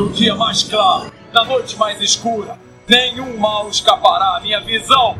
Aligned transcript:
No 0.00 0.08
dia 0.08 0.34
mais 0.34 0.62
claro, 0.62 1.12
na 1.30 1.44
noite 1.44 1.76
mais 1.76 2.00
escura, 2.00 2.58
nenhum 2.88 3.36
mal 3.36 3.68
escapará 3.68 4.38
à 4.38 4.40
minha 4.40 4.58
visão. 4.58 5.14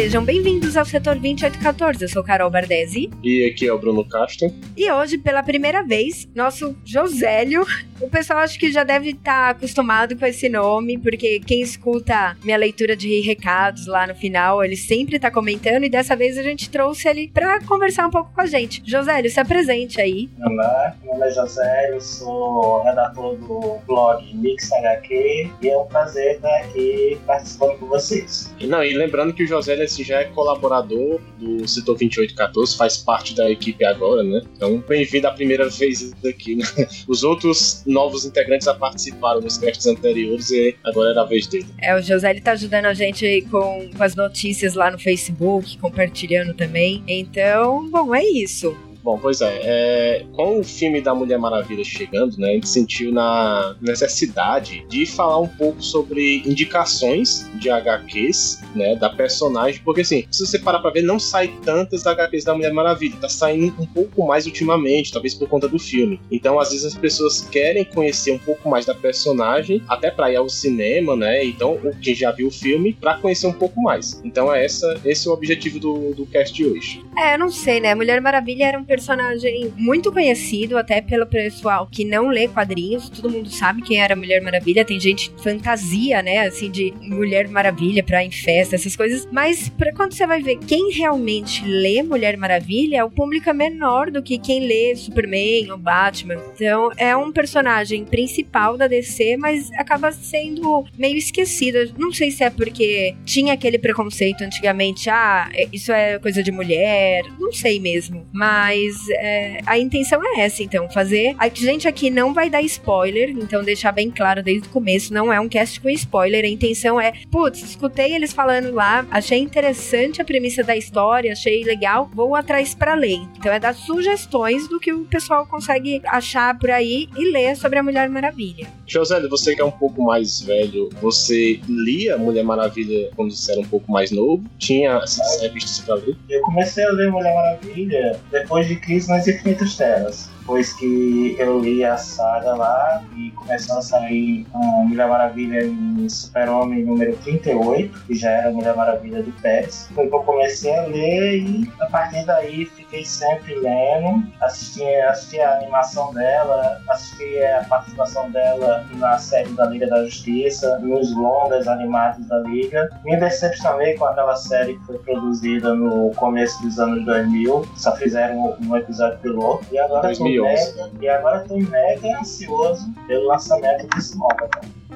Sejam 0.00 0.24
bem-vindos 0.24 0.78
ao 0.78 0.84
setor 0.86 1.16
2814. 1.16 2.02
Eu 2.02 2.08
sou 2.08 2.24
Carol 2.24 2.48
Bardesi. 2.48 3.10
E 3.22 3.44
aqui 3.44 3.66
é 3.66 3.72
o 3.72 3.78
Bruno 3.78 4.02
Castro. 4.02 4.50
E 4.74 4.90
hoje, 4.90 5.18
pela 5.18 5.42
primeira 5.42 5.82
vez, 5.82 6.26
nosso 6.34 6.74
Josélio. 6.86 7.66
O 8.00 8.08
pessoal 8.08 8.38
acho 8.38 8.58
que 8.58 8.72
já 8.72 8.82
deve 8.82 9.10
estar 9.10 9.22
tá 9.22 9.50
acostumado 9.50 10.16
com 10.16 10.24
esse 10.24 10.48
nome, 10.48 10.96
porque 10.96 11.38
quem 11.40 11.60
escuta 11.60 12.34
minha 12.42 12.56
leitura 12.56 12.96
de 12.96 13.20
recados 13.20 13.86
lá 13.86 14.06
no 14.06 14.14
final, 14.14 14.64
ele 14.64 14.74
sempre 14.74 15.16
está 15.16 15.30
comentando. 15.30 15.84
E 15.84 15.90
dessa 15.90 16.16
vez 16.16 16.38
a 16.38 16.42
gente 16.42 16.70
trouxe 16.70 17.06
ele 17.06 17.28
para 17.28 17.60
conversar 17.64 18.06
um 18.06 18.10
pouco 18.10 18.32
com 18.34 18.40
a 18.40 18.46
gente. 18.46 18.82
Josélio, 18.86 19.30
se 19.30 19.38
apresente 19.38 20.00
aí. 20.00 20.30
Olá, 20.42 20.96
meu 21.02 21.12
nome 21.12 21.26
é 21.26 21.30
Josélio, 21.30 22.00
sou 22.00 22.82
redator 22.84 23.36
do 23.36 23.78
blog 23.86 24.34
Mix 24.34 24.72
HQ 24.72 25.50
e 25.60 25.68
é 25.68 25.76
um 25.76 25.84
prazer 25.84 26.36
estar 26.36 26.56
aqui 26.56 27.20
participando 27.26 27.78
com 27.78 27.86
vocês. 27.86 28.50
E, 28.58 28.66
não, 28.66 28.82
e 28.82 28.94
lembrando 28.94 29.34
que 29.34 29.44
o 29.44 29.46
Josélio 29.46 29.89
já 29.98 30.20
é 30.20 30.24
colaborador 30.24 31.20
do 31.38 31.66
Setor 31.66 31.96
2814, 31.96 32.76
faz 32.76 32.96
parte 32.98 33.34
da 33.34 33.50
equipe 33.50 33.84
agora, 33.84 34.22
né? 34.22 34.42
Então, 34.56 34.82
bem-vindo 34.86 35.26
a 35.26 35.32
primeira 35.32 35.68
vez 35.68 36.12
aqui, 36.24 36.56
né? 36.56 36.64
Os 37.08 37.22
outros 37.22 37.82
novos 37.86 38.24
integrantes 38.24 38.66
já 38.66 38.74
participaram 38.74 39.40
nos 39.40 39.58
casts 39.58 39.86
anteriores 39.86 40.50
e 40.50 40.76
agora 40.84 41.10
era 41.10 41.22
a 41.22 41.24
vez 41.24 41.46
dele. 41.46 41.66
É, 41.80 41.94
o 41.94 42.02
José 42.02 42.30
ele 42.30 42.40
tá 42.40 42.52
ajudando 42.52 42.86
a 42.86 42.94
gente 42.94 43.46
com, 43.50 43.90
com 43.96 44.02
as 44.02 44.14
notícias 44.14 44.74
lá 44.74 44.90
no 44.90 44.98
Facebook, 44.98 45.78
compartilhando 45.78 46.54
também. 46.54 47.02
Então, 47.06 47.88
bom, 47.90 48.14
é 48.14 48.24
isso. 48.24 48.76
Bom, 49.02 49.18
pois 49.18 49.40
é, 49.40 49.60
é, 49.62 50.26
com 50.32 50.60
o 50.60 50.64
filme 50.64 51.00
da 51.00 51.14
Mulher 51.14 51.38
Maravilha 51.38 51.82
chegando, 51.82 52.36
né, 52.36 52.50
a 52.50 52.52
gente 52.52 52.68
sentiu 52.68 53.10
na 53.12 53.74
necessidade 53.80 54.84
de 54.88 55.06
falar 55.06 55.38
um 55.40 55.48
pouco 55.48 55.82
sobre 55.82 56.42
indicações 56.46 57.48
de 57.54 57.70
HQs, 57.70 58.60
né, 58.74 58.96
da 58.96 59.08
personagem, 59.08 59.80
porque 59.84 60.02
assim, 60.02 60.24
se 60.30 60.46
você 60.46 60.58
parar 60.58 60.80
pra 60.80 60.90
ver, 60.90 61.02
não 61.02 61.18
sai 61.18 61.48
tantas 61.64 62.06
HQs 62.06 62.44
da 62.44 62.54
Mulher 62.54 62.72
Maravilha, 62.72 63.16
tá 63.18 63.28
saindo 63.28 63.74
um 63.80 63.86
pouco 63.86 64.26
mais 64.26 64.44
ultimamente, 64.44 65.12
talvez 65.12 65.34
por 65.34 65.48
conta 65.48 65.66
do 65.66 65.78
filme. 65.78 66.20
Então, 66.30 66.60
às 66.60 66.70
vezes 66.70 66.84
as 66.84 66.94
pessoas 66.94 67.40
querem 67.40 67.84
conhecer 67.84 68.32
um 68.32 68.38
pouco 68.38 68.68
mais 68.68 68.84
da 68.84 68.94
personagem, 68.94 69.82
até 69.88 70.10
pra 70.10 70.30
ir 70.30 70.36
ao 70.36 70.48
cinema, 70.48 71.16
né, 71.16 71.42
então, 71.44 71.78
quem 72.02 72.14
já 72.14 72.30
viu 72.32 72.48
o 72.48 72.50
filme, 72.50 72.92
pra 72.92 73.14
conhecer 73.14 73.46
um 73.46 73.52
pouco 73.52 73.80
mais. 73.80 74.20
Então, 74.24 74.52
é 74.54 74.64
essa, 74.64 75.00
esse 75.06 75.26
é 75.26 75.30
o 75.30 75.34
objetivo 75.34 75.78
do, 75.78 76.14
do 76.14 76.26
cast 76.26 76.54
de 76.54 76.66
hoje. 76.66 77.02
É, 77.16 77.34
eu 77.34 77.38
não 77.38 77.50
sei, 77.50 77.80
né, 77.80 77.94
Mulher 77.94 78.20
Maravilha 78.20 78.64
era 78.64 78.78
um 78.78 78.84
personagem 78.90 79.72
muito 79.76 80.10
conhecido 80.10 80.76
até 80.76 81.00
pelo 81.00 81.24
pessoal 81.24 81.86
que 81.86 82.04
não 82.04 82.28
lê 82.28 82.48
quadrinhos. 82.48 83.08
Todo 83.08 83.30
mundo 83.30 83.48
sabe 83.48 83.82
quem 83.82 84.00
era 84.00 84.16
Mulher 84.16 84.42
Maravilha. 84.42 84.84
Tem 84.84 84.98
gente 84.98 85.32
fantasia, 85.40 86.20
né? 86.24 86.40
Assim, 86.40 86.68
de 86.68 86.92
Mulher 87.00 87.46
Maravilha 87.46 88.02
pra 88.02 88.24
ir 88.24 88.26
em 88.26 88.32
festa, 88.32 88.74
essas 88.74 88.96
coisas. 88.96 89.28
Mas 89.30 89.68
pra 89.68 89.92
quando 89.92 90.12
você 90.12 90.26
vai 90.26 90.42
ver 90.42 90.58
quem 90.66 90.90
realmente 90.90 91.64
lê 91.64 92.02
Mulher 92.02 92.36
Maravilha, 92.36 93.06
o 93.06 93.10
público 93.10 93.48
é 93.48 93.52
menor 93.52 94.10
do 94.10 94.20
que 94.24 94.38
quem 94.38 94.66
lê 94.66 94.96
Superman 94.96 95.70
ou 95.70 95.78
Batman. 95.78 96.42
Então 96.52 96.90
é 96.96 97.16
um 97.16 97.30
personagem 97.30 98.04
principal 98.04 98.76
da 98.76 98.88
DC, 98.88 99.36
mas 99.36 99.70
acaba 99.78 100.10
sendo 100.10 100.84
meio 100.98 101.16
esquecido. 101.16 101.94
Não 101.96 102.12
sei 102.12 102.32
se 102.32 102.42
é 102.42 102.50
porque 102.50 103.14
tinha 103.24 103.54
aquele 103.54 103.78
preconceito 103.78 104.42
antigamente, 104.42 105.08
ah, 105.08 105.48
isso 105.72 105.92
é 105.92 106.18
coisa 106.18 106.42
de 106.42 106.50
mulher. 106.50 107.22
Não 107.38 107.52
sei 107.52 107.78
mesmo. 107.78 108.26
Mas 108.32 108.79
mas 108.80 109.08
é, 109.10 109.60
a 109.66 109.78
intenção 109.78 110.20
é 110.24 110.40
essa, 110.40 110.62
então, 110.62 110.88
fazer. 110.90 111.34
A 111.38 111.48
gente 111.48 111.86
aqui 111.86 112.10
não 112.10 112.32
vai 112.32 112.48
dar 112.48 112.62
spoiler, 112.62 113.30
então 113.30 113.62
deixar 113.62 113.92
bem 113.92 114.10
claro 114.10 114.42
desde 114.42 114.68
o 114.68 114.70
começo, 114.70 115.12
não 115.12 115.32
é 115.32 115.38
um 115.38 115.48
cast 115.48 115.80
com 115.80 115.88
spoiler. 115.90 116.44
A 116.44 116.48
intenção 116.48 117.00
é, 117.00 117.12
putz, 117.30 117.62
escutei 117.62 118.14
eles 118.14 118.32
falando 118.32 118.72
lá, 118.72 119.06
achei 119.10 119.38
interessante 119.38 120.20
a 120.20 120.24
premissa 120.24 120.62
da 120.62 120.76
história, 120.76 121.32
achei 121.32 121.62
legal, 121.62 122.10
vou 122.14 122.34
atrás 122.34 122.74
para 122.74 122.94
ler. 122.94 123.20
Então 123.36 123.52
é 123.52 123.58
dar 123.58 123.74
sugestões 123.74 124.68
do 124.68 124.80
que 124.80 124.92
o 124.92 125.04
pessoal 125.04 125.46
consegue 125.46 126.00
achar 126.06 126.58
por 126.58 126.70
aí 126.70 127.08
e 127.16 127.30
ler 127.30 127.56
sobre 127.56 127.78
a 127.78 127.82
Mulher 127.82 128.08
Maravilha. 128.08 128.79
José, 128.90 129.20
você 129.28 129.54
que 129.54 129.62
é 129.62 129.64
um 129.64 129.70
pouco 129.70 130.02
mais 130.02 130.40
velho, 130.40 130.88
você 131.00 131.60
lia 131.68 132.18
Mulher 132.18 132.42
Maravilha 132.42 133.08
quando 133.14 133.30
você 133.30 133.52
era 133.52 133.60
um 133.60 133.64
pouco 133.64 133.90
mais 133.90 134.10
novo? 134.10 134.42
Tinha 134.58 134.96
essas 134.96 135.40
revistas 135.40 135.78
pra 135.84 135.94
ler? 135.94 136.16
Eu 136.28 136.40
comecei 136.42 136.84
a 136.84 136.90
ler 136.90 137.08
Mulher 137.08 137.32
Maravilha 137.32 138.18
depois 138.32 138.66
de 138.66 138.74
Crise 138.74 139.08
nas 139.08 139.28
Infinitas 139.28 139.76
Terras 139.76 140.28
depois 140.50 140.72
que 140.72 141.36
eu 141.38 141.60
li 141.60 141.84
a 141.84 141.96
saga 141.96 142.56
lá 142.56 143.04
e 143.16 143.30
começou 143.30 143.78
a 143.78 143.82
sair 143.82 144.44
a 144.52 144.58
Mulher 144.58 145.06
Maravilha 145.06 145.64
em 145.64 146.08
Super-Homem 146.08 146.84
número 146.84 147.16
38, 147.18 148.00
que 148.04 148.16
já 148.16 148.30
era 148.30 148.50
Mulher 148.50 148.74
Maravilha 148.74 149.22
do 149.22 149.30
Pérez, 149.40 149.88
foi 149.94 150.08
que 150.08 150.14
eu 150.14 150.20
comecei 150.24 150.76
a 150.76 150.86
ler 150.86 151.36
e 151.36 151.72
a 151.80 151.86
partir 151.86 152.26
daí 152.26 152.66
fiquei 152.66 153.04
sempre 153.04 153.54
lendo, 153.60 154.24
assisti, 154.40 154.84
assisti 155.02 155.40
a 155.40 155.58
animação 155.58 156.12
dela, 156.12 156.82
assisti 156.88 157.44
a 157.44 157.64
participação 157.68 158.28
dela 158.32 158.84
na 158.94 159.18
série 159.18 159.50
da 159.50 159.66
Liga 159.66 159.86
da 159.86 160.02
Justiça, 160.04 160.80
nos 160.80 161.14
longas 161.14 161.68
animados 161.68 162.26
da 162.26 162.40
Liga. 162.40 162.90
Me 163.04 163.16
decepcionei 163.16 163.94
com 163.94 164.04
aquela 164.04 164.34
série 164.34 164.76
que 164.76 164.86
foi 164.86 164.98
produzida 164.98 165.76
no 165.76 166.10
começo 166.16 166.60
dos 166.60 166.80
anos 166.80 167.04
2000, 167.04 167.68
só 167.76 167.94
fizeram 167.94 168.56
um 168.60 168.76
episódio 168.76 169.16
piloto 169.20 169.64
e 169.70 169.78
agora 169.78 170.08
2000 170.08 170.39
mega, 170.42 170.90
e 171.00 171.08
agora 171.08 171.42
estou 171.42 171.60
mega 171.60 172.18
ansioso 172.20 172.92
pelo 173.06 173.26
lançamento 173.26 173.86
desse 173.88 174.16
móvel. 174.16 174.48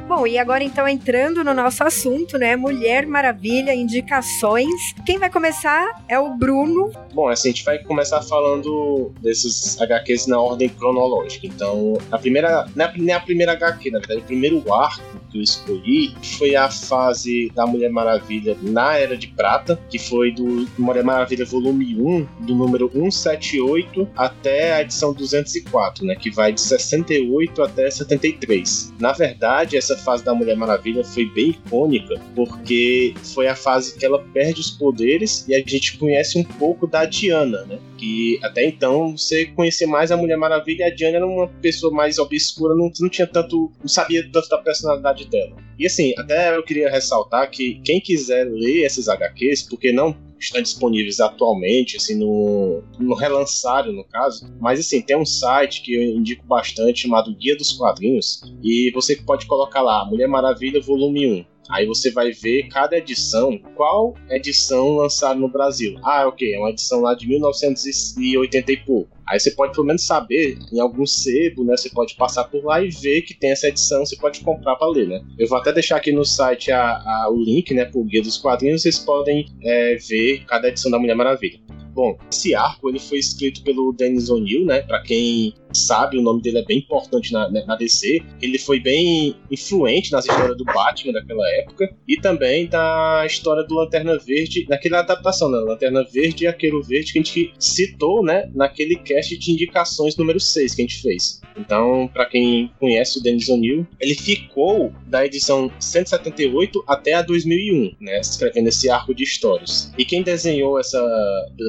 Bom, 0.06 0.26
e 0.26 0.36
agora 0.36 0.62
então 0.62 0.86
entrando 0.86 1.42
no 1.42 1.54
nosso 1.54 1.82
assunto, 1.82 2.36
né? 2.36 2.56
Mulher 2.56 3.06
Maravilha, 3.06 3.74
indicações. 3.74 4.92
Quem 5.06 5.18
vai 5.18 5.30
começar 5.30 6.04
é 6.08 6.18
o 6.18 6.34
Bruno. 6.34 6.92
Bom, 7.14 7.28
assim, 7.28 7.48
a 7.48 7.52
gente 7.52 7.64
vai 7.64 7.78
começar 7.78 8.20
falando 8.20 9.12
desses 9.22 9.80
HQs 9.80 10.26
na 10.26 10.38
ordem 10.38 10.68
cronológica. 10.68 11.46
Então, 11.46 11.94
a 12.12 12.18
primeira. 12.18 12.66
Não 12.76 12.84
é 12.84 13.12
a 13.12 13.20
primeira 13.20 13.52
HQ, 13.52 13.90
na 13.90 13.98
verdade, 13.98 14.20
o 14.20 14.24
primeiro 14.24 14.74
arco 14.74 15.23
que 15.34 15.38
eu 15.38 15.42
escolhi 15.42 16.14
foi 16.38 16.54
a 16.54 16.70
fase 16.70 17.50
da 17.54 17.66
Mulher 17.66 17.90
Maravilha 17.90 18.56
na 18.62 18.96
Era 18.96 19.16
de 19.16 19.26
Prata, 19.26 19.78
que 19.90 19.98
foi 19.98 20.30
do 20.30 20.68
Mulher 20.78 21.02
Maravilha 21.02 21.44
volume 21.44 21.96
1, 22.00 22.26
do 22.46 22.54
número 22.54 22.88
178 22.92 24.08
até 24.16 24.74
a 24.74 24.82
edição 24.82 25.12
204, 25.12 26.06
né? 26.06 26.14
Que 26.14 26.30
vai 26.30 26.52
de 26.52 26.60
68 26.60 27.62
até 27.62 27.90
73. 27.90 28.94
Na 29.00 29.12
verdade, 29.12 29.76
essa 29.76 29.96
fase 29.96 30.24
da 30.24 30.34
Mulher 30.34 30.56
Maravilha 30.56 31.02
foi 31.02 31.26
bem 31.26 31.50
icônica, 31.50 32.20
porque 32.34 33.14
foi 33.34 33.48
a 33.48 33.56
fase 33.56 33.98
que 33.98 34.06
ela 34.06 34.22
perde 34.32 34.60
os 34.60 34.70
poderes 34.70 35.46
e 35.48 35.54
a 35.54 35.58
gente 35.58 35.98
conhece 35.98 36.38
um 36.38 36.44
pouco 36.44 36.86
da 36.86 37.04
Diana, 37.04 37.64
né? 37.64 37.78
Que 37.98 38.38
até 38.42 38.64
então 38.64 39.16
você 39.16 39.46
conhecia 39.46 39.86
mais 39.86 40.12
a 40.12 40.16
Mulher 40.16 40.36
Maravilha 40.36 40.86
a 40.86 40.94
Diana 40.94 41.16
era 41.16 41.26
uma 41.26 41.48
pessoa 41.48 41.92
mais 41.92 42.18
obscura, 42.18 42.74
não, 42.74 42.90
não 43.00 43.08
tinha 43.08 43.26
tanto. 43.26 43.72
não 43.80 43.88
sabia 43.88 44.22
tanto 44.30 44.48
da 44.48 44.58
personalidade 44.58 45.23
dela. 45.28 45.56
E 45.78 45.86
assim, 45.86 46.14
até 46.16 46.56
eu 46.56 46.62
queria 46.62 46.90
ressaltar 46.90 47.50
que 47.50 47.80
quem 47.84 48.00
quiser 48.00 48.44
ler 48.44 48.84
esses 48.84 49.08
HQs, 49.08 49.62
porque 49.62 49.92
não 49.92 50.16
estão 50.38 50.62
disponíveis 50.62 51.20
atualmente, 51.20 51.96
assim, 51.96 52.16
no, 52.16 52.82
no 52.98 53.14
relançário, 53.14 53.92
no 53.92 54.04
caso. 54.04 54.46
Mas, 54.60 54.78
assim, 54.78 55.00
tem 55.00 55.16
um 55.16 55.24
site 55.24 55.82
que 55.82 55.94
eu 55.94 56.02
indico 56.02 56.46
bastante 56.46 57.02
chamado 57.02 57.34
Guia 57.34 57.56
dos 57.56 57.72
Quadrinhos 57.72 58.42
e 58.62 58.90
você 58.92 59.16
pode 59.16 59.46
colocar 59.46 59.80
lá 59.80 60.04
Mulher 60.04 60.28
Maravilha 60.28 60.80
Volume 60.80 61.26
1. 61.26 61.53
Aí 61.70 61.86
você 61.86 62.10
vai 62.10 62.30
ver 62.30 62.68
cada 62.68 62.96
edição, 62.96 63.58
qual 63.74 64.14
edição 64.30 64.96
lançada 64.96 65.34
no 65.34 65.48
Brasil. 65.48 65.98
Ah, 66.02 66.26
ok, 66.26 66.54
é 66.54 66.58
uma 66.58 66.70
edição 66.70 67.00
lá 67.00 67.14
de 67.14 67.26
1980 67.26 68.72
e 68.72 68.76
pouco. 68.78 69.14
Aí 69.26 69.40
você 69.40 69.50
pode 69.50 69.72
pelo 69.72 69.86
menos 69.86 70.06
saber 70.06 70.58
em 70.72 70.80
algum 70.80 71.06
sebo, 71.06 71.64
né? 71.64 71.76
Você 71.76 71.88
pode 71.88 72.14
passar 72.14 72.44
por 72.44 72.62
lá 72.62 72.82
e 72.82 72.90
ver 72.90 73.22
que 73.22 73.32
tem 73.32 73.50
essa 73.50 73.68
edição, 73.68 74.04
você 74.04 74.16
pode 74.16 74.40
comprar 74.40 74.76
para 74.76 74.88
ler, 74.88 75.08
né? 75.08 75.22
Eu 75.38 75.48
vou 75.48 75.56
até 75.56 75.72
deixar 75.72 75.96
aqui 75.96 76.12
no 76.12 76.24
site 76.24 76.70
a, 76.70 76.82
a, 76.82 77.30
o 77.30 77.42
link, 77.42 77.72
né, 77.72 77.86
pro 77.86 78.04
Guia 78.04 78.22
dos 78.22 78.36
Quadrinhos, 78.36 78.82
vocês 78.82 78.98
podem 78.98 79.46
é, 79.62 79.96
ver 79.96 80.44
cada 80.46 80.68
edição 80.68 80.90
da 80.90 80.98
Mulher 80.98 81.14
Maravilha. 81.14 81.58
Bom, 81.94 82.18
esse 82.30 82.54
arco 82.54 82.88
ele 82.88 82.98
foi 82.98 83.18
escrito 83.18 83.62
pelo 83.62 83.92
Dennis 83.92 84.28
O'Neill, 84.28 84.66
né? 84.66 84.82
Para 84.82 85.00
quem 85.02 85.54
sabe, 85.72 86.18
o 86.18 86.22
nome 86.22 86.40
dele 86.42 86.58
é 86.58 86.64
bem 86.64 86.78
importante 86.78 87.32
na, 87.32 87.48
na 87.50 87.76
DC. 87.76 88.20
Ele 88.40 88.58
foi 88.58 88.80
bem 88.80 89.36
influente 89.50 90.12
nas 90.12 90.24
histórias 90.24 90.56
do 90.56 90.64
Batman 90.64 91.12
daquela 91.12 91.48
época 91.56 91.94
e 92.06 92.16
também 92.16 92.66
da 92.66 93.24
história 93.26 93.64
do 93.64 93.74
Lanterna 93.74 94.18
Verde, 94.18 94.66
naquela 94.68 95.00
adaptação, 95.00 95.50
né? 95.50 95.58
Lanterna 95.58 96.04
Verde 96.04 96.44
e 96.44 96.46
Arqueiro 96.46 96.82
Verde 96.82 97.12
que 97.12 97.18
a 97.18 97.22
gente 97.22 97.54
citou, 97.58 98.24
né, 98.24 98.50
naquele 98.54 98.96
cast 98.96 99.36
de 99.36 99.52
indicações 99.52 100.16
número 100.16 100.40
6 100.40 100.74
que 100.74 100.82
a 100.82 100.84
gente 100.84 101.00
fez. 101.00 101.40
Então, 101.56 102.08
para 102.12 102.26
quem 102.26 102.70
conhece 102.78 103.18
o 103.18 103.22
Dennis 103.22 103.48
O'Neill, 103.48 103.86
ele 104.00 104.14
ficou 104.14 104.92
da 105.06 105.24
edição 105.24 105.70
178 105.78 106.84
até 106.86 107.14
a 107.14 107.22
2001, 107.22 107.94
né, 108.00 108.20
escrevendo 108.20 108.68
esse 108.68 108.90
arco 108.90 109.14
de 109.14 109.22
histórias. 109.22 109.92
E 109.96 110.04
quem 110.04 110.22
desenhou 110.22 110.78
essa 110.78 111.00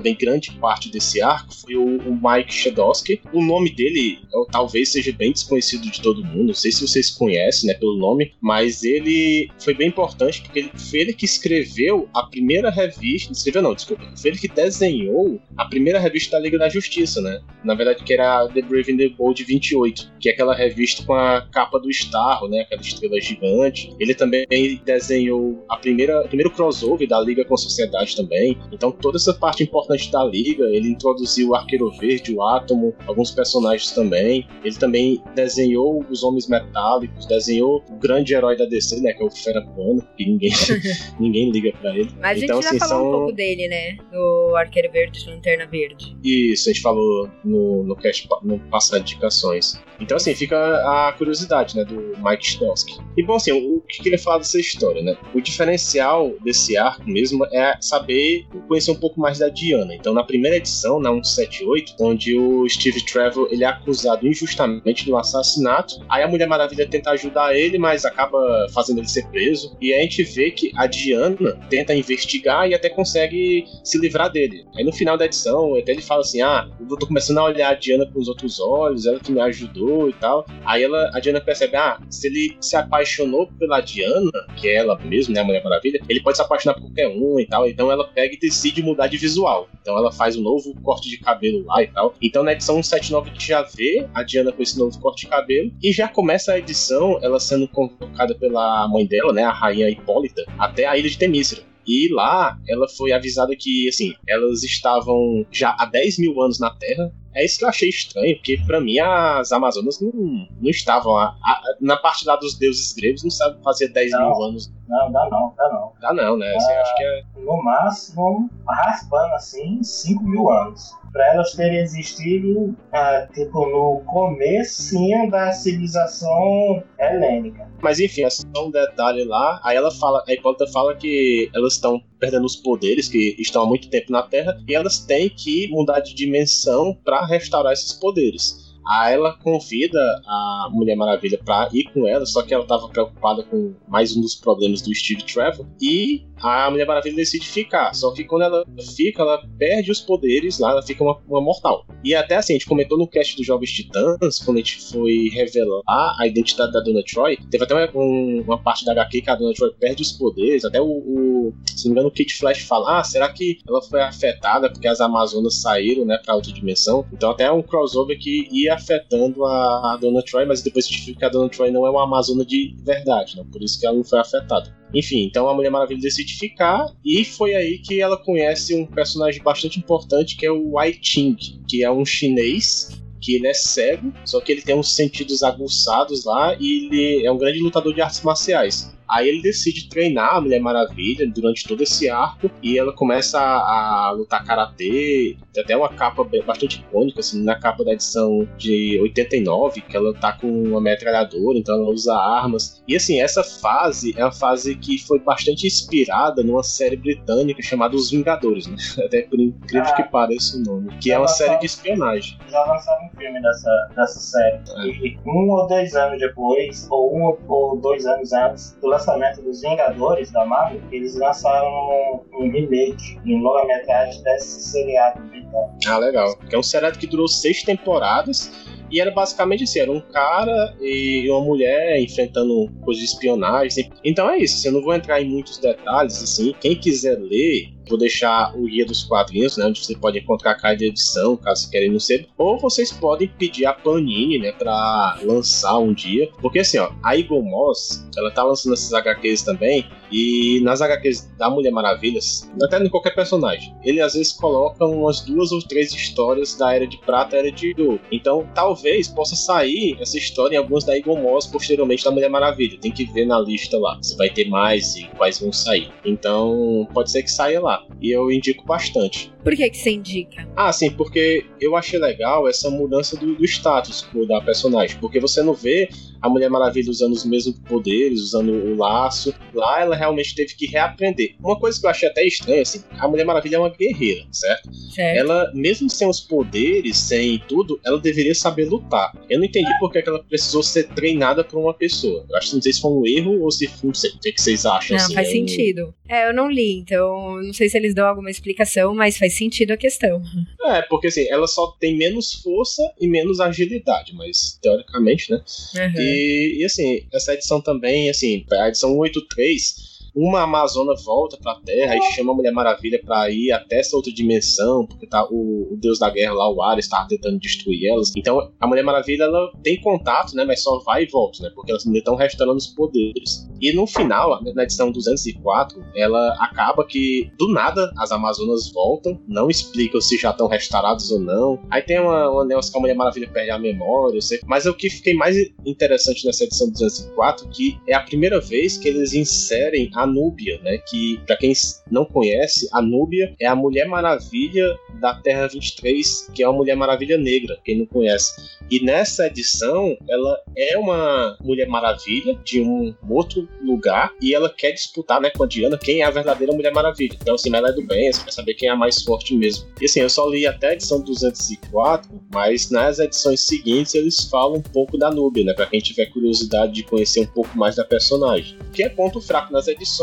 bem 0.01 0.14
grande 0.15 0.51
parte 0.53 0.89
desse 0.89 1.21
arco 1.21 1.53
foi 1.53 1.75
o, 1.75 1.97
o 1.97 2.19
Mike 2.21 2.53
Shadowski. 2.53 3.21
O 3.33 3.41
nome 3.41 3.69
dele 3.73 4.19
é, 4.33 4.51
talvez 4.51 4.89
seja 4.89 5.11
bem 5.11 5.31
desconhecido 5.31 5.89
de 5.89 6.01
todo 6.01 6.23
mundo, 6.23 6.47
não 6.47 6.53
sei 6.53 6.71
se 6.71 6.85
vocês 6.85 7.09
conhecem, 7.09 7.67
né, 7.67 7.73
pelo 7.73 7.97
nome, 7.97 8.33
mas 8.41 8.83
ele 8.83 9.49
foi 9.59 9.73
bem 9.73 9.87
importante 9.87 10.41
porque 10.41 10.59
ele, 10.59 10.71
foi 10.75 10.99
ele 10.99 11.13
que 11.13 11.25
escreveu 11.25 12.09
a 12.13 12.23
primeira 12.23 12.69
revista, 12.69 13.31
escreveu 13.31 13.61
não, 13.61 13.73
desculpa, 13.73 14.03
foi 14.15 14.31
ele 14.31 14.39
que 14.39 14.47
desenhou 14.47 15.39
a 15.57 15.65
primeira 15.65 15.99
revista 15.99 16.37
da 16.37 16.43
Liga 16.43 16.57
da 16.57 16.69
Justiça, 16.69 17.21
né? 17.21 17.41
Na 17.63 17.73
verdade 17.73 18.03
que 18.03 18.13
era 18.13 18.47
The 18.47 18.61
Brave 18.61 18.91
and 18.91 18.97
the 18.97 19.09
Bold 19.09 19.43
28, 19.43 20.13
que 20.19 20.29
é 20.29 20.33
aquela 20.33 20.55
revista 20.55 21.03
com 21.03 21.13
a 21.13 21.41
capa 21.51 21.79
do 21.79 21.89
Starro, 21.89 22.47
né, 22.47 22.61
aquela 22.61 22.81
estrela 22.81 23.19
gigante. 23.19 23.93
Ele 23.99 24.13
também 24.13 24.45
desenhou 24.83 25.65
a 25.69 25.77
primeira, 25.77 26.21
o 26.21 26.27
primeiro 26.27 26.51
crossover 26.51 27.07
da 27.07 27.19
Liga 27.19 27.43
com 27.45 27.53
a 27.53 27.57
Sociedade 27.57 28.15
também. 28.15 28.57
Então 28.71 28.91
toda 28.91 29.17
essa 29.17 29.33
parte 29.33 29.63
importante 29.63 30.04
da 30.11 30.23
Liga, 30.23 30.65
ele 30.65 30.89
introduziu 30.89 31.49
o 31.49 31.55
Arqueiro 31.55 31.91
Verde, 31.97 32.33
o 32.33 32.43
Átomo, 32.43 32.93
alguns 33.07 33.31
personagens 33.31 33.91
também. 33.91 34.47
Ele 34.63 34.75
também 34.75 35.21
desenhou 35.35 36.05
os 36.09 36.23
Homens 36.23 36.47
Metálicos, 36.47 37.25
desenhou 37.25 37.83
o 37.89 37.95
grande 37.95 38.33
herói 38.33 38.57
da 38.57 38.65
DC, 38.65 38.99
né, 39.01 39.13
que 39.13 39.21
é 39.21 39.25
o 39.25 39.31
Fera 39.31 39.61
Plana, 39.61 40.07
que 40.17 40.25
ninguém, 40.25 40.51
ninguém 41.19 41.51
liga 41.51 41.71
pra 41.79 41.95
ele. 41.97 42.09
Mas 42.19 42.41
então, 42.41 42.59
a 42.59 42.61
gente 42.61 42.69
assim, 42.69 42.79
já 42.79 42.87
falou 42.87 43.03
são... 43.03 43.09
um 43.09 43.17
pouco 43.17 43.31
dele, 43.33 43.67
né? 43.67 43.97
Do 44.11 44.55
Arqueiro 44.55 44.91
Verde, 44.91 45.29
Lanterna 45.29 45.65
Verde. 45.65 46.15
Isso, 46.23 46.69
a 46.69 46.73
gente 46.73 46.81
falou 46.81 47.29
no, 47.43 47.83
no 47.83 47.95
cast 47.95 48.27
no 48.43 48.59
passado 48.69 49.03
de 49.03 49.13
indicações. 49.13 49.79
Então, 49.99 50.17
assim, 50.17 50.35
fica 50.35 50.57
a 50.57 51.13
curiosidade, 51.13 51.75
né, 51.75 51.85
do 51.85 52.13
Mike 52.21 52.45
Stelsky. 52.45 52.99
E, 53.17 53.23
bom, 53.23 53.35
assim, 53.35 53.51
o 53.51 53.81
que 53.81 54.03
queria 54.03 54.19
falar 54.19 54.39
dessa 54.39 54.59
história, 54.59 55.01
né? 55.01 55.15
O 55.33 55.41
diferencial 55.41 56.33
desse 56.43 56.77
arco 56.77 57.09
mesmo 57.09 57.45
é 57.45 57.77
saber 57.81 58.45
conhecer 58.67 58.91
um 58.91 58.99
pouco 58.99 59.19
mais 59.19 59.39
da 59.39 59.49
Diana. 59.49 59.94
Então, 59.95 60.13
na 60.13 60.23
primeira 60.23 60.57
edição, 60.57 60.99
na 60.99 61.09
178, 61.09 61.95
onde 61.99 62.37
o 62.37 62.67
Steve 62.69 63.03
Trevor 63.05 63.47
ele 63.51 63.63
é 63.63 63.67
acusado 63.67 64.27
injustamente 64.27 65.05
de 65.05 65.11
um 65.11 65.17
assassinato, 65.17 65.95
aí 66.09 66.23
a 66.23 66.27
Mulher 66.27 66.47
Maravilha 66.47 66.87
tenta 66.87 67.11
ajudar 67.11 67.55
ele, 67.55 67.77
mas 67.77 68.05
acaba 68.05 68.67
fazendo 68.73 68.99
ele 68.99 69.07
ser 69.07 69.27
preso. 69.27 69.75
E 69.81 69.93
a 69.93 70.01
gente 70.01 70.23
vê 70.23 70.51
que 70.51 70.71
a 70.75 70.87
Diana 70.87 71.59
tenta 71.69 71.93
investigar 71.93 72.69
e 72.69 72.73
até 72.73 72.89
consegue 72.89 73.65
se 73.83 73.97
livrar 73.97 74.31
dele. 74.31 74.65
Aí 74.75 74.83
no 74.83 74.93
final 74.93 75.17
da 75.17 75.25
edição, 75.25 75.75
até 75.75 75.91
ele 75.91 76.01
fala 76.01 76.21
assim: 76.21 76.41
Ah, 76.41 76.69
eu 76.79 76.97
tô 76.97 77.07
começando 77.07 77.37
a 77.39 77.45
olhar 77.45 77.69
a 77.69 77.73
Diana 77.73 78.05
com 78.05 78.19
os 78.19 78.27
outros 78.27 78.59
olhos, 78.59 79.05
ela 79.05 79.19
que 79.19 79.31
me 79.31 79.41
ajudou 79.41 80.09
e 80.09 80.13
tal. 80.13 80.45
Aí 80.65 80.83
ela, 80.83 81.11
a 81.13 81.19
Diana 81.19 81.41
percebe: 81.41 81.75
Ah, 81.75 81.99
se 82.09 82.27
ele 82.27 82.57
se 82.59 82.75
apaixonou 82.75 83.47
pela 83.59 83.81
Diana, 83.81 84.31
que 84.55 84.67
é 84.67 84.75
ela 84.75 84.97
mesmo, 84.99 85.33
né, 85.33 85.41
a 85.41 85.43
Mulher 85.43 85.63
Maravilha, 85.63 86.01
ele 86.07 86.21
pode 86.21 86.37
se 86.37 86.43
apaixonar 86.43 86.75
por 86.75 86.83
qualquer 86.83 87.07
um 87.07 87.39
e 87.39 87.45
tal. 87.45 87.67
Então 87.67 87.91
ela 87.91 88.07
pega 88.07 88.33
e 88.33 88.39
decide 88.39 88.81
mudar 88.81 89.07
de 89.07 89.17
visual. 89.17 89.67
Então 89.85 89.99
ela 89.99 90.11
faz 90.11 90.35
um 90.35 90.41
novo 90.41 90.73
corte 90.81 91.07
de 91.07 91.19
cabelo 91.19 91.63
lá 91.63 91.83
e 91.83 91.85
tal. 91.85 92.15
Então 92.19 92.41
na 92.41 92.53
edição 92.53 92.81
179 92.81 93.29
a 93.29 93.33
gente 93.33 93.47
já 93.47 93.61
vê 93.61 94.07
a 94.15 94.23
Diana 94.23 94.51
com 94.51 94.63
esse 94.63 94.79
novo 94.79 94.99
corte 94.99 95.25
de 95.25 95.27
cabelo 95.27 95.71
e 95.79 95.91
já 95.91 96.07
começa 96.07 96.53
a 96.53 96.57
edição 96.57 97.19
ela 97.21 97.39
sendo 97.39 97.67
convocada 97.67 98.33
pela 98.33 98.87
mãe 98.87 99.05
dela, 99.05 99.31
né, 99.31 99.43
a 99.43 99.51
rainha 99.51 99.87
Hipólita, 99.87 100.43
até 100.57 100.87
a 100.87 100.97
ilha 100.97 101.07
de 101.07 101.19
Temícera. 101.19 101.61
E 101.87 102.11
lá 102.13 102.57
ela 102.67 102.87
foi 102.87 103.11
avisada 103.11 103.55
que, 103.55 103.87
assim, 103.87 104.13
elas 104.27 104.63
estavam 104.63 105.45
já 105.51 105.75
há 105.77 105.85
10 105.85 106.19
mil 106.19 106.41
anos 106.41 106.59
na 106.59 106.69
Terra. 106.71 107.11
É 107.33 107.43
isso 107.43 107.59
que 107.59 107.65
eu 107.65 107.69
achei 107.69 107.89
estranho, 107.89 108.33
porque 108.37 108.57
para 108.65 108.79
mim 108.79 108.97
as 108.97 109.51
Amazonas 109.51 109.99
não, 109.99 110.09
não 110.13 110.69
estavam 110.69 111.11
lá. 111.13 111.35
A, 111.43 111.61
na 111.81 111.97
parte 111.97 112.25
lá 112.25 112.37
dos 112.37 112.57
deuses 112.57 112.93
gregos 112.93 113.23
não 113.23 113.29
sabe 113.29 113.61
fazer 113.61 113.89
10 113.89 114.11
Não. 114.11 114.19
mil 114.31 114.43
anos. 114.43 114.71
Não, 114.87 115.11
dá 115.11 115.29
não, 115.29 115.53
dá 115.57 115.69
não. 115.73 115.91
Dá 115.99 116.13
não, 116.13 116.37
né? 116.37 116.55
Assim, 116.55 116.71
Ah. 116.71 116.81
acho 116.81 116.95
que 116.95 117.03
é. 117.03 117.23
No 117.39 117.61
máximo, 117.61 118.49
raspando 118.67 119.33
assim, 119.33 119.83
5 119.83 120.23
mil 120.23 120.49
anos. 120.49 120.93
Pra 121.15 121.33
elas 121.33 121.53
terem 121.53 121.77
existido, 121.77 122.75
ah, 122.91 123.25
tipo, 123.33 123.65
no 123.69 124.01
comecinho 124.05 125.31
da 125.31 125.53
civilização 125.53 126.83
helênica. 126.99 127.71
Mas 127.81 128.01
enfim, 128.01 128.23
é 128.23 128.29
só 128.29 128.43
um 128.57 128.69
detalhe 128.69 129.23
lá. 129.23 129.61
Aí 129.63 129.77
ela 129.77 129.91
fala, 129.91 130.21
a 130.27 130.33
Hipólita 130.33 130.67
fala 130.67 130.93
que 130.93 131.49
elas 131.55 131.75
estão 131.75 132.03
perdendo 132.19 132.45
os 132.45 132.57
poderes, 132.57 133.07
que 133.07 133.33
estão 133.39 133.63
há 133.63 133.65
muito 133.65 133.89
tempo 133.89 134.11
na 134.11 134.23
Terra, 134.23 134.61
e 134.67 134.75
elas 134.75 134.99
têm 134.99 135.29
que 135.29 135.69
mudar 135.69 136.01
de 136.01 136.13
dimensão 136.13 136.93
para 137.05 137.25
restaurar 137.25 137.71
esses 137.71 137.93
poderes. 137.93 138.75
Aí 138.85 139.13
ela 139.13 139.37
convida 139.37 139.99
a 140.27 140.69
Mulher 140.71 140.95
Maravilha 140.95 141.39
pra 141.43 141.69
ir 141.71 141.85
com 141.93 142.05
ela, 142.05 142.25
só 142.25 142.43
que 142.43 142.53
ela 142.53 142.67
tava 142.67 142.89
preocupada 142.89 143.41
com 143.43 143.73
mais 143.87 144.17
um 144.17 144.21
dos 144.21 144.35
problemas 144.35 144.81
do 144.81 144.93
Steve 144.93 145.23
Trevor. 145.23 145.65
E 145.81 146.25
a 146.41 146.69
Mulher 146.69 146.85
Maravilha 146.85 147.15
decide 147.15 147.47
ficar. 147.47 147.93
Só 147.93 148.11
que 148.11 148.23
quando 148.23 148.43
ela 148.43 148.65
fica, 148.95 149.21
ela 149.21 149.41
perde 149.57 149.91
os 149.91 150.01
poderes 150.01 150.59
lá, 150.59 150.71
ela 150.71 150.81
fica 150.83 151.03
uma, 151.03 151.17
uma 151.27 151.41
mortal. 151.41 151.85
E 152.03 152.13
até 152.13 152.35
assim, 152.35 152.53
a 152.53 152.55
gente 152.55 152.65
comentou 152.67 152.97
no 152.97 153.07
cast 153.07 153.35
dos 153.35 153.45
Jovens 153.45 153.71
Titãs, 153.71 154.39
quando 154.39 154.57
a 154.57 154.59
gente 154.59 154.79
foi 154.91 155.29
revelar 155.33 155.81
a 155.87 156.27
identidade 156.27 156.71
da 156.71 156.79
Dona 156.81 157.01
Troy, 157.03 157.37
teve 157.49 157.63
até 157.63 157.73
uma, 157.73 157.89
um- 158.03 158.41
uma 158.41 158.57
parte 158.61 158.85
da 158.85 158.91
HQ 158.91 159.21
que 159.21 159.29
a 159.29 159.35
Dona 159.35 159.53
Troy 159.53 159.71
perde 159.79 160.01
os 160.01 160.11
poderes. 160.11 160.65
Até 160.65 160.79
o, 160.81 160.85
o 160.85 161.53
se 161.65 161.85
não 161.85 161.93
me 161.93 161.99
engano, 161.99 162.07
o 162.09 162.11
Kid 162.11 162.33
Flash 162.33 162.59
fala: 162.63 162.99
Ah, 162.99 163.03
será 163.03 163.31
que 163.31 163.59
ela 163.67 163.81
foi 163.81 164.01
afetada 164.01 164.69
porque 164.71 164.87
as 164.87 165.01
Amazonas 165.01 165.55
saíram, 165.61 166.05
né, 166.05 166.17
pra 166.23 166.35
outra 166.35 166.51
dimensão? 166.51 167.05
Então, 167.13 167.31
até 167.31 167.45
é 167.45 167.51
um 167.51 167.61
crossover 167.61 168.17
que 168.19 168.47
ia 168.51 168.73
afetando 168.75 169.45
a, 169.45 169.93
a 169.93 169.97
Dona 169.99 170.21
Troy, 170.23 170.45
mas 170.45 170.61
depois 170.61 170.85
se 170.85 171.13
que 171.13 171.25
a 171.25 171.29
Dona 171.29 171.49
Troy 171.49 171.71
não 171.71 171.85
é 171.85 171.89
uma 171.89 172.03
Amazona 172.03 172.45
de 172.45 172.75
verdade, 172.83 173.35
né? 173.37 173.43
Por 173.51 173.61
isso 173.63 173.79
que 173.79 173.85
ela 173.85 173.95
não 173.95 174.03
foi 174.03 174.19
afetada. 174.19 174.73
Enfim, 174.95 175.25
então 175.25 175.49
a 175.49 175.53
Mulher 175.53 175.69
Maravilha 175.69 175.99
decide 175.99 176.35
ficar 176.35 176.87
e 177.03 177.25
foi 177.25 177.53
aí 177.53 177.79
que 177.79 177.99
ela 177.99 178.15
conhece 178.15 178.73
um 178.73 178.85
personagem 178.85 179.43
bastante 179.43 179.77
importante 179.77 180.37
que 180.37 180.45
é 180.45 180.51
o 180.51 180.71
Wai 180.71 180.97
Ching, 181.01 181.35
que 181.67 181.83
é 181.83 181.91
um 181.91 182.05
chinês 182.05 182.89
que 183.21 183.35
ele 183.35 183.47
é 183.47 183.53
cego, 183.53 184.13
só 184.23 184.39
que 184.39 184.51
ele 184.51 184.61
tem 184.61 184.75
uns 184.75 184.95
sentidos 184.95 185.43
aguçados 185.43 186.23
lá 186.23 186.55
e 186.59 186.85
ele 186.85 187.25
é 187.25 187.31
um 187.31 187.37
grande 187.37 187.59
lutador 187.59 187.93
de 187.93 188.01
artes 188.01 188.21
marciais. 188.21 188.95
Aí 189.09 189.27
ele 189.29 189.41
decide 189.41 189.87
treinar 189.89 190.35
a 190.35 190.41
Mulher 190.41 190.59
Maravilha 190.59 191.27
durante 191.27 191.67
todo 191.67 191.81
esse 191.81 192.09
arco 192.09 192.49
e 192.61 192.77
ela 192.77 192.91
começa 192.93 193.39
a, 193.39 194.07
a 194.07 194.11
lutar 194.11 194.43
karatê. 194.43 195.37
Tem 195.53 195.63
até 195.63 195.77
uma 195.77 195.89
capa 195.89 196.25
bastante 196.45 196.79
icônica, 196.79 197.19
assim, 197.19 197.43
na 197.43 197.55
capa 197.55 197.83
da 197.83 197.93
edição 197.93 198.47
de 198.57 198.99
89, 199.01 199.81
que 199.81 199.95
ela 199.95 200.13
tá 200.13 200.33
com 200.33 200.47
uma 200.47 200.81
metralhadora, 200.81 201.57
então 201.57 201.75
ela 201.75 201.89
usa 201.89 202.13
armas. 202.15 202.83
E 202.87 202.95
assim, 202.95 203.19
essa 203.21 203.43
fase 203.43 204.13
é 204.17 204.23
uma 204.23 204.31
fase 204.31 204.75
que 204.75 204.97
foi 204.97 205.19
bastante 205.19 205.65
inspirada 205.67 206.43
numa 206.43 206.63
série 206.63 206.95
britânica 206.97 207.61
chamada 207.61 207.95
Os 207.95 208.11
Vingadores, 208.11 208.67
né? 208.67 208.75
Até 209.05 209.21
por 209.23 209.39
incrível 209.39 209.85
Ah. 209.87 209.93
que 209.95 210.03
pareça 210.03 210.57
o 210.57 210.61
nome. 210.61 210.97
Que 210.99 211.11
é 211.11 211.17
uma 211.17 211.27
série 211.27 211.57
de 211.59 211.65
espionagem. 211.65 212.37
Já 212.49 212.63
lançaram 212.65 213.05
um 213.05 213.17
filme 213.17 213.41
dessa, 213.41 213.89
dessa 213.95 214.19
série. 214.19 214.59
E 215.05 215.17
um 215.25 215.49
ou 215.51 215.67
dois 215.67 215.95
anos 215.95 216.19
depois, 216.19 216.87
ou 216.89 217.15
um 217.15 217.37
ou 217.47 217.79
dois 217.79 218.05
anos 218.05 218.31
antes 218.33 218.77
do 218.81 218.87
lançamento 218.95 219.41
dos 219.41 219.61
Vingadores 219.61 220.31
da 220.31 220.45
Marvel, 220.45 220.81
eles 220.91 221.15
lançaram 221.15 221.67
um, 221.67 222.21
um 222.39 222.51
remake 222.51 223.19
em 223.25 223.41
longa-metragem 223.41 224.23
desse 224.23 224.63
seriado 224.71 225.21
britânico. 225.23 225.77
Ah, 225.87 225.97
legal. 225.97 226.37
Que 226.37 226.55
é 226.55 226.59
um 226.59 226.63
seriado 226.63 226.97
que 226.97 227.07
durou 227.07 227.27
seis 227.27 227.63
temporadas. 227.63 228.51
E 228.89 229.01
era 229.01 229.11
basicamente 229.11 229.63
assim, 229.63 229.79
era 229.79 229.91
um 229.91 229.99
cara 229.99 230.75
e 230.79 231.27
uma 231.29 231.41
mulher 231.41 231.99
enfrentando 231.99 232.71
coisas 232.81 233.03
de 233.03 233.09
espionagem. 233.09 233.91
Então 234.03 234.29
é 234.29 234.37
isso, 234.37 234.55
assim, 234.55 234.67
eu 234.67 234.73
não 234.75 234.81
vou 234.81 234.93
entrar 234.93 235.19
em 235.21 235.27
muitos 235.27 235.57
detalhes, 235.57 236.21
assim. 236.21 236.53
Quem 236.59 236.75
quiser 236.75 237.17
ler, 237.17 237.74
vou 237.87 237.97
deixar 237.97 238.53
o 238.55 238.65
guia 238.65 238.85
dos 238.85 239.03
quadrinhos, 239.03 239.57
né? 239.57 239.65
Onde 239.65 239.83
você 239.83 239.95
pode 239.95 240.19
encontrar 240.19 240.55
cada 240.55 240.83
edição, 240.83 241.37
caso 241.37 241.69
querem 241.69 241.91
não 241.91 241.99
ser. 241.99 242.27
Ou 242.37 242.59
vocês 242.59 242.91
podem 242.91 243.27
pedir 243.27 243.65
a 243.65 243.73
Panini, 243.73 244.39
né? 244.39 244.51
Pra 244.51 245.19
lançar 245.23 245.77
um 245.77 245.93
dia. 245.93 246.29
Porque 246.41 246.59
assim, 246.59 246.77
ó, 246.77 246.91
a 247.03 247.17
Eagle 247.17 247.43
Moss, 247.43 248.07
ela 248.17 248.31
tá 248.31 248.43
lançando 248.43 248.73
esses 248.73 248.93
HQs 248.93 249.43
também. 249.43 249.85
E 250.11 250.59
nas 250.61 250.81
HQs 250.81 251.31
da 251.37 251.49
Mulher 251.49 251.71
Maravilha, 251.71 252.19
até 252.61 252.77
em 252.77 252.89
qualquer 252.89 253.15
personagem, 253.15 253.75
ele 253.83 253.99
às 254.01 254.13
vezes 254.13 254.31
coloca 254.33 254.85
umas 254.85 255.21
duas 255.21 255.51
ou 255.51 255.59
três 255.59 255.93
histórias 255.93 256.55
da 256.55 256.73
Era 256.73 256.87
de 256.87 256.97
Prata 256.99 257.35
e 257.35 257.39
Era 257.39 257.51
de 257.51 257.75
Ouro. 257.77 257.99
Então 258.11 258.47
talvez 258.53 259.07
possa 259.07 259.35
sair 259.35 259.97
essa 259.99 260.17
história 260.17 260.55
em 260.55 260.57
algumas 260.57 260.83
da 260.83 260.95
Eagle 260.95 261.17
Moss 261.17 261.47
posteriormente 261.47 262.03
da 262.03 262.11
Mulher 262.11 262.29
Maravilha. 262.29 262.77
Tem 262.79 262.91
que 262.91 263.05
ver 263.05 263.25
na 263.25 263.39
lista 263.39 263.77
lá 263.77 263.97
se 264.01 264.15
vai 264.15 264.29
ter 264.29 264.47
mais 264.47 264.95
e 264.95 265.05
quais 265.17 265.39
vão 265.39 265.51
sair. 265.51 265.91
Então 266.05 266.87
pode 266.93 267.11
ser 267.11 267.23
que 267.23 267.31
saia 267.31 267.59
lá. 267.59 267.74
E 268.01 268.11
eu 268.15 268.31
indico 268.31 268.65
bastante. 268.65 269.34
Por 269.45 269.55
que 269.55 269.69
que 269.69 269.77
você 269.77 269.91
indica? 269.91 270.47
Ah, 270.55 270.73
sim, 270.73 270.89
porque 270.89 271.45
eu 271.61 271.75
achei 271.75 271.99
legal 271.99 272.47
essa 272.47 272.67
mudança 272.71 273.15
do, 273.15 273.35
do 273.35 273.45
status 273.45 274.03
da 274.27 274.41
personagem. 274.41 274.97
Porque 274.99 275.19
você 275.19 275.43
não 275.43 275.53
vê 275.53 275.87
a 276.19 276.27
Mulher 276.27 276.49
Maravilha 276.49 276.89
usando 276.89 277.13
os 277.13 277.23
mesmos 277.23 277.55
poderes, 277.59 278.19
usando 278.19 278.51
o 278.51 278.75
laço. 278.75 279.31
Lá 279.53 279.81
ela 279.81 279.95
realmente 279.95 280.33
teve 280.33 280.55
que 280.55 280.65
reaprender. 280.65 281.35
Uma 281.39 281.59
coisa 281.59 281.79
que 281.79 281.85
eu 281.85 281.89
achei 281.91 282.09
até 282.09 282.25
estranha, 282.25 282.63
assim, 282.63 282.81
a 282.97 283.07
Mulher 283.07 283.23
Maravilha 283.23 283.57
é 283.57 283.59
uma 283.59 283.69
guerreira, 283.69 284.25
certo? 284.31 284.73
Certo. 284.73 285.19
Ela, 285.19 285.51
mesmo 285.53 285.89
sem 285.91 286.07
os 286.09 286.19
poderes, 286.19 286.97
sem 286.97 287.37
tudo, 287.47 287.79
ela 287.85 287.99
deveria 287.99 288.33
saber 288.33 288.65
lutar. 288.65 289.13
Eu 289.29 289.37
não 289.37 289.45
entendi 289.45 289.69
por 289.79 289.91
que 289.91 289.99
ela 289.99 290.23
precisou 290.23 290.63
ser 290.63 290.87
treinada 290.87 291.43
por 291.43 291.59
uma 291.59 291.73
pessoa. 291.75 292.25
Eu 292.27 292.35
acho 292.35 292.49
que 292.49 292.55
não 292.55 292.61
sei 292.63 292.73
se 292.73 292.81
foi 292.81 292.91
um 292.91 293.05
erro 293.05 293.41
ou 293.43 293.51
se 293.51 293.69
não 293.83 293.93
sei. 293.93 294.09
O 294.09 294.19
que, 294.19 294.33
vocês 294.35 294.65
acham? 294.65 294.97
Não, 294.97 295.05
assim, 295.05 295.13
faz 295.13 295.27
É 295.27 295.29
um- 295.29 295.33
sentido. 295.33 295.93
É, 296.09 296.29
eu 296.29 296.33
não 296.33 296.49
li, 296.49 296.77
então 296.77 297.41
não 297.41 297.53
sei 297.53 297.69
se 297.69 297.77
eles 297.77 297.93
dão 297.93 298.07
alguma 298.07 298.29
explicação, 298.31 298.93
mas 298.95 299.17
faz 299.17 299.34
sentido 299.35 299.71
a 299.71 299.77
questão. 299.77 300.21
É, 300.63 300.81
porque 300.83 301.07
assim, 301.07 301.27
ela 301.29 301.47
só 301.47 301.67
tem 301.79 301.95
menos 301.95 302.33
força 302.33 302.81
e 302.99 303.07
menos 303.07 303.39
agilidade, 303.39 304.13
mas 304.15 304.57
teoricamente, 304.61 305.31
né? 305.31 305.41
Aham. 305.75 305.93
E, 305.97 306.57
e, 306.61 306.65
assim, 306.65 307.05
essa 307.13 307.33
edição 307.33 307.61
também, 307.61 308.09
assim, 308.09 308.45
a 308.51 308.67
edição 308.67 308.91
183, 308.91 309.94
uma 310.15 310.43
Amazona 310.43 310.93
volta 311.03 311.37
pra 311.41 311.55
Terra 311.55 311.97
e 311.97 312.01
chama 312.13 312.31
a 312.31 312.35
Mulher 312.35 312.51
Maravilha 312.51 313.01
pra 313.03 313.29
ir 313.29 313.51
até 313.51 313.79
essa 313.79 313.95
outra 313.95 314.11
dimensão, 314.13 314.85
porque 314.85 315.05
tá 315.05 315.25
o, 315.29 315.73
o 315.73 315.77
deus 315.77 315.99
da 315.99 316.09
guerra 316.09 316.33
lá, 316.33 316.49
o 316.49 316.61
Ares, 316.63 316.87
tá 316.87 317.05
tentando 317.07 317.37
destruir 317.39 317.87
elas. 317.87 318.13
Então 318.15 318.51
a 318.59 318.67
Mulher 318.67 318.83
Maravilha 318.83 319.23
ela 319.23 319.51
tem 319.61 319.79
contato, 319.81 320.35
né? 320.35 320.45
Mas 320.45 320.63
só 320.63 320.79
vai 320.79 321.03
e 321.03 321.07
volta, 321.07 321.43
né? 321.43 321.51
Porque 321.53 321.71
elas 321.71 321.85
ainda 321.85 321.99
estão 321.99 322.15
restaurando 322.15 322.57
os 322.57 322.67
poderes. 322.67 323.47
E 323.61 323.73
no 323.73 323.85
final, 323.85 324.41
na 324.53 324.63
edição 324.63 324.91
204, 324.91 325.83
ela 325.95 326.35
acaba 326.39 326.85
que 326.85 327.29
do 327.37 327.49
nada 327.49 327.91
as 327.97 328.11
Amazonas 328.11 328.71
voltam, 328.71 329.19
não 329.27 329.49
explicam 329.49 329.99
se 329.99 330.17
já 330.17 330.31
estão 330.31 330.47
restaurados 330.47 331.11
ou 331.11 331.19
não. 331.19 331.59
Aí 331.69 331.81
tem 331.81 331.99
uma, 331.99 332.29
uma 332.29 332.45
negócio 332.45 332.71
que 332.71 332.77
a 332.77 332.81
Mulher 332.81 332.95
Maravilha 332.95 333.29
perde 333.29 333.51
a 333.51 333.59
memória, 333.59 334.17
eu 334.17 334.21
sei. 334.21 334.39
Mas 334.45 334.65
o 334.65 334.73
que 334.73 334.89
fiquei 334.89 335.13
mais 335.13 335.35
interessante 335.65 336.25
nessa 336.25 336.43
edição 336.43 336.69
204 336.69 337.49
que 337.49 337.77
é 337.87 337.93
a 337.93 338.01
primeira 338.01 338.39
vez 338.39 338.77
que 338.77 338.87
eles 338.87 339.13
inserem 339.13 339.89
a 339.93 340.04
Núbia, 340.05 340.59
né? 340.61 340.77
Que, 340.77 341.19
pra 341.25 341.37
quem 341.37 341.53
não 341.89 342.05
conhece, 342.05 342.67
a 342.71 342.81
Núbia 342.81 343.33
é 343.39 343.45
a 343.45 343.55
Mulher 343.55 343.87
Maravilha 343.87 344.77
da 344.99 345.13
Terra 345.15 345.47
23, 345.47 346.31
que 346.33 346.43
é 346.43 346.47
uma 346.47 346.57
Mulher 346.57 346.75
Maravilha 346.75 347.17
negra, 347.17 347.57
quem 347.63 347.79
não 347.79 347.85
conhece. 347.85 348.33
E 348.69 348.83
nessa 348.83 349.27
edição, 349.27 349.95
ela 350.09 350.37
é 350.57 350.77
uma 350.77 351.37
Mulher 351.41 351.67
Maravilha 351.67 352.35
de 352.43 352.61
um 352.61 352.93
outro 353.07 353.47
lugar 353.61 354.11
e 354.21 354.33
ela 354.33 354.49
quer 354.49 354.71
disputar, 354.71 355.21
né, 355.21 355.29
com 355.29 355.43
a 355.43 355.47
Diana 355.47 355.77
quem 355.77 356.01
é 356.01 356.05
a 356.05 356.09
verdadeira 356.09 356.53
Mulher 356.53 356.73
Maravilha. 356.73 357.17
Então, 357.21 357.35
assim, 357.35 357.55
ela 357.55 357.69
é 357.69 357.73
do 357.73 357.85
bem, 357.85 358.11
você 358.11 358.23
quer 358.23 358.31
saber 358.31 358.53
quem 358.55 358.69
é 358.69 358.71
a 358.71 358.75
mais 358.75 359.03
forte 359.03 359.35
mesmo. 359.35 359.67
E 359.79 359.85
assim, 359.85 360.01
eu 360.01 360.09
só 360.09 360.27
li 360.27 360.47
até 360.47 360.69
a 360.69 360.73
edição 360.73 361.01
204, 361.01 362.09
mas 362.33 362.69
nas 362.71 362.99
edições 362.99 363.41
seguintes 363.41 363.93
eles 363.93 364.23
falam 364.25 364.57
um 364.57 364.61
pouco 364.61 364.97
da 364.97 365.11
Núbia, 365.11 365.45
né, 365.45 365.53
pra 365.53 365.67
quem 365.67 365.79
tiver 365.79 366.07
curiosidade 366.07 366.73
de 366.73 366.83
conhecer 366.83 367.21
um 367.21 367.27
pouco 367.27 367.55
mais 367.57 367.75
da 367.75 367.83
personagem. 367.83 368.57
Que 368.73 368.83
é 368.83 368.89
ponto 368.89 369.21
fraco 369.21 369.53
nas 369.53 369.67
edições 369.67 369.94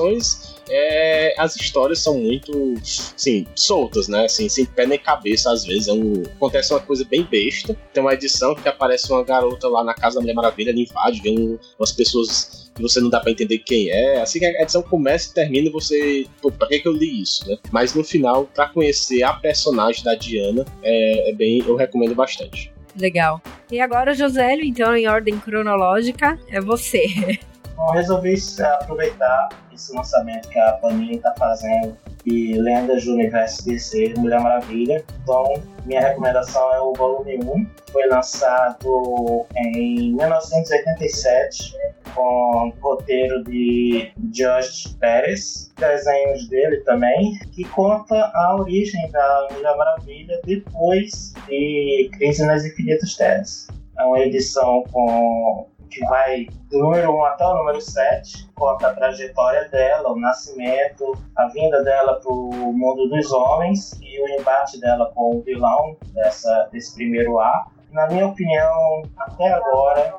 é, 0.68 1.34
as 1.38 1.56
histórias 1.56 1.98
são 1.98 2.18
muito, 2.18 2.74
assim, 2.82 3.46
soltas, 3.54 4.08
né? 4.08 4.24
Assim, 4.24 4.48
sem 4.48 4.64
pé 4.64 4.86
nem 4.86 4.98
cabeça, 4.98 5.50
às 5.50 5.64
vezes. 5.64 5.88
É 5.88 5.92
um, 5.92 6.22
acontece 6.36 6.72
uma 6.72 6.80
coisa 6.80 7.04
bem 7.04 7.24
besta. 7.24 7.76
Tem 7.92 8.02
uma 8.02 8.14
edição 8.14 8.54
que 8.54 8.68
aparece 8.68 9.12
uma 9.12 9.24
garota 9.24 9.68
lá 9.68 9.84
na 9.84 9.94
casa 9.94 10.16
da 10.16 10.20
Mulher 10.20 10.34
Maravilha, 10.34 10.70
ela 10.70 10.80
invade, 10.80 11.20
vê 11.20 11.30
um, 11.30 11.58
umas 11.78 11.92
pessoas 11.92 12.70
que 12.74 12.82
você 12.82 13.00
não 13.00 13.10
dá 13.10 13.20
pra 13.20 13.30
entender 13.30 13.58
quem 13.58 13.90
é. 13.90 14.20
Assim 14.20 14.38
que 14.38 14.46
a 14.46 14.62
edição 14.62 14.82
começa 14.82 15.30
e 15.30 15.34
termina, 15.34 15.70
você. 15.70 16.26
Pô, 16.40 16.50
pra 16.50 16.68
que, 16.68 16.80
que 16.80 16.88
eu 16.88 16.92
li 16.92 17.22
isso, 17.22 17.48
né? 17.48 17.56
Mas 17.70 17.94
no 17.94 18.04
final, 18.04 18.46
pra 18.54 18.68
conhecer 18.68 19.22
a 19.22 19.34
personagem 19.34 20.04
da 20.04 20.14
Diana, 20.14 20.64
é, 20.82 21.30
é 21.30 21.34
bem. 21.34 21.62
Eu 21.66 21.76
recomendo 21.76 22.14
bastante. 22.14 22.72
Legal. 22.96 23.40
E 23.70 23.80
agora, 23.80 24.14
Josélio, 24.14 24.64
então, 24.64 24.94
em 24.94 25.08
ordem 25.08 25.38
cronológica, 25.38 26.38
é 26.48 26.60
você. 26.60 27.06
Eu 27.78 27.86
resolvi 27.92 28.34
aproveitar 28.80 29.48
esse 29.72 29.92
lançamento 29.94 30.48
que 30.48 30.58
a 30.58 30.72
Panini 30.74 31.16
está 31.16 31.34
fazendo 31.38 31.96
de 32.24 32.54
Lendas 32.60 33.04
do 33.04 33.14
Universo 33.14 33.64
DC, 33.64 34.14
Mulher 34.16 34.40
Maravilha. 34.40 35.04
Então, 35.22 35.44
minha 35.84 36.00
recomendação 36.00 36.72
é 36.74 36.80
o 36.80 36.92
volume 36.92 37.38
1. 37.42 37.66
Foi 37.90 38.06
lançado 38.06 39.46
em 39.56 40.14
1987 40.14 41.72
com 42.14 42.72
roteiro 42.80 43.42
de 43.44 44.12
George 44.32 44.94
Pérez, 45.00 45.72
desenhos 45.78 46.48
dele 46.48 46.78
também, 46.80 47.38
que 47.52 47.64
conta 47.64 48.14
a 48.34 48.56
origem 48.56 49.10
da 49.10 49.48
Mulher 49.52 49.76
Maravilha 49.76 50.40
depois 50.44 51.32
de 51.48 52.10
Crise 52.12 52.44
nas 52.46 52.64
Infinitas 52.64 53.16
Terras. 53.16 53.66
É 53.98 54.04
uma 54.04 54.20
edição 54.20 54.84
com 54.90 55.68
que 55.92 56.00
vai 56.06 56.46
do 56.70 56.78
número 56.78 57.14
1 57.14 57.24
até 57.26 57.46
o 57.46 57.54
número 57.54 57.80
7, 57.80 58.50
conta 58.54 58.88
a 58.88 58.94
trajetória 58.94 59.68
dela, 59.68 60.10
o 60.10 60.18
nascimento, 60.18 61.12
a 61.36 61.48
vinda 61.48 61.84
dela 61.84 62.18
para 62.18 62.32
o 62.32 62.72
mundo 62.72 63.08
dos 63.08 63.30
homens 63.30 63.92
e 64.00 64.20
o 64.20 64.40
embate 64.40 64.80
dela 64.80 65.12
com 65.14 65.36
o 65.36 65.42
vilão 65.42 65.96
dessa, 66.14 66.68
desse 66.72 66.94
primeiro 66.94 67.38
arco. 67.38 67.72
Na 67.92 68.06
minha 68.08 68.26
opinião, 68.26 69.02
até 69.18 69.52
agora, 69.52 70.14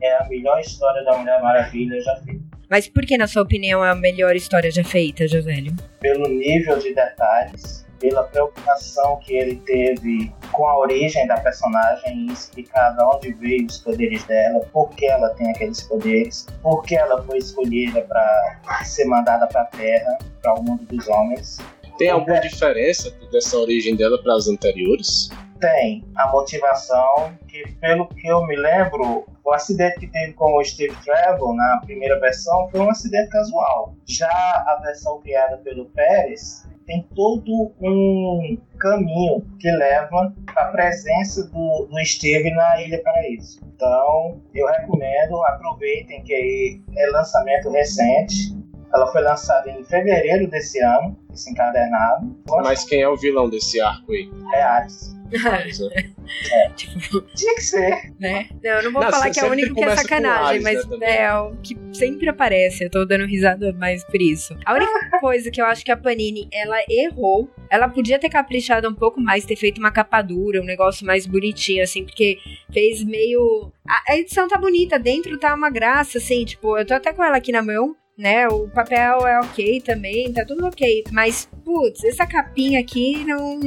é 0.00 0.16
a 0.16 0.28
melhor 0.28 0.58
história 0.58 1.04
da 1.04 1.16
Mulher 1.16 1.40
Maravilha 1.40 2.00
já 2.00 2.16
feita. 2.16 2.42
Mas 2.68 2.88
por 2.88 3.06
que, 3.06 3.16
na 3.16 3.28
sua 3.28 3.42
opinião, 3.42 3.84
é 3.84 3.90
a 3.90 3.94
melhor 3.94 4.34
história 4.34 4.70
já 4.70 4.82
feita, 4.82 5.28
Josélio? 5.28 5.72
Pelo 6.00 6.26
nível 6.26 6.78
de 6.78 6.92
detalhes, 6.94 7.81
pela 8.02 8.24
preocupação 8.24 9.16
que 9.20 9.32
ele 9.32 9.56
teve 9.64 10.32
com 10.50 10.66
a 10.66 10.76
origem 10.76 11.24
da 11.28 11.38
personagem 11.38 12.26
e 12.26 12.32
explicar 12.32 12.90
de 12.96 13.04
onde 13.04 13.32
veio 13.34 13.64
os 13.64 13.78
poderes 13.78 14.24
dela, 14.24 14.58
por 14.72 14.90
que 14.90 15.06
ela 15.06 15.30
tem 15.30 15.48
aqueles 15.50 15.80
poderes, 15.82 16.46
por 16.60 16.82
que 16.82 16.96
ela 16.96 17.22
foi 17.22 17.38
escolhida 17.38 18.02
para 18.02 18.84
ser 18.84 19.04
mandada 19.04 19.46
para 19.46 19.62
a 19.62 19.66
Terra, 19.66 20.18
para 20.42 20.54
o 20.54 20.62
mundo 20.64 20.84
dos 20.86 21.06
homens. 21.06 21.58
Tem 21.96 22.10
alguma 22.10 22.40
diferença 22.40 23.08
dessa 23.30 23.56
origem 23.56 23.94
dela 23.94 24.20
para 24.20 24.34
as 24.34 24.48
anteriores? 24.48 25.28
Tem 25.60 26.04
a 26.16 26.28
motivação 26.32 27.38
que, 27.46 27.62
pelo 27.80 28.08
que 28.08 28.26
eu 28.26 28.44
me 28.44 28.56
lembro, 28.56 29.24
o 29.44 29.52
acidente 29.52 30.00
que 30.00 30.08
teve 30.08 30.32
com 30.32 30.58
o 30.58 30.64
Steve 30.64 30.96
Trevor 31.04 31.54
na 31.54 31.80
primeira 31.84 32.18
versão 32.18 32.68
foi 32.70 32.80
um 32.80 32.90
acidente 32.90 33.28
casual. 33.28 33.94
Já 34.08 34.26
a 34.28 34.80
versão 34.82 35.20
criada 35.20 35.58
pelo 35.58 35.84
Pérez 35.90 36.66
tem 36.86 37.06
todo 37.14 37.72
um 37.80 38.58
caminho 38.78 39.44
que 39.58 39.70
leva 39.70 40.34
à 40.56 40.64
presença 40.66 41.44
do, 41.48 41.86
do 41.90 42.04
Steve 42.04 42.50
na 42.50 42.80
Ilha 42.82 43.02
Paraíso. 43.02 43.60
Então, 43.74 44.40
eu 44.54 44.66
recomendo, 44.66 45.42
aproveitem 45.44 46.22
que 46.22 46.34
aí 46.34 46.80
é 46.96 47.06
lançamento 47.10 47.70
recente. 47.70 48.56
Ela 48.94 49.06
foi 49.10 49.22
lançada 49.22 49.70
em 49.70 49.82
fevereiro 49.84 50.48
desse 50.50 50.78
ano, 50.80 51.16
esse 51.32 51.50
encadernado. 51.50 52.36
Mas 52.62 52.84
quem 52.84 53.00
é 53.00 53.08
o 53.08 53.16
vilão 53.16 53.48
desse 53.48 53.80
arco 53.80 54.12
aí? 54.12 54.30
É 54.54 54.62
Ares. 54.62 55.21
tipo, 56.76 57.20
Tinha 57.34 57.54
que 57.54 57.62
ser. 57.62 58.12
né? 58.18 58.48
Não, 58.62 58.70
eu 58.70 58.82
não 58.84 58.92
vou 58.92 59.02
Não, 59.02 59.10
falar 59.10 59.30
que 59.30 59.40
é 59.40 59.44
o 59.44 59.50
único 59.50 59.74
que 59.74 59.82
é 59.84 59.96
sacanagem, 59.96 60.46
Ares, 60.46 60.62
mas 60.62 60.98
né, 60.98 61.22
é 61.22 61.34
o 61.34 61.56
que 61.56 61.76
sempre 61.92 62.28
aparece. 62.28 62.84
Eu 62.84 62.90
tô 62.90 63.04
dando 63.04 63.26
risada 63.26 63.72
mais 63.72 64.04
por 64.04 64.20
isso. 64.20 64.56
A 64.64 64.74
única 64.74 65.20
coisa 65.20 65.50
que 65.50 65.60
eu 65.60 65.66
acho 65.66 65.84
que 65.84 65.90
a 65.90 65.96
Panini, 65.96 66.48
ela 66.52 66.76
errou. 66.88 67.50
Ela 67.70 67.88
podia 67.88 68.18
ter 68.18 68.28
caprichado 68.28 68.88
um 68.88 68.94
pouco 68.94 69.20
mais, 69.20 69.44
ter 69.44 69.56
feito 69.56 69.78
uma 69.78 69.90
capa 69.90 70.20
dura, 70.20 70.60
um 70.60 70.64
negócio 70.64 71.06
mais 71.06 71.26
bonitinho, 71.26 71.82
assim, 71.82 72.04
porque 72.04 72.38
fez 72.72 73.02
meio. 73.02 73.72
A, 73.88 74.12
a 74.12 74.18
edição 74.18 74.46
tá 74.46 74.58
bonita, 74.58 74.98
dentro 74.98 75.38
tá 75.38 75.54
uma 75.54 75.70
graça, 75.70 76.18
assim, 76.18 76.44
tipo, 76.44 76.76
eu 76.76 76.84
tô 76.86 76.94
até 76.94 77.12
com 77.12 77.24
ela 77.24 77.36
aqui 77.36 77.50
na 77.52 77.62
mão. 77.62 77.96
Né, 78.18 78.46
o 78.46 78.68
papel 78.68 79.26
é 79.26 79.40
ok 79.40 79.80
também, 79.80 80.30
tá 80.30 80.44
tudo 80.44 80.66
ok. 80.66 81.02
Mas, 81.10 81.48
putz, 81.64 82.04
essa 82.04 82.26
capinha 82.26 82.78
aqui 82.78 83.24
não, 83.24 83.58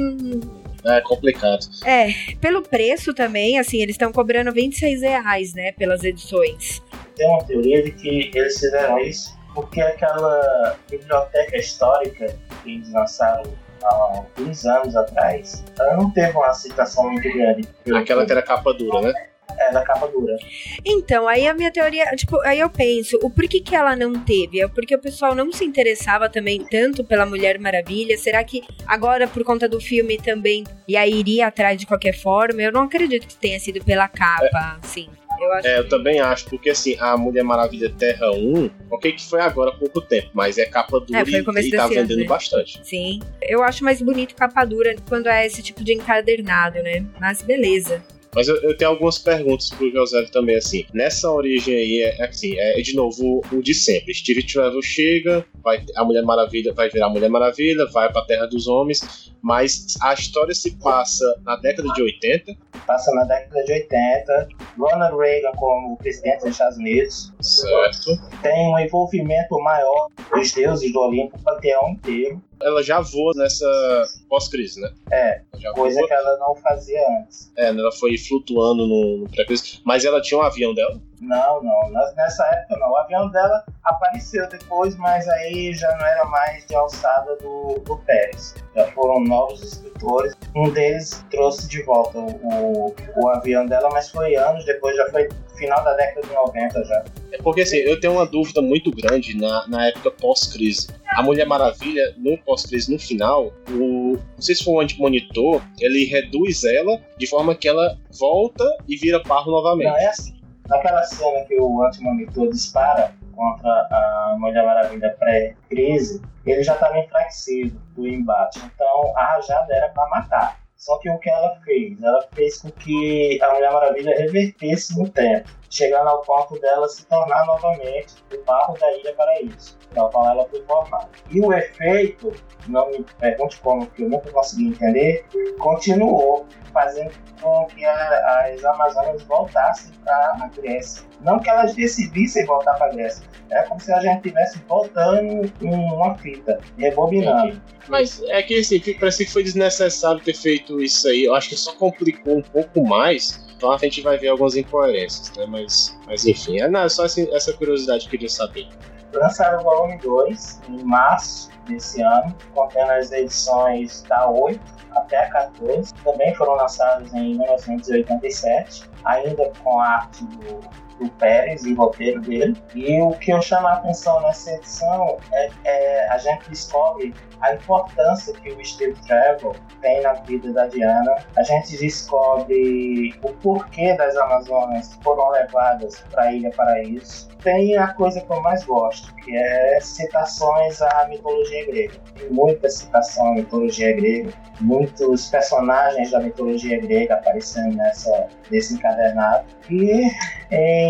É 0.86 1.00
complicado. 1.00 1.66
é, 1.84 2.08
pelo 2.40 2.62
preço 2.62 3.12
também, 3.12 3.58
assim, 3.58 3.82
eles 3.82 3.94
estão 3.94 4.12
cobrando 4.12 4.52
26 4.52 5.02
reais, 5.02 5.54
né, 5.54 5.72
pelas 5.72 6.04
edições. 6.04 6.82
Tem 7.14 7.28
uma 7.28 7.44
teoria 7.44 7.82
de 7.82 7.90
que 7.92 8.30
eles 8.34 8.58
fizeram 8.58 8.98
isso 9.00 9.36
porque 9.56 9.80
aquela 9.80 10.76
biblioteca 10.88 11.56
histórica 11.56 12.26
que 12.62 12.74
eles 12.74 12.92
lançaram 12.92 13.42
há 13.82 13.94
alguns 13.94 14.66
anos 14.66 14.94
atrás, 14.94 15.64
ela 15.78 15.96
não 15.96 16.10
teve 16.10 16.36
uma 16.36 16.48
aceitação 16.48 17.10
muito 17.10 17.32
grande. 17.32 17.66
Aquela 17.94 18.26
que 18.26 18.32
era 18.32 18.42
capa 18.42 18.74
dura, 18.74 19.00
né? 19.00 19.14
É, 19.58 19.72
da 19.72 19.82
capa 19.82 20.06
dura. 20.08 20.36
Então, 20.84 21.26
aí 21.26 21.46
a 21.46 21.54
minha 21.54 21.70
teoria, 21.70 22.04
tipo, 22.16 22.38
aí 22.40 22.60
eu 22.60 22.68
penso, 22.68 23.18
o 23.22 23.30
porquê 23.30 23.60
que 23.60 23.74
ela 23.74 23.96
não 23.96 24.12
teve? 24.24 24.60
É 24.60 24.68
porque 24.68 24.94
o 24.94 24.98
pessoal 24.98 25.34
não 25.34 25.52
se 25.52 25.64
interessava 25.64 26.28
também 26.28 26.64
tanto 26.64 27.04
pela 27.04 27.24
Mulher 27.24 27.58
Maravilha? 27.58 28.18
Será 28.18 28.42
que 28.44 28.62
agora, 28.86 29.26
por 29.26 29.44
conta 29.44 29.68
do 29.68 29.80
filme 29.80 30.18
também, 30.18 30.64
e 30.86 30.96
aí 30.96 31.14
iria 31.14 31.46
atrás 31.46 31.78
de 31.78 31.86
qualquer 31.86 32.12
forma? 32.12 32.60
Eu 32.60 32.72
não 32.72 32.82
acredito 32.82 33.26
que 33.26 33.36
tenha 33.36 33.58
sido 33.58 33.82
pela 33.84 34.08
capa, 34.08 34.78
assim. 34.82 35.08
Eu 35.40 35.52
acho. 35.52 35.68
É, 35.68 35.78
eu 35.78 35.88
também 35.88 36.20
acho, 36.20 36.46
porque 36.48 36.70
assim, 36.70 36.96
a 36.98 37.16
Mulher 37.16 37.44
Maravilha 37.44 37.90
Terra 37.90 38.30
1, 38.32 38.70
ok 38.90 39.12
que 39.12 39.24
foi 39.28 39.40
agora 39.40 39.70
há 39.70 39.74
pouco 39.74 40.00
tempo, 40.00 40.30
mas 40.32 40.58
é 40.58 40.64
capa 40.64 40.98
dura 41.00 41.20
É, 41.20 41.22
e, 41.22 41.36
e 41.36 41.70
tá 41.70 41.84
ano, 41.84 41.94
vendendo 41.94 42.20
né? 42.20 42.24
bastante. 42.24 42.80
Sim. 42.82 43.20
Eu 43.42 43.62
acho 43.62 43.84
mais 43.84 44.00
bonito 44.00 44.34
capa 44.34 44.64
dura 44.64 44.94
quando 45.08 45.28
é 45.28 45.46
esse 45.46 45.62
tipo 45.62 45.84
de 45.84 45.92
encadernado, 45.92 46.82
né? 46.82 47.04
Mas 47.20 47.42
beleza. 47.42 48.02
Mas 48.34 48.48
eu, 48.48 48.56
eu 48.62 48.76
tenho 48.76 48.90
algumas 48.90 49.18
perguntas 49.18 49.70
pro 49.70 49.90
José 49.90 50.22
também, 50.32 50.56
assim. 50.56 50.84
Nessa 50.92 51.30
origem 51.30 51.74
aí, 51.74 52.02
é, 52.02 52.24
assim, 52.24 52.58
é 52.58 52.80
de 52.80 52.94
novo 52.94 53.42
o, 53.50 53.56
o 53.56 53.62
de 53.62 53.74
sempre. 53.74 54.14
Steve 54.14 54.42
Trevor 54.46 54.82
chega, 54.82 55.44
vai, 55.62 55.84
a 55.96 56.04
Mulher 56.04 56.22
Maravilha 56.22 56.72
vai 56.72 56.88
virar 56.90 57.08
Mulher 57.08 57.30
Maravilha, 57.30 57.86
vai 57.86 58.12
pra 58.12 58.22
Terra 58.22 58.46
dos 58.46 58.68
Homens, 58.68 59.32
mas 59.42 59.96
a 60.02 60.12
história 60.12 60.54
se 60.54 60.76
passa 60.78 61.24
na 61.44 61.56
década 61.56 61.92
de 61.92 62.02
80, 62.02 62.56
Passa 62.86 63.12
na 63.14 63.24
década 63.24 63.64
de 63.64 63.72
80, 63.72 64.48
Ronald 64.78 65.16
Reagan 65.16 65.52
como 65.56 65.96
presidente 65.96 66.40
dos 66.40 66.50
Estados 66.50 66.78
Unidos, 66.78 67.32
certo? 67.40 68.16
tem 68.42 68.68
um 68.68 68.78
envolvimento 68.78 69.58
maior 69.60 70.08
dos 70.32 70.52
deuses 70.52 70.92
do 70.92 71.00
Olimpo, 71.00 71.36
o 71.36 71.42
panteão 71.42 71.90
inteiro, 71.90 72.40
Ela 72.62 72.82
já 72.82 73.00
voa 73.00 73.32
nessa 73.36 74.04
pós-crise, 74.28 74.80
né? 74.80 74.92
É, 75.12 75.42
coisa 75.74 75.98
voa, 75.98 76.08
que 76.08 76.14
ela 76.14 76.38
não 76.38 76.54
fazia 76.56 77.00
antes. 77.20 77.52
é, 77.56 77.68
ela 77.68 77.92
foi 77.92 78.16
flutuando 78.16 78.86
no, 78.86 79.18
no 79.18 79.28
pré-crise, 79.28 79.80
mas 79.84 80.04
ela 80.04 80.20
tinha 80.20 80.38
um 80.38 80.42
avião 80.42 80.74
dela. 80.74 81.00
Não, 81.20 81.62
não, 81.62 81.90
nessa 81.90 82.44
época 82.46 82.78
não. 82.78 82.90
O 82.90 82.96
avião 82.98 83.28
dela 83.30 83.64
apareceu 83.84 84.48
depois, 84.48 84.96
mas 84.96 85.26
aí 85.28 85.72
já 85.74 85.90
não 85.96 86.06
era 86.06 86.24
mais 86.26 86.66
de 86.66 86.74
alçada 86.74 87.36
do, 87.36 87.80
do 87.84 87.96
Pérez. 87.98 88.54
Já 88.74 88.86
foram 88.92 89.20
novos 89.20 89.62
escritores. 89.62 90.34
Um 90.54 90.70
deles 90.70 91.24
trouxe 91.30 91.68
de 91.68 91.82
volta 91.82 92.18
o, 92.18 92.94
o 93.16 93.28
avião 93.28 93.66
dela, 93.66 93.88
mas 93.92 94.10
foi 94.10 94.36
anos 94.36 94.64
depois, 94.64 94.96
já 94.96 95.08
foi 95.10 95.28
final 95.56 95.82
da 95.82 95.94
década 95.94 96.26
de 96.26 96.34
90 96.34 96.84
já. 96.84 97.04
É 97.32 97.38
porque 97.38 97.62
assim, 97.62 97.78
eu 97.78 97.98
tenho 97.98 98.14
uma 98.14 98.26
dúvida 98.26 98.62
muito 98.62 98.90
grande 98.90 99.36
na, 99.36 99.66
na 99.66 99.86
época 99.88 100.10
pós-crise. 100.10 100.88
A 101.10 101.22
Mulher 101.22 101.46
Maravilha, 101.46 102.14
no 102.18 102.36
pós-crise, 102.38 102.92
no 102.92 102.98
final, 102.98 103.52
o. 103.70 104.18
Não 104.36 104.42
sei 104.42 104.54
se 104.54 104.64
foi 104.64 104.74
o 104.74 104.80
anti-monitor, 104.80 105.62
ele 105.80 106.04
reduz 106.04 106.64
ela 106.64 107.00
de 107.16 107.26
forma 107.26 107.54
que 107.54 107.66
ela 107.66 107.96
volta 108.18 108.64
e 108.86 108.96
vira 108.96 109.22
parro 109.22 109.50
novamente. 109.50 109.88
Não, 109.88 109.96
é 109.96 110.06
assim. 110.06 110.35
Naquela 110.68 111.02
cena 111.04 111.44
que 111.44 111.58
o 111.60 111.82
antimonitor 111.84 112.50
dispara 112.50 113.12
contra 113.34 113.70
a 113.70 114.36
Mulher 114.38 114.64
Maravilha 114.64 115.14
pré-crise, 115.18 116.20
ele 116.44 116.62
já 116.62 116.74
estava 116.74 116.98
enfraquecido 116.98 117.80
do 117.94 118.06
embate. 118.06 118.60
Então 118.74 119.16
a 119.16 119.34
rajada 119.34 119.74
era 119.74 119.88
para 119.90 120.08
matar. 120.08 120.60
Só 120.76 120.98
que 120.98 121.08
o 121.08 121.18
que 121.18 121.30
ela 121.30 121.56
fez? 121.64 122.02
Ela 122.02 122.22
fez 122.32 122.58
com 122.58 122.70
que 122.70 123.40
a 123.42 123.54
Mulher 123.54 123.72
Maravilha 123.72 124.16
revertesse 124.16 124.98
no 124.98 125.08
tempo, 125.08 125.48
chegando 125.76 126.08
ao 126.08 126.22
ponto 126.22 126.58
dela 126.60 126.88
se 126.88 127.04
tornar 127.06 127.44
novamente 127.46 128.14
o 128.34 128.42
barro 128.44 128.74
da 128.78 128.90
Ilha 128.96 129.14
Paraíso, 129.14 129.76
da 129.92 130.04
qual 130.08 130.26
ela 130.30 130.48
foi 130.48 130.62
formada. 130.64 131.08
E 131.30 131.40
o 131.40 131.52
efeito, 131.52 132.32
não 132.68 132.90
me 132.90 133.04
pergunte 133.20 133.60
como, 133.60 133.86
que 133.86 134.02
eu 134.02 134.08
nunca 134.08 134.30
consegui 134.30 134.68
entender, 134.68 135.24
continuou 135.58 136.46
fazendo 136.72 137.10
com 137.40 137.66
que 137.66 137.84
a- 137.84 138.50
as 138.54 138.64
Amazonas 138.64 139.22
voltassem 139.24 139.92
para 140.04 140.14
a 140.16 140.48
Grécia. 140.60 141.04
Não 141.20 141.38
que 141.38 141.48
elas 141.50 141.74
decidissem 141.74 142.44
voltar 142.46 142.74
para 142.74 142.86
a 142.86 142.90
Grécia, 142.94 143.26
era 143.50 143.62
como 143.68 143.80
se 143.80 143.92
a 143.92 144.00
gente 144.00 144.16
estivesse 144.16 144.58
voltando 144.68 145.50
em 145.60 145.74
uma 145.74 146.14
fita, 146.16 146.58
rebobinando. 146.78 147.60
Mas 147.88 148.22
é 148.24 148.42
que 148.42 148.58
assim, 148.58 148.80
parece 148.98 149.24
que 149.26 149.32
foi 149.32 149.42
desnecessário 149.44 150.20
ter 150.20 150.34
feito 150.34 150.82
isso 150.82 151.06
aí. 151.08 151.24
Eu 151.24 151.34
acho 151.34 151.50
que 151.50 151.56
só 151.56 151.72
complicou 151.74 152.38
um 152.38 152.42
pouco 152.42 152.82
mais. 152.86 153.45
Então 153.56 153.72
a 153.72 153.78
gente 153.78 154.02
vai 154.02 154.18
ver 154.18 154.28
algumas 154.28 154.56
incoerências, 154.56 155.34
né? 155.36 155.46
Mas, 155.46 155.98
mas 156.06 156.26
enfim, 156.26 156.60
é, 156.60 156.68
não, 156.68 156.80
é 156.80 156.88
só 156.88 157.04
assim, 157.04 157.28
essa 157.32 157.52
curiosidade 157.54 158.00
que 158.00 158.06
eu 158.06 158.10
queria 158.10 158.28
saber. 158.28 158.68
Lançaram 159.14 159.60
o 159.60 159.62
volume 159.62 159.98
2 159.98 160.60
em 160.68 160.84
março 160.84 161.50
desse 161.66 162.02
ano, 162.02 162.36
contendo 162.54 162.90
as 162.92 163.10
edições 163.12 164.02
da 164.02 164.28
8 164.28 164.60
até 164.94 165.24
a 165.24 165.30
14. 165.30 165.94
Também 166.04 166.34
foram 166.34 166.54
lançados 166.54 167.12
em 167.14 167.36
1987, 167.36 168.84
ainda 169.04 169.50
com 169.62 169.80
a 169.80 169.86
arte 169.86 170.24
do, 170.24 170.60
do 171.00 171.08
Pérez 171.10 171.64
e 171.64 171.74
roteiro 171.74 172.20
dele. 172.20 172.56
E 172.74 173.00
o 173.00 173.12
que 173.12 173.32
eu 173.32 173.40
chamo 173.42 173.66
a 173.66 173.74
atenção 173.74 174.20
nessa 174.22 174.52
edição 174.52 175.18
é, 175.32 175.50
é 175.64 176.08
a 176.08 176.18
gente 176.18 176.48
descobre 176.48 177.14
a 177.40 177.54
importância 177.54 178.32
que 178.34 178.50
o 178.50 178.64
Steve 178.64 178.96
Trevor 179.06 179.56
tem 179.80 180.00
na 180.02 180.14
vida 180.14 180.52
da 180.52 180.66
Diana. 180.66 181.16
A 181.36 181.42
gente 181.42 181.76
descobre 181.76 183.14
o 183.22 183.32
porquê 183.34 183.94
das 183.94 184.16
Amazonas 184.16 184.98
foram 185.02 185.30
levadas 185.30 186.02
para 186.10 186.24
a 186.24 186.32
Ilha 186.32 186.50
Paraíso. 186.50 187.28
Tem 187.42 187.76
a 187.76 187.88
coisa 187.88 188.20
que 188.20 188.32
eu 188.32 188.40
mais 188.40 188.64
gosto, 188.64 189.14
que 189.16 189.36
é 189.36 189.78
citações 189.80 190.80
à 190.82 191.06
mitologia 191.08 191.66
grega. 191.66 191.94
Tem 192.18 192.30
muita 192.30 192.68
citação 192.68 193.28
à 193.28 193.34
mitologia 193.34 193.94
grega, 193.94 194.32
muitos 194.60 195.28
personagens 195.28 196.10
da 196.10 196.20
mitologia 196.20 196.80
grega 196.80 197.14
aparecendo 197.14 197.76
nessa, 197.76 198.28
nesse 198.50 198.74
encadernado. 198.74 199.44
E 199.70 200.10
em 200.50 200.85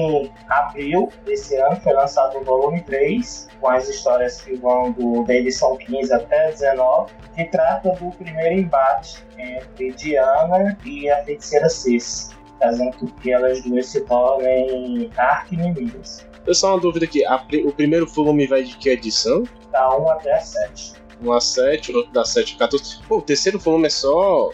abril 0.49 1.11
desse 1.25 1.57
ano 1.57 1.77
foi 1.81 1.93
lançado 1.93 2.39
o 2.39 2.45
volume 2.45 2.83
3, 2.83 3.49
com 3.61 3.69
as 3.69 3.89
histórias 3.89 4.41
que 4.41 4.55
vão 4.57 4.93
do, 4.93 5.25
da 5.25 5.35
edição 5.35 5.77
15 5.77 6.13
até 6.13 6.51
19, 6.51 7.13
que 7.35 7.45
trata 7.45 7.91
do 7.91 8.11
primeiro 8.13 8.61
embate 8.61 9.25
entre 9.39 9.93
Diana 9.93 10.77
e 10.85 11.11
a 11.11 11.23
feiticeira 11.25 11.69
Cis, 11.69 12.31
fazendo 12.59 12.97
com 12.97 13.07
que 13.07 13.33
elas 13.33 13.63
duas 13.63 13.87
se 13.87 14.01
tornem 14.03 15.11
arqui-inimigas. 15.17 16.27
Eu 16.47 16.55
só 16.55 16.75
uma 16.75 16.81
dúvida 16.81 17.05
aqui, 17.05 17.25
o 17.65 17.73
primeiro 17.73 18.07
volume 18.07 18.47
vai 18.47 18.63
de 18.63 18.77
que 18.77 18.91
edição? 18.91 19.43
Da 19.73 19.97
1 19.97 20.11
até 20.11 20.35
a 20.35 20.41
7. 20.41 20.95
1 21.21 21.33
a 21.33 21.41
7, 21.41 21.93
o 21.93 21.97
outro 21.97 22.13
da 22.13 22.25
7 22.25 22.55
a 22.55 22.59
14. 22.59 23.03
Pô, 23.09 23.19
o 23.19 23.23
terceiro 23.23 23.59
volume 23.59 23.87
é 23.87 23.91
só 23.91 24.51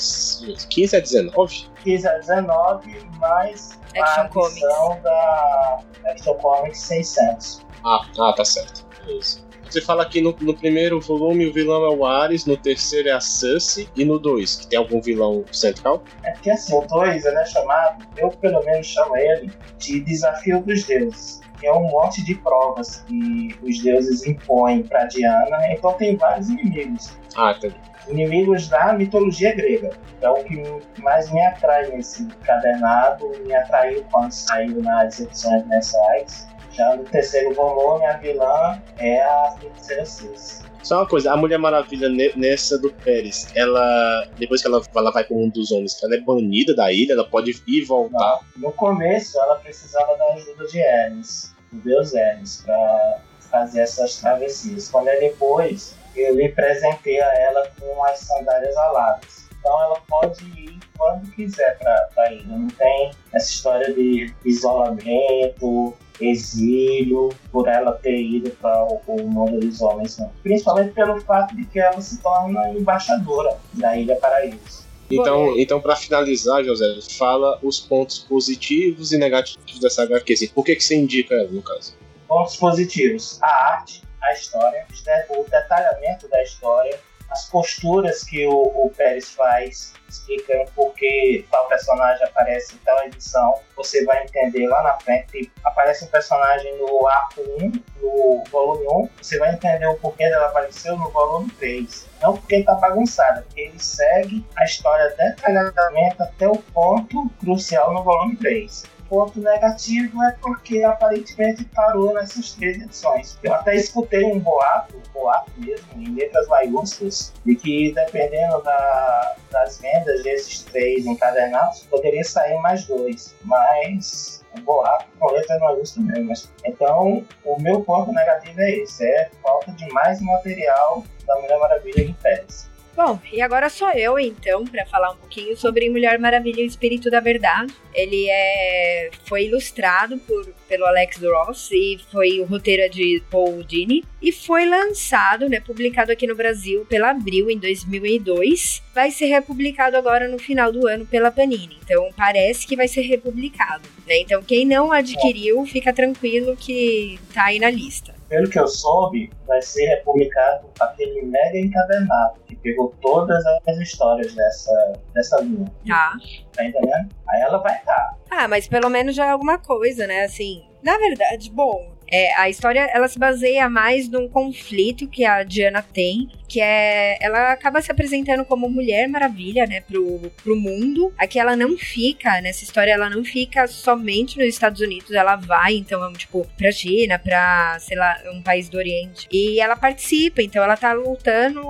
15 0.71 0.97
a 0.97 1.01
19? 1.01 1.67
15 1.85 2.09
a 2.09 2.19
19, 2.19 3.09
mais 3.19 3.79
Action 3.97 4.23
a 4.23 4.29
Comics. 4.29 4.57
edição 4.57 5.01
da 5.03 5.79
Action 6.07 6.35
Comics 6.35 6.81
600. 6.81 7.67
Ah, 7.85 8.01
ah, 8.19 8.33
tá 8.33 8.45
certo. 8.45 8.87
Beleza. 9.05 9.41
Você 9.73 9.81
fala 9.81 10.05
que 10.05 10.21
no, 10.21 10.37
no 10.43 10.55
primeiro 10.55 11.01
volume 11.01 11.47
o 11.47 11.53
vilão 11.53 11.83
é 11.87 11.89
o 11.89 12.05
Ares, 12.05 12.45
no 12.45 12.59
terceiro 12.59 13.09
é 13.09 13.13
a 13.13 13.21
Sussy 13.21 13.89
e 13.97 14.05
no 14.05 14.19
2, 14.19 14.57
que 14.57 14.67
tem 14.67 14.79
algum 14.79 15.01
vilão 15.01 15.45
central? 15.51 16.03
É 16.23 16.31
porque 16.33 16.51
assim, 16.51 16.77
o 16.77 16.83
2 16.83 17.25
ele 17.25 17.39
é 17.39 17.47
chamado, 17.47 18.07
eu 18.19 18.31
pelo 18.31 18.63
menos 18.65 18.87
chamo 18.87 19.17
ele, 19.17 19.51
de 19.79 20.01
Desafio 20.01 20.61
dos 20.63 20.85
Deuses. 20.85 21.41
Que 21.59 21.69
é 21.69 21.73
um 21.73 21.89
monte 21.89 22.23
de 22.23 22.35
provas 22.35 23.05
que 23.07 23.57
os 23.63 23.79
deuses 23.79 24.27
impõem 24.27 24.83
para 24.83 25.05
Diana. 25.05 25.59
Então 25.71 25.93
tem 25.93 26.17
vários 26.17 26.49
inimigos. 26.49 27.17
Ah, 27.37 27.55
entendi. 27.57 27.77
Inimigos 28.09 28.69
da 28.69 28.93
mitologia 28.93 29.55
grega. 29.55 29.91
É 30.21 30.29
o 30.29 30.43
que 30.45 30.63
mais 30.99 31.31
me 31.33 31.41
atrai 31.45 31.89
nesse 31.91 32.27
cadernado. 32.45 33.31
Me 33.47 33.55
atraiu 33.55 34.05
quando 34.11 34.33
saiu 34.33 34.83
nas 34.83 35.21
edições 35.21 35.67
mensais. 35.67 36.47
Já 36.73 36.97
no 36.97 37.05
terceiro 37.05 37.53
volume, 37.55 38.07
a 38.07 38.17
vilã 38.17 38.83
é 38.99 39.23
a 39.23 39.55
feiticeira 39.61 40.05
Cis. 40.07 40.65
Só 40.83 40.97
uma 41.01 41.07
coisa, 41.07 41.33
a 41.33 41.37
Mulher 41.37 41.59
Maravilha 41.59 42.09
ne- 42.09 42.33
nessa 42.35 42.77
do 42.77 42.91
Pérez, 42.93 43.47
ela, 43.55 44.27
depois 44.37 44.63
que 44.63 44.67
ela, 44.67 44.83
ela 44.97 45.13
vai 45.13 45.23
com 45.23 45.45
um 45.45 45.49
dos 45.49 45.71
homens, 45.71 46.03
ela 46.03 46.17
é 46.17 46.21
banida 46.21 46.75
da 46.75 46.91
ilha, 46.93 47.13
ela 47.13 47.25
pode 47.29 47.53
ir 47.53 47.63
e 47.69 47.85
voltar. 47.85 48.41
No 48.57 48.73
começo, 48.73 49.39
ela 49.39 49.57
precisava 49.57 50.17
da 50.17 50.25
ajuda 50.33 50.67
de 50.67 50.81
Hermes, 50.81 51.55
do 51.71 51.79
deus 51.83 52.15
Hermes, 52.15 52.63
para 52.67 53.19
fazer 53.39 53.81
essas 53.83 54.17
travessias. 54.17 54.89
Quando 54.91 55.07
é 55.09 55.21
depois, 55.21 55.95
ele 56.17 56.49
presenteia 56.51 57.25
ela 57.25 57.71
com 57.79 58.05
as 58.05 58.21
sandálias 58.21 58.77
aladas. 58.77 59.49
Então 59.59 59.83
ela 59.83 60.01
pode 60.09 60.45
ir 60.45 60.79
quando 60.97 61.31
quiser 61.31 61.79
para 61.79 62.09
a 62.19 62.33
ilha. 62.33 62.45
Não 62.47 62.69
tem 62.69 63.13
essa 63.33 63.51
história 63.51 63.93
de 63.93 64.35
isolamento, 64.45 65.95
exílio, 66.21 67.29
por 67.51 67.69
ela 67.69 67.93
ter 67.93 68.21
ido 68.21 68.51
para 68.51 68.85
o, 68.85 69.01
o 69.07 69.29
mundo 69.29 69.61
dos 69.61 69.81
homens. 69.81 70.19
Não. 70.19 70.31
Principalmente 70.43 70.93
pelo 70.93 71.21
fato 71.21 71.55
de 71.55 71.65
que 71.67 71.79
ela 71.79 72.01
se 72.01 72.21
torna 72.21 72.71
embaixadora 72.71 73.57
da 73.75 73.97
Ilha 73.97 74.17
Paraíso. 74.17 74.83
Então, 75.11 75.59
então 75.59 75.81
para 75.81 75.95
finalizar, 75.95 76.65
José, 76.65 76.87
fala 77.19 77.59
os 77.63 77.79
pontos 77.79 78.19
positivos 78.19 79.13
e 79.13 79.19
negativos 79.19 79.79
dessa 79.79 80.05
HQ. 80.05 80.33
assim, 80.33 80.49
Por 80.49 80.65
que, 80.65 80.75
que 80.75 80.83
você 80.83 80.97
indica 80.97 81.35
ela, 81.35 81.51
no 81.51 81.63
caso? 81.63 81.95
pontos 82.33 82.57
positivos: 82.57 83.39
a 83.43 83.75
arte, 83.75 84.03
a 84.23 84.33
história, 84.33 84.87
de- 84.91 85.37
o 85.39 85.45
detalhamento 85.45 86.29
da 86.29 86.43
história, 86.43 86.99
as 87.31 87.49
posturas 87.49 88.25
que 88.25 88.47
o, 88.47 88.53
o 88.53 88.91
Pérez 88.95 89.31
faz, 89.31 89.95
explicando 90.07 90.71
por 90.73 90.93
que 90.93 91.47
tal 91.51 91.67
personagem 91.67 92.23
aparece 92.27 92.75
em 92.75 92.79
tal 92.79 93.03
edição. 93.05 93.59
Você 93.75 94.05
vai 94.05 94.23
entender 94.23 94.67
lá 94.67 94.83
na 94.83 95.01
frente. 95.01 95.51
Aparece 95.65 96.05
um 96.05 96.09
personagem 96.09 96.77
no 96.79 97.09
arco 97.09 97.41
1, 97.41 97.73
no 98.03 98.45
volume 98.51 98.87
1, 98.87 99.09
você 99.23 99.39
vai 99.39 99.55
entender 99.55 99.87
o 99.87 99.97
porquê 99.97 100.29
dela 100.29 100.49
apareceu 100.49 100.95
no 100.99 101.09
volume 101.11 101.51
3. 101.53 102.07
Não 102.21 102.37
porque 102.37 102.57
está 102.57 102.75
bagunçada, 102.75 103.41
porque 103.43 103.63
ele 103.63 103.81
segue 103.83 104.47
a 104.55 104.65
história 104.65 105.09
detalhadamente 105.17 106.23
até 106.23 106.47
o 106.47 106.59
ponto 106.59 107.31
crucial 107.41 107.95
no 107.95 108.03
volume 108.03 108.37
3. 108.37 108.85
Ponto 109.13 109.39
negativo 109.41 110.23
é 110.23 110.33
porque 110.41 110.83
aparentemente 110.83 111.67
parou 111.67 112.15
nessas 112.15 112.55
três 112.55 112.81
edições. 112.81 113.39
Eu 113.43 113.53
até 113.53 113.77
escutei 113.77 114.25
um 114.25 114.41
boato, 114.41 114.97
um 114.97 115.13
boato 115.13 115.51
mesmo, 115.59 115.87
em 115.97 116.15
letras 116.15 116.49
maiúsculas, 116.49 117.31
de 117.45 117.55
que 117.55 117.93
dependendo 117.93 118.63
da, 118.63 119.37
das 119.51 119.79
vendas 119.79 120.23
desses 120.23 120.63
três 120.63 121.05
encadernados, 121.05 121.83
poderia 121.91 122.25
sair 122.25 122.59
mais 122.63 122.87
dois. 122.87 123.35
Mas 123.45 124.43
um 124.57 124.63
boato 124.63 125.05
com 125.19 125.31
letras 125.31 125.61
maiúsculas 125.61 126.09
mesmo. 126.09 126.49
Então, 126.65 127.23
o 127.45 127.61
meu 127.61 127.83
ponto 127.83 128.11
negativo 128.13 128.59
é 128.63 128.71
esse: 128.77 129.05
é 129.05 129.31
falta 129.43 129.73
de 129.73 129.87
mais 129.93 130.23
material 130.23 131.05
da 131.27 131.39
Mulher 131.39 131.59
Maravilha 131.59 132.03
em 132.03 132.15
Pérez. 132.15 132.72
Bom, 132.95 133.19
e 133.33 133.41
agora 133.41 133.71
sou 133.71 133.91
eu 133.93 134.19
então 134.19 134.65
para 134.67 134.85
falar 134.85 135.13
um 135.13 135.17
pouquinho 135.17 135.57
sobre 135.57 135.89
Mulher 135.89 136.19
Maravilha 136.19 136.61
e 136.61 136.65
o 136.65 136.67
Espírito 136.67 137.11
da 137.11 137.21
Verdade. 137.21 137.73
Ele 137.95 138.29
é 138.29 139.11
foi 139.25 139.47
ilustrado 139.47 140.19
por, 140.19 140.47
pelo 140.69 140.85
Alex 140.85 141.19
Ross 141.23 141.71
e 141.73 141.99
foi 142.11 142.41
o 142.41 142.45
roteiro 142.45 142.93
de 142.93 143.23
Paul 143.31 143.63
Dini 143.65 144.05
e 144.21 144.31
foi 144.31 144.67
lançado, 144.67 145.49
né, 145.49 145.59
publicado 145.59 146.13
aqui 146.13 146.27
no 146.27 146.35
Brasil 146.35 146.85
pela 146.85 147.11
Abril 147.11 147.51
em 147.51 147.59
2002. 147.59 148.83
Vai 148.95 149.11
ser 149.11 149.27
republicado 149.27 149.97
agora 149.97 150.29
no 150.29 150.39
final 150.39 150.71
do 150.71 150.87
ano 150.87 151.07
pela 151.07 151.31
Panini. 151.31 151.79
Então 151.83 152.11
parece 152.15 152.67
que 152.67 152.77
vai 152.77 152.89
ser 152.89 153.03
republicado, 153.03 153.89
né? 154.07 154.19
Então 154.19 154.43
quem 154.43 154.67
não 154.67 154.93
adquiriu, 154.93 155.65
fica 155.65 155.95
tranquilo 155.95 156.55
que 156.59 157.19
tá 157.33 157.45
aí 157.45 157.59
na 157.59 157.71
lista 157.71 158.12
pelo 158.33 158.49
que 158.49 158.59
eu 158.59 158.67
soube, 158.67 159.31
vai 159.47 159.61
ser 159.61 159.85
republicado 159.89 160.67
aquele 160.81 161.21
mega 161.21 161.59
encadernado 161.59 162.41
que 162.47 162.57
pegou 162.57 162.95
todas 163.03 163.45
as 163.69 163.77
histórias 163.77 164.35
dessa, 164.35 164.93
dessa 165.13 165.39
linha. 165.43 165.71
Tá. 165.87 166.15
Tá 166.55 166.65
entendendo? 166.65 167.11
Aí 167.29 167.43
ela 167.43 167.59
vai 167.59 167.77
estar. 167.77 167.95
Tá. 167.95 168.17
Ah, 168.31 168.49
mas 168.49 168.67
pelo 168.67 168.89
menos 168.89 169.15
já 169.15 169.27
é 169.27 169.31
alguma 169.33 169.59
coisa, 169.59 170.07
né? 170.07 170.23
Assim, 170.23 170.65
na 170.83 170.97
verdade, 170.97 171.51
bom, 171.51 171.92
é, 172.13 172.35
a 172.37 172.51
história 172.51 172.91
ela 172.93 173.09
se 173.09 173.19
baseia 173.19 173.71
mais 173.71 174.07
num 174.07 174.29
conflito 174.29 175.09
que 175.09 175.25
a 175.25 175.43
Diana 175.43 175.81
tem 175.83 176.29
que 176.53 176.61
é. 176.61 177.17
Ela 177.19 177.53
acaba 177.53 177.81
se 177.81 177.91
apresentando 177.91 178.45
como 178.45 178.69
Mulher 178.69 179.09
Maravilha, 179.09 179.67
né, 179.67 179.81
pro, 179.81 180.31
pro 180.45 180.55
mundo. 180.55 181.11
Aqui 181.17 181.39
ela 181.39 181.57
não 181.57 181.79
fica, 181.79 182.43
nessa 182.43 182.63
história, 182.63 182.93
ela 182.93 183.09
não 183.09 183.25
fica 183.25 183.67
somente 183.67 184.37
nos 184.37 184.49
Estados 184.49 184.83
Unidos, 184.83 185.13
ela 185.13 185.37
vai, 185.37 185.75
então, 185.77 186.13
tipo, 186.13 186.47
pra 186.59 186.71
China, 186.71 187.19
pra, 187.19 187.79
sei 187.81 187.97
lá, 187.97 188.19
um 188.35 188.43
país 188.43 188.69
do 188.69 188.77
Oriente. 188.77 189.27
E 189.33 189.59
ela 189.61 189.77
participa, 189.77 190.43
então 190.43 190.63
ela 190.63 190.77
tá 190.77 190.93
lutando 190.93 191.63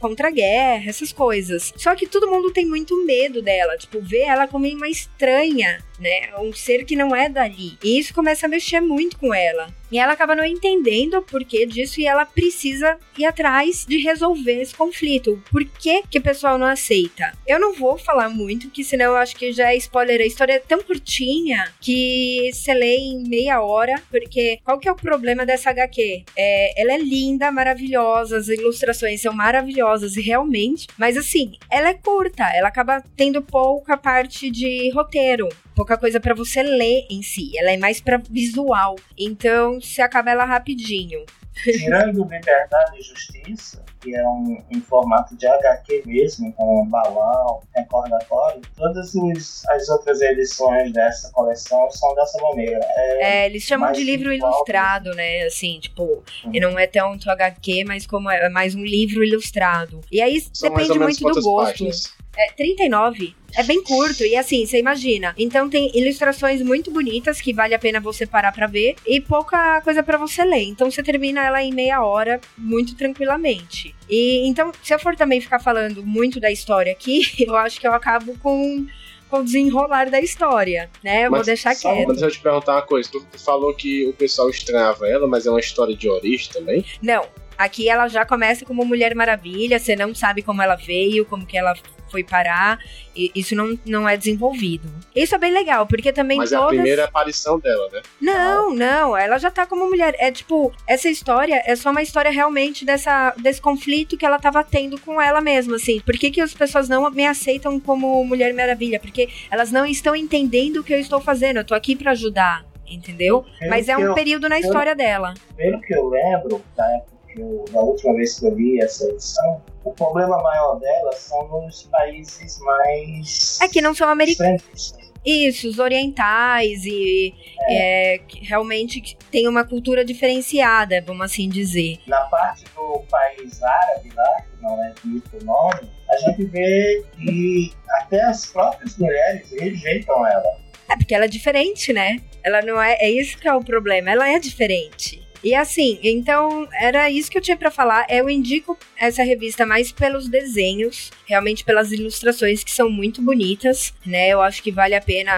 contra 0.00 0.28
a 0.28 0.32
guerra, 0.32 0.88
essas 0.88 1.12
coisas. 1.12 1.72
Só 1.76 1.94
que 1.94 2.08
todo 2.08 2.30
mundo 2.30 2.52
tem 2.52 2.66
muito 2.66 3.06
medo 3.06 3.40
dela, 3.40 3.76
tipo, 3.76 4.00
vê 4.00 4.22
ela 4.22 4.48
como 4.48 4.66
uma 4.66 4.88
estranha, 4.88 5.78
né? 6.00 6.30
Um 6.40 6.52
ser 6.52 6.84
que 6.84 6.96
não 6.96 7.14
é 7.14 7.28
dali. 7.28 7.78
E 7.84 7.98
isso 8.00 8.12
começa 8.12 8.46
a 8.46 8.48
mexer 8.48 8.80
muito 8.80 9.16
com 9.16 9.32
ela. 9.32 9.68
E 9.94 9.98
ela 9.98 10.14
acaba 10.14 10.34
não 10.34 10.44
entendendo 10.44 11.18
o 11.18 11.22
porquê 11.22 11.64
disso 11.64 12.00
e 12.00 12.06
ela 12.06 12.26
precisa 12.26 12.98
ir 13.16 13.24
atrás 13.24 13.86
de 13.86 13.96
resolver 13.98 14.60
esse 14.60 14.74
conflito. 14.74 15.40
Por 15.52 15.64
que, 15.64 16.02
que 16.10 16.18
o 16.18 16.22
pessoal 16.22 16.58
não 16.58 16.66
aceita? 16.66 17.32
Eu 17.46 17.60
não 17.60 17.72
vou 17.72 17.96
falar 17.96 18.28
muito, 18.28 18.70
que 18.70 18.82
senão 18.82 19.12
eu 19.12 19.16
acho 19.16 19.36
que 19.36 19.52
já 19.52 19.72
é 19.72 19.76
spoiler. 19.76 20.20
A 20.20 20.26
história 20.26 20.54
é 20.54 20.58
tão 20.58 20.82
curtinha 20.82 21.72
que 21.80 22.50
você 22.52 22.74
lê 22.74 22.96
em 22.96 23.22
meia 23.28 23.62
hora, 23.62 24.02
porque 24.10 24.58
qual 24.64 24.80
que 24.80 24.88
é 24.88 24.92
o 24.92 24.96
problema 24.96 25.46
dessa 25.46 25.70
HQ? 25.70 26.24
É, 26.36 26.82
ela 26.82 26.94
é 26.94 26.98
linda, 26.98 27.52
maravilhosa, 27.52 28.38
as 28.38 28.48
ilustrações 28.48 29.20
são 29.20 29.32
maravilhosas, 29.32 30.16
realmente, 30.16 30.88
mas 30.98 31.16
assim, 31.16 31.52
ela 31.70 31.90
é 31.90 31.94
curta, 31.94 32.42
ela 32.52 32.66
acaba 32.66 33.00
tendo 33.16 33.40
pouca 33.40 33.96
parte 33.96 34.50
de 34.50 34.90
roteiro 34.90 35.48
pouca 35.74 35.98
coisa 35.98 36.20
para 36.20 36.34
você 36.34 36.62
ler 36.62 37.06
em 37.10 37.22
si. 37.22 37.52
Ela 37.58 37.72
é 37.72 37.76
mais 37.76 38.00
para 38.00 38.22
visual. 38.30 38.96
Então, 39.18 39.80
se 39.86 40.02
acaba 40.02 40.30
ela 40.30 40.44
rapidinho. 40.44 41.24
Tirando 41.62 42.24
Liberdade 42.24 42.98
e 42.98 43.02
Justiça, 43.02 43.84
que 44.00 44.14
é 44.14 44.26
um, 44.26 44.58
um 44.74 44.80
formato 44.80 45.36
de 45.36 45.46
HQ 45.46 46.02
mesmo, 46.04 46.52
com 46.52 46.84
balão, 46.86 47.60
recordatório, 47.74 48.60
todas 48.76 49.14
os, 49.14 49.64
as 49.68 49.88
outras 49.88 50.20
edições 50.20 50.92
dessa 50.92 51.30
coleção 51.30 51.88
são 51.90 52.12
dessa 52.16 52.42
maneira. 52.42 52.80
É, 52.82 53.22
é 53.22 53.46
eles 53.46 53.62
chamam 53.62 53.92
de 53.92 54.02
livro 54.02 54.32
ilustrado, 54.32 55.14
né? 55.14 55.44
Assim, 55.44 55.78
tipo, 55.78 56.02
uhum. 56.44 56.50
e 56.52 56.58
não 56.58 56.76
é 56.78 56.88
tanto 56.88 57.30
HQ, 57.30 57.84
mas 57.86 58.04
como 58.04 58.28
é, 58.28 58.46
é 58.46 58.48
mais 58.48 58.74
um 58.74 58.82
livro 58.82 59.24
ilustrado. 59.24 60.00
E 60.10 60.20
aí 60.20 60.40
são 60.52 60.68
depende 60.68 60.98
muito 60.98 61.20
do 61.20 61.40
gosto. 61.40 61.84
Páginas. 61.84 62.23
É, 62.36 62.52
39. 62.52 63.34
É 63.56 63.62
bem 63.62 63.82
curto. 63.82 64.24
E 64.24 64.36
assim, 64.36 64.66
você 64.66 64.78
imagina. 64.78 65.34
Então 65.38 65.68
tem 65.70 65.90
ilustrações 65.96 66.60
muito 66.60 66.90
bonitas 66.90 67.40
que 67.40 67.52
vale 67.52 67.74
a 67.74 67.78
pena 67.78 68.00
você 68.00 68.26
parar 68.26 68.52
pra 68.52 68.66
ver. 68.66 68.96
E 69.06 69.20
pouca 69.20 69.80
coisa 69.82 70.02
para 70.02 70.18
você 70.18 70.44
ler. 70.44 70.64
Então 70.64 70.90
você 70.90 71.02
termina 71.02 71.44
ela 71.44 71.62
em 71.62 71.72
meia 71.72 72.04
hora, 72.04 72.40
muito 72.58 72.96
tranquilamente. 72.96 73.94
E 74.08 74.46
então, 74.46 74.72
se 74.82 74.92
eu 74.92 74.98
for 74.98 75.14
também 75.16 75.40
ficar 75.40 75.60
falando 75.60 76.04
muito 76.04 76.40
da 76.40 76.50
história 76.50 76.92
aqui, 76.92 77.22
eu 77.46 77.54
acho 77.56 77.80
que 77.80 77.86
eu 77.86 77.94
acabo 77.94 78.36
com 78.38 78.86
com 79.34 79.40
o 79.40 79.44
desenrolar 79.44 80.10
da 80.10 80.20
história, 80.20 80.88
né? 81.02 81.26
Eu 81.26 81.30
mas, 81.30 81.38
vou 81.38 81.46
deixar 81.46 81.74
só, 81.74 81.92
quieto. 81.92 82.08
Mas 82.08 82.18
deixa 82.18 82.26
eu 82.26 82.38
te 82.38 82.40
perguntar 82.40 82.74
uma 82.74 82.82
coisa. 82.82 83.10
Tu 83.10 83.26
falou 83.38 83.74
que 83.74 84.06
o 84.06 84.12
pessoal 84.12 84.48
estranhava 84.48 85.08
ela, 85.08 85.26
mas 85.26 85.46
é 85.46 85.50
uma 85.50 85.58
história 85.58 85.96
de 85.96 86.08
origem 86.08 86.52
também? 86.52 86.84
Não. 87.02 87.26
Aqui 87.56 87.88
ela 87.88 88.08
já 88.08 88.24
começa 88.24 88.64
como 88.64 88.84
Mulher 88.84 89.14
Maravilha, 89.14 89.78
você 89.78 89.96
não 89.96 90.14
sabe 90.14 90.42
como 90.42 90.62
ela 90.62 90.76
veio, 90.76 91.24
como 91.24 91.46
que 91.46 91.56
ela 91.56 91.74
foi 92.14 92.22
parar, 92.22 92.78
isso 93.16 93.56
não, 93.56 93.76
não 93.84 94.08
é 94.08 94.16
desenvolvido. 94.16 94.88
Isso 95.16 95.34
é 95.34 95.38
bem 95.38 95.52
legal, 95.52 95.84
porque 95.84 96.12
também 96.12 96.38
Mas 96.38 96.50
todas... 96.50 96.62
é 96.62 96.66
a 96.66 96.68
primeira 96.68 97.04
aparição 97.06 97.58
dela, 97.58 97.88
né? 97.92 98.02
Não, 98.20 98.72
não, 98.72 99.16
ela 99.16 99.36
já 99.36 99.50
tá 99.50 99.66
como 99.66 99.88
mulher. 99.88 100.14
É 100.20 100.30
tipo, 100.30 100.72
essa 100.86 101.08
história 101.08 101.60
é 101.66 101.74
só 101.74 101.90
uma 101.90 102.02
história 102.02 102.30
realmente 102.30 102.84
dessa, 102.84 103.34
desse 103.36 103.60
conflito 103.60 104.16
que 104.16 104.24
ela 104.24 104.38
tava 104.38 104.62
tendo 104.62 105.00
com 105.00 105.20
ela 105.20 105.40
mesma, 105.40 105.74
assim. 105.74 105.98
Por 106.00 106.16
que, 106.16 106.30
que 106.30 106.40
as 106.40 106.54
pessoas 106.54 106.88
não 106.88 107.10
me 107.10 107.26
aceitam 107.26 107.80
como 107.80 108.24
Mulher 108.24 108.54
Maravilha? 108.54 109.00
Porque 109.00 109.28
elas 109.50 109.72
não 109.72 109.84
estão 109.84 110.14
entendendo 110.14 110.76
o 110.76 110.84
que 110.84 110.92
eu 110.92 111.00
estou 111.00 111.20
fazendo, 111.20 111.58
eu 111.58 111.64
tô 111.64 111.74
aqui 111.74 111.96
para 111.96 112.12
ajudar 112.12 112.64
entendeu? 112.86 113.44
Pelo 113.58 113.70
Mas 113.70 113.88
é 113.88 113.96
um 113.96 114.02
eu, 114.02 114.14
período 114.14 114.48
na 114.48 114.60
história 114.60 114.94
pelo, 114.94 115.08
dela. 115.08 115.34
Pelo 115.56 115.80
que 115.80 115.94
eu 115.94 116.06
lembro, 116.06 116.62
da 116.76 116.84
época 116.96 117.13
eu, 117.40 117.64
da 117.72 117.80
última 117.80 118.14
vez 118.14 118.38
que 118.38 118.46
eu 118.46 118.54
li 118.54 118.80
essa 118.80 119.08
edição, 119.08 119.62
o 119.84 119.92
problema 119.92 120.40
maior 120.42 120.78
dela 120.78 121.12
são 121.12 121.46
nos 121.62 121.84
países 121.84 122.58
mais. 122.60 123.58
É 123.60 123.68
que 123.68 123.80
não 123.80 123.94
são 123.94 124.08
americanos. 124.08 124.94
Isso, 125.24 125.68
os 125.68 125.78
orientais 125.78 126.84
e 126.84 127.34
é. 127.62 128.16
É, 128.16 128.20
realmente 128.42 129.16
tem 129.30 129.48
uma 129.48 129.64
cultura 129.64 130.04
diferenciada, 130.04 131.00
vamos 131.00 131.24
assim 131.24 131.48
dizer. 131.48 131.98
Na 132.06 132.20
parte 132.22 132.64
do 132.74 133.02
país 133.10 133.62
árabe 133.62 134.10
lá, 134.14 134.42
que 134.42 134.62
não 134.62 134.84
é 134.84 134.92
dito 135.02 135.38
o 135.40 135.44
nome, 135.44 135.90
a 136.10 136.16
gente 136.18 136.44
vê 136.44 137.02
que 137.16 137.72
até 137.88 138.22
as 138.22 138.46
próprias 138.46 138.98
mulheres 138.98 139.50
rejeitam 139.50 140.26
ela. 140.26 140.58
É 140.90 140.96
porque 140.96 141.14
ela 141.14 141.24
é 141.24 141.28
diferente, 141.28 141.90
né? 141.92 142.20
Ela 142.42 142.60
não 142.60 142.80
é. 142.80 142.96
É 143.00 143.10
isso 143.10 143.38
que 143.38 143.48
é 143.48 143.54
o 143.54 143.64
problema. 143.64 144.10
Ela 144.10 144.28
é 144.28 144.38
diferente. 144.38 145.23
E 145.44 145.54
assim, 145.54 145.98
então 146.02 146.66
era 146.72 147.10
isso 147.10 147.30
que 147.30 147.36
eu 147.36 147.42
tinha 147.42 147.56
para 147.56 147.70
falar. 147.70 148.06
Eu 148.08 148.30
indico 148.30 148.78
essa 148.96 149.22
revista 149.22 149.66
mais 149.66 149.92
pelos 149.92 150.26
desenhos, 150.26 151.10
realmente 151.26 151.62
pelas 151.62 151.92
ilustrações 151.92 152.64
que 152.64 152.70
são 152.70 152.88
muito 152.88 153.20
bonitas, 153.20 153.92
né? 154.06 154.30
Eu 154.30 154.40
acho 154.40 154.62
que 154.62 154.72
vale 154.72 154.94
a 154.94 155.00
pena. 155.02 155.32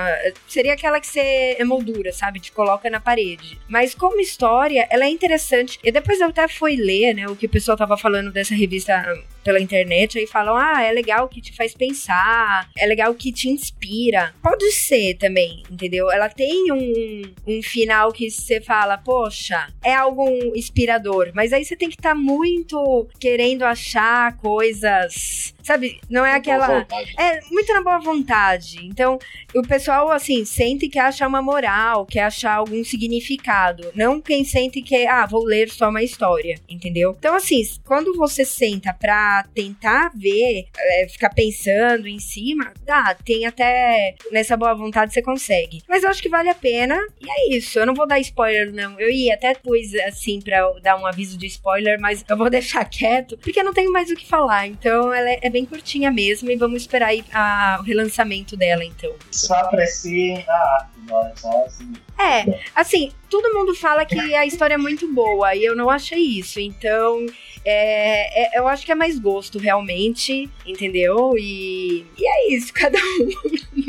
Seria 0.47 0.75
aquela 0.75 1.01
que 1.01 1.09
você 1.09 1.57
emoldura, 1.59 2.13
sabe? 2.13 2.39
Te 2.39 2.53
coloca 2.53 2.89
na 2.89 3.01
parede. 3.01 3.59
Mas 3.69 3.95
como 3.97 4.21
história, 4.21 4.87
ela 4.91 5.05
é 5.05 5.09
interessante. 5.09 5.81
E 5.83 5.91
depois 5.91 6.21
eu 6.21 6.29
até 6.29 6.47
fui 6.47 6.77
ler, 6.77 7.13
né, 7.13 7.27
o 7.27 7.35
que 7.35 7.47
o 7.47 7.51
pessoal 7.51 7.77
tava 7.77 7.97
falando 7.97 8.31
dessa 8.31 8.55
revista 8.55 9.03
pela 9.47 9.61
internet, 9.61 10.19
aí 10.19 10.27
falam: 10.27 10.57
"Ah, 10.57 10.83
é 10.83 10.91
legal 10.93 11.29
que 11.29 11.41
te 11.41 11.55
faz 11.55 11.73
pensar, 11.73 12.69
é 12.77 12.85
legal 12.85 13.15
que 13.15 13.31
te 13.31 13.49
inspira". 13.49 14.35
Pode 14.43 14.73
ser 14.73 15.15
também, 15.15 15.63
entendeu? 15.71 16.11
Ela 16.11 16.29
tem 16.29 16.73
um, 16.73 17.23
um 17.47 17.63
final 17.63 18.13
que 18.13 18.29
você 18.29 18.61
fala: 18.61 18.99
"Poxa, 18.99 19.69
é 19.85 19.95
algo 19.95 20.29
inspirador, 20.57 21.31
mas 21.33 21.53
aí 21.53 21.65
você 21.65 21.77
tem 21.77 21.89
que 21.89 21.95
estar 21.95 22.11
tá 22.11 22.15
muito 22.15 23.09
querendo 23.21 23.63
achar 23.63 24.37
coisas 24.39 25.55
Sabe? 25.67 26.01
Não 26.09 26.25
é 26.25 26.33
aquela. 26.35 26.87
É 27.19 27.41
muito 27.51 27.73
na 27.73 27.83
boa 27.83 27.99
vontade. 27.99 28.87
Então, 28.87 29.19
o 29.53 29.63
pessoal, 29.63 30.13
assim, 30.13 30.45
sente 30.45 30.89
que 30.89 30.97
acha 30.97 31.27
uma 31.27 31.43
moral, 31.43 32.07
quer 32.07 32.23
achar 32.23 32.55
algum 32.55 32.85
significado. 32.85 33.91
Não 33.93 34.21
quem 34.21 34.45
sente 34.45 34.81
que, 34.81 35.05
ah, 35.09 35.27
vou 35.27 35.43
ler 35.43 35.69
só 35.69 35.89
uma 35.89 36.05
história, 36.05 36.61
entendeu? 36.69 37.17
Então, 37.19 37.35
assim, 37.35 37.61
quando 37.85 38.15
você 38.15 38.45
senta 38.45 38.93
pra 38.93 39.45
tentar 39.53 40.13
ver, 40.15 40.69
é, 40.79 41.09
ficar 41.09 41.31
pensando 41.31 42.07
em 42.07 42.21
cima, 42.21 42.73
tá, 42.87 43.17
tem 43.25 43.45
até 43.45 44.15
nessa 44.31 44.57
boa 44.57 44.73
vontade 44.73 45.13
você 45.13 45.21
consegue. 45.21 45.83
Mas 45.89 46.05
eu 46.05 46.11
acho 46.11 46.23
que 46.23 46.29
vale 46.29 46.49
a 46.49 46.55
pena. 46.55 46.97
E 47.21 47.29
é 47.29 47.57
isso. 47.57 47.77
Eu 47.77 47.87
não 47.87 47.95
vou 47.95 48.07
dar 48.07 48.21
spoiler, 48.21 48.73
não. 48.73 49.01
Eu 49.01 49.11
ia 49.11 49.35
até 49.35 49.53
pus 49.53 49.93
assim 50.07 50.41
pra 50.41 50.71
dar 50.81 50.97
um 50.97 51.07
aviso 51.07 51.37
de 51.37 51.47
spoiler, 51.47 52.01
mas 52.01 52.25
eu 52.29 52.37
vou 52.37 52.49
deixar 52.51 52.85
quieto, 52.85 53.37
porque 53.39 53.59
eu 53.59 53.65
não 53.65 53.75
tenho 53.75 53.91
mais 53.91 54.09
o 54.13 54.15
que 54.15 54.29
falar. 54.29 54.69
Então, 54.69 55.13
ela 55.13 55.29
é, 55.29 55.41
é 55.43 55.56
bem 55.57 55.65
curtinha 55.65 56.11
mesmo 56.11 56.51
e 56.51 56.57
vamos 56.57 56.83
esperar 56.83 57.09
aí 57.09 57.25
a, 57.33 57.79
o 57.81 57.83
relançamento 57.83 58.55
dela, 58.55 58.85
então. 58.85 59.15
Só 59.31 59.55
apreciem 59.55 60.45
a 60.47 60.53
arte? 60.53 61.41
Só 61.41 61.65
assim. 61.65 61.93
É, 62.19 62.61
assim, 62.75 63.11
todo 63.31 63.55
mundo 63.55 63.75
fala 63.75 64.05
que 64.05 64.35
a 64.35 64.45
história 64.45 64.75
é 64.75 64.79
muito 64.79 65.11
boa 65.13 65.55
e 65.55 65.65
eu 65.65 65.75
não 65.75 65.89
achei 65.89 66.19
isso. 66.19 66.61
Então, 66.61 67.25
é, 67.69 68.57
é, 68.57 68.59
eu 68.59 68.69
acho 68.69 68.85
que 68.87 68.93
é 68.93 68.95
mais 68.95 69.19
gosto, 69.19 69.59
realmente, 69.59 70.49
entendeu? 70.65 71.35
E, 71.39 72.05
e 72.19 72.27
é 72.27 72.55
isso, 72.55 72.73
cada 72.75 72.99
um 72.99 73.29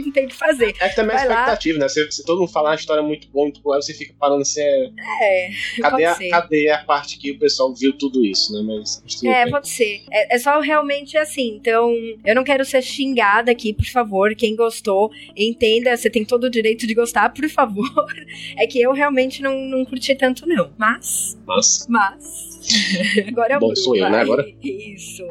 não 0.03 0.11
tem 0.11 0.25
o 0.25 0.29
que 0.29 0.35
fazer. 0.35 0.75
É 0.79 0.89
que 0.89 0.95
também 0.95 1.15
é 1.15 1.19
Vai 1.19 1.27
lá. 1.27 1.33
expectativa, 1.35 1.79
né? 1.79 1.87
Se, 1.89 2.11
se 2.11 2.25
todo 2.25 2.39
mundo 2.39 2.51
falar 2.51 2.69
uma 2.71 2.75
história 2.75 3.03
muito 3.03 3.27
boa, 3.29 3.45
muito 3.45 3.61
boa, 3.61 3.81
você 3.81 3.93
fica 3.93 4.13
parando 4.19 4.41
assim, 4.41 4.61
é, 4.61 4.89
É, 5.21 5.49
cadê, 5.81 5.91
pode 5.91 6.05
a, 6.05 6.15
ser. 6.15 6.29
cadê 6.29 6.69
a 6.69 6.77
parte 6.83 7.17
que 7.19 7.31
o 7.31 7.39
pessoal 7.39 7.73
viu 7.73 7.97
tudo 7.97 8.25
isso, 8.25 8.51
né? 8.53 8.61
Mas, 8.65 9.01
mas 9.03 9.15
tudo 9.15 9.29
É, 9.29 9.43
bem. 9.43 9.51
pode 9.51 9.69
ser. 9.69 10.01
É, 10.11 10.35
é 10.35 10.39
só 10.39 10.59
realmente 10.59 11.17
assim. 11.17 11.55
Então, 11.55 11.93
eu 12.25 12.35
não 12.35 12.43
quero 12.43 12.65
ser 12.65 12.81
xingada 12.81 13.51
aqui, 13.51 13.73
por 13.73 13.85
favor. 13.85 14.33
Quem 14.35 14.55
gostou, 14.55 15.11
entenda. 15.35 15.95
Você 15.95 16.09
tem 16.09 16.25
todo 16.25 16.45
o 16.45 16.49
direito 16.49 16.85
de 16.87 16.93
gostar, 16.93 17.29
por 17.33 17.47
favor. 17.49 17.87
É 18.57 18.65
que 18.65 18.81
eu 18.81 18.91
realmente 18.93 19.41
não, 19.41 19.55
não 19.59 19.85
curti 19.85 20.15
tanto, 20.15 20.47
não. 20.47 20.71
Mas, 20.77 21.37
Mas, 21.45 21.85
mas. 21.89 22.57
Agora 23.27 23.53
é 23.53 23.58
o 23.58 23.60
Bom, 23.60 23.67
Bruno, 23.67 23.77
sou 23.77 23.95
eu, 23.95 24.10
né, 24.10 24.19
agora? 24.19 24.45
Isso. 24.63 25.23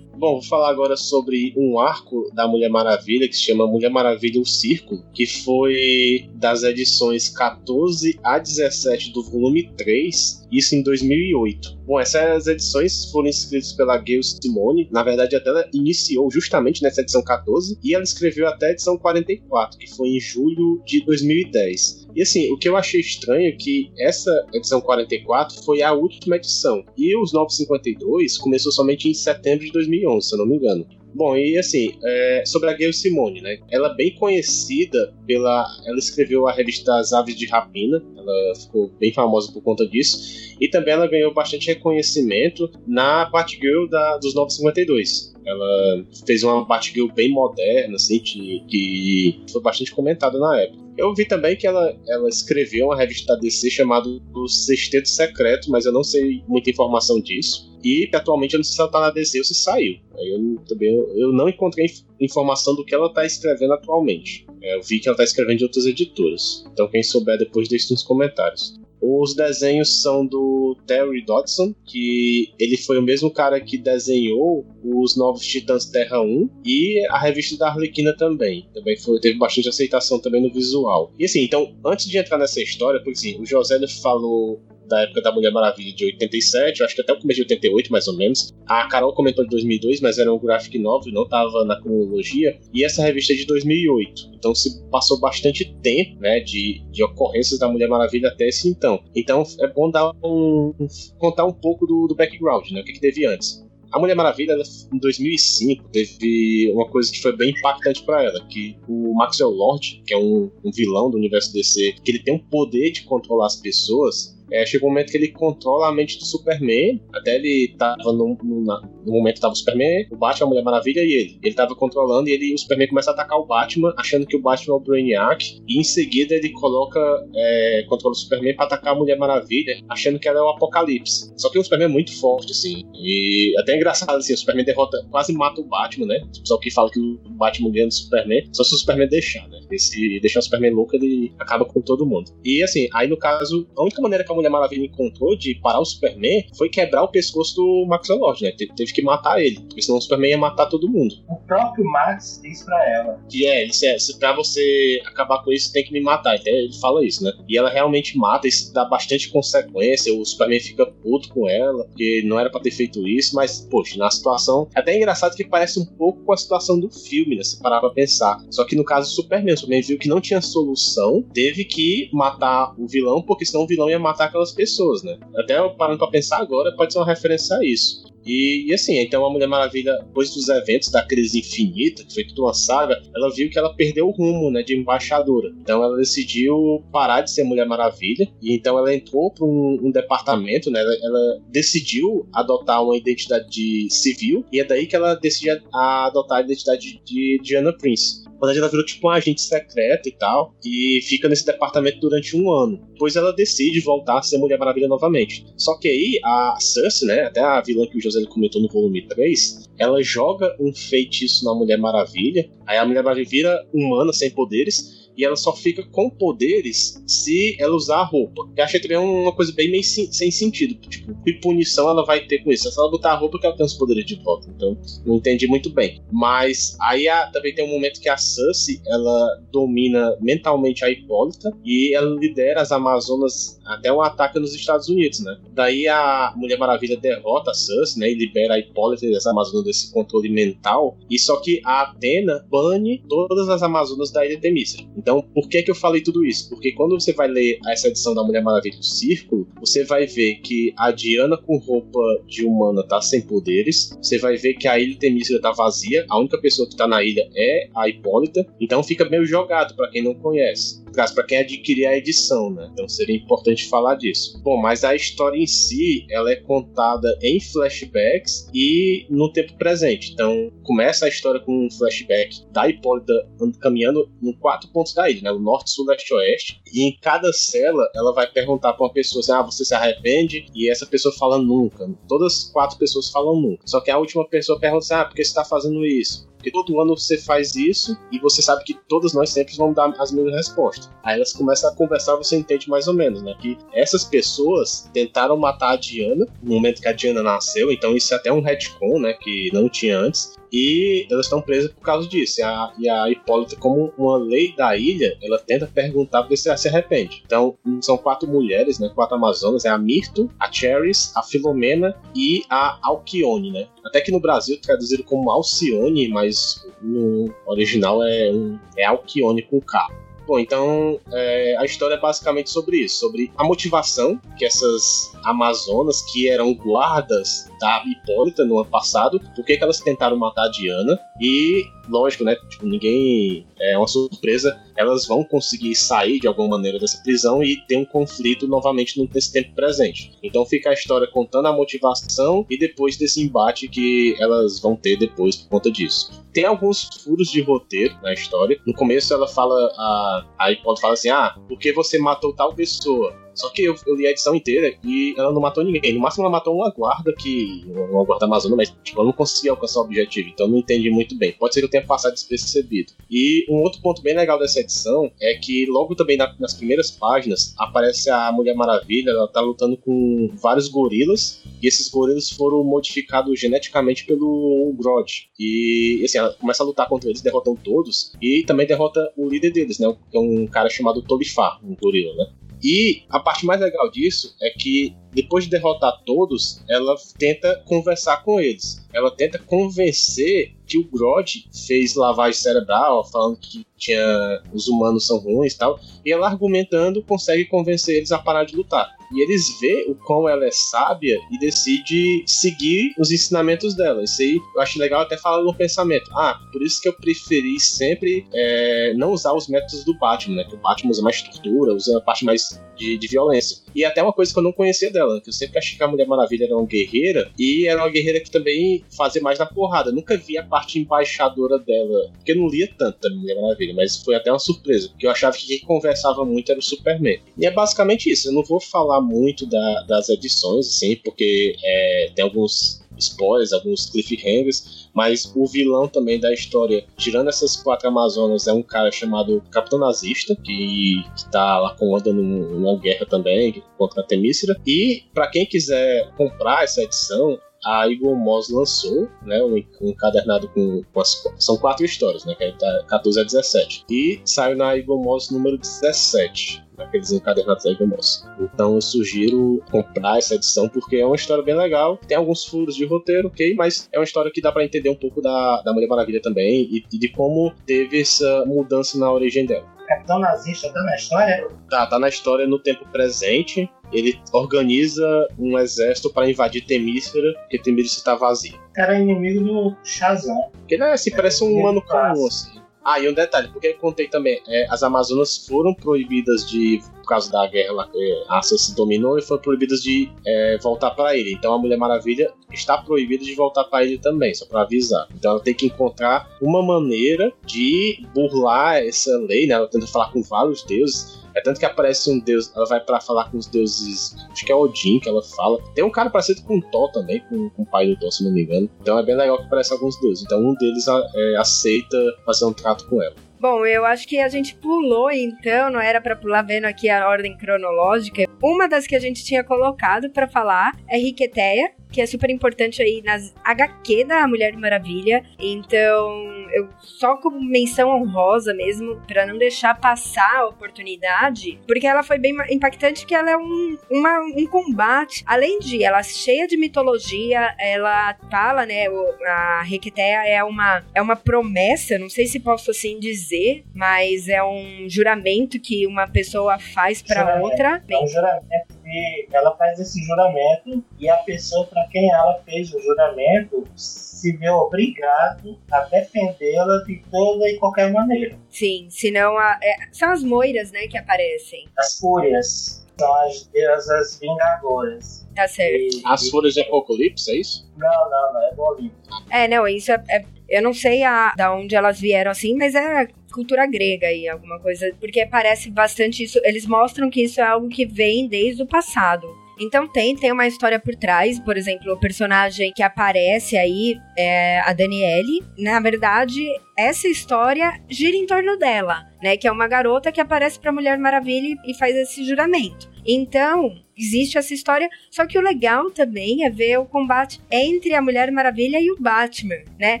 Bom, 0.18 0.32
vou 0.32 0.42
falar 0.42 0.70
agora 0.70 0.96
sobre 0.96 1.54
um 1.56 1.78
arco 1.78 2.28
da 2.34 2.48
Mulher 2.48 2.68
Maravilha 2.68 3.28
que 3.28 3.36
se 3.36 3.44
chama 3.44 3.68
Mulher 3.68 3.88
Maravilha 3.88 4.40
o 4.40 4.44
Círculo, 4.44 5.04
que 5.14 5.26
foi 5.26 6.28
das 6.34 6.64
edições 6.64 7.28
14 7.28 8.18
a 8.24 8.36
17 8.36 9.12
do 9.12 9.22
volume 9.22 9.70
3, 9.76 10.37
isso 10.50 10.74
em 10.74 10.82
2008. 10.82 11.78
Bom, 11.86 11.98
essas 11.98 12.46
edições 12.46 13.10
foram 13.10 13.28
escritas 13.28 13.72
pela 13.72 13.98
Gail 13.98 14.22
Simone, 14.22 14.88
na 14.90 15.02
verdade 15.02 15.36
até 15.36 15.48
ela 15.48 15.68
iniciou 15.72 16.30
justamente 16.30 16.82
nessa 16.82 17.00
edição 17.00 17.22
14 17.22 17.78
e 17.82 17.94
ela 17.94 18.04
escreveu 18.04 18.46
até 18.46 18.66
a 18.66 18.70
edição 18.72 18.96
44, 18.98 19.78
que 19.78 19.86
foi 19.94 20.08
em 20.08 20.20
julho 20.20 20.82
de 20.84 21.04
2010. 21.04 22.08
E 22.14 22.22
assim, 22.22 22.50
o 22.50 22.58
que 22.58 22.68
eu 22.68 22.76
achei 22.76 23.00
estranho 23.00 23.48
é 23.48 23.52
que 23.52 23.90
essa 23.98 24.46
edição 24.52 24.80
44 24.80 25.62
foi 25.64 25.82
a 25.82 25.92
última 25.92 26.36
edição 26.36 26.84
e 26.96 27.16
os 27.16 27.32
952 27.32 28.38
começou 28.38 28.72
somente 28.72 29.08
em 29.08 29.14
setembro 29.14 29.64
de 29.64 29.72
2011, 29.72 30.28
se 30.28 30.34
eu 30.34 30.38
não 30.38 30.46
me 30.46 30.56
engano. 30.56 30.86
Bom, 31.14 31.36
e 31.36 31.56
assim, 31.56 31.98
é, 32.04 32.42
sobre 32.46 32.70
a 32.70 32.74
Gail 32.74 32.92
Simone, 32.92 33.40
né? 33.40 33.58
Ela 33.70 33.88
é 33.88 33.94
bem 33.94 34.14
conhecida 34.14 35.14
pela. 35.26 35.66
Ela 35.86 35.98
escreveu 35.98 36.46
a 36.46 36.52
revista 36.52 36.92
das 36.92 37.12
Aves 37.12 37.36
de 37.36 37.46
Rapina, 37.46 38.02
ela 38.16 38.54
ficou 38.54 38.90
bem 38.98 39.12
famosa 39.12 39.50
por 39.52 39.62
conta 39.62 39.86
disso. 39.86 40.56
E 40.60 40.68
também 40.68 40.94
ela 40.94 41.06
ganhou 41.06 41.32
bastante 41.32 41.68
reconhecimento 41.68 42.70
na 42.86 43.28
Batgirl 43.30 43.88
da, 43.88 44.18
dos 44.18 44.34
952. 44.34 45.34
Ela 45.46 46.04
fez 46.26 46.42
uma 46.42 46.64
Batgirl 46.64 47.08
bem 47.14 47.30
moderna, 47.30 47.94
assim, 47.94 48.18
que, 48.18 48.62
que 48.68 49.40
foi 49.50 49.62
bastante 49.62 49.92
comentada 49.92 50.38
na 50.38 50.60
época. 50.60 50.88
Eu 50.98 51.14
vi 51.14 51.24
também 51.24 51.56
que 51.56 51.66
ela, 51.66 51.96
ela 52.08 52.28
escreveu 52.28 52.86
uma 52.86 52.96
revista 52.96 53.36
DC 53.36 53.70
chamada 53.70 54.08
O 54.34 54.48
Sexteto 54.48 55.08
Secreto, 55.08 55.70
mas 55.70 55.86
eu 55.86 55.92
não 55.92 56.02
sei 56.02 56.42
muita 56.48 56.70
informação 56.70 57.20
disso. 57.20 57.67
E 57.84 58.08
atualmente 58.12 58.54
eu 58.54 58.58
não 58.58 58.64
sei 58.64 58.74
se 58.74 58.80
ela 58.80 58.90
tá 58.90 59.00
na 59.00 59.10
DC 59.10 59.38
ou 59.38 59.44
se 59.44 59.54
saiu. 59.54 59.96
Eu, 60.16 60.56
também, 60.66 60.94
eu, 61.16 61.32
não 61.32 61.48
encontrei 61.48 61.86
inf- 61.86 62.02
informação 62.20 62.74
do 62.74 62.84
que 62.84 62.94
ela 62.94 63.12
tá 63.12 63.24
escrevendo 63.24 63.72
atualmente. 63.74 64.46
É, 64.62 64.76
eu 64.76 64.82
vi 64.82 64.98
que 64.98 65.08
ela 65.08 65.16
tá 65.16 65.24
escrevendo 65.24 65.58
de 65.58 65.64
outras 65.64 65.86
editoras. 65.86 66.64
Então 66.72 66.88
quem 66.88 67.02
souber 67.02 67.38
depois 67.38 67.68
deixe 67.68 67.92
nos 67.92 68.02
comentários. 68.02 68.78
Os 69.00 69.34
desenhos 69.34 70.02
são 70.02 70.26
do 70.26 70.76
Terry 70.86 71.24
Dodson, 71.24 71.72
que 71.86 72.52
ele 72.58 72.76
foi 72.76 72.98
o 72.98 73.02
mesmo 73.02 73.30
cara 73.30 73.60
que 73.60 73.78
desenhou 73.78 74.66
os 74.82 75.16
Novos 75.16 75.46
Titãs 75.46 75.86
Terra 75.86 76.20
1 76.20 76.50
e 76.64 77.06
a 77.08 77.18
revista 77.18 77.56
da 77.56 77.68
Arlequina 77.68 78.12
também. 78.16 78.68
Também 78.74 78.96
foi, 78.96 79.20
teve 79.20 79.38
bastante 79.38 79.68
aceitação 79.68 80.18
também 80.18 80.42
no 80.42 80.52
visual. 80.52 81.12
E 81.16 81.24
assim, 81.24 81.42
então, 81.42 81.76
antes 81.84 82.06
de 82.06 82.18
entrar 82.18 82.38
nessa 82.38 82.60
história, 82.60 82.98
porque 82.98 83.18
assim, 83.18 83.40
o 83.40 83.46
José 83.46 83.78
falou 84.02 84.60
da 84.88 85.02
época 85.02 85.20
da 85.20 85.32
Mulher 85.32 85.52
Maravilha 85.52 85.94
de 85.94 86.04
87, 86.06 86.80
eu 86.80 86.86
acho 86.86 86.94
que 86.94 87.00
até 87.02 87.12
o 87.12 87.18
começo 87.20 87.36
de 87.36 87.42
88, 87.42 87.92
mais 87.92 88.08
ou 88.08 88.16
menos. 88.16 88.52
A 88.66 88.88
Carol 88.88 89.14
comentou 89.14 89.44
de 89.44 89.50
2002, 89.50 90.00
mas 90.00 90.18
era 90.18 90.32
um 90.32 90.38
graphic 90.38 90.78
novel, 90.78 91.12
não 91.12 91.24
estava 91.24 91.64
na 91.64 91.80
cronologia. 91.80 92.58
E 92.72 92.84
essa 92.84 93.02
revista 93.02 93.32
é 93.32 93.36
de 93.36 93.46
2008. 93.46 94.30
Então 94.34 94.54
se 94.54 94.82
passou 94.90 95.20
bastante 95.20 95.72
tempo, 95.82 96.20
né, 96.20 96.40
de, 96.40 96.82
de 96.90 97.04
ocorrências 97.04 97.58
da 97.58 97.68
Mulher 97.68 97.88
Maravilha 97.88 98.28
até 98.28 98.48
esse 98.48 98.68
então. 98.68 99.02
Então 99.14 99.44
é 99.60 99.66
bom 99.66 99.90
dar 99.90 100.12
um, 100.24 100.74
contar 101.18 101.44
um 101.44 101.52
pouco 101.52 101.86
do, 101.86 102.06
do 102.06 102.14
background, 102.14 102.70
né, 102.70 102.80
o 102.80 102.84
que, 102.84 102.92
que 102.92 103.00
teve 103.00 103.26
antes. 103.26 103.66
A 103.90 103.98
Mulher 103.98 104.14
Maravilha, 104.14 104.54
em 104.92 104.98
2005, 104.98 105.88
teve 105.88 106.70
uma 106.72 106.86
coisa 106.90 107.10
que 107.10 107.22
foi 107.22 107.34
bem 107.34 107.50
impactante 107.50 108.02
pra 108.02 108.22
ela, 108.22 108.44
que 108.46 108.76
o 108.86 109.14
Maxwell 109.14 109.48
Lord, 109.48 110.02
que 110.06 110.12
é 110.12 110.18
um, 110.18 110.50
um 110.62 110.70
vilão 110.70 111.10
do 111.10 111.16
universo 111.16 111.54
DC, 111.54 111.94
que 112.04 112.10
ele 112.10 112.18
tem 112.18 112.34
um 112.34 112.38
poder 112.38 112.90
de 112.90 113.04
controlar 113.04 113.46
as 113.46 113.56
pessoas, 113.56 114.37
é, 114.52 114.64
chegou 114.66 114.88
um 114.88 114.92
momento 114.92 115.10
que 115.10 115.16
ele 115.16 115.28
controla 115.28 115.88
a 115.88 115.92
mente 115.92 116.18
do 116.18 116.24
Superman. 116.24 117.00
Até 117.14 117.36
ele 117.36 117.74
tava 117.78 118.12
no, 118.12 118.36
no, 118.42 118.62
no 118.64 119.12
momento 119.12 119.40
tava 119.40 119.52
o 119.52 119.56
Superman, 119.56 120.06
o 120.10 120.16
Batman, 120.16 120.46
a 120.46 120.48
Mulher 120.48 120.64
Maravilha 120.64 121.04
e 121.04 121.12
ele. 121.12 121.40
Ele 121.42 121.54
tava 121.54 121.74
controlando 121.74 122.28
e 122.28 122.32
ele, 122.32 122.54
o 122.54 122.58
Superman 122.58 122.88
começa 122.88 123.10
a 123.10 123.14
atacar 123.14 123.38
o 123.38 123.46
Batman, 123.46 123.94
achando 123.96 124.26
que 124.26 124.36
o 124.36 124.40
Batman 124.40 124.74
é 124.74 124.76
o 124.76 124.80
Brainiac. 124.80 125.60
E 125.68 125.78
em 125.78 125.84
seguida 125.84 126.34
ele 126.34 126.50
coloca, 126.50 127.00
é, 127.34 127.84
controla 127.88 128.12
o 128.12 128.16
Superman 128.16 128.54
pra 128.54 128.66
atacar 128.66 128.94
a 128.94 128.96
Mulher 128.96 129.18
Maravilha, 129.18 129.78
achando 129.88 130.18
que 130.18 130.28
ela 130.28 130.38
é 130.38 130.42
o 130.42 130.48
Apocalipse. 130.48 131.32
Só 131.36 131.50
que 131.50 131.58
o 131.58 131.64
Superman 131.64 131.88
é 131.88 131.92
muito 131.92 132.18
forte, 132.18 132.52
assim. 132.52 132.82
E 132.94 133.54
até 133.58 133.72
é 133.72 133.76
engraçado, 133.76 134.16
assim, 134.16 134.32
o 134.32 134.36
Superman 134.36 134.64
derrota, 134.64 135.06
quase 135.10 135.32
mata 135.32 135.60
o 135.60 135.64
Batman, 135.64 136.06
né? 136.06 136.22
O 136.36 136.40
pessoal 136.40 136.60
que 136.60 136.70
fala 136.70 136.90
que 136.90 136.98
o 136.98 137.18
Batman 137.36 137.70
ganha 137.70 137.86
do 137.86 137.94
Superman, 137.94 138.48
só 138.52 138.64
se 138.64 138.74
o 138.74 138.78
Superman 138.78 139.08
deixar, 139.08 139.46
né? 139.48 139.60
E 139.70 139.78
se 139.78 140.20
deixar 140.20 140.40
o 140.40 140.42
Superman 140.42 140.72
louco, 140.72 140.96
ele 140.96 141.32
acaba 141.38 141.64
com 141.64 141.80
todo 141.80 142.06
mundo. 142.06 142.30
E 142.44 142.62
assim, 142.62 142.88
aí 142.94 143.08
no 143.08 143.16
caso, 143.16 143.68
a 143.76 143.82
única 143.82 144.00
maneira 144.00 144.24
que 144.24 144.32
a 144.32 144.34
Mulher 144.38 144.50
Maravilha 144.50 144.84
encontrou 144.86 145.36
de 145.36 145.54
parar 145.56 145.80
o 145.80 145.84
Superman 145.84 146.46
foi 146.56 146.68
quebrar 146.68 147.02
o 147.02 147.08
pescoço 147.08 147.56
do 147.56 147.86
Max 147.86 148.08
Lord, 148.08 148.42
né? 148.42 148.52
Te- 148.52 148.68
Teve 148.74 148.92
que 148.92 149.02
matar 149.02 149.40
ele, 149.40 149.60
porque 149.60 149.82
senão 149.82 149.98
o 149.98 150.00
Superman 150.00 150.30
ia 150.30 150.38
matar 150.38 150.66
todo 150.66 150.88
mundo. 150.88 151.14
O 151.28 151.36
próprio 151.46 151.84
Max 151.84 152.40
diz 152.42 152.62
pra 152.62 152.90
ela. 152.90 153.20
Que 153.28 153.46
é, 153.46 153.64
isso 153.66 153.84
é, 153.86 153.98
se 153.98 154.18
pra 154.18 154.34
você 154.34 155.00
acabar 155.06 155.42
com 155.42 155.52
isso, 155.52 155.72
tem 155.72 155.84
que 155.84 155.92
me 155.92 156.00
matar. 156.00 156.36
Até 156.36 156.50
ele 156.50 156.72
fala 156.80 157.04
isso, 157.04 157.22
né? 157.24 157.32
E 157.48 157.56
ela 157.58 157.70
realmente 157.70 158.16
mata, 158.16 158.46
isso 158.46 158.72
dá 158.72 158.84
bastante 158.84 159.28
consequência. 159.30 160.14
O 160.14 160.24
Superman 160.24 160.60
fica 160.60 160.86
puto 160.86 161.28
com 161.30 161.48
ela, 161.48 161.84
porque 161.84 162.22
não 162.24 162.38
era 162.38 162.50
pra 162.50 162.60
ter 162.60 162.70
feito 162.70 163.06
isso, 163.08 163.34
mas, 163.34 163.60
poxa, 163.70 163.96
na 163.98 164.10
situação. 164.10 164.68
É 164.76 164.80
até 164.80 164.96
engraçado 164.96 165.34
que 165.34 165.44
parece 165.44 165.78
um 165.80 165.84
pouco 165.84 166.22
com 166.24 166.32
a 166.32 166.36
situação 166.36 166.78
do 166.78 166.90
filme, 166.90 167.36
né? 167.36 167.42
Se 167.42 167.60
parar 167.60 167.80
pra 167.80 167.90
pensar. 167.90 168.38
Só 168.50 168.64
que 168.64 168.76
no 168.76 168.84
caso 168.84 169.08
do 169.08 169.14
Superman, 169.14 169.54
o 169.54 169.56
Superman 169.56 169.82
viu 169.82 169.98
que 169.98 170.08
não 170.08 170.20
tinha 170.20 170.40
solução, 170.40 171.22
teve 171.32 171.64
que 171.64 172.08
matar 172.12 172.74
o 172.78 172.86
vilão, 172.86 173.22
porque 173.22 173.44
senão 173.44 173.64
o 173.64 173.66
vilão 173.66 173.88
ia 173.90 173.98
matar 173.98 174.27
aquelas 174.28 174.52
pessoas, 174.52 175.02
né? 175.02 175.18
Até 175.36 175.56
parando 175.70 175.98
pra 175.98 176.08
pensar 176.08 176.38
agora, 176.38 176.74
pode 176.76 176.92
ser 176.92 176.98
uma 176.98 177.06
referência 177.06 177.56
a 177.56 177.64
isso. 177.64 178.08
E, 178.28 178.66
e 178.68 178.74
assim, 178.74 178.98
então 178.98 179.24
a 179.24 179.30
Mulher 179.30 179.46
Maravilha, 179.46 179.98
depois 180.04 180.34
dos 180.34 180.48
eventos 180.50 180.90
da 180.90 181.02
crise 181.02 181.38
infinita, 181.38 182.04
que 182.04 182.12
foi 182.12 182.24
toda 182.24 182.42
uma 182.42 182.52
saga, 182.52 183.00
ela 183.16 183.30
viu 183.30 183.48
que 183.48 183.58
ela 183.58 183.74
perdeu 183.74 184.06
o 184.06 184.10
rumo, 184.10 184.50
né, 184.50 184.62
de 184.62 184.76
embaixadora. 184.76 185.50
Então 185.60 185.82
ela 185.82 185.96
decidiu 185.96 186.84
parar 186.92 187.22
de 187.22 187.30
ser 187.30 187.44
Mulher 187.44 187.66
Maravilha 187.66 188.28
e 188.42 188.54
então 188.54 188.78
ela 188.78 188.94
entrou 188.94 189.30
para 189.30 189.46
um, 189.46 189.78
um 189.82 189.90
departamento, 189.90 190.70
né, 190.70 190.80
ela, 190.80 190.94
ela 191.02 191.40
decidiu 191.48 192.28
adotar 192.34 192.84
uma 192.84 192.96
identidade 192.96 193.48
de 193.48 193.88
civil 193.90 194.44
e 194.52 194.60
é 194.60 194.64
daí 194.64 194.86
que 194.86 194.94
ela 194.94 195.14
decidiu 195.14 195.58
adotar 195.72 196.38
a 196.38 196.42
identidade 196.42 197.00
de 197.04 197.40
Diana 197.42 197.72
Prince. 197.72 198.27
Quando 198.38 198.56
ela 198.56 198.68
virou 198.68 198.84
tipo 198.84 199.08
um 199.08 199.10
agente 199.10 199.40
secreto 199.40 200.08
e 200.08 200.12
tal, 200.12 200.54
e 200.64 201.00
fica 201.02 201.28
nesse 201.28 201.44
departamento 201.44 202.00
durante 202.00 202.36
um 202.36 202.50
ano. 202.50 202.80
Depois 202.92 203.16
ela 203.16 203.32
decide 203.32 203.80
voltar 203.80 204.18
a 204.18 204.22
ser 204.22 204.38
Mulher 204.38 204.58
Maravilha 204.58 204.88
novamente. 204.88 205.46
Só 205.56 205.76
que 205.78 205.88
aí 205.88 206.20
a 206.24 206.56
Cersei, 206.60 207.08
né, 207.08 207.22
até 207.24 207.40
a 207.40 207.60
vilã 207.60 207.86
que 207.86 207.98
o 207.98 208.00
José 208.00 208.24
comentou 208.26 208.60
no 208.62 208.68
volume 208.68 209.06
3, 209.06 209.68
ela 209.78 210.02
joga 210.02 210.54
um 210.60 210.72
feitiço 210.74 211.44
na 211.44 211.54
Mulher 211.54 211.78
Maravilha, 211.78 212.50
aí 212.66 212.78
a 212.78 212.84
Mulher 212.84 213.02
Maravilha 213.02 213.28
vira 213.28 213.66
humana 213.72 214.12
sem 214.12 214.30
poderes, 214.30 214.97
e 215.18 215.24
ela 215.24 215.34
só 215.36 215.52
fica 215.54 215.82
com 215.90 216.08
poderes 216.08 217.02
se 217.06 217.56
ela 217.60 217.74
usar 217.74 217.98
a 217.98 218.04
roupa. 218.04 218.48
Eu 218.56 218.64
achei 218.64 218.78
também 218.78 218.96
uma 218.96 219.32
coisa 219.34 219.52
bem 219.52 219.68
meio 219.70 219.82
sem, 219.82 220.30
sentido. 220.30 220.74
Tipo, 220.88 221.12
que 221.24 221.32
punição 221.34 221.88
ela 221.88 222.04
vai 222.04 222.24
ter 222.26 222.38
com 222.44 222.52
isso? 222.52 222.68
É 222.68 222.70
só 222.70 222.82
ela 222.82 222.90
botar 222.92 223.12
a 223.12 223.16
roupa 223.16 223.38
que 223.40 223.46
ela 223.46 223.56
tem 223.56 223.66
os 223.66 223.74
poderes 223.74 224.06
de 224.06 224.14
volta. 224.22 224.48
Então, 224.54 224.78
não 225.04 225.16
entendi 225.16 225.48
muito 225.48 225.70
bem. 225.70 226.00
Mas 226.12 226.76
aí 226.80 227.08
a- 227.08 227.26
também 227.32 227.52
tem 227.52 227.64
um 227.64 227.68
momento 227.72 228.00
que 228.00 228.08
a 228.08 228.16
Cersei, 228.16 228.80
ela 228.86 229.40
domina 229.50 230.16
mentalmente 230.20 230.84
a 230.84 230.90
Hipólita 230.90 231.50
e 231.64 231.94
ela 231.94 232.14
lidera 232.14 232.62
as 232.62 232.70
Amazonas 232.70 233.58
até 233.66 233.92
um 233.92 234.00
ataque 234.00 234.38
nos 234.38 234.54
Estados 234.54 234.88
Unidos, 234.88 235.18
né? 235.20 235.36
Daí 235.52 235.88
a 235.88 236.32
Mulher 236.36 236.58
Maravilha 236.58 236.96
derrota 236.96 237.50
a 237.50 237.54
Cersei, 237.54 238.00
né? 238.00 238.10
E 238.12 238.14
libera 238.14 238.54
a 238.54 238.58
Hipólita 238.60 239.04
e 239.04 239.16
as 239.16 239.26
Amazonas 239.26 239.64
desse 239.64 239.92
controle 239.92 240.28
mental. 240.28 240.96
E 241.10 241.18
só 241.18 241.36
que 241.40 241.60
a 241.64 241.82
Atena 241.82 242.46
bane 242.48 243.02
todas 243.08 243.48
as 243.48 243.62
Amazonas 243.62 244.12
da 244.12 244.24
Ilha 244.24 244.38
Temícera. 244.40 244.86
Então 244.96 245.07
Então, 245.08 245.22
por 245.22 245.48
que 245.48 245.62
que 245.62 245.70
eu 245.70 245.74
falei 245.74 246.02
tudo 246.02 246.22
isso? 246.22 246.50
Porque 246.50 246.72
quando 246.72 247.00
você 247.00 247.14
vai 247.14 247.28
ler 247.28 247.58
essa 247.66 247.88
edição 247.88 248.14
da 248.14 248.22
Mulher 248.22 248.42
Maravilha 248.42 248.76
do 248.76 248.84
Círculo, 248.84 249.48
você 249.58 249.82
vai 249.82 250.04
ver 250.04 250.34
que 250.42 250.74
a 250.76 250.90
Diana 250.90 251.34
com 251.38 251.56
roupa 251.56 251.98
de 252.26 252.44
humana 252.44 252.82
tá 252.86 253.00
sem 253.00 253.22
poderes, 253.22 253.96
você 254.02 254.18
vai 254.18 254.36
ver 254.36 254.52
que 254.52 254.68
a 254.68 254.78
ilha 254.78 254.98
Temícera 254.98 255.40
tá 255.40 255.50
vazia, 255.50 256.04
a 256.10 256.18
única 256.18 256.38
pessoa 256.38 256.68
que 256.68 256.76
tá 256.76 256.86
na 256.86 257.02
ilha 257.02 257.26
é 257.34 257.70
a 257.74 257.88
Hipólita, 257.88 258.46
então 258.60 258.82
fica 258.82 259.08
meio 259.08 259.24
jogado 259.24 259.74
para 259.74 259.88
quem 259.88 260.04
não 260.04 260.12
conhece 260.12 260.84
para 261.06 261.24
quem 261.24 261.38
adquirir 261.38 261.86
a 261.86 261.96
edição, 261.96 262.50
né? 262.50 262.68
Então 262.72 262.88
seria 262.88 263.16
importante 263.16 263.68
falar 263.68 263.94
disso. 263.96 264.40
Bom, 264.42 264.56
mas 264.56 264.84
a 264.84 264.94
história 264.94 265.38
em 265.38 265.46
si, 265.46 266.06
ela 266.10 266.30
é 266.30 266.36
contada 266.36 267.16
em 267.22 267.40
flashbacks 267.40 268.48
e 268.52 269.06
no 269.08 269.32
tempo 269.32 269.54
presente. 269.56 270.12
Então 270.12 270.50
começa 270.62 271.06
a 271.06 271.08
história 271.08 271.40
com 271.40 271.66
um 271.66 271.70
flashback 271.70 272.44
da 272.52 272.68
Hipólita 272.68 273.28
caminhando 273.60 274.10
em 274.22 274.32
quatro 274.32 274.68
pontos 274.70 274.94
da 274.94 275.08
ilha, 275.08 275.22
né? 275.22 275.32
O 275.32 275.38
norte, 275.38 275.70
sul, 275.70 275.86
leste, 275.86 276.12
oeste. 276.12 276.60
E 276.72 276.82
em 276.82 276.96
cada 277.00 277.32
cela, 277.32 277.88
ela 277.94 278.12
vai 278.12 278.26
perguntar 278.30 278.72
para 278.74 278.84
uma 278.84 278.92
pessoa 278.92 279.20
assim: 279.20 279.32
ah, 279.32 279.42
você 279.42 279.64
se 279.64 279.74
arrepende? 279.74 280.46
E 280.54 280.70
essa 280.70 280.86
pessoa 280.86 281.14
fala 281.14 281.38
nunca. 281.38 281.88
Todas 282.08 282.32
as 282.34 282.44
quatro 282.50 282.78
pessoas 282.78 283.10
falam 283.10 283.40
nunca. 283.40 283.62
Só 283.66 283.80
que 283.80 283.90
a 283.90 283.98
última 283.98 284.26
pessoa 284.28 284.58
pergunta 284.58 284.84
assim: 284.84 284.94
ah, 284.94 285.04
por 285.04 285.14
que 285.14 285.24
você 285.24 285.30
está 285.30 285.44
fazendo 285.44 285.84
isso? 285.84 286.28
Porque 286.38 286.52
todo 286.52 286.80
ano 286.80 286.96
você 286.96 287.18
faz 287.18 287.56
isso 287.56 287.98
e 288.12 288.18
você 288.18 288.40
sabe 288.40 288.64
que 288.64 288.74
todos 288.88 289.12
nós 289.12 289.30
sempre 289.30 289.56
vamos 289.56 289.74
dar 289.74 289.92
as 289.98 290.12
mesmas 290.12 290.34
respostas. 290.34 290.88
Aí 291.02 291.16
elas 291.16 291.32
começam 291.32 291.70
a 291.70 291.74
conversar, 291.74 292.14
você 292.16 292.36
entende 292.36 292.70
mais 292.70 292.86
ou 292.86 292.94
menos, 292.94 293.22
né? 293.22 293.34
Que 293.40 293.58
essas 293.72 294.04
pessoas 294.04 294.88
tentaram 294.92 295.36
matar 295.36 295.72
a 295.72 295.76
Diana 295.76 296.26
no 296.42 296.54
momento 296.54 296.80
que 296.80 296.88
a 296.88 296.92
Diana 296.92 297.22
nasceu, 297.22 297.72
então 297.72 297.96
isso 297.96 298.14
é 298.14 298.16
até 298.16 298.32
um 298.32 298.40
retcon, 298.40 299.00
né? 299.00 299.12
Que 299.14 299.50
não 299.52 299.68
tinha 299.68 299.98
antes. 299.98 300.38
E 300.52 301.06
elas 301.10 301.26
estão 301.26 301.40
presas 301.40 301.70
por 301.72 301.82
causa 301.82 302.08
disso. 302.08 302.40
E 302.40 302.42
a, 302.42 302.72
e 302.78 302.88
a 302.88 303.10
Hipólita, 303.10 303.56
como 303.56 303.92
uma 303.96 304.16
lei 304.16 304.54
da 304.56 304.76
ilha, 304.76 305.16
ela 305.22 305.38
tenta 305.38 305.66
perguntar 305.66 306.22
porque 306.22 306.36
se 306.36 306.48
se 306.56 306.68
arrepende. 306.68 307.22
Então, 307.24 307.56
são 307.80 307.96
quatro 307.96 308.28
mulheres, 308.28 308.78
né? 308.78 308.90
Quatro 308.94 309.16
Amazonas. 309.16 309.64
É 309.64 309.68
a 309.68 309.78
Mirto, 309.78 310.30
a 310.38 310.50
Cheris, 310.50 311.12
a 311.14 311.22
Filomena 311.22 311.94
e 312.14 312.42
a 312.48 312.78
Alcione, 312.82 313.52
né? 313.52 313.68
Até 313.84 314.00
que 314.00 314.10
no 314.10 314.20
Brasil 314.20 314.58
traduzido 314.60 315.04
como 315.04 315.30
Alcione, 315.30 316.08
mas 316.08 316.66
no 316.80 317.32
original 317.46 318.02
é, 318.02 318.30
um, 318.30 318.58
é 318.76 318.84
Alcione 318.84 319.42
com 319.42 319.60
K. 319.60 319.88
Bom, 320.28 320.38
então 320.38 321.00
é, 321.10 321.56
a 321.56 321.64
história 321.64 321.94
é 321.94 321.98
basicamente 321.98 322.50
sobre 322.50 322.84
isso, 322.84 322.98
sobre 322.98 323.32
a 323.34 323.42
motivação 323.42 324.20
que 324.36 324.44
essas 324.44 325.10
Amazonas, 325.24 326.02
que 326.02 326.28
eram 326.28 326.52
guardas 326.52 327.50
da 327.58 327.82
Hipólita 327.86 328.44
no 328.44 328.58
ano 328.58 328.68
passado, 328.68 329.18
por 329.34 329.42
que 329.42 329.58
elas 329.58 329.80
tentaram 329.80 330.18
matar 330.18 330.44
a 330.44 330.50
Diana 330.50 331.00
e 331.18 331.64
lógico, 331.88 332.24
né? 332.24 332.36
Tipo, 332.48 332.66
ninguém. 332.66 333.46
É 333.60 333.76
uma 333.76 333.86
surpresa. 333.86 334.58
Elas 334.76 335.06
vão 335.06 335.24
conseguir 335.24 335.74
sair 335.74 336.20
de 336.20 336.28
alguma 336.28 336.48
maneira 336.48 336.78
dessa 336.78 337.02
prisão 337.02 337.42
e 337.42 337.56
ter 337.66 337.76
um 337.76 337.84
conflito 337.84 338.46
novamente 338.46 339.00
nesse 339.12 339.32
tempo 339.32 339.54
presente. 339.54 340.12
Então 340.22 340.44
fica 340.46 340.70
a 340.70 340.72
história 340.74 341.08
contando 341.08 341.46
a 341.46 341.52
motivação 341.52 342.46
e 342.48 342.58
depois 342.58 342.96
desse 342.96 343.22
embate 343.22 343.68
que 343.68 344.14
elas 344.20 344.60
vão 344.60 344.76
ter 344.76 344.96
depois 344.96 345.36
por 345.36 345.48
conta 345.48 345.70
disso. 345.70 346.24
Tem 346.32 346.44
alguns 346.44 346.88
furos 347.02 347.30
de 347.30 347.40
roteiro 347.40 347.96
na 348.02 348.12
história. 348.12 348.60
No 348.66 348.74
começo 348.74 349.12
ela 349.12 349.26
fala. 349.26 349.56
A, 349.76 350.26
a 350.38 350.52
Hipólita 350.52 350.80
fala 350.80 350.94
assim: 350.94 351.08
ah, 351.08 351.36
porque 351.48 351.72
você 351.72 351.98
matou 351.98 352.32
tal 352.32 352.54
pessoa? 352.54 353.14
Só 353.38 353.50
que 353.50 353.62
eu, 353.62 353.76
eu, 353.86 353.94
li 353.94 354.04
a 354.04 354.10
edição 354.10 354.34
inteira 354.34 354.74
e 354.84 355.14
ela 355.16 355.32
não 355.32 355.40
matou 355.40 355.62
ninguém. 355.62 355.94
No 355.94 356.00
máximo 356.00 356.24
ela 356.24 356.32
matou 356.32 356.56
uma 356.56 356.70
guarda 356.70 357.12
que. 357.12 357.64
Uma 357.68 358.04
guarda 358.04 358.26
amazona, 358.26 358.56
mas 358.56 358.74
tipo, 358.82 358.98
ela 358.98 359.06
não 359.06 359.12
conseguia 359.12 359.52
alcançar 359.52 359.78
o 359.80 359.84
objetivo. 359.84 360.28
Então 360.28 360.48
não 360.48 360.58
entendi 360.58 360.90
muito 360.90 361.16
bem. 361.16 361.32
Pode 361.32 361.54
ser 361.54 361.60
que 361.60 361.66
eu 361.66 361.70
tenha 361.70 361.86
passado 361.86 362.14
despercebido. 362.14 362.92
E 363.08 363.46
um 363.48 363.62
outro 363.62 363.80
ponto 363.80 364.02
bem 364.02 364.16
legal 364.16 364.40
dessa 364.40 364.58
edição 364.58 365.10
é 365.20 365.34
que 365.34 365.66
logo 365.66 365.94
também 365.94 366.16
na, 366.16 366.34
nas 366.40 366.52
primeiras 366.52 366.90
páginas 366.90 367.54
aparece 367.56 368.10
a 368.10 368.32
Mulher 368.32 368.56
Maravilha. 368.56 369.10
Ela 369.10 369.28
tá 369.28 369.40
lutando 369.40 369.76
com 369.76 370.30
vários 370.34 370.66
gorilas. 370.66 371.40
E 371.62 371.68
esses 371.68 371.88
gorilas 371.88 372.30
foram 372.30 372.64
modificados 372.64 373.38
geneticamente 373.38 374.04
pelo 374.04 374.74
Grodd. 374.76 375.28
E 375.38 376.02
assim, 376.04 376.18
ela 376.18 376.34
começa 376.34 376.64
a 376.64 376.66
lutar 376.66 376.88
contra 376.88 377.08
eles, 377.08 377.22
derrotam 377.22 377.54
todos. 377.54 378.12
E 378.20 378.42
também 378.42 378.66
derrota 378.66 379.12
o 379.16 379.28
líder 379.28 379.52
deles, 379.52 379.78
né? 379.78 379.94
Que 380.10 380.16
é 380.16 380.20
um 380.20 380.44
cara 380.48 380.68
chamado 380.68 381.02
Tolifar, 381.02 381.60
um 381.64 381.76
gorila, 381.76 382.14
né? 382.16 382.32
E 382.62 383.04
a 383.08 383.20
parte 383.20 383.46
mais 383.46 383.60
legal 383.60 383.90
disso 383.90 384.34
é 384.40 384.50
que 384.50 384.96
depois 385.12 385.44
de 385.44 385.50
derrotar 385.50 386.02
todos, 386.04 386.62
ela 386.68 386.94
tenta 387.18 387.62
conversar 387.66 388.22
com 388.22 388.40
eles. 388.40 388.86
Ela 388.92 389.10
tenta 389.10 389.38
convencer 389.38 390.54
que 390.66 390.78
o 390.78 390.84
Grodd 390.84 391.44
fez 391.66 391.94
lavagem 391.94 392.40
cerebral, 392.40 393.04
falando 393.04 393.38
que 393.38 393.66
tinha 393.76 394.42
os 394.52 394.68
humanos 394.68 395.06
são 395.06 395.18
ruins 395.18 395.54
e 395.54 395.58
tal, 395.58 395.80
e 396.04 396.12
ela 396.12 396.28
argumentando 396.28 397.02
consegue 397.02 397.46
convencer 397.46 397.96
eles 397.96 398.12
a 398.12 398.18
parar 398.18 398.44
de 398.44 398.54
lutar. 398.54 398.97
E 399.12 399.22
eles 399.22 399.58
vê 399.60 399.86
o 399.88 399.94
quão 399.94 400.28
ela 400.28 400.44
é 400.44 400.50
sábia 400.50 401.18
e 401.30 401.38
decide 401.38 402.24
seguir 402.26 402.92
os 402.98 403.10
ensinamentos 403.10 403.74
dela. 403.74 404.02
Isso 404.02 404.22
aí 404.22 404.40
eu 404.54 404.60
acho 404.60 404.78
legal 404.78 405.02
até 405.02 405.16
falar 405.16 405.42
no 405.42 405.54
pensamento. 405.54 406.10
Ah, 406.14 406.38
por 406.52 406.62
isso 406.62 406.80
que 406.80 406.88
eu 406.88 406.92
preferi 406.92 407.58
sempre 407.60 408.26
é, 408.32 408.94
não 408.94 409.12
usar 409.12 409.32
os 409.32 409.48
métodos 409.48 409.84
do 409.84 409.96
Batman, 409.98 410.36
né? 410.36 410.44
Que 410.44 410.54
o 410.54 410.58
Batman 410.58 410.90
usa 410.90 411.02
mais 411.02 411.22
tortura, 411.22 411.74
usa 411.74 411.98
a 411.98 412.00
parte 412.00 412.24
mais 412.24 412.42
de, 412.78 412.96
de 412.96 413.08
violência. 413.08 413.58
E 413.74 413.84
até 413.84 414.02
uma 414.02 414.12
coisa 414.12 414.32
que 414.32 414.38
eu 414.38 414.42
não 414.42 414.52
conhecia 414.52 414.90
dela, 414.90 415.20
que 415.20 415.28
eu 415.28 415.32
sempre 415.32 415.58
achei 415.58 415.76
que 415.76 415.82
a 415.82 415.88
Mulher 415.88 416.06
Maravilha 416.06 416.44
era 416.44 416.56
uma 416.56 416.66
guerreira, 416.66 417.30
e 417.38 417.66
era 417.66 417.82
uma 417.82 417.90
guerreira 417.90 418.20
que 418.20 418.30
também 418.30 418.84
fazia 418.96 419.20
mais 419.20 419.38
na 419.38 419.46
porrada. 419.46 419.90
Eu 419.90 419.94
nunca 419.94 420.16
vi 420.16 420.38
a 420.38 420.42
parte 420.42 420.78
embaixadora 420.78 421.58
dela, 421.58 422.10
porque 422.14 422.32
eu 422.32 422.36
não 422.36 422.48
lia 422.48 422.68
tanto 422.78 423.00
da 423.00 423.14
Mulher 423.14 423.40
Maravilha, 423.40 423.74
mas 423.74 423.96
foi 423.96 424.14
até 424.14 424.30
uma 424.30 424.38
surpresa, 424.38 424.88
porque 424.88 425.06
eu 425.06 425.10
achava 425.10 425.36
que 425.36 425.46
quem 425.46 425.60
conversava 425.60 426.24
muito 426.24 426.50
era 426.50 426.58
o 426.58 426.62
Superman. 426.62 427.20
E 427.36 427.46
é 427.46 427.50
basicamente 427.50 428.10
isso, 428.10 428.28
eu 428.28 428.32
não 428.32 428.42
vou 428.42 428.60
falar 428.60 428.97
muito 429.00 429.46
da, 429.46 429.82
das 429.82 430.08
edições, 430.08 430.66
assim, 430.68 430.96
porque 430.96 431.56
é, 431.62 432.12
tem 432.14 432.24
alguns 432.24 432.82
spoilers, 432.98 433.52
alguns 433.52 433.86
cliffhangers, 433.86 434.88
mas 434.92 435.30
o 435.34 435.46
vilão 435.46 435.86
também 435.86 436.18
da 436.18 436.32
história, 436.32 436.84
tirando 436.96 437.28
essas 437.28 437.56
quatro 437.56 437.88
Amazonas, 437.88 438.46
é 438.46 438.52
um 438.52 438.62
cara 438.62 438.90
chamado 438.90 439.42
Capitão 439.50 439.78
Nazista, 439.78 440.34
que, 440.36 441.04
está 441.16 441.58
lá 441.58 441.74
comandando 441.74 442.20
uma 442.20 442.76
guerra 442.76 443.06
também 443.06 443.62
contra 443.76 444.02
a 444.02 444.04
Temícera. 444.04 444.60
E 444.66 445.04
para 445.14 445.28
quem 445.28 445.46
quiser 445.46 446.10
comprar 446.16 446.64
essa 446.64 446.82
edição, 446.82 447.38
a 447.68 447.86
Eagle 447.86 448.16
Moss 448.16 448.48
lançou, 448.48 449.08
né, 449.22 449.42
um, 449.42 449.62
encadernado 449.82 450.48
com, 450.48 450.82
com 450.90 451.00
as, 451.00 451.22
são 451.38 451.58
quatro 451.58 451.84
histórias, 451.84 452.24
né, 452.24 452.34
que 452.34 452.44
é 452.44 452.52
14 452.88 453.20
a 453.20 453.24
17. 453.24 453.84
E 453.90 454.20
saiu 454.24 454.56
na 454.56 454.74
Eagle 454.74 455.02
Moss 455.02 455.30
número 455.30 455.58
17 455.58 456.66
aqueles 456.78 457.10
encadernados 457.12 457.64
da 457.64 457.86
Moss. 457.86 458.26
Então 458.40 458.76
eu 458.76 458.80
sugiro 458.80 459.62
comprar 459.70 460.16
essa 460.18 460.36
edição 460.36 460.68
porque 460.68 460.96
é 460.96 461.04
uma 461.04 461.16
história 461.16 461.42
bem 461.42 461.56
legal. 461.56 461.98
Tem 462.06 462.16
alguns 462.16 462.44
furos 462.44 462.76
de 462.76 462.86
roteiro, 462.86 463.28
ok, 463.28 463.54
mas 463.54 463.88
é 463.92 463.98
uma 463.98 464.04
história 464.04 464.30
que 464.32 464.40
dá 464.40 464.52
para 464.52 464.64
entender 464.64 464.88
um 464.88 464.94
pouco 464.94 465.20
da, 465.20 465.60
da 465.62 465.72
Mulher 465.72 465.88
Maravilha 465.88 466.22
também 466.22 466.62
e, 466.70 466.84
e 466.90 466.98
de 466.98 467.08
como 467.08 467.52
teve 467.66 468.00
essa 468.00 468.44
mudança 468.46 468.98
na 468.98 469.12
origem 469.12 469.44
dela. 469.44 469.66
Capitão 469.88 470.18
Nazista 470.18 470.70
tá 470.72 470.82
na 470.82 470.94
história? 470.94 471.48
Tá, 471.70 471.86
tá 471.86 471.98
na 471.98 472.08
história 472.08 472.46
no 472.46 472.58
tempo 472.58 472.86
presente. 472.92 473.70
Ele 473.92 474.20
organiza 474.32 475.28
um 475.38 475.58
exército 475.58 476.12
para 476.12 476.30
invadir 476.30 476.64
Temísfera, 476.64 477.32
porque 477.40 477.58
Temísfera 477.58 478.04
tá 478.04 478.14
vazia. 478.14 478.54
O 478.70 478.72
cara 478.72 478.96
é 478.96 479.00
inimigo 479.00 479.44
do 479.44 479.76
Shazam. 479.84 480.50
Porque 480.52 480.74
ele 480.74 480.84
é 480.84 480.92
assim, 480.92 481.10
é, 481.12 481.16
parece 481.16 481.44
um 481.44 481.58
humano 481.58 481.82
comum, 481.82 482.26
assim. 482.26 482.58
Ah, 482.84 482.98
e 482.98 483.06
um 483.06 483.12
detalhe, 483.12 483.48
porque 483.48 483.66
eu 483.66 483.76
contei 483.76 484.08
também, 484.08 484.40
é, 484.48 484.66
as 484.70 484.82
Amazonas 484.82 485.46
foram 485.46 485.74
proibidas 485.74 486.48
de, 486.48 486.80
por 487.02 487.08
causa 487.08 487.30
da 487.30 487.46
guerra 487.46 487.72
lá 487.72 487.86
que 487.86 488.24
a 488.26 488.40
se 488.40 488.74
dominou, 488.74 489.18
e 489.18 489.22
foram 489.22 489.42
proibidas 489.42 489.82
de 489.82 490.10
é, 490.26 490.56
voltar 490.56 490.92
para 490.92 491.14
ele. 491.14 491.34
Então 491.34 491.52
a 491.52 491.58
Mulher 491.58 491.76
Maravilha 491.76 492.32
está 492.50 492.78
proibida 492.78 493.22
de 493.22 493.34
voltar 493.34 493.64
para 493.64 493.84
ele 493.84 493.98
também, 493.98 494.34
só 494.34 494.46
para 494.46 494.62
avisar. 494.62 495.06
Então 495.14 495.32
ela 495.32 495.40
tem 495.40 495.52
que 495.52 495.66
encontrar 495.66 496.30
uma 496.40 496.62
maneira 496.62 497.30
de 497.44 498.06
burlar 498.14 498.78
essa 498.78 499.14
lei, 499.18 499.46
né? 499.46 499.54
Ela 499.54 499.68
tenta 499.68 499.86
falar 499.86 500.10
com 500.10 500.22
vários 500.22 500.62
deuses 500.62 501.27
é 501.38 501.40
tanto 501.40 501.60
que 501.60 501.66
aparece 501.66 502.10
um 502.10 502.18
deus, 502.18 502.52
ela 502.54 502.66
vai 502.66 502.80
para 502.80 503.00
falar 503.00 503.30
com 503.30 503.38
os 503.38 503.46
deuses, 503.46 504.16
acho 504.30 504.44
que 504.44 504.52
é 504.52 504.54
Odin 504.54 504.98
que 504.98 505.08
ela 505.08 505.22
fala. 505.22 505.58
Tem 505.74 505.84
um 505.84 505.90
cara 505.90 506.10
parecido 506.10 506.42
com 506.42 506.60
Thor 506.60 506.90
também, 506.90 507.20
com, 507.28 507.48
com 507.50 507.62
o 507.62 507.66
pai 507.66 507.86
do 507.86 507.96
Thor, 507.98 508.12
se 508.12 508.24
não 508.24 508.32
me 508.32 508.42
engano. 508.42 508.68
Então 508.80 508.98
é 508.98 509.02
bem 509.04 509.16
legal 509.16 509.38
que 509.38 509.44
aparece 509.44 509.72
alguns 509.72 509.98
deuses. 510.00 510.24
Então 510.24 510.40
um 510.40 510.54
deles 510.54 510.86
é, 511.14 511.36
aceita 511.36 511.96
fazer 512.26 512.44
um 512.44 512.52
trato 512.52 512.88
com 512.88 513.02
ela. 513.02 513.14
Bom, 513.40 513.64
eu 513.64 513.84
acho 513.84 514.08
que 514.08 514.18
a 514.18 514.28
gente 514.28 514.56
pulou 514.56 515.12
então, 515.12 515.70
não 515.70 515.80
era 515.80 516.00
para 516.00 516.16
pular 516.16 516.42
vendo 516.42 516.64
aqui 516.64 516.88
a 516.88 517.08
ordem 517.08 517.36
cronológica. 517.36 518.24
Uma 518.42 518.68
das 518.68 518.84
que 518.84 518.96
a 518.96 519.00
gente 519.00 519.24
tinha 519.24 519.44
colocado 519.44 520.10
para 520.10 520.26
falar 520.26 520.72
é 520.88 520.98
Riqueteia, 520.98 521.70
que 521.90 522.00
é 522.00 522.06
super 522.06 522.30
importante 522.30 522.82
aí 522.82 523.02
nas 523.04 523.34
HQ 523.44 524.04
da 524.04 524.26
Mulher 524.26 524.56
Maravilha. 524.56 525.24
Então, 525.38 526.10
eu 526.52 526.68
só 526.80 527.16
como 527.16 527.40
menção 527.40 527.90
honrosa 527.90 528.54
mesmo, 528.54 529.00
para 529.06 529.26
não 529.26 529.38
deixar 529.38 529.78
passar 529.78 530.38
a 530.38 530.46
oportunidade, 530.46 531.58
porque 531.66 531.86
ela 531.86 532.02
foi 532.02 532.18
bem 532.18 532.36
impactante 532.50 533.06
que 533.06 533.14
ela 533.14 533.30
é 533.30 533.36
um, 533.36 533.78
uma, 533.90 534.20
um 534.36 534.46
combate, 534.46 535.22
além 535.26 535.58
de 535.58 535.82
ela 535.82 536.02
cheia 536.02 536.46
de 536.46 536.56
mitologia, 536.56 537.54
ela 537.58 538.14
fala, 538.30 538.66
né, 538.66 538.86
a 539.26 539.62
Requetea 539.62 540.26
é 540.26 540.42
uma, 540.42 540.84
é 540.94 541.02
uma 541.02 541.16
promessa, 541.16 541.98
não 541.98 542.08
sei 542.08 542.26
se 542.26 542.40
posso 542.40 542.70
assim 542.70 542.98
dizer, 542.98 543.64
mas 543.74 544.28
é 544.28 544.42
um 544.42 544.86
juramento 544.88 545.60
que 545.60 545.86
uma 545.86 546.06
pessoa 546.06 546.58
faz 546.58 547.02
para 547.02 547.40
outra. 547.40 547.82
É 547.88 547.98
um 547.98 548.06
juramento 548.06 548.77
que 548.88 549.36
ela 549.36 549.54
faz 549.56 549.78
esse 549.78 550.02
juramento 550.02 550.82
e 550.98 551.08
a 551.08 551.16
pessoa 551.18 551.66
para 551.66 551.86
quem 551.88 552.10
ela 552.10 552.40
fez 552.44 552.72
o 552.72 552.80
juramento 552.80 553.64
se 553.76 554.36
vê 554.36 554.48
obrigado 554.50 555.58
a 555.70 555.80
defendê-la 555.82 556.82
de 556.84 557.02
toda 557.10 557.48
e 557.48 557.58
qualquer 557.58 557.92
maneira. 557.92 558.36
Sim, 558.50 558.88
senão 558.90 559.36
a, 559.38 559.58
é, 559.62 559.76
são 559.92 560.10
as 560.10 560.24
moiras, 560.24 560.72
né, 560.72 560.88
que 560.88 560.96
aparecem. 560.98 561.68
As 561.76 561.98
fúrias 561.98 562.84
são 562.98 563.14
as 563.22 563.46
deusas 563.46 564.18
vingadoras. 564.18 565.26
Tá 565.36 565.46
certo. 565.46 565.96
E, 565.96 566.02
as 566.04 566.28
fúrias 566.28 566.54
de 566.54 566.62
Apocalipse, 566.62 567.30
é 567.30 567.36
isso? 567.36 567.70
Não, 567.76 568.10
não, 568.10 568.32
não, 568.32 568.42
é 568.42 568.54
do 568.54 568.62
Olimpo. 568.62 568.96
É, 569.30 569.46
não, 569.46 569.68
isso 569.68 569.92
é, 569.92 570.02
é 570.08 570.24
eu 570.48 570.62
não 570.62 570.72
sei 570.72 571.02
a, 571.02 571.32
da 571.36 571.54
onde 571.54 571.74
elas 571.74 572.00
vieram 572.00 572.30
assim, 572.30 572.56
mas 572.56 572.74
é 572.74 573.08
cultura 573.32 573.66
grega 573.66 574.06
aí, 574.06 574.28
alguma 574.28 574.58
coisa. 574.58 574.90
Porque 574.98 575.24
parece 575.26 575.70
bastante 575.70 576.24
isso. 576.24 576.40
Eles 576.42 576.66
mostram 576.66 577.10
que 577.10 577.22
isso 577.22 577.40
é 577.40 577.44
algo 577.44 577.68
que 577.68 577.84
vem 577.84 578.26
desde 578.26 578.62
o 578.62 578.66
passado. 578.66 579.28
Então 579.60 579.88
tem, 579.88 580.14
tem 580.14 580.30
uma 580.30 580.46
história 580.46 580.78
por 580.78 580.94
trás, 580.94 581.38
por 581.40 581.56
exemplo, 581.56 581.92
o 581.92 581.98
personagem 581.98 582.72
que 582.72 582.82
aparece 582.82 583.56
aí 583.56 583.96
é 584.16 584.60
a 584.60 584.72
Daniele. 584.72 585.42
Na 585.58 585.80
verdade, 585.80 586.44
essa 586.76 587.08
história 587.08 587.80
gira 587.88 588.16
em 588.16 588.24
torno 588.24 588.56
dela, 588.56 589.04
né? 589.20 589.36
Que 589.36 589.48
é 589.48 589.52
uma 589.52 589.66
garota 589.66 590.12
que 590.12 590.20
aparece 590.20 590.60
pra 590.60 590.72
Mulher 590.72 590.96
Maravilha 590.96 591.56
e 591.66 591.74
faz 591.74 591.96
esse 591.96 592.24
juramento. 592.24 592.88
Então, 593.04 593.74
existe 593.98 594.38
essa 594.38 594.54
história, 594.54 594.88
só 595.10 595.26
que 595.26 595.38
o 595.38 595.42
legal 595.42 595.90
também 595.90 596.44
é 596.44 596.50
ver 596.50 596.78
o 596.78 596.86
combate 596.86 597.40
entre 597.50 597.94
a 597.94 598.02
Mulher 598.02 598.30
Maravilha 598.30 598.80
e 598.80 598.90
o 598.90 599.00
Batman, 599.00 599.62
né? 599.78 600.00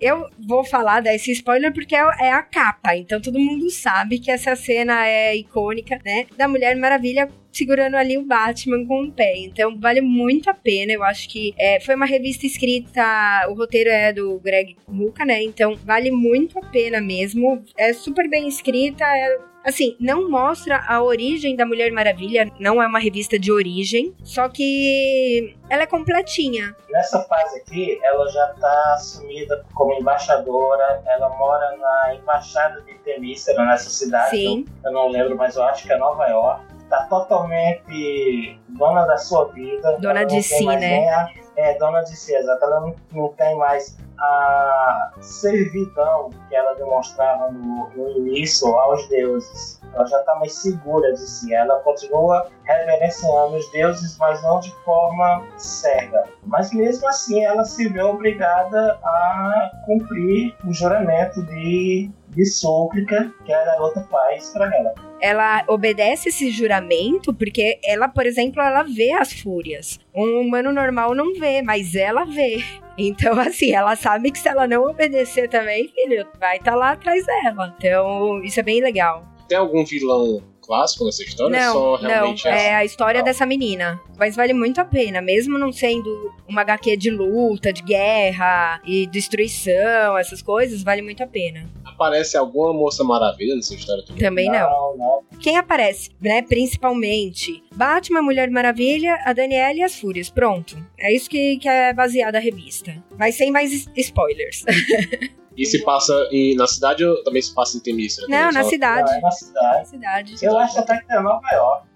Eu 0.00 0.28
vou 0.38 0.64
falar 0.64 1.00
desse 1.00 1.32
spoiler 1.32 1.72
porque 1.72 1.94
é, 1.94 2.04
é 2.20 2.32
a 2.32 2.42
capa, 2.42 2.96
então 2.96 3.20
todo 3.20 3.38
mundo 3.38 3.68
sabe 3.70 4.18
que 4.18 4.30
essa 4.30 4.54
cena 4.54 5.06
é 5.06 5.36
icônica, 5.36 6.00
né? 6.04 6.26
Da 6.36 6.46
Mulher 6.46 6.76
Maravilha 6.76 7.28
segurando 7.54 7.94
ali 7.94 8.18
o 8.18 8.24
Batman 8.24 8.84
com 8.84 9.04
o 9.04 9.12
pé. 9.12 9.34
Então 9.38 9.78
vale 9.78 10.00
muito 10.00 10.50
a 10.50 10.54
pena. 10.54 10.92
Eu 10.92 11.04
acho 11.04 11.28
que 11.28 11.54
é, 11.56 11.80
foi 11.80 11.94
uma 11.94 12.04
revista 12.04 12.46
escrita, 12.46 13.02
o 13.48 13.54
roteiro 13.54 13.90
é 13.90 14.12
do 14.12 14.38
Greg 14.40 14.76
Rucka, 14.88 15.24
né? 15.24 15.42
Então 15.42 15.76
vale 15.76 16.10
muito 16.10 16.58
a 16.58 16.62
pena 16.62 17.00
mesmo. 17.00 17.62
É 17.76 17.92
super 17.92 18.28
bem 18.28 18.48
escrita, 18.48 19.04
é 19.04 19.53
Assim, 19.64 19.96
não 19.98 20.30
mostra 20.30 20.84
a 20.86 21.02
origem 21.02 21.56
da 21.56 21.64
Mulher 21.64 21.90
Maravilha, 21.90 22.52
não 22.60 22.82
é 22.82 22.86
uma 22.86 22.98
revista 22.98 23.38
de 23.38 23.50
origem, 23.50 24.14
só 24.22 24.46
que 24.48 25.56
ela 25.70 25.84
é 25.84 25.86
completinha. 25.86 26.76
Nessa 26.90 27.22
fase 27.22 27.60
aqui, 27.60 27.98
ela 28.02 28.28
já 28.28 28.48
tá 28.60 28.92
assumida 28.92 29.64
como 29.74 29.94
embaixadora, 29.94 31.02
ela 31.06 31.30
mora 31.30 31.76
na 31.78 32.14
embaixada 32.14 32.82
de 32.82 32.94
Temícera, 32.98 33.64
nessa 33.64 33.88
cidade, 33.88 34.30
Sim. 34.30 34.66
Eu, 34.84 34.90
eu 34.90 34.92
não 34.92 35.08
lembro, 35.08 35.36
mas 35.36 35.56
eu 35.56 35.62
acho 35.64 35.86
que 35.86 35.92
é 35.92 35.96
Nova 35.96 36.26
York. 36.26 36.62
Tá 36.90 37.06
totalmente 37.06 38.60
dona 38.68 39.06
da 39.06 39.16
sua 39.16 39.46
vida. 39.46 39.96
Dona 39.98 40.24
de 40.24 40.42
si, 40.42 40.66
né? 40.66 41.08
A, 41.08 41.30
é, 41.56 41.78
dona 41.78 42.02
de 42.02 42.14
si, 42.14 42.34
exato. 42.34 42.62
Ela 42.62 42.80
não, 42.80 42.94
não 43.10 43.28
tem 43.28 43.56
mais 43.56 43.96
a 44.24 45.12
servidão 45.20 46.30
que 46.48 46.54
ela 46.54 46.74
demonstrava 46.74 47.50
no, 47.50 47.90
no 47.90 48.10
início 48.18 48.68
aos 48.68 49.06
deuses. 49.08 49.80
Ela 49.94 50.06
já 50.06 50.18
está 50.18 50.34
mais 50.36 50.54
segura 50.54 51.12
de 51.12 51.20
si. 51.20 51.54
Ela 51.54 51.80
continua 51.80 52.48
reverenciando 52.64 53.56
os 53.56 53.70
deuses, 53.70 54.16
mas 54.18 54.42
não 54.42 54.60
de 54.60 54.70
forma 54.84 55.46
cega. 55.56 56.24
Mas 56.44 56.72
mesmo 56.72 57.08
assim, 57.08 57.44
ela 57.44 57.64
se 57.64 57.88
vê 57.88 58.02
obrigada 58.02 58.98
a 59.02 59.70
cumprir 59.86 60.54
o 60.66 60.72
juramento 60.72 61.42
de, 61.46 62.10
de 62.30 62.44
súplica 62.46 63.32
que 63.44 63.52
a 63.52 63.64
garota 63.64 64.00
faz 64.10 64.50
para 64.50 64.74
ela 64.76 64.94
ela 65.24 65.64
obedece 65.68 66.28
esse 66.28 66.50
juramento 66.50 67.32
porque 67.32 67.78
ela, 67.82 68.08
por 68.08 68.26
exemplo, 68.26 68.60
ela 68.60 68.82
vê 68.82 69.10
as 69.12 69.32
fúrias. 69.32 69.98
Um 70.14 70.42
humano 70.42 70.70
normal 70.70 71.14
não 71.14 71.32
vê, 71.32 71.62
mas 71.62 71.94
ela 71.94 72.26
vê. 72.26 72.58
Então, 72.96 73.38
assim, 73.40 73.72
ela 73.72 73.96
sabe 73.96 74.30
que 74.30 74.38
se 74.38 74.48
ela 74.48 74.66
não 74.66 74.84
obedecer 74.84 75.48
também, 75.48 75.88
filho, 75.88 76.26
vai 76.38 76.56
estar 76.56 76.72
tá 76.72 76.76
lá 76.76 76.92
atrás 76.92 77.24
dela. 77.26 77.74
Então, 77.78 78.42
isso 78.42 78.60
é 78.60 78.62
bem 78.62 78.80
legal. 78.80 79.24
Tem 79.48 79.58
algum 79.58 79.84
vilão 79.84 80.42
clássico 80.64 81.04
nessa 81.04 81.22
história? 81.22 81.58
Não, 81.58 81.72
só 81.72 81.96
realmente 81.96 82.44
não, 82.44 82.50
é 82.50 82.74
a 82.74 82.84
história 82.84 83.22
dessa 83.22 83.44
menina. 83.44 84.00
Mas 84.16 84.36
vale 84.36 84.52
muito 84.52 84.80
a 84.80 84.84
pena, 84.84 85.20
mesmo 85.20 85.58
não 85.58 85.72
sendo 85.72 86.32
uma 86.48 86.62
HQ 86.62 86.96
de 86.96 87.10
luta, 87.10 87.72
de 87.72 87.82
guerra 87.82 88.80
e 88.84 89.06
destruição, 89.06 90.16
essas 90.16 90.40
coisas, 90.40 90.82
vale 90.82 91.02
muito 91.02 91.22
a 91.22 91.26
pena. 91.26 91.68
Aparece 91.84 92.36
alguma 92.36 92.72
moça 92.72 93.04
maravilha 93.04 93.54
nessa 93.54 93.74
história 93.74 94.04
também? 94.04 94.22
Também 94.22 94.50
não. 94.50 94.70
não. 94.70 94.96
não. 94.96 95.38
Quem 95.40 95.56
aparece, 95.56 96.10
né, 96.20 96.42
principalmente? 96.42 97.62
Batman, 97.74 98.22
Mulher 98.22 98.50
Maravilha, 98.50 99.18
a 99.24 99.32
Daniela 99.32 99.74
e 99.74 99.82
as 99.82 99.98
Fúrias. 99.98 100.30
Pronto. 100.30 100.76
É 100.98 101.12
isso 101.14 101.28
que, 101.28 101.58
que 101.58 101.68
é 101.68 101.92
baseada 101.92 102.38
a 102.38 102.40
revista. 102.40 103.02
Mas 103.18 103.36
sem 103.36 103.50
mais 103.50 103.88
spoilers. 103.94 104.64
E 105.56 105.64
se 105.64 105.84
passa 105.84 106.12
em, 106.30 106.54
na 106.56 106.66
cidade 106.66 107.04
ou 107.04 107.22
também 107.22 107.42
se 107.42 107.54
passa 107.54 107.76
em 107.76 107.80
Temícera? 107.80 108.26
Não, 108.28 108.50
na 108.50 108.64
cidade. 108.64 109.10
Não, 109.10 109.18
é 109.18 109.20
na 109.20 109.30
cidade. 109.30 109.78
Na 109.78 109.84
cidade. 109.84 110.36
Eu 110.42 110.58
acho 110.58 110.78
até 110.80 110.98
que 110.98 111.12
é 111.12 111.20
Nova 111.20 111.48
York. 111.52 111.94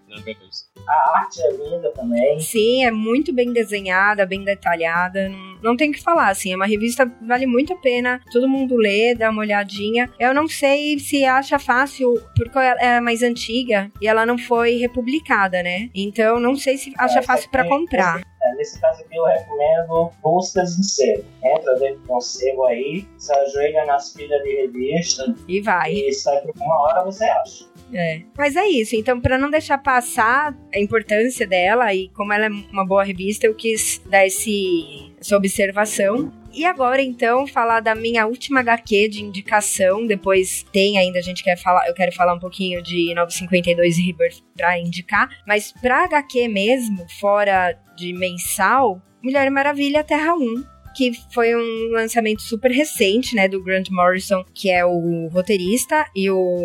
A 0.89 1.19
arte 1.19 1.43
é 1.43 1.51
linda 1.53 1.91
também. 1.91 2.41
Sim, 2.41 2.85
é 2.85 2.91
muito 2.91 3.33
bem 3.33 3.53
desenhada, 3.53 4.25
bem 4.25 4.43
detalhada. 4.43 5.29
Não, 5.29 5.59
não 5.63 5.77
tem 5.77 5.91
o 5.91 5.93
que 5.93 6.03
falar, 6.03 6.31
assim. 6.31 6.53
É 6.53 6.57
uma 6.57 6.67
revista 6.67 7.07
que 7.07 7.27
vale 7.27 7.47
muito 7.47 7.75
a 7.75 7.77
pena. 7.77 8.21
Todo 8.33 8.49
mundo 8.49 8.75
lê, 8.75 9.15
dá 9.15 9.29
uma 9.31 9.43
olhadinha. 9.43 10.11
Eu 10.19 10.33
não 10.33 10.49
sei 10.49 10.99
se 10.99 11.25
acha 11.25 11.59
fácil, 11.59 12.15
porque 12.35 12.59
ela 12.59 12.81
é 12.81 13.01
mais 13.01 13.23
antiga 13.23 13.91
e 14.01 14.09
ela 14.09 14.25
não 14.25 14.39
foi 14.39 14.77
republicada, 14.77 15.63
né? 15.63 15.91
Então, 15.95 16.41
não 16.41 16.57
sei 16.57 16.79
se 16.79 16.93
acha 16.97 17.19
é, 17.19 17.23
fácil 17.23 17.51
para 17.51 17.69
comprar. 17.69 18.23
É, 18.49 18.55
nesse 18.57 18.81
caso 18.81 19.03
aqui 19.03 19.17
eu 19.17 19.25
recomendo 19.25 20.11
buscas 20.23 20.79
em 20.79 20.83
sebo. 20.83 21.25
Entra 21.45 21.75
dentro 21.79 22.03
de 22.03 22.13
um 22.13 22.21
sebo 22.21 22.65
aí, 22.65 23.07
se 23.19 23.33
ajoelha 23.33 23.85
nas 23.85 24.13
pilhas 24.13 24.43
de 24.43 24.57
revista 24.57 25.35
e 25.47 25.61
vai. 25.61 25.93
E 25.93 26.13
sai 26.13 26.41
por 26.43 26.55
uma 26.57 26.83
hora 26.83 27.05
você 27.05 27.25
acha. 27.25 27.67
É. 27.93 28.23
Mas 28.37 28.57
é 28.57 28.67
isso. 28.67 28.95
Então, 28.97 29.21
para 29.21 29.39
não 29.39 29.51
deixar 29.51 29.79
passar 29.79 30.55
a 30.75 30.79
importância 30.79 31.47
dela 31.47 31.93
e 31.95 32.09
como 32.11 32.33
ela 32.33 32.47
é 32.47 32.51
uma 32.73 32.87
boa 32.87 33.03
revista, 33.03 33.47
eu 33.47 33.55
quis 33.55 34.01
dar 34.07 34.27
esse, 34.27 35.13
essa 35.21 35.37
observação. 35.37 36.31
E 36.53 36.65
agora, 36.65 37.03
então, 37.03 37.47
falar 37.47 37.81
da 37.81 37.95
minha 37.95 38.27
última 38.27 38.61
HQ 38.61 39.09
de 39.09 39.23
indicação. 39.23 40.07
Depois 40.07 40.65
tem 40.73 40.99
ainda, 40.99 41.19
a 41.19 41.23
gente 41.23 41.45
quer 41.45 41.57
falar, 41.57 41.87
eu 41.89 41.95
quero 41.95 42.13
falar 42.13 42.35
um 42.35 42.39
pouquinho 42.39 42.83
de 42.83 43.15
952 43.15 43.97
Rebirth 43.99 44.43
pra 44.57 44.79
indicar. 44.79 45.29
Mas 45.47 45.73
pra 45.73 46.05
HQ 46.05 46.49
mesmo, 46.49 47.07
fora 47.21 47.79
de 47.97 48.13
mensal, 48.13 49.01
Mulher 49.23 49.51
Maravilha 49.51 50.05
Terra 50.05 50.35
1 50.35 50.79
que 50.97 51.13
foi 51.33 51.55
um 51.55 51.93
lançamento 51.93 52.43
super 52.43 52.73
recente, 52.73 53.37
né, 53.37 53.47
do 53.47 53.63
Grant 53.63 53.89
Morrison, 53.89 54.45
que 54.53 54.69
é 54.69 54.85
o 54.85 55.29
roteirista, 55.29 56.05
e 56.15 56.29
o 56.29 56.59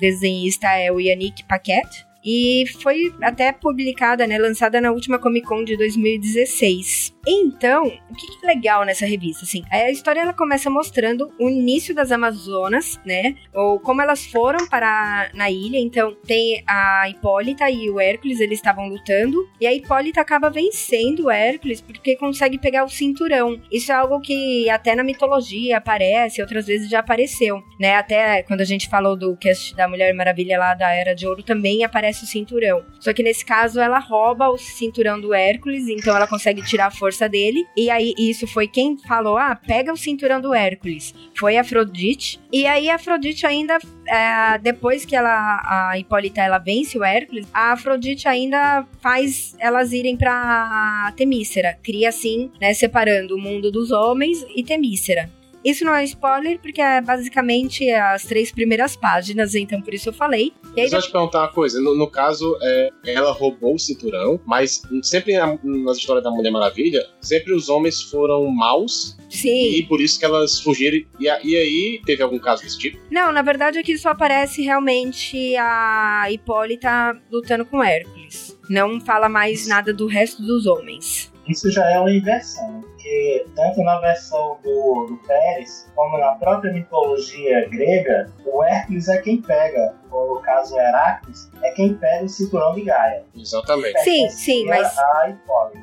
desenhista 0.00 0.66
é 0.72 0.90
o 0.90 0.98
Yannick 0.98 1.44
Paquette. 1.44 2.04
E 2.24 2.64
foi 2.82 3.14
até 3.22 3.52
publicada, 3.52 4.26
né, 4.26 4.36
lançada 4.36 4.80
na 4.80 4.90
última 4.90 5.20
Comic 5.20 5.46
Con 5.46 5.62
de 5.62 5.76
2016. 5.76 7.14
Então, 7.26 7.86
o 7.86 8.14
que, 8.14 8.26
é 8.44 8.46
legal 8.46 8.84
nessa 8.84 9.04
revista, 9.04 9.44
assim, 9.44 9.64
a 9.70 9.90
história 9.90 10.20
ela 10.20 10.32
começa 10.32 10.70
mostrando 10.70 11.32
o 11.40 11.48
início 11.48 11.92
das 11.92 12.12
Amazonas, 12.12 13.00
né, 13.04 13.34
ou 13.52 13.80
como 13.80 14.00
elas 14.00 14.24
foram 14.26 14.68
para 14.68 15.30
na 15.34 15.50
ilha. 15.50 15.78
Então, 15.78 16.14
tem 16.26 16.62
a 16.66 17.08
Hipólita 17.08 17.68
e 17.68 17.90
o 17.90 17.98
Hércules, 17.98 18.38
eles 18.38 18.58
estavam 18.58 18.88
lutando, 18.88 19.48
e 19.60 19.66
a 19.66 19.74
Hipólita 19.74 20.20
acaba 20.20 20.48
vencendo 20.50 21.24
o 21.24 21.30
Hércules 21.30 21.80
porque 21.80 22.14
consegue 22.16 22.58
pegar 22.58 22.84
o 22.84 22.88
cinturão. 22.88 23.60
Isso 23.72 23.90
é 23.90 23.94
algo 23.94 24.20
que 24.20 24.70
até 24.70 24.94
na 24.94 25.02
mitologia 25.02 25.78
aparece, 25.78 26.40
outras 26.40 26.66
vezes 26.66 26.88
já 26.88 27.00
apareceu, 27.00 27.60
né? 27.80 27.96
Até 27.96 28.42
quando 28.44 28.60
a 28.60 28.64
gente 28.64 28.88
falou 28.88 29.16
do 29.16 29.36
cast 29.36 29.74
da 29.74 29.88
Mulher 29.88 30.14
Maravilha 30.14 30.58
lá 30.58 30.74
da 30.74 30.92
Era 30.92 31.14
de 31.14 31.26
Ouro 31.26 31.42
também 31.42 31.82
aparece 31.82 32.22
o 32.22 32.26
cinturão. 32.26 32.84
Só 33.00 33.12
que 33.12 33.22
nesse 33.22 33.44
caso 33.44 33.80
ela 33.80 33.98
rouba 33.98 34.48
o 34.48 34.56
cinturão 34.58 35.20
do 35.20 35.34
Hércules, 35.34 35.88
então 35.88 36.14
ela 36.14 36.26
consegue 36.26 36.62
tirar 36.62 36.86
a 36.86 36.90
força 36.90 37.15
força 37.16 37.28
dele. 37.28 37.66
E 37.74 37.90
aí, 37.90 38.14
isso 38.18 38.46
foi 38.46 38.68
quem 38.68 38.98
falou: 38.98 39.38
ah, 39.38 39.56
pega 39.56 39.92
o 39.92 39.96
cinturão 39.96 40.40
do 40.40 40.54
Hércules. 40.54 41.14
Foi 41.34 41.56
Afrodite. 41.56 42.38
E 42.52 42.66
aí, 42.66 42.90
Afrodite 42.90 43.46
ainda, 43.46 43.78
é, 44.06 44.58
depois 44.58 45.04
que 45.04 45.16
ela, 45.16 45.60
a 45.64 45.98
Hipólita, 45.98 46.42
ela 46.42 46.58
vence 46.58 46.98
o 46.98 47.04
Hércules, 47.04 47.46
a 47.52 47.72
Afrodite 47.72 48.28
ainda 48.28 48.86
faz 49.00 49.56
elas 49.58 49.92
irem 49.92 50.16
pra 50.16 51.12
Temícera. 51.16 51.78
Cria 51.82 52.10
assim, 52.10 52.50
né, 52.60 52.74
separando 52.74 53.34
o 53.34 53.40
mundo 53.40 53.70
dos 53.72 53.90
homens 53.90 54.44
e 54.54 54.62
Temícera. 54.62 55.30
Isso 55.66 55.84
não 55.84 55.96
é 55.96 56.04
spoiler, 56.04 56.60
porque 56.60 56.80
é 56.80 57.00
basicamente 57.00 57.90
as 57.90 58.22
três 58.22 58.52
primeiras 58.52 58.94
páginas, 58.94 59.52
então 59.56 59.82
por 59.82 59.92
isso 59.92 60.10
eu 60.10 60.12
falei. 60.12 60.52
E 60.76 60.82
aí, 60.82 60.88
Só 60.88 61.00
te 61.00 61.10
perguntar 61.10 61.40
uma 61.40 61.52
coisa: 61.52 61.80
no, 61.80 61.96
no 61.96 62.08
caso, 62.08 62.56
é, 62.62 62.90
ela 63.04 63.32
roubou 63.32 63.74
o 63.74 63.78
cinturão, 63.78 64.40
mas 64.46 64.80
sempre 65.02 65.36
na, 65.36 65.58
nas 65.64 65.96
histórias 65.96 66.22
da 66.22 66.30
Mulher 66.30 66.52
Maravilha, 66.52 67.04
sempre 67.20 67.52
os 67.52 67.68
homens 67.68 68.00
foram 68.00 68.46
maus. 68.46 69.16
Sim. 69.28 69.72
E 69.72 69.82
por 69.82 70.00
isso 70.00 70.20
que 70.20 70.24
elas 70.24 70.60
fugiram. 70.60 70.98
E, 71.18 71.24
e 71.24 71.56
aí, 71.56 72.00
teve 72.06 72.22
algum 72.22 72.38
caso 72.38 72.62
desse 72.62 72.78
tipo? 72.78 73.00
Não, 73.10 73.32
na 73.32 73.42
verdade 73.42 73.76
aqui 73.76 73.98
só 73.98 74.10
aparece 74.10 74.62
realmente 74.62 75.56
a 75.56 76.30
Hipólita 76.30 77.20
lutando 77.28 77.66
com 77.66 77.82
Hércules. 77.82 78.56
Não 78.70 79.00
fala 79.00 79.28
mais 79.28 79.66
nada 79.66 79.92
do 79.92 80.06
resto 80.06 80.42
dos 80.42 80.64
homens. 80.64 81.32
Isso 81.48 81.70
já 81.72 81.84
é 81.90 81.98
uma 81.98 82.12
inversão 82.12 82.84
porque 83.06 83.46
tanto 83.54 83.82
na 83.82 83.98
versão 84.00 84.58
do, 84.62 85.06
do 85.08 85.16
Pérez 85.26 85.88
como 85.94 86.18
na 86.18 86.32
própria 86.32 86.72
mitologia 86.72 87.68
grega, 87.68 88.32
o 88.44 88.64
Hércules 88.64 89.08
é 89.08 89.18
quem 89.18 89.40
pega, 89.40 89.94
ou 90.10 90.34
no 90.34 90.40
caso 90.40 90.76
Heracles, 90.76 91.48
é 91.62 91.70
quem 91.70 91.94
pega 91.94 92.24
o 92.24 92.28
cinturão 92.28 92.74
de 92.74 92.82
Gaia. 92.82 93.24
Exatamente. 93.34 94.00
Sim, 94.00 94.28
sim, 94.28 94.66
mas. 94.66 94.98
A 94.98 95.28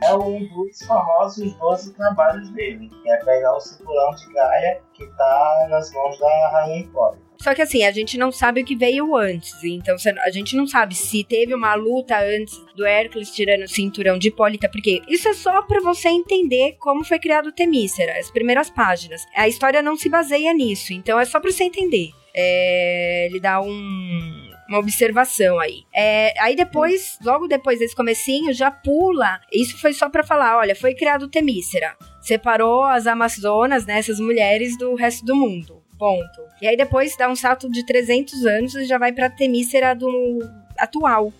É 0.03 0.13
um 0.13 0.39
dos 0.39 0.81
famosos 0.85 1.53
12 1.53 1.93
trabalhos 1.93 2.49
dele, 2.51 2.89
que 2.89 3.09
é 3.09 3.17
pegar 3.17 3.55
o 3.55 3.61
cinturão 3.61 4.11
de 4.11 4.33
Gaia 4.33 4.81
que 4.93 5.03
está 5.03 5.67
nas 5.69 5.91
mãos 5.93 6.19
da 6.19 6.49
Rainha 6.49 6.79
Hipólita. 6.81 7.23
Só 7.43 7.53
que 7.53 7.61
assim, 7.61 7.83
a 7.83 7.91
gente 7.91 8.17
não 8.17 8.31
sabe 8.31 8.61
o 8.61 8.65
que 8.65 8.73
veio 8.73 9.17
antes. 9.17 9.61
Então 9.65 9.97
a 10.23 10.29
gente 10.29 10.55
não 10.55 10.65
sabe 10.65 10.95
se 10.95 11.25
teve 11.25 11.53
uma 11.53 11.75
luta 11.75 12.17
antes 12.17 12.57
do 12.73 12.85
Hércules 12.85 13.31
tirando 13.31 13.63
o 13.63 13.67
cinturão 13.67 14.17
de 14.17 14.29
Hipólita, 14.29 14.69
porque 14.69 15.01
isso 15.09 15.27
é 15.27 15.33
só 15.33 15.61
para 15.63 15.81
você 15.81 16.07
entender 16.07 16.77
como 16.79 17.03
foi 17.03 17.19
criado 17.19 17.47
o 17.47 17.51
Temícera, 17.51 18.17
as 18.17 18.31
primeiras 18.31 18.69
páginas. 18.69 19.25
A 19.35 19.45
história 19.45 19.81
não 19.81 19.97
se 19.97 20.07
baseia 20.07 20.53
nisso, 20.53 20.93
então 20.93 21.19
é 21.19 21.25
só 21.25 21.37
pra 21.37 21.51
você 21.51 21.65
entender. 21.65 22.11
É, 22.33 23.27
ele 23.29 23.41
dá 23.41 23.59
um, 23.59 24.49
uma 24.69 24.79
observação 24.79 25.59
aí. 25.59 25.83
É, 25.93 26.33
aí 26.39 26.55
depois, 26.55 27.19
logo 27.21 27.45
depois 27.47 27.79
desse 27.79 27.93
comecinho, 27.93 28.53
já 28.53 28.71
pula. 28.71 29.41
Isso 29.51 29.77
foi 29.81 29.91
só 29.91 30.07
para 30.07 30.23
falar, 30.23 30.57
olha, 30.57 30.77
foi 30.77 30.95
criado 30.95 31.23
o 31.23 31.29
Temícera. 31.29 31.97
Separou 32.21 32.85
as 32.85 33.05
Amazonas, 33.05 33.85
né, 33.85 33.99
essas 33.99 34.21
mulheres, 34.21 34.77
do 34.77 34.95
resto 34.95 35.25
do 35.25 35.35
mundo. 35.35 35.82
Ponto. 36.03 36.41
E 36.61 36.67
aí 36.67 36.75
depois 36.75 37.15
dá 37.15 37.29
um 37.29 37.35
salto 37.35 37.69
de 37.69 37.85
300 37.85 38.45
anos 38.45 38.75
e 38.75 38.83
já 38.83 38.97
vai 38.97 39.13
pra 39.13 39.29
Temícera 39.29 39.93
do 39.93 40.39
atual. 40.77 41.31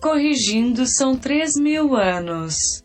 Corrigindo, 0.00 0.86
são 0.86 1.14
3 1.14 1.58
mil 1.58 1.94
anos. 1.94 2.82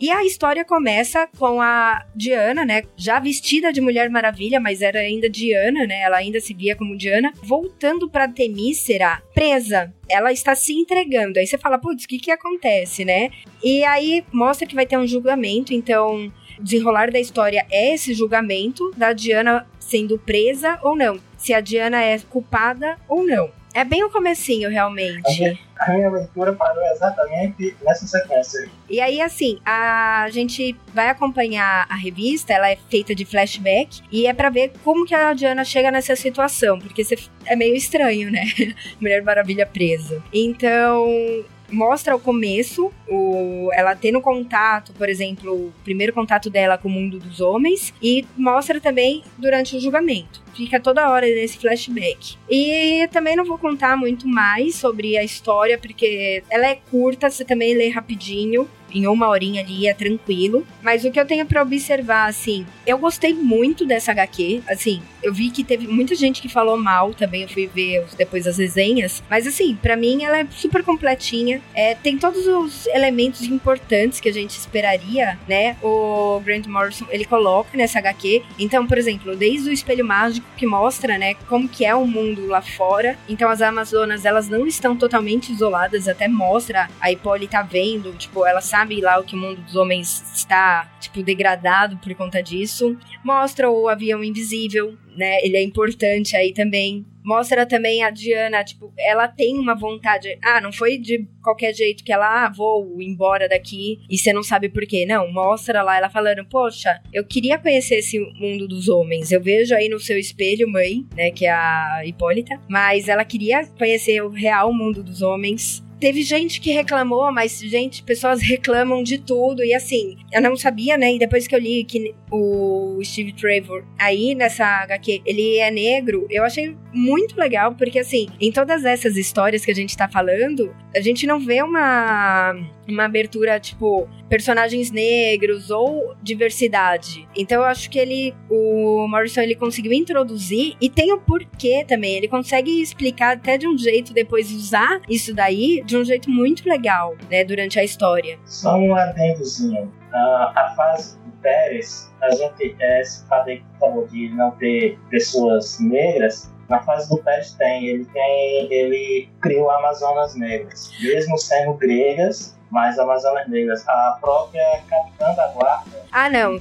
E 0.00 0.10
a 0.10 0.24
história 0.24 0.64
começa 0.64 1.28
com 1.38 1.60
a 1.60 2.06
Diana, 2.14 2.64
né? 2.64 2.84
Já 2.96 3.20
vestida 3.20 3.70
de 3.70 3.82
Mulher 3.82 4.08
Maravilha, 4.08 4.58
mas 4.58 4.80
era 4.80 5.00
ainda 5.00 5.28
Diana, 5.28 5.86
né? 5.86 6.00
Ela 6.00 6.16
ainda 6.16 6.40
se 6.40 6.54
via 6.54 6.74
como 6.74 6.96
Diana, 6.96 7.30
voltando 7.42 8.08
pra 8.08 8.26
Temícera, 8.26 9.22
presa. 9.34 9.92
Ela 10.08 10.32
está 10.32 10.54
se 10.54 10.72
entregando. 10.72 11.38
Aí 11.38 11.46
você 11.46 11.58
fala, 11.58 11.78
putz, 11.78 12.04
o 12.04 12.08
que 12.08 12.18
que 12.18 12.30
acontece, 12.30 13.04
né? 13.04 13.28
E 13.62 13.84
aí 13.84 14.24
mostra 14.32 14.66
que 14.66 14.74
vai 14.74 14.86
ter 14.86 14.96
um 14.96 15.06
julgamento, 15.06 15.74
então 15.74 16.32
desenrolar 16.60 17.10
da 17.10 17.18
história 17.18 17.66
é 17.70 17.94
esse 17.94 18.14
julgamento 18.14 18.92
da 18.96 19.12
Diana 19.12 19.66
sendo 19.78 20.18
presa 20.18 20.78
ou 20.82 20.96
não. 20.96 21.18
Se 21.36 21.54
a 21.54 21.60
Diana 21.60 22.02
é 22.02 22.18
culpada 22.18 22.96
ou 23.08 23.24
não. 23.24 23.50
É 23.76 23.84
bem 23.84 24.02
o 24.02 24.08
comecinho, 24.08 24.70
realmente. 24.70 25.60
A 25.78 25.92
minha, 25.92 26.08
leitura 26.08 26.54
parou 26.54 26.82
exatamente 26.92 27.76
nessa 27.84 28.06
sequência. 28.06 28.70
E 28.88 29.02
aí, 29.02 29.20
assim, 29.20 29.58
a 29.66 30.26
gente 30.30 30.74
vai 30.94 31.10
acompanhar 31.10 31.86
a 31.86 31.94
revista, 31.94 32.54
ela 32.54 32.70
é 32.70 32.78
feita 32.88 33.14
de 33.14 33.26
flashback, 33.26 34.00
e 34.10 34.26
é 34.26 34.32
para 34.32 34.48
ver 34.48 34.72
como 34.82 35.04
que 35.04 35.14
a 35.14 35.34
Diana 35.34 35.62
chega 35.62 35.90
nessa 35.90 36.16
situação, 36.16 36.78
porque 36.78 37.02
é 37.44 37.54
meio 37.54 37.74
estranho, 37.74 38.30
né? 38.30 38.44
Mulher 38.98 39.22
Maravilha 39.22 39.66
presa. 39.66 40.22
Então, 40.32 41.44
mostra 41.70 42.14
o 42.14 42.20
começo, 42.20 42.92
o, 43.08 43.70
ela 43.72 43.94
tendo 43.94 44.20
contato, 44.20 44.92
por 44.92 45.08
exemplo, 45.08 45.52
o 45.52 45.72
primeiro 45.84 46.12
contato 46.12 46.48
dela 46.48 46.78
com 46.78 46.88
o 46.88 46.90
mundo 46.90 47.18
dos 47.18 47.40
homens, 47.40 47.92
e 48.02 48.24
mostra 48.36 48.80
também 48.80 49.22
durante 49.38 49.76
o 49.76 49.80
julgamento. 49.80 50.42
Fica 50.54 50.80
toda 50.80 51.10
hora 51.10 51.26
nesse 51.26 51.58
flashback. 51.58 52.36
E 52.48 53.08
também 53.12 53.36
não 53.36 53.44
vou 53.44 53.58
contar 53.58 53.96
muito 53.96 54.26
mais 54.26 54.74
sobre 54.76 55.18
a 55.18 55.24
história, 55.24 55.78
porque 55.78 56.42
ela 56.48 56.66
é 56.66 56.76
curta, 56.90 57.28
você 57.28 57.44
também 57.44 57.74
lê 57.74 57.88
rapidinho 57.88 58.68
em 58.92 59.06
uma 59.06 59.28
horinha 59.28 59.62
ali 59.62 59.86
é 59.86 59.94
tranquilo. 59.94 60.66
Mas 60.82 61.04
o 61.04 61.10
que 61.10 61.20
eu 61.20 61.26
tenho 61.26 61.46
para 61.46 61.62
observar, 61.62 62.28
assim, 62.28 62.66
eu 62.86 62.98
gostei 62.98 63.34
muito 63.34 63.84
dessa 63.84 64.12
HQ. 64.12 64.62
Assim, 64.68 65.02
eu 65.22 65.32
vi 65.32 65.50
que 65.50 65.64
teve 65.64 65.86
muita 65.86 66.14
gente 66.14 66.40
que 66.40 66.48
falou 66.48 66.76
mal 66.76 67.12
também. 67.12 67.42
Eu 67.42 67.48
fui 67.48 67.66
ver 67.66 68.04
depois 68.16 68.46
as 68.46 68.58
resenhas. 68.58 69.22
Mas 69.28 69.46
assim, 69.46 69.74
para 69.74 69.96
mim 69.96 70.24
ela 70.24 70.38
é 70.38 70.46
super 70.50 70.82
completinha. 70.82 71.60
É, 71.74 71.94
tem 71.94 72.16
todos 72.16 72.46
os 72.46 72.86
elementos 72.86 73.42
importantes 73.42 74.20
que 74.20 74.28
a 74.28 74.32
gente 74.32 74.56
esperaria, 74.56 75.38
né? 75.48 75.76
O 75.82 76.40
Grant 76.44 76.66
Morrison 76.66 77.06
ele 77.10 77.24
coloca 77.24 77.76
nessa 77.76 77.98
HQ. 77.98 78.42
Então, 78.58 78.86
por 78.86 78.98
exemplo, 78.98 79.36
desde 79.36 79.68
o 79.68 79.72
espelho 79.72 80.04
mágico 80.04 80.46
que 80.56 80.66
mostra, 80.66 81.18
né, 81.18 81.34
como 81.48 81.68
que 81.68 81.84
é 81.84 81.94
o 81.94 82.06
mundo 82.06 82.46
lá 82.46 82.62
fora. 82.62 83.18
Então 83.28 83.50
as 83.50 83.60
Amazonas 83.60 84.24
elas 84.24 84.48
não 84.48 84.66
estão 84.66 84.96
totalmente 84.96 85.52
isoladas. 85.52 86.08
Até 86.08 86.28
mostra 86.28 86.88
a 87.00 87.10
Hipólita 87.10 87.62
vendo, 87.62 88.12
tipo, 88.12 88.46
ela 88.46 88.60
sabe 88.60 88.75
sabe 88.76 89.00
lá 89.00 89.18
o 89.18 89.24
que 89.24 89.34
o 89.34 89.38
mundo 89.38 89.62
dos 89.62 89.74
homens 89.74 90.22
está, 90.34 90.86
tipo, 91.00 91.22
degradado 91.22 91.96
por 91.96 92.14
conta 92.14 92.42
disso. 92.42 92.94
Mostra 93.24 93.70
o 93.70 93.88
avião 93.88 94.22
invisível, 94.22 94.94
né? 95.16 95.38
Ele 95.42 95.56
é 95.56 95.62
importante 95.62 96.36
aí 96.36 96.52
também. 96.52 97.06
Mostra 97.24 97.64
também 97.64 98.04
a 98.04 98.10
Diana, 98.10 98.62
tipo, 98.62 98.92
ela 98.98 99.26
tem 99.26 99.58
uma 99.58 99.74
vontade. 99.74 100.38
Ah, 100.42 100.60
não 100.60 100.70
foi 100.70 100.98
de 100.98 101.26
qualquer 101.42 101.72
jeito 101.74 102.04
que 102.04 102.12
ela, 102.12 102.44
ah, 102.44 102.52
vou 102.54 103.00
embora 103.00 103.48
daqui 103.48 103.98
e 104.10 104.18
você 104.18 104.30
não 104.30 104.42
sabe 104.42 104.68
por 104.68 104.86
quê. 104.86 105.06
Não, 105.06 105.32
mostra 105.32 105.82
lá 105.82 105.96
ela 105.96 106.10
falando, 106.10 106.44
poxa, 106.44 107.00
eu 107.10 107.24
queria 107.24 107.58
conhecer 107.58 107.96
esse 107.96 108.20
mundo 108.38 108.68
dos 108.68 108.90
homens. 108.90 109.32
Eu 109.32 109.42
vejo 109.42 109.74
aí 109.74 109.88
no 109.88 109.98
seu 109.98 110.18
espelho, 110.18 110.70
mãe, 110.70 111.06
né, 111.16 111.30
que 111.30 111.46
é 111.46 111.50
a 111.50 112.02
Hipólita, 112.04 112.60
mas 112.68 113.08
ela 113.08 113.24
queria 113.24 113.66
conhecer 113.78 114.22
o 114.22 114.28
real 114.28 114.70
mundo 114.70 115.02
dos 115.02 115.22
homens. 115.22 115.85
Teve 115.98 116.22
gente 116.22 116.60
que 116.60 116.72
reclamou, 116.72 117.32
mas, 117.32 117.58
gente, 117.58 118.02
pessoas 118.02 118.42
reclamam 118.42 119.02
de 119.02 119.18
tudo. 119.18 119.64
E 119.64 119.74
assim, 119.74 120.16
eu 120.32 120.42
não 120.42 120.56
sabia, 120.56 120.96
né? 120.96 121.14
E 121.14 121.18
depois 121.18 121.46
que 121.46 121.54
eu 121.54 121.58
li 121.58 121.84
que 121.84 122.14
o 122.30 123.00
Steve 123.02 123.32
Trevor 123.32 123.84
aí 123.98 124.34
nessa 124.34 124.64
HQ, 124.82 125.22
ele 125.24 125.58
é 125.58 125.70
negro, 125.70 126.26
eu 126.30 126.44
achei 126.44 126.76
muito 126.92 127.38
legal, 127.38 127.74
porque 127.74 127.98
assim, 127.98 128.28
em 128.40 128.50
todas 128.50 128.84
essas 128.84 129.16
histórias 129.16 129.64
que 129.64 129.70
a 129.70 129.74
gente 129.74 129.96
tá 129.96 130.08
falando, 130.08 130.74
a 130.94 131.00
gente 131.00 131.26
não 131.26 131.38
vê 131.38 131.62
uma, 131.62 132.54
uma 132.88 133.04
abertura, 133.04 133.60
tipo, 133.60 134.08
personagens 134.28 134.90
negros 134.90 135.70
ou 135.70 136.14
diversidade. 136.22 137.28
Então 137.36 137.58
eu 137.58 137.64
acho 137.64 137.90
que 137.90 137.98
ele, 137.98 138.34
o 138.50 139.06
Morrison, 139.08 139.42
ele 139.42 139.54
conseguiu 139.54 139.92
introduzir 139.92 140.74
e 140.80 140.88
tem 140.88 141.12
o 141.12 141.18
porquê 141.18 141.84
também. 141.86 142.16
Ele 142.16 142.28
consegue 142.28 142.80
explicar 142.80 143.36
até 143.36 143.58
de 143.58 143.68
um 143.68 143.76
jeito, 143.76 144.12
depois 144.12 144.50
usar 144.50 145.00
isso 145.08 145.34
daí 145.34 145.82
de 145.86 145.96
um 145.96 146.04
jeito 146.04 146.28
muito 146.28 146.68
legal, 146.68 147.16
né, 147.30 147.44
durante 147.44 147.78
a 147.78 147.84
história. 147.84 148.38
Só 148.44 148.76
um 148.76 148.94
adendozinho. 148.94 149.92
A 150.12 150.74
fase 150.76 151.18
do 151.18 151.30
Pérez, 151.42 152.12
a 152.20 152.30
gente, 152.30 152.76
é, 152.80 153.02
que 153.02 153.64
falou 153.78 154.06
de 154.06 154.28
não 154.30 154.50
ter 154.52 154.98
pessoas 155.10 155.78
negras, 155.78 156.50
na 156.68 156.82
fase 156.82 157.08
do 157.08 157.18
Pérez 157.18 157.52
tem, 157.52 157.86
ele 157.86 158.04
tem, 158.06 158.72
ele 158.72 159.28
criou 159.40 159.70
Amazonas 159.70 160.34
Negras, 160.34 160.90
mesmo 161.00 161.38
sendo 161.38 161.74
gregas, 161.74 162.58
mas 162.70 162.98
Amazonas 162.98 163.48
Negras, 163.48 163.86
a 163.86 164.18
própria 164.20 164.82
capitã 164.88 165.32
da 165.34 165.46
guarda. 165.48 166.04
Ah, 166.10 166.28
não. 166.28 166.60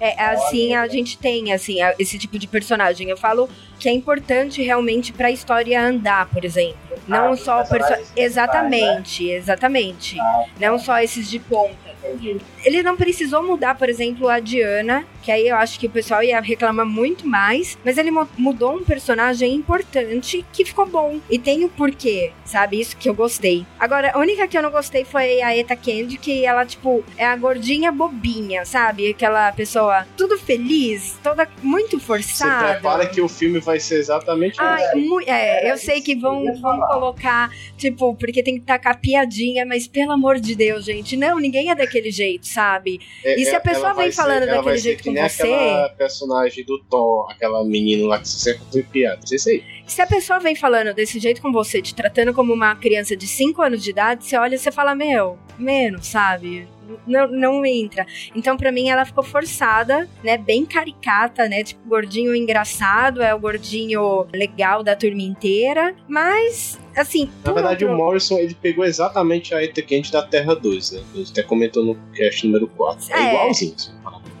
É, 0.00 0.20
assim, 0.24 0.74
a 0.74 0.88
gente 0.88 1.16
tem, 1.16 1.52
assim, 1.52 1.76
esse 1.98 2.18
tipo 2.18 2.38
de 2.38 2.48
personagem. 2.48 3.08
Eu 3.08 3.16
falo 3.16 3.48
que 3.82 3.88
é 3.88 3.92
importante 3.92 4.62
realmente 4.62 5.12
para 5.12 5.26
a 5.26 5.30
história 5.32 5.82
andar, 5.84 6.26
por 6.26 6.44
exemplo. 6.44 6.78
Não 7.08 7.32
Ah, 7.32 7.36
só 7.36 7.64
personagens 7.64 8.10
principais, 8.10 8.12
Exatamente, 8.16 9.28
exatamente. 9.28 10.20
Ah, 10.20 10.44
Não 10.60 10.78
só 10.78 11.00
esses 11.00 11.28
de 11.28 11.40
ponta. 11.40 11.74
entendi. 12.04 12.36
Ele 12.64 12.80
não 12.80 12.96
precisou 12.96 13.42
mudar, 13.42 13.74
por 13.76 13.88
exemplo, 13.88 14.28
a 14.28 14.38
Diana, 14.38 15.04
que 15.20 15.32
aí 15.32 15.48
eu 15.48 15.56
acho 15.56 15.80
que 15.80 15.88
o 15.88 15.90
pessoal 15.90 16.22
ia 16.22 16.40
reclamar 16.40 16.86
muito 16.86 17.26
mais, 17.26 17.76
mas 17.84 17.98
ele 17.98 18.12
mudou 18.38 18.76
um 18.76 18.84
personagem 18.84 19.52
importante 19.52 20.44
que 20.52 20.64
ficou 20.64 20.86
bom. 20.86 21.18
E 21.28 21.38
tem 21.40 21.64
o 21.64 21.68
porquê, 21.68 22.30
sabe? 22.44 22.80
Isso 22.80 22.96
que 22.96 23.08
eu 23.08 23.14
gostei. 23.14 23.66
Agora, 23.80 24.12
a 24.14 24.18
única 24.18 24.46
que 24.46 24.56
eu 24.56 24.62
não 24.62 24.70
gostei 24.70 25.04
foi 25.04 25.42
a 25.42 25.56
Eta 25.56 25.74
Candy, 25.74 26.18
que 26.18 26.44
ela, 26.46 26.64
tipo, 26.64 27.04
é 27.16 27.26
a 27.26 27.34
gordinha 27.34 27.90
bobinha, 27.90 28.64
sabe? 28.64 29.10
Aquela 29.10 29.50
pessoa 29.50 30.06
tudo 30.16 30.38
feliz, 30.38 31.18
toda 31.20 31.48
muito 31.62 31.98
Você 31.98 32.04
forçada. 32.06 32.74
prepara 32.74 33.06
que 33.06 33.20
o 33.20 33.28
filme 33.28 33.58
vai 33.58 33.71
ser 33.80 33.96
exatamente 33.98 34.52
isso. 34.54 34.62
Ai, 34.62 34.94
mu- 35.00 35.20
é, 35.26 35.70
eu 35.70 35.76
sei 35.76 36.00
que 36.00 36.14
vão, 36.14 36.44
vão 36.60 36.80
colocar, 36.80 37.50
tipo, 37.76 38.14
porque 38.16 38.42
tem 38.42 38.54
que 38.58 38.64
tacar 38.66 39.00
piadinha, 39.00 39.64
mas 39.66 39.86
pelo 39.86 40.12
amor 40.12 40.38
de 40.40 40.54
Deus, 40.54 40.84
gente, 40.84 41.16
não, 41.16 41.38
ninguém 41.38 41.70
é 41.70 41.74
daquele 41.74 42.10
jeito, 42.10 42.46
sabe? 42.46 43.00
É, 43.24 43.40
E 43.40 43.44
se 43.44 43.54
a 43.54 43.60
pessoa 43.60 43.92
vai 43.94 44.04
vem 44.06 44.12
falando 44.12 44.42
ela 44.42 44.46
daquele 44.46 44.64
vai 44.64 44.76
ser 44.76 44.82
jeito 44.82 45.04
com 45.04 45.12
você- 45.12 45.42
aquela 45.42 45.88
personagem 45.90 46.64
do 46.64 46.78
Thor, 46.84 47.30
aquela 47.30 47.64
menina 47.64 48.06
lá 48.06 48.18
que 48.18 48.28
você 48.28 48.38
sempre 48.52 48.62
foi 48.70 48.82
piada. 48.82 49.16
Não 49.20 49.26
sei 49.26 49.38
se 49.38 49.50
é 49.50 49.54
isso. 49.56 49.66
Se 49.86 50.00
a 50.00 50.06
pessoa 50.06 50.38
vem 50.38 50.54
falando 50.54 50.94
desse 50.94 51.18
jeito 51.18 51.42
com 51.42 51.52
você, 51.52 51.82
te 51.82 51.94
tratando 51.94 52.32
como 52.32 52.52
uma 52.52 52.74
criança 52.76 53.16
de 53.16 53.26
5 53.26 53.60
anos 53.62 53.82
de 53.82 53.90
idade, 53.90 54.24
você 54.24 54.36
olha 54.36 54.54
e 54.54 54.58
você 54.58 54.70
fala, 54.72 54.94
meu, 54.94 55.36
menos, 55.58 56.06
sabe? 56.06 56.66
Não, 57.06 57.26
não 57.28 57.66
entra. 57.66 58.06
Então, 58.34 58.56
pra 58.56 58.70
mim, 58.72 58.88
ela 58.88 59.04
ficou 59.04 59.22
forçada, 59.24 60.08
né? 60.22 60.36
Bem 60.38 60.64
caricata, 60.64 61.48
né? 61.48 61.62
Tipo, 61.64 61.88
gordinho 61.88 62.34
engraçado, 62.34 63.22
é 63.22 63.34
o 63.34 63.38
gordinho 63.38 64.26
legal 64.32 64.82
da 64.82 64.94
turma 64.96 65.22
inteira. 65.22 65.94
Mas, 66.08 66.78
assim. 66.96 67.30
Na 67.44 67.52
verdade, 67.52 67.84
outro- 67.84 67.98
o 67.98 68.04
Morrison 68.04 68.38
ele 68.38 68.54
pegou 68.54 68.84
exatamente 68.84 69.54
a 69.54 69.62
Eta 69.62 69.82
Quente 69.82 70.12
da 70.12 70.22
Terra 70.22 70.54
2, 70.54 70.92
né? 70.92 71.02
A 71.14 71.16
gente 71.18 71.32
até 71.32 71.42
comentou 71.42 71.84
no 71.84 71.94
cast 72.14 72.46
número 72.46 72.66
4. 72.68 73.12
É, 73.12 73.18
É. 73.18 73.34
igualzinho. 73.34 73.74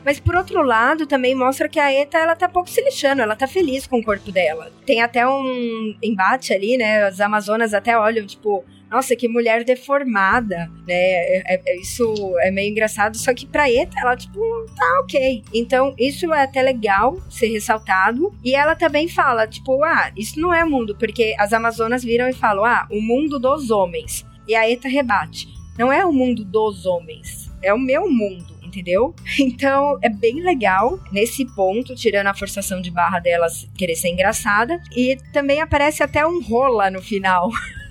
Mas 0.04 0.18
por 0.18 0.34
outro 0.34 0.62
lado, 0.62 1.06
também 1.06 1.32
mostra 1.32 1.68
que 1.68 1.78
a 1.78 1.92
Eta, 1.92 2.18
ela 2.18 2.34
tá 2.34 2.48
pouco 2.48 2.68
se 2.68 2.80
lixando, 2.82 3.22
ela 3.22 3.36
tá 3.36 3.46
feliz 3.46 3.86
com 3.86 3.98
o 4.00 4.04
corpo 4.04 4.32
dela. 4.32 4.72
Tem 4.84 5.00
até 5.00 5.24
um 5.26 5.94
embate 6.02 6.52
ali, 6.52 6.76
né? 6.76 7.04
As 7.04 7.20
Amazonas 7.20 7.72
até 7.72 7.96
olham, 7.96 8.26
tipo, 8.26 8.64
nossa, 8.92 9.16
que 9.16 9.26
mulher 9.26 9.64
deformada, 9.64 10.70
né? 10.86 10.94
É- 10.94 11.54
é- 11.54 11.62
é- 11.64 11.80
isso 11.80 12.14
é 12.40 12.50
meio 12.50 12.70
engraçado, 12.70 13.16
só 13.16 13.32
que 13.32 13.46
pra 13.46 13.70
Eta, 13.70 13.98
ela, 13.98 14.14
tipo, 14.14 14.38
tá 14.76 15.00
ok. 15.02 15.42
Então, 15.54 15.94
isso 15.98 16.30
é 16.30 16.42
até 16.42 16.60
legal 16.60 17.18
ser 17.30 17.46
ressaltado. 17.46 18.30
E 18.44 18.54
ela 18.54 18.76
também 18.76 19.08
fala, 19.08 19.46
tipo, 19.46 19.82
ah, 19.82 20.12
isso 20.14 20.38
não 20.38 20.52
é 20.52 20.62
mundo, 20.62 20.94
porque 20.94 21.34
as 21.38 21.54
Amazonas 21.54 22.04
viram 22.04 22.28
e 22.28 22.34
falam, 22.34 22.66
ah, 22.66 22.86
o 22.90 23.00
mundo 23.00 23.38
dos 23.38 23.70
homens. 23.70 24.26
E 24.46 24.54
a 24.54 24.68
Eta 24.68 24.88
rebate, 24.88 25.48
não 25.78 25.90
é 25.90 26.04
o 26.04 26.12
mundo 26.12 26.44
dos 26.44 26.84
homens, 26.84 27.50
é 27.62 27.72
o 27.72 27.78
meu 27.78 28.10
mundo 28.10 28.52
entendeu? 28.62 29.14
Então 29.38 29.98
é 30.02 30.08
bem 30.08 30.42
legal 30.42 30.98
nesse 31.12 31.44
ponto, 31.44 31.94
tirando 31.94 32.28
a 32.28 32.34
forçação 32.34 32.80
de 32.80 32.90
barra 32.90 33.18
delas 33.18 33.68
querer 33.76 33.94
ser 33.94 34.08
engraçada. 34.08 34.80
E 34.96 35.16
também 35.32 35.60
aparece 35.60 36.02
até 36.02 36.26
um 36.26 36.42
rola 36.42 36.90
no 36.90 37.02
final. 37.02 37.50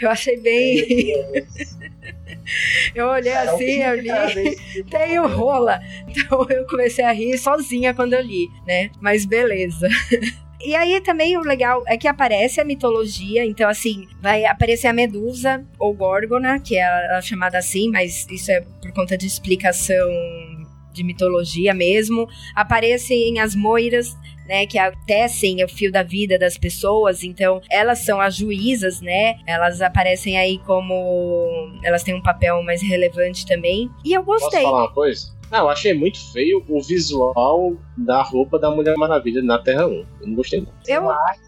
Eu 0.00 0.10
achei 0.10 0.36
bem. 0.38 0.84
Eu 2.94 3.06
olhei 3.06 3.32
o 3.32 3.38
assim, 3.38 3.82
eu 3.82 3.94
li. 3.94 4.08
traz 4.08 4.36
esse 4.36 4.72
tipo 4.72 4.90
Tem 4.90 5.18
o 5.20 5.26
rola. 5.28 5.80
Então 6.08 6.44
eu 6.50 6.66
comecei 6.66 7.04
a 7.04 7.12
rir 7.12 7.38
sozinha 7.38 7.94
quando 7.94 8.14
eu 8.14 8.22
li, 8.22 8.48
né? 8.66 8.90
Mas 9.00 9.24
beleza. 9.24 9.88
E 10.62 10.74
aí 10.74 11.00
também 11.00 11.38
o 11.38 11.40
legal 11.40 11.82
é 11.86 11.96
que 11.96 12.06
aparece 12.06 12.60
a 12.60 12.64
mitologia, 12.66 13.46
então 13.46 13.66
assim, 13.66 14.06
vai 14.20 14.44
aparecer 14.44 14.88
a 14.88 14.92
Medusa 14.92 15.64
ou 15.78 15.94
Górgona, 15.94 16.60
que 16.60 16.76
é 16.76 16.84
a, 16.84 17.16
a 17.16 17.22
chamada 17.22 17.56
assim, 17.56 17.90
mas 17.90 18.26
isso 18.30 18.50
é 18.50 18.60
por 18.60 18.92
conta 18.92 19.16
de 19.16 19.26
explicação 19.26 20.10
de 20.92 21.02
mitologia 21.02 21.72
mesmo. 21.72 22.28
Aparecem 22.54 23.40
as 23.40 23.54
moiras, 23.54 24.14
né, 24.50 24.66
que 24.66 24.76
tecem 25.06 25.62
o 25.64 25.68
fio 25.68 25.92
da 25.92 26.02
vida 26.02 26.36
das 26.36 26.58
pessoas, 26.58 27.22
então 27.22 27.60
elas 27.70 28.00
são 28.00 28.20
as 28.20 28.34
juízas, 28.34 29.00
né? 29.00 29.36
Elas 29.46 29.80
aparecem 29.80 30.36
aí 30.36 30.58
como 30.66 31.70
elas 31.84 32.02
têm 32.02 32.14
um 32.16 32.22
papel 32.22 32.60
mais 32.64 32.82
relevante 32.82 33.46
também. 33.46 33.88
E 34.04 34.12
eu 34.12 34.24
Posso 34.24 34.44
gostei. 34.46 34.62
falar 34.64 34.82
uma 34.86 34.92
coisa? 34.92 35.38
Ah, 35.52 35.58
eu 35.58 35.68
achei 35.68 35.94
muito 35.94 36.32
feio 36.32 36.64
o 36.68 36.80
visual 36.80 37.72
da 37.96 38.22
roupa 38.22 38.56
da 38.58 38.70
Mulher 38.70 38.96
Maravilha 38.96 39.42
na 39.42 39.58
Terra 39.58 39.86
1. 39.86 39.90
Eu 39.92 40.06
não 40.28 40.34
gostei, 40.34 40.60
não. 40.60 40.68
Eu 40.86 41.02
Uma 41.02 41.14
arte 41.28 41.40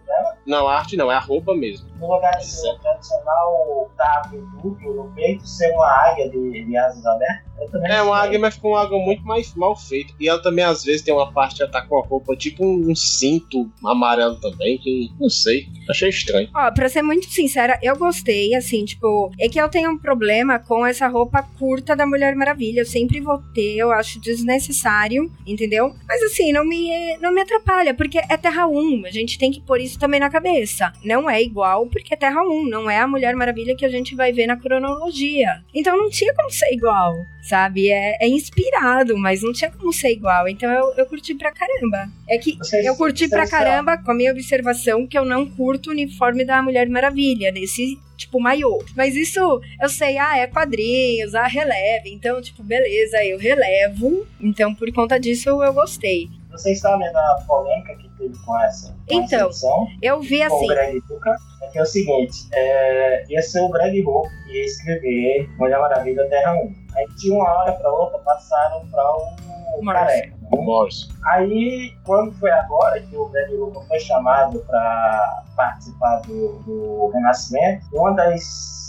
Não, 0.47 0.67
a 0.69 0.77
arte 0.77 0.97
não, 0.97 1.11
é 1.13 1.15
a 1.15 1.21
roupa 1.21 1.55
mesmo. 1.55 1.89
no 2.01 2.13
lugar 2.15 2.37
de 2.37 2.45
ser 2.47 2.69
o 2.69 2.79
tradicional 2.81 3.91
W 3.97 4.45
duplo 4.63 4.95
no 4.95 5.15
peito, 5.15 5.47
ser 5.47 5.73
uma 5.73 5.87
águia 5.87 6.29
de, 6.31 6.65
de 6.65 6.77
asas 6.77 7.05
abertas. 7.07 7.52
É 7.85 8.03
uma 8.03 8.17
achei. 8.17 8.29
águia, 8.29 8.39
mas 8.39 8.55
ficou 8.55 8.73
uma 8.73 8.83
águia 8.83 8.99
muito 8.99 9.23
mais 9.25 9.55
mal 9.55 9.77
feita. 9.77 10.13
E 10.19 10.29
ela 10.29 10.41
também, 10.41 10.65
às 10.65 10.85
vezes, 10.85 11.03
tem 11.03 11.15
uma 11.15 11.33
parte 11.33 11.57
que 11.57 11.63
ela 11.63 11.73
tá 11.73 11.83
com 11.83 11.99
a 11.99 12.07
roupa 12.07 12.37
tipo 12.37 12.65
um, 12.65 12.91
um 12.91 12.95
cinto 12.95 13.71
amarelo 13.85 14.37
também, 14.41 14.79
que 14.79 15.11
não 15.21 15.29
sei. 15.29 15.67
Achei 15.89 16.09
estranho. 16.09 16.49
Ó, 16.55 16.71
pra 16.71 16.89
ser 16.89 17.03
muito 17.03 17.27
sincera, 17.27 17.79
eu 17.83 17.97
gostei, 17.97 18.55
assim, 18.55 18.85
tipo, 18.85 19.31
é 19.39 19.49
que 19.49 19.61
eu 19.61 19.69
tenho 19.69 19.91
um 19.91 19.99
problema 19.99 20.59
com 20.59 20.87
essa 20.87 21.09
roupa 21.09 21.43
curta 21.43 21.97
da 21.97 22.07
Mulher 22.07 22.35
Maravilha. 22.35 22.81
Eu 22.81 22.87
sempre 22.87 23.21
vou 23.21 23.39
ter, 23.55 23.77
eu 23.77 23.91
acho 23.91 24.21
desnecessário, 24.21 25.31
entendeu? 25.47 25.95
Mas 26.07 26.23
assim, 26.23 26.53
não 26.53 26.65
me, 26.65 27.17
não 27.19 27.33
me 27.33 27.41
atrapalha, 27.41 27.95
porque 27.95 28.19
é 28.19 28.37
Terra 28.37 28.67
1. 28.67 29.07
A 29.07 29.11
gente 29.11 29.39
tem 29.39 29.51
que 29.51 29.61
pôr 29.61 29.81
isso 29.81 29.99
também 29.99 30.21
na 30.21 30.31
cabeça. 30.31 30.93
Não 31.05 31.29
é 31.29 31.43
igual 31.43 31.87
porque 31.87 32.15
é 32.15 32.17
Terra 32.17 32.43
1, 32.43 32.69
não 32.69 32.91
é 32.91 32.99
a 32.99 33.07
Mulher 33.07 33.35
Maravilha 33.35 33.77
que 33.77 33.85
a 33.85 33.89
gente 33.89 34.15
vai 34.15 34.33
ver 34.33 34.47
na 34.47 34.57
cronologia. 34.57 35.63
Então 35.75 35.97
não 35.97 36.11
tinha 36.11 36.35
como 36.35 36.51
ser 36.51 36.73
igual, 36.73 37.15
sabe? 37.53 37.91
É, 37.91 38.17
é 38.19 38.27
inspirado, 38.27 39.19
mas 39.19 39.43
não 39.43 39.53
tinha 39.53 39.71
como 39.71 39.93
ser 39.93 40.11
igual. 40.13 40.49
Então 40.49 40.71
eu, 40.73 40.95
eu 40.97 41.05
curti 41.05 41.35
pra 41.35 41.53
caramba. 41.53 42.09
É 42.27 42.39
que 42.39 42.57
Vocês- 42.57 42.87
eu 42.87 42.97
curti 42.97 43.29
pra 43.29 43.47
caramba 43.47 43.99
com 43.99 44.11
a 44.11 44.15
minha 44.15 44.33
observação 44.33 45.07
que 45.07 45.19
eu 45.19 45.25
não 45.27 45.45
curto 45.45 45.89
o 45.89 45.93
uniforme 45.93 46.47
da 46.47 46.63
Mulher 46.63 46.89
Maravilha, 46.89 47.53
nesse 47.53 47.99
tipo 48.17 48.41
maiô. 48.41 48.83
Mas 48.97 49.15
isso 49.15 49.39
eu 49.83 49.89
sei, 49.91 50.17
ah, 50.17 50.39
é 50.39 50.47
quadrinhos, 50.47 51.35
ah, 51.35 51.47
releve. 51.47 52.11
Então, 52.11 52.41
tipo, 52.41 52.63
beleza, 52.63 53.23
eu 53.23 53.39
relevo. 53.39 54.27
Então, 54.41 54.75
por 54.75 54.91
conta 54.95 55.21
disso, 55.21 55.51
eu 55.63 55.75
gostei. 55.75 56.31
Vocês 56.51 56.81
sabem 56.81 57.11
da 57.13 57.45
polêmica 57.47 57.95
que 57.97 58.09
teve 58.19 58.35
com 58.47 58.61
essa, 58.63 58.95
com 59.09 59.15
Então, 59.15 59.49
essa? 59.51 59.67
Eu 60.01 60.21
vi 60.21 60.43
assim. 60.43 60.65
o 60.65 60.69
Greg 60.69 61.01
Duca? 61.09 61.37
É 61.63 61.69
que 61.69 61.79
é 61.79 61.83
o 61.83 61.87
seguinte, 61.87 62.37
é, 62.53 63.25
ia 63.29 63.41
ser 63.41 63.61
o 63.61 63.69
Greg 63.71 64.03
Hope 64.07 64.29
que 64.47 64.53
ia 64.59 64.65
escrever 64.65 65.49
Mulher 65.59 65.79
Maravilha 65.81 66.25
Terra 66.29 66.55
1. 66.55 66.82
Aí 66.95 67.07
de 67.17 67.31
uma 67.31 67.51
hora 67.51 67.73
pra 67.73 67.91
outra 67.91 68.19
passaram 68.21 68.87
pra 68.89 69.03
o. 69.17 69.85
Careca. 69.85 70.37
O 70.51 70.63
Morrison. 70.63 71.09
Aí, 71.25 71.95
quando 72.05 72.33
foi 72.35 72.51
agora 72.51 73.01
que 73.01 73.17
o 73.17 73.27
Greg 73.29 73.55
Luca 73.55 73.81
foi 73.89 73.99
chamado 74.01 74.59
para 74.67 75.45
participar 75.57 76.21
do, 76.21 76.59
do 76.67 77.11
Renascimento, 77.15 77.87
uma 77.93 78.13
das 78.13 78.82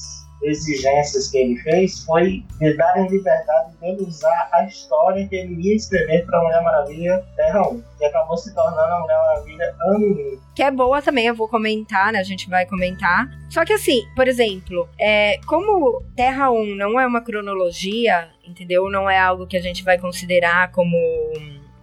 exigências 0.44 1.30
que 1.30 1.38
ele 1.38 1.56
fez 1.58 2.04
foi 2.04 2.44
de 2.60 2.74
darem 2.76 3.08
liberdade 3.08 3.76
dele 3.80 4.02
usar 4.02 4.50
a 4.52 4.66
história 4.66 5.28
que 5.28 5.36
ele 5.36 5.62
ia 5.62 5.76
escrever 5.76 6.26
para 6.26 6.42
Mulher 6.42 6.62
Maravilha 6.62 7.24
Terra 7.36 7.68
1, 7.70 7.84
que 7.98 8.06
acabou 8.06 8.38
se 8.38 8.54
tornando 8.54 8.94
a 8.94 9.00
Mulher 9.00 9.18
Maravilha 9.18 9.76
Ano 9.82 10.08
1. 10.08 10.40
que 10.56 10.64
é 10.64 10.72
boa 10.72 11.02
também, 11.02 11.28
eu 11.28 11.36
vou 11.36 11.48
comentar, 11.48 12.12
né? 12.12 12.20
A 12.20 12.24
gente 12.24 12.50
vai 12.50 12.66
comentar. 12.66 13.30
Só 13.50 13.64
que 13.64 13.74
assim, 13.74 14.04
por 14.16 14.28
exemplo, 14.28 14.88
é, 15.00 15.40
como 15.46 16.04
Terra 16.16 16.52
1 16.52 16.76
não 16.76 17.00
é 17.00 17.06
uma 17.06 17.22
cronologia, 17.22 18.30
entendeu? 18.46 18.90
Não 18.90 19.10
é 19.10 19.18
algo 19.18 19.48
que 19.48 19.58
a 19.58 19.62
gente 19.62 19.84
vai 19.84 19.98
considerar 19.98 20.72
como 20.72 20.98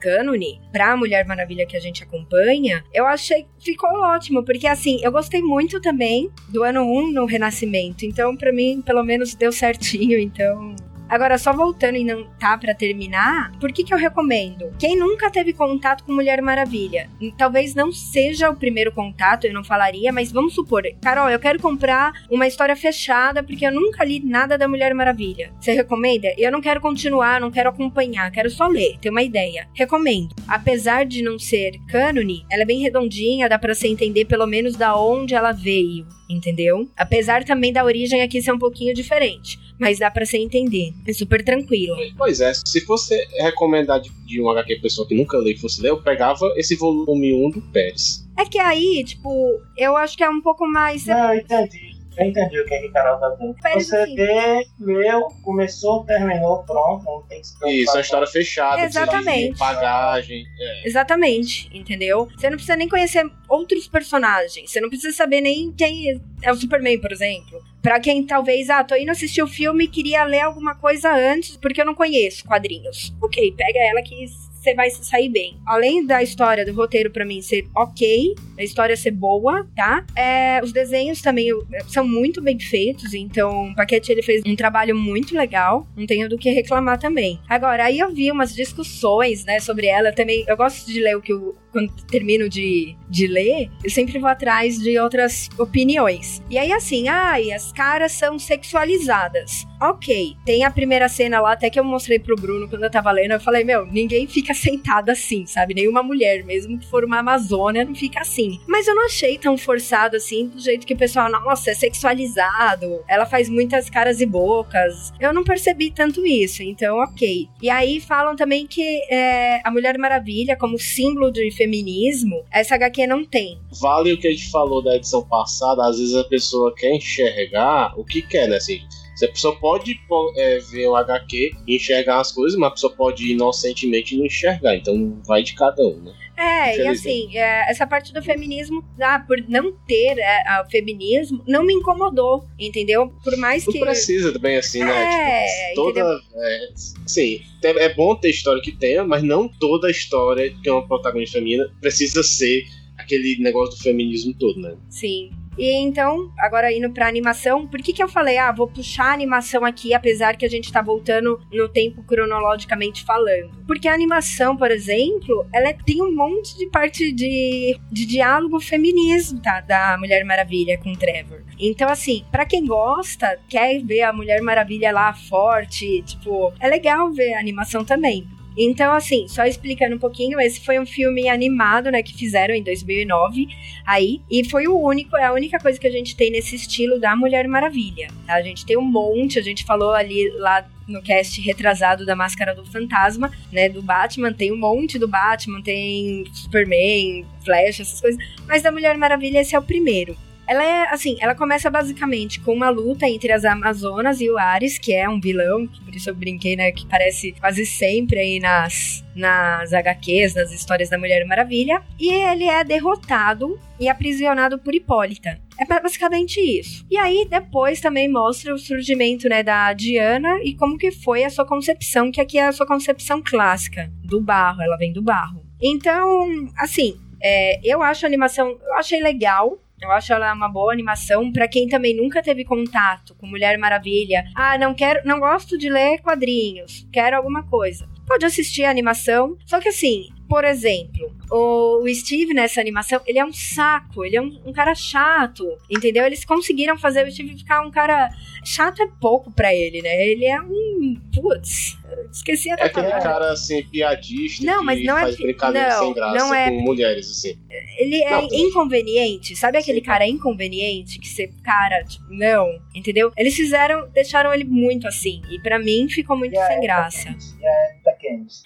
cânone 0.00 0.60
pra 0.72 0.96
Mulher 0.96 1.26
Maravilha 1.26 1.66
que 1.66 1.76
a 1.76 1.80
gente 1.80 2.02
acompanha, 2.02 2.82
eu 2.92 3.06
achei 3.06 3.44
que 3.58 3.72
ficou 3.72 3.90
ótimo, 4.00 4.44
porque 4.44 4.66
assim, 4.66 4.98
eu 5.02 5.12
gostei 5.12 5.42
muito 5.42 5.80
também 5.80 6.30
do 6.48 6.62
ano 6.62 6.82
1 6.82 7.12
no 7.12 7.26
Renascimento, 7.26 8.04
então 8.04 8.36
pra 8.36 8.52
mim, 8.52 8.82
pelo 8.84 9.04
menos 9.04 9.34
deu 9.34 9.52
certinho, 9.52 10.18
então 10.18 10.74
Agora, 11.10 11.36
só 11.36 11.52
voltando 11.52 11.96
e 11.96 12.04
não 12.04 12.24
tá 12.38 12.56
pra 12.56 12.72
terminar, 12.72 13.50
por 13.58 13.72
que 13.72 13.82
que 13.82 13.92
eu 13.92 13.98
recomendo? 13.98 14.72
Quem 14.78 14.96
nunca 14.96 15.28
teve 15.28 15.52
contato 15.52 16.04
com 16.04 16.12
Mulher 16.12 16.40
Maravilha, 16.40 17.10
talvez 17.36 17.74
não 17.74 17.90
seja 17.90 18.48
o 18.48 18.54
primeiro 18.54 18.92
contato, 18.92 19.44
eu 19.44 19.52
não 19.52 19.64
falaria, 19.64 20.12
mas 20.12 20.30
vamos 20.30 20.54
supor, 20.54 20.84
Carol, 21.02 21.28
eu 21.28 21.40
quero 21.40 21.58
comprar 21.60 22.12
uma 22.30 22.46
história 22.46 22.76
fechada 22.76 23.42
porque 23.42 23.66
eu 23.66 23.72
nunca 23.72 24.04
li 24.04 24.20
nada 24.24 24.56
da 24.56 24.68
Mulher 24.68 24.94
Maravilha. 24.94 25.52
Você 25.60 25.72
recomenda? 25.72 26.32
Eu 26.38 26.52
não 26.52 26.60
quero 26.60 26.80
continuar, 26.80 27.40
não 27.40 27.50
quero 27.50 27.70
acompanhar, 27.70 28.30
quero 28.30 28.48
só 28.48 28.68
ler, 28.68 28.96
ter 29.00 29.10
uma 29.10 29.22
ideia. 29.22 29.68
Recomendo. 29.74 30.32
Apesar 30.46 31.04
de 31.04 31.22
não 31.22 31.40
ser 31.40 31.72
cânone, 31.88 32.46
ela 32.48 32.62
é 32.62 32.66
bem 32.66 32.80
redondinha, 32.80 33.48
dá 33.48 33.58
pra 33.58 33.74
você 33.74 33.88
entender 33.88 34.26
pelo 34.26 34.46
menos 34.46 34.76
da 34.76 34.96
onde 34.96 35.34
ela 35.34 35.50
veio, 35.50 36.06
entendeu? 36.30 36.88
Apesar 36.96 37.44
também 37.44 37.72
da 37.72 37.84
origem 37.84 38.22
aqui 38.22 38.40
ser 38.40 38.52
um 38.52 38.58
pouquinho 38.58 38.94
diferente, 38.94 39.58
mas 39.78 39.98
dá 39.98 40.10
pra 40.10 40.24
você 40.24 40.38
entender. 40.38 40.92
É 41.06 41.12
super 41.12 41.44
tranquilo. 41.44 41.96
Pois 42.16 42.40
é, 42.40 42.52
se 42.54 42.80
fosse 42.82 43.16
recomendar 43.38 44.00
de, 44.00 44.10
de 44.26 44.40
um 44.40 44.48
HQ 44.50 44.76
pessoa 44.76 45.06
que 45.06 45.14
nunca 45.14 45.36
leu 45.38 45.52
e 45.52 45.58
fosse 45.58 45.82
ler, 45.82 45.90
eu 45.90 46.02
pegava 46.02 46.52
esse 46.56 46.74
volume 46.76 47.32
1 47.32 47.50
do 47.50 47.62
Pérez. 47.72 48.26
É 48.38 48.44
que 48.44 48.58
aí, 48.58 49.04
tipo, 49.04 49.60
eu 49.76 49.96
acho 49.96 50.16
que 50.16 50.24
é 50.24 50.30
um 50.30 50.40
pouco 50.40 50.66
mais. 50.66 51.06
Não, 51.06 51.34
entendi. 51.34 51.99
Eu 52.20 52.26
entendi 52.26 52.60
o 52.60 52.66
que, 52.66 52.74
é 52.74 52.80
que 52.80 52.86
a 52.88 52.92
Carol 52.92 53.18
tá 53.18 53.28
dizendo. 53.30 53.56
Você 53.74 53.96
assim- 53.96 54.14
vê, 54.14 54.66
leu, 54.78 55.22
começou, 55.42 56.04
terminou, 56.04 56.62
pronto, 56.64 57.04
não 57.04 57.22
tem 57.22 57.40
que 57.40 57.46
se 57.46 57.58
preocupar. 57.58 57.82
Isso, 57.82 57.90
é 57.90 57.94
uma 57.94 58.00
história 58.02 58.26
fechada. 58.26 58.82
Exatamente. 58.82 59.58
Bagagem. 59.58 60.44
É. 60.60 60.86
Exatamente, 60.86 61.70
entendeu? 61.72 62.28
Você 62.36 62.50
não 62.50 62.56
precisa 62.56 62.76
nem 62.76 62.88
conhecer 62.88 63.24
outros 63.48 63.88
personagens. 63.88 64.70
Você 64.70 64.80
não 64.80 64.88
precisa 64.90 65.16
saber 65.16 65.40
nem 65.40 65.72
quem 65.72 66.20
é 66.42 66.52
o 66.52 66.54
Superman, 66.54 67.00
por 67.00 67.10
exemplo. 67.10 67.58
Pra 67.80 67.98
quem 67.98 68.26
talvez, 68.26 68.68
ah, 68.68 68.84
tô 68.84 68.94
indo 68.94 69.10
assistir 69.10 69.42
o 69.42 69.46
filme 69.46 69.84
e 69.84 69.88
queria 69.88 70.22
ler 70.24 70.40
alguma 70.40 70.74
coisa 70.74 71.10
antes, 71.10 71.56
porque 71.56 71.80
eu 71.80 71.86
não 71.86 71.94
conheço 71.94 72.44
quadrinhos. 72.44 73.14
Ok, 73.22 73.52
pega 73.56 73.78
ela 73.78 74.02
que 74.02 74.22
você 74.60 74.74
vai 74.74 74.90
sair 74.90 75.28
bem. 75.28 75.58
Além 75.66 76.06
da 76.06 76.22
história 76.22 76.64
do 76.64 76.72
roteiro 76.72 77.10
pra 77.10 77.24
mim 77.24 77.40
ser 77.40 77.66
ok, 77.74 78.34
a 78.58 78.62
história 78.62 78.96
ser 78.96 79.10
boa, 79.12 79.66
tá? 79.74 80.04
É, 80.14 80.60
os 80.62 80.72
desenhos 80.72 81.22
também 81.22 81.48
são 81.88 82.06
muito 82.06 82.42
bem 82.42 82.58
feitos, 82.58 83.14
então 83.14 83.70
o 83.70 83.74
Paquete 83.74 84.12
ele 84.12 84.22
fez 84.22 84.42
um 84.46 84.54
trabalho 84.54 84.94
muito 84.94 85.34
legal, 85.34 85.86
não 85.96 86.06
tenho 86.06 86.28
do 86.28 86.36
que 86.36 86.50
reclamar 86.50 86.98
também. 86.98 87.40
Agora, 87.48 87.84
aí 87.84 87.98
eu 87.98 88.12
vi 88.12 88.30
umas 88.30 88.54
discussões, 88.54 89.44
né, 89.44 89.58
sobre 89.60 89.86
ela 89.86 90.12
também. 90.12 90.44
Eu 90.46 90.56
gosto 90.56 90.86
de 90.86 91.00
ler 91.00 91.16
o 91.16 91.22
que 91.22 91.32
eu 91.32 91.56
quando 91.70 91.92
termino 92.06 92.48
de, 92.48 92.96
de 93.08 93.26
ler, 93.26 93.70
eu 93.82 93.90
sempre 93.90 94.18
vou 94.18 94.28
atrás 94.28 94.78
de 94.78 94.98
outras 94.98 95.48
opiniões. 95.58 96.42
E 96.50 96.58
aí, 96.58 96.72
assim, 96.72 97.08
ai, 97.08 97.52
as 97.52 97.72
caras 97.72 98.12
são 98.12 98.38
sexualizadas. 98.38 99.66
Ok, 99.80 100.36
tem 100.44 100.64
a 100.64 100.70
primeira 100.70 101.08
cena 101.08 101.40
lá, 101.40 101.52
até 101.52 101.70
que 101.70 101.80
eu 101.80 101.84
mostrei 101.84 102.18
pro 102.18 102.36
Bruno 102.36 102.68
quando 102.68 102.84
eu 102.84 102.90
tava 102.90 103.10
lendo, 103.10 103.32
eu 103.32 103.40
falei, 103.40 103.64
meu, 103.64 103.86
ninguém 103.86 104.26
fica 104.26 104.52
sentado 104.54 105.10
assim, 105.10 105.46
sabe? 105.46 105.74
Nenhuma 105.74 106.02
mulher, 106.02 106.44
mesmo 106.44 106.78
que 106.78 106.86
for 106.86 107.04
uma 107.04 107.18
Amazônia, 107.18 107.84
não 107.84 107.94
fica 107.94 108.20
assim. 108.20 108.60
Mas 108.66 108.86
eu 108.86 108.94
não 108.94 109.06
achei 109.06 109.38
tão 109.38 109.56
forçado 109.56 110.16
assim, 110.16 110.48
do 110.48 110.60
jeito 110.60 110.86
que 110.86 110.94
o 110.94 110.98
pessoal, 110.98 111.30
nossa, 111.30 111.70
é 111.70 111.74
sexualizado, 111.74 113.02
ela 113.08 113.24
faz 113.24 113.48
muitas 113.48 113.88
caras 113.88 114.20
e 114.20 114.26
bocas. 114.26 115.12
Eu 115.18 115.32
não 115.32 115.44
percebi 115.44 115.90
tanto 115.90 116.26
isso, 116.26 116.62
então 116.62 116.98
ok. 116.98 117.48
E 117.62 117.70
aí 117.70 118.00
falam 118.00 118.36
também 118.36 118.66
que 118.66 119.02
é, 119.10 119.60
a 119.64 119.70
Mulher 119.70 119.96
Maravilha, 119.98 120.56
como 120.56 120.78
símbolo 120.78 121.30
de 121.30 121.50
feminismo, 121.60 122.42
essa 122.50 122.76
HQ 122.76 123.06
não 123.06 123.22
tem. 123.22 123.58
Vale 123.78 124.14
o 124.14 124.18
que 124.18 124.28
a 124.28 124.30
gente 124.30 124.50
falou 124.50 124.82
da 124.82 124.96
edição 124.96 125.22
passada, 125.28 125.86
às 125.86 125.98
vezes 125.98 126.14
a 126.14 126.24
pessoa 126.24 126.74
quer 126.74 126.94
enxergar 126.94 127.92
o 127.98 128.04
que 128.04 128.22
quer, 128.22 128.48
né? 128.48 128.56
Assim, 128.56 128.80
a 129.22 129.28
pessoa 129.28 129.54
pode 129.56 130.00
é, 130.36 130.58
ver 130.58 130.88
o 130.88 130.96
HQ 130.96 131.52
e 131.66 131.76
enxergar 131.76 132.20
as 132.20 132.32
coisas, 132.32 132.58
mas 132.58 132.68
a 132.68 132.72
pessoa 132.72 132.92
pode 132.94 133.30
inocentemente 133.30 134.16
não 134.16 134.24
enxergar. 134.24 134.74
Então 134.74 135.20
vai 135.26 135.42
de 135.42 135.54
cada 135.54 135.82
um, 135.86 136.00
né? 136.00 136.14
É, 136.40 136.78
e 136.78 136.86
assim, 136.88 137.36
é, 137.36 137.70
essa 137.70 137.86
parte 137.86 138.14
do 138.14 138.22
feminismo, 138.22 138.82
ah, 138.98 139.18
por 139.20 139.36
não 139.46 139.72
ter 139.86 140.18
é, 140.18 140.62
o 140.64 140.70
feminismo, 140.70 141.44
não 141.46 141.62
me 141.62 141.74
incomodou, 141.74 142.44
entendeu? 142.58 143.12
Por 143.22 143.36
mais 143.36 143.66
Não 143.66 143.72
que. 143.72 143.80
precisa 143.80 144.32
também 144.32 144.56
assim, 144.56 144.82
né? 144.82 144.90
É, 144.90 145.68
Tipo, 145.70 145.74
toda. 145.74 146.20
É, 146.34 146.68
sim, 147.06 147.42
é 147.62 147.94
bom 147.94 148.14
ter 148.14 148.30
história 148.30 148.62
que 148.62 148.72
tenha, 148.72 149.04
mas 149.04 149.22
não 149.22 149.48
toda 149.48 149.90
história 149.90 150.50
que 150.62 150.68
é 150.68 150.72
uma 150.72 150.86
protagonista 150.86 151.38
feminina 151.38 151.70
precisa 151.80 152.22
ser 152.22 152.64
aquele 152.96 153.36
negócio 153.38 153.76
do 153.76 153.82
feminismo 153.82 154.32
todo, 154.34 154.60
né? 154.60 154.76
Sim. 154.88 155.30
E 155.60 155.72
então, 155.74 156.32
agora 156.38 156.72
indo 156.72 156.90
pra 156.90 157.06
animação, 157.06 157.66
por 157.66 157.82
que 157.82 157.92
que 157.92 158.02
eu 158.02 158.08
falei, 158.08 158.38
ah, 158.38 158.50
vou 158.50 158.66
puxar 158.66 159.10
a 159.10 159.12
animação 159.12 159.62
aqui, 159.62 159.92
apesar 159.92 160.34
que 160.34 160.46
a 160.46 160.48
gente 160.48 160.72
tá 160.72 160.80
voltando 160.80 161.38
no 161.52 161.68
tempo 161.68 162.02
cronologicamente 162.02 163.04
falando? 163.04 163.50
Porque 163.66 163.86
a 163.86 163.92
animação, 163.92 164.56
por 164.56 164.70
exemplo, 164.70 165.46
ela 165.52 165.70
tem 165.84 166.00
um 166.00 166.14
monte 166.14 166.56
de 166.56 166.66
parte 166.66 167.12
de, 167.12 167.78
de 167.92 168.06
diálogo 168.06 168.58
feminismo, 168.58 169.38
tá? 169.42 169.60
Da 169.60 169.98
Mulher 169.98 170.24
Maravilha 170.24 170.78
com 170.78 170.94
Trevor. 170.94 171.42
Então, 171.58 171.90
assim, 171.90 172.24
pra 172.32 172.46
quem 172.46 172.64
gosta, 172.64 173.38
quer 173.46 173.82
ver 173.84 174.00
a 174.00 174.14
Mulher 174.14 174.40
Maravilha 174.40 174.90
lá 174.90 175.12
forte, 175.12 176.00
tipo, 176.06 176.54
é 176.58 176.70
legal 176.70 177.12
ver 177.12 177.34
a 177.34 177.38
animação 177.38 177.84
também. 177.84 178.26
Então, 178.56 178.92
assim, 178.92 179.28
só 179.28 179.44
explicando 179.44 179.96
um 179.96 179.98
pouquinho, 179.98 180.40
esse 180.40 180.60
foi 180.60 180.78
um 180.78 180.86
filme 180.86 181.28
animado, 181.28 181.90
né, 181.90 182.02
que 182.02 182.14
fizeram 182.14 182.54
em 182.54 182.62
2009, 182.62 183.46
aí, 183.86 184.20
e 184.30 184.44
foi 184.44 184.66
o 184.66 184.78
único, 184.78 185.16
é 185.16 185.24
a 185.24 185.32
única 185.32 185.58
coisa 185.58 185.78
que 185.78 185.86
a 185.86 185.90
gente 185.90 186.16
tem 186.16 186.30
nesse 186.30 186.56
estilo 186.56 186.98
da 186.98 187.14
Mulher 187.14 187.46
Maravilha, 187.46 188.08
tá? 188.26 188.34
A 188.34 188.42
gente 188.42 188.66
tem 188.66 188.76
um 188.76 188.82
monte, 188.82 189.38
a 189.38 189.42
gente 189.42 189.64
falou 189.64 189.92
ali 189.92 190.30
lá 190.36 190.66
no 190.86 191.00
cast 191.00 191.40
retrasado 191.40 192.04
da 192.04 192.16
Máscara 192.16 192.54
do 192.54 192.66
Fantasma, 192.66 193.30
né, 193.52 193.68
do 193.68 193.82
Batman, 193.82 194.32
tem 194.32 194.52
um 194.52 194.58
monte 194.58 194.98
do 194.98 195.06
Batman, 195.06 195.62
tem 195.62 196.24
Superman, 196.32 197.24
Flash, 197.44 197.80
essas 197.80 198.00
coisas, 198.00 198.22
mas 198.46 198.62
da 198.62 198.72
Mulher 198.72 198.96
Maravilha 198.96 199.40
esse 199.40 199.54
é 199.54 199.58
o 199.58 199.62
primeiro. 199.62 200.16
Ela 200.50 200.64
é, 200.64 200.92
assim, 200.92 201.16
ela 201.20 201.32
começa 201.32 201.70
basicamente 201.70 202.40
com 202.40 202.52
uma 202.52 202.70
luta 202.70 203.08
entre 203.08 203.30
as 203.30 203.44
Amazonas 203.44 204.20
e 204.20 204.28
o 204.28 204.36
Ares, 204.36 204.80
que 204.80 204.92
é 204.92 205.08
um 205.08 205.20
vilão, 205.20 205.64
por 205.84 205.94
isso 205.94 206.10
eu 206.10 206.14
brinquei, 206.16 206.56
né, 206.56 206.72
que 206.72 206.84
parece 206.88 207.30
quase 207.38 207.64
sempre 207.64 208.18
aí 208.18 208.40
nas, 208.40 209.04
nas 209.14 209.72
HQs, 209.72 210.34
nas 210.34 210.50
histórias 210.50 210.90
da 210.90 210.98
Mulher 210.98 211.24
Maravilha. 211.24 211.80
E 211.96 212.08
ele 212.12 212.46
é 212.46 212.64
derrotado 212.64 213.60
e 213.78 213.88
aprisionado 213.88 214.58
por 214.58 214.74
Hipólita. 214.74 215.40
É 215.56 215.64
basicamente 215.64 216.40
isso. 216.40 216.84
E 216.90 216.96
aí, 216.96 217.28
depois 217.30 217.80
também 217.80 218.08
mostra 218.08 218.52
o 218.52 218.58
surgimento, 218.58 219.28
né, 219.28 219.44
da 219.44 219.72
Diana 219.72 220.40
e 220.42 220.56
como 220.56 220.76
que 220.76 220.90
foi 220.90 221.22
a 221.22 221.30
sua 221.30 221.46
concepção, 221.46 222.10
que 222.10 222.20
aqui 222.20 222.38
é 222.38 222.48
a 222.48 222.52
sua 222.52 222.66
concepção 222.66 223.22
clássica, 223.24 223.88
do 224.02 224.20
barro, 224.20 224.62
ela 224.62 224.76
vem 224.76 224.92
do 224.92 225.00
barro. 225.00 225.46
Então, 225.62 226.48
assim, 226.58 226.96
é, 227.22 227.60
eu 227.62 227.80
acho 227.82 228.04
a 228.04 228.08
animação, 228.08 228.48
eu 228.48 228.74
achei 228.74 229.00
legal, 229.00 229.60
eu 229.80 229.90
acho 229.90 230.12
ela 230.12 230.32
uma 230.32 230.48
boa 230.48 230.72
animação 230.72 231.32
para 231.32 231.48
quem 231.48 231.68
também 231.68 231.96
nunca 231.96 232.22
teve 232.22 232.44
contato 232.44 233.14
com 233.14 233.26
Mulher 233.26 233.56
Maravilha. 233.58 234.24
Ah, 234.34 234.58
não 234.58 234.74
quero, 234.74 235.00
não 235.04 235.18
gosto 235.18 235.56
de 235.56 235.70
ler 235.70 236.00
quadrinhos, 236.00 236.86
quero 236.92 237.16
alguma 237.16 237.42
coisa. 237.44 237.88
Pode 238.06 238.26
assistir 238.26 238.64
a 238.64 238.70
animação. 238.70 239.36
Só 239.46 239.60
que 239.60 239.68
assim, 239.68 240.08
por 240.30 240.44
exemplo, 240.44 241.12
o 241.28 241.84
Steve 241.92 242.32
nessa 242.32 242.60
animação, 242.60 243.00
ele 243.04 243.18
é 243.18 243.24
um 243.24 243.32
saco, 243.32 244.04
ele 244.04 244.14
é 244.16 244.22
um, 244.22 244.40
um 244.46 244.52
cara 244.52 244.76
chato, 244.76 245.44
entendeu? 245.68 246.06
Eles 246.06 246.24
conseguiram 246.24 246.78
fazer 246.78 247.04
o 247.04 247.10
Steve 247.10 247.36
ficar 247.36 247.62
um 247.62 247.70
cara 247.70 248.08
chato 248.44 248.80
é 248.80 248.86
pouco 249.00 249.32
pra 249.32 249.52
ele, 249.52 249.82
né? 249.82 250.06
Ele 250.08 250.24
é 250.24 250.40
um 250.40 250.94
putz, 251.12 251.76
esqueci 252.12 252.48
a 252.48 252.54
É 252.54 252.66
aquele 252.66 252.86
palavra. 252.86 253.00
cara 253.00 253.32
assim, 253.32 253.62
piadista 253.64 254.46
Não, 254.46 254.60
que 254.60 254.64
mas 254.66 254.84
não 254.84 254.96
é 254.96 255.00
faz 255.02 255.16
pi- 255.16 255.22
brincadeira 255.24 255.68
não, 255.70 255.78
sem 255.84 255.94
graça 255.94 256.16
não 256.18 256.32
é- 256.34 256.48
com 256.50 256.60
mulheres, 256.60 257.10
assim. 257.10 257.36
Ele 257.76 257.96
é 258.02 258.10
Não, 258.12 258.28
inconveniente, 258.30 259.34
sabe 259.34 259.58
aquele 259.58 259.80
Sim. 259.80 259.84
cara 259.84 260.06
inconveniente 260.06 260.98
que 261.00 261.08
você, 261.08 261.28
cara, 261.42 261.82
tipo, 261.84 262.04
não, 262.08 262.46
entendeu? 262.72 263.12
Eles 263.16 263.34
fizeram, 263.34 263.88
deixaram 263.90 264.32
ele 264.32 264.44
muito 264.44 264.86
assim, 264.86 265.20
e 265.28 265.40
pra 265.40 265.58
mim 265.58 265.88
ficou 265.88 266.16
muito 266.16 266.34
E 266.34 266.38
a 266.38 266.46
sem 266.46 266.56
Etta 266.56 266.62
graça. 266.62 267.04
Candy, 267.06 267.24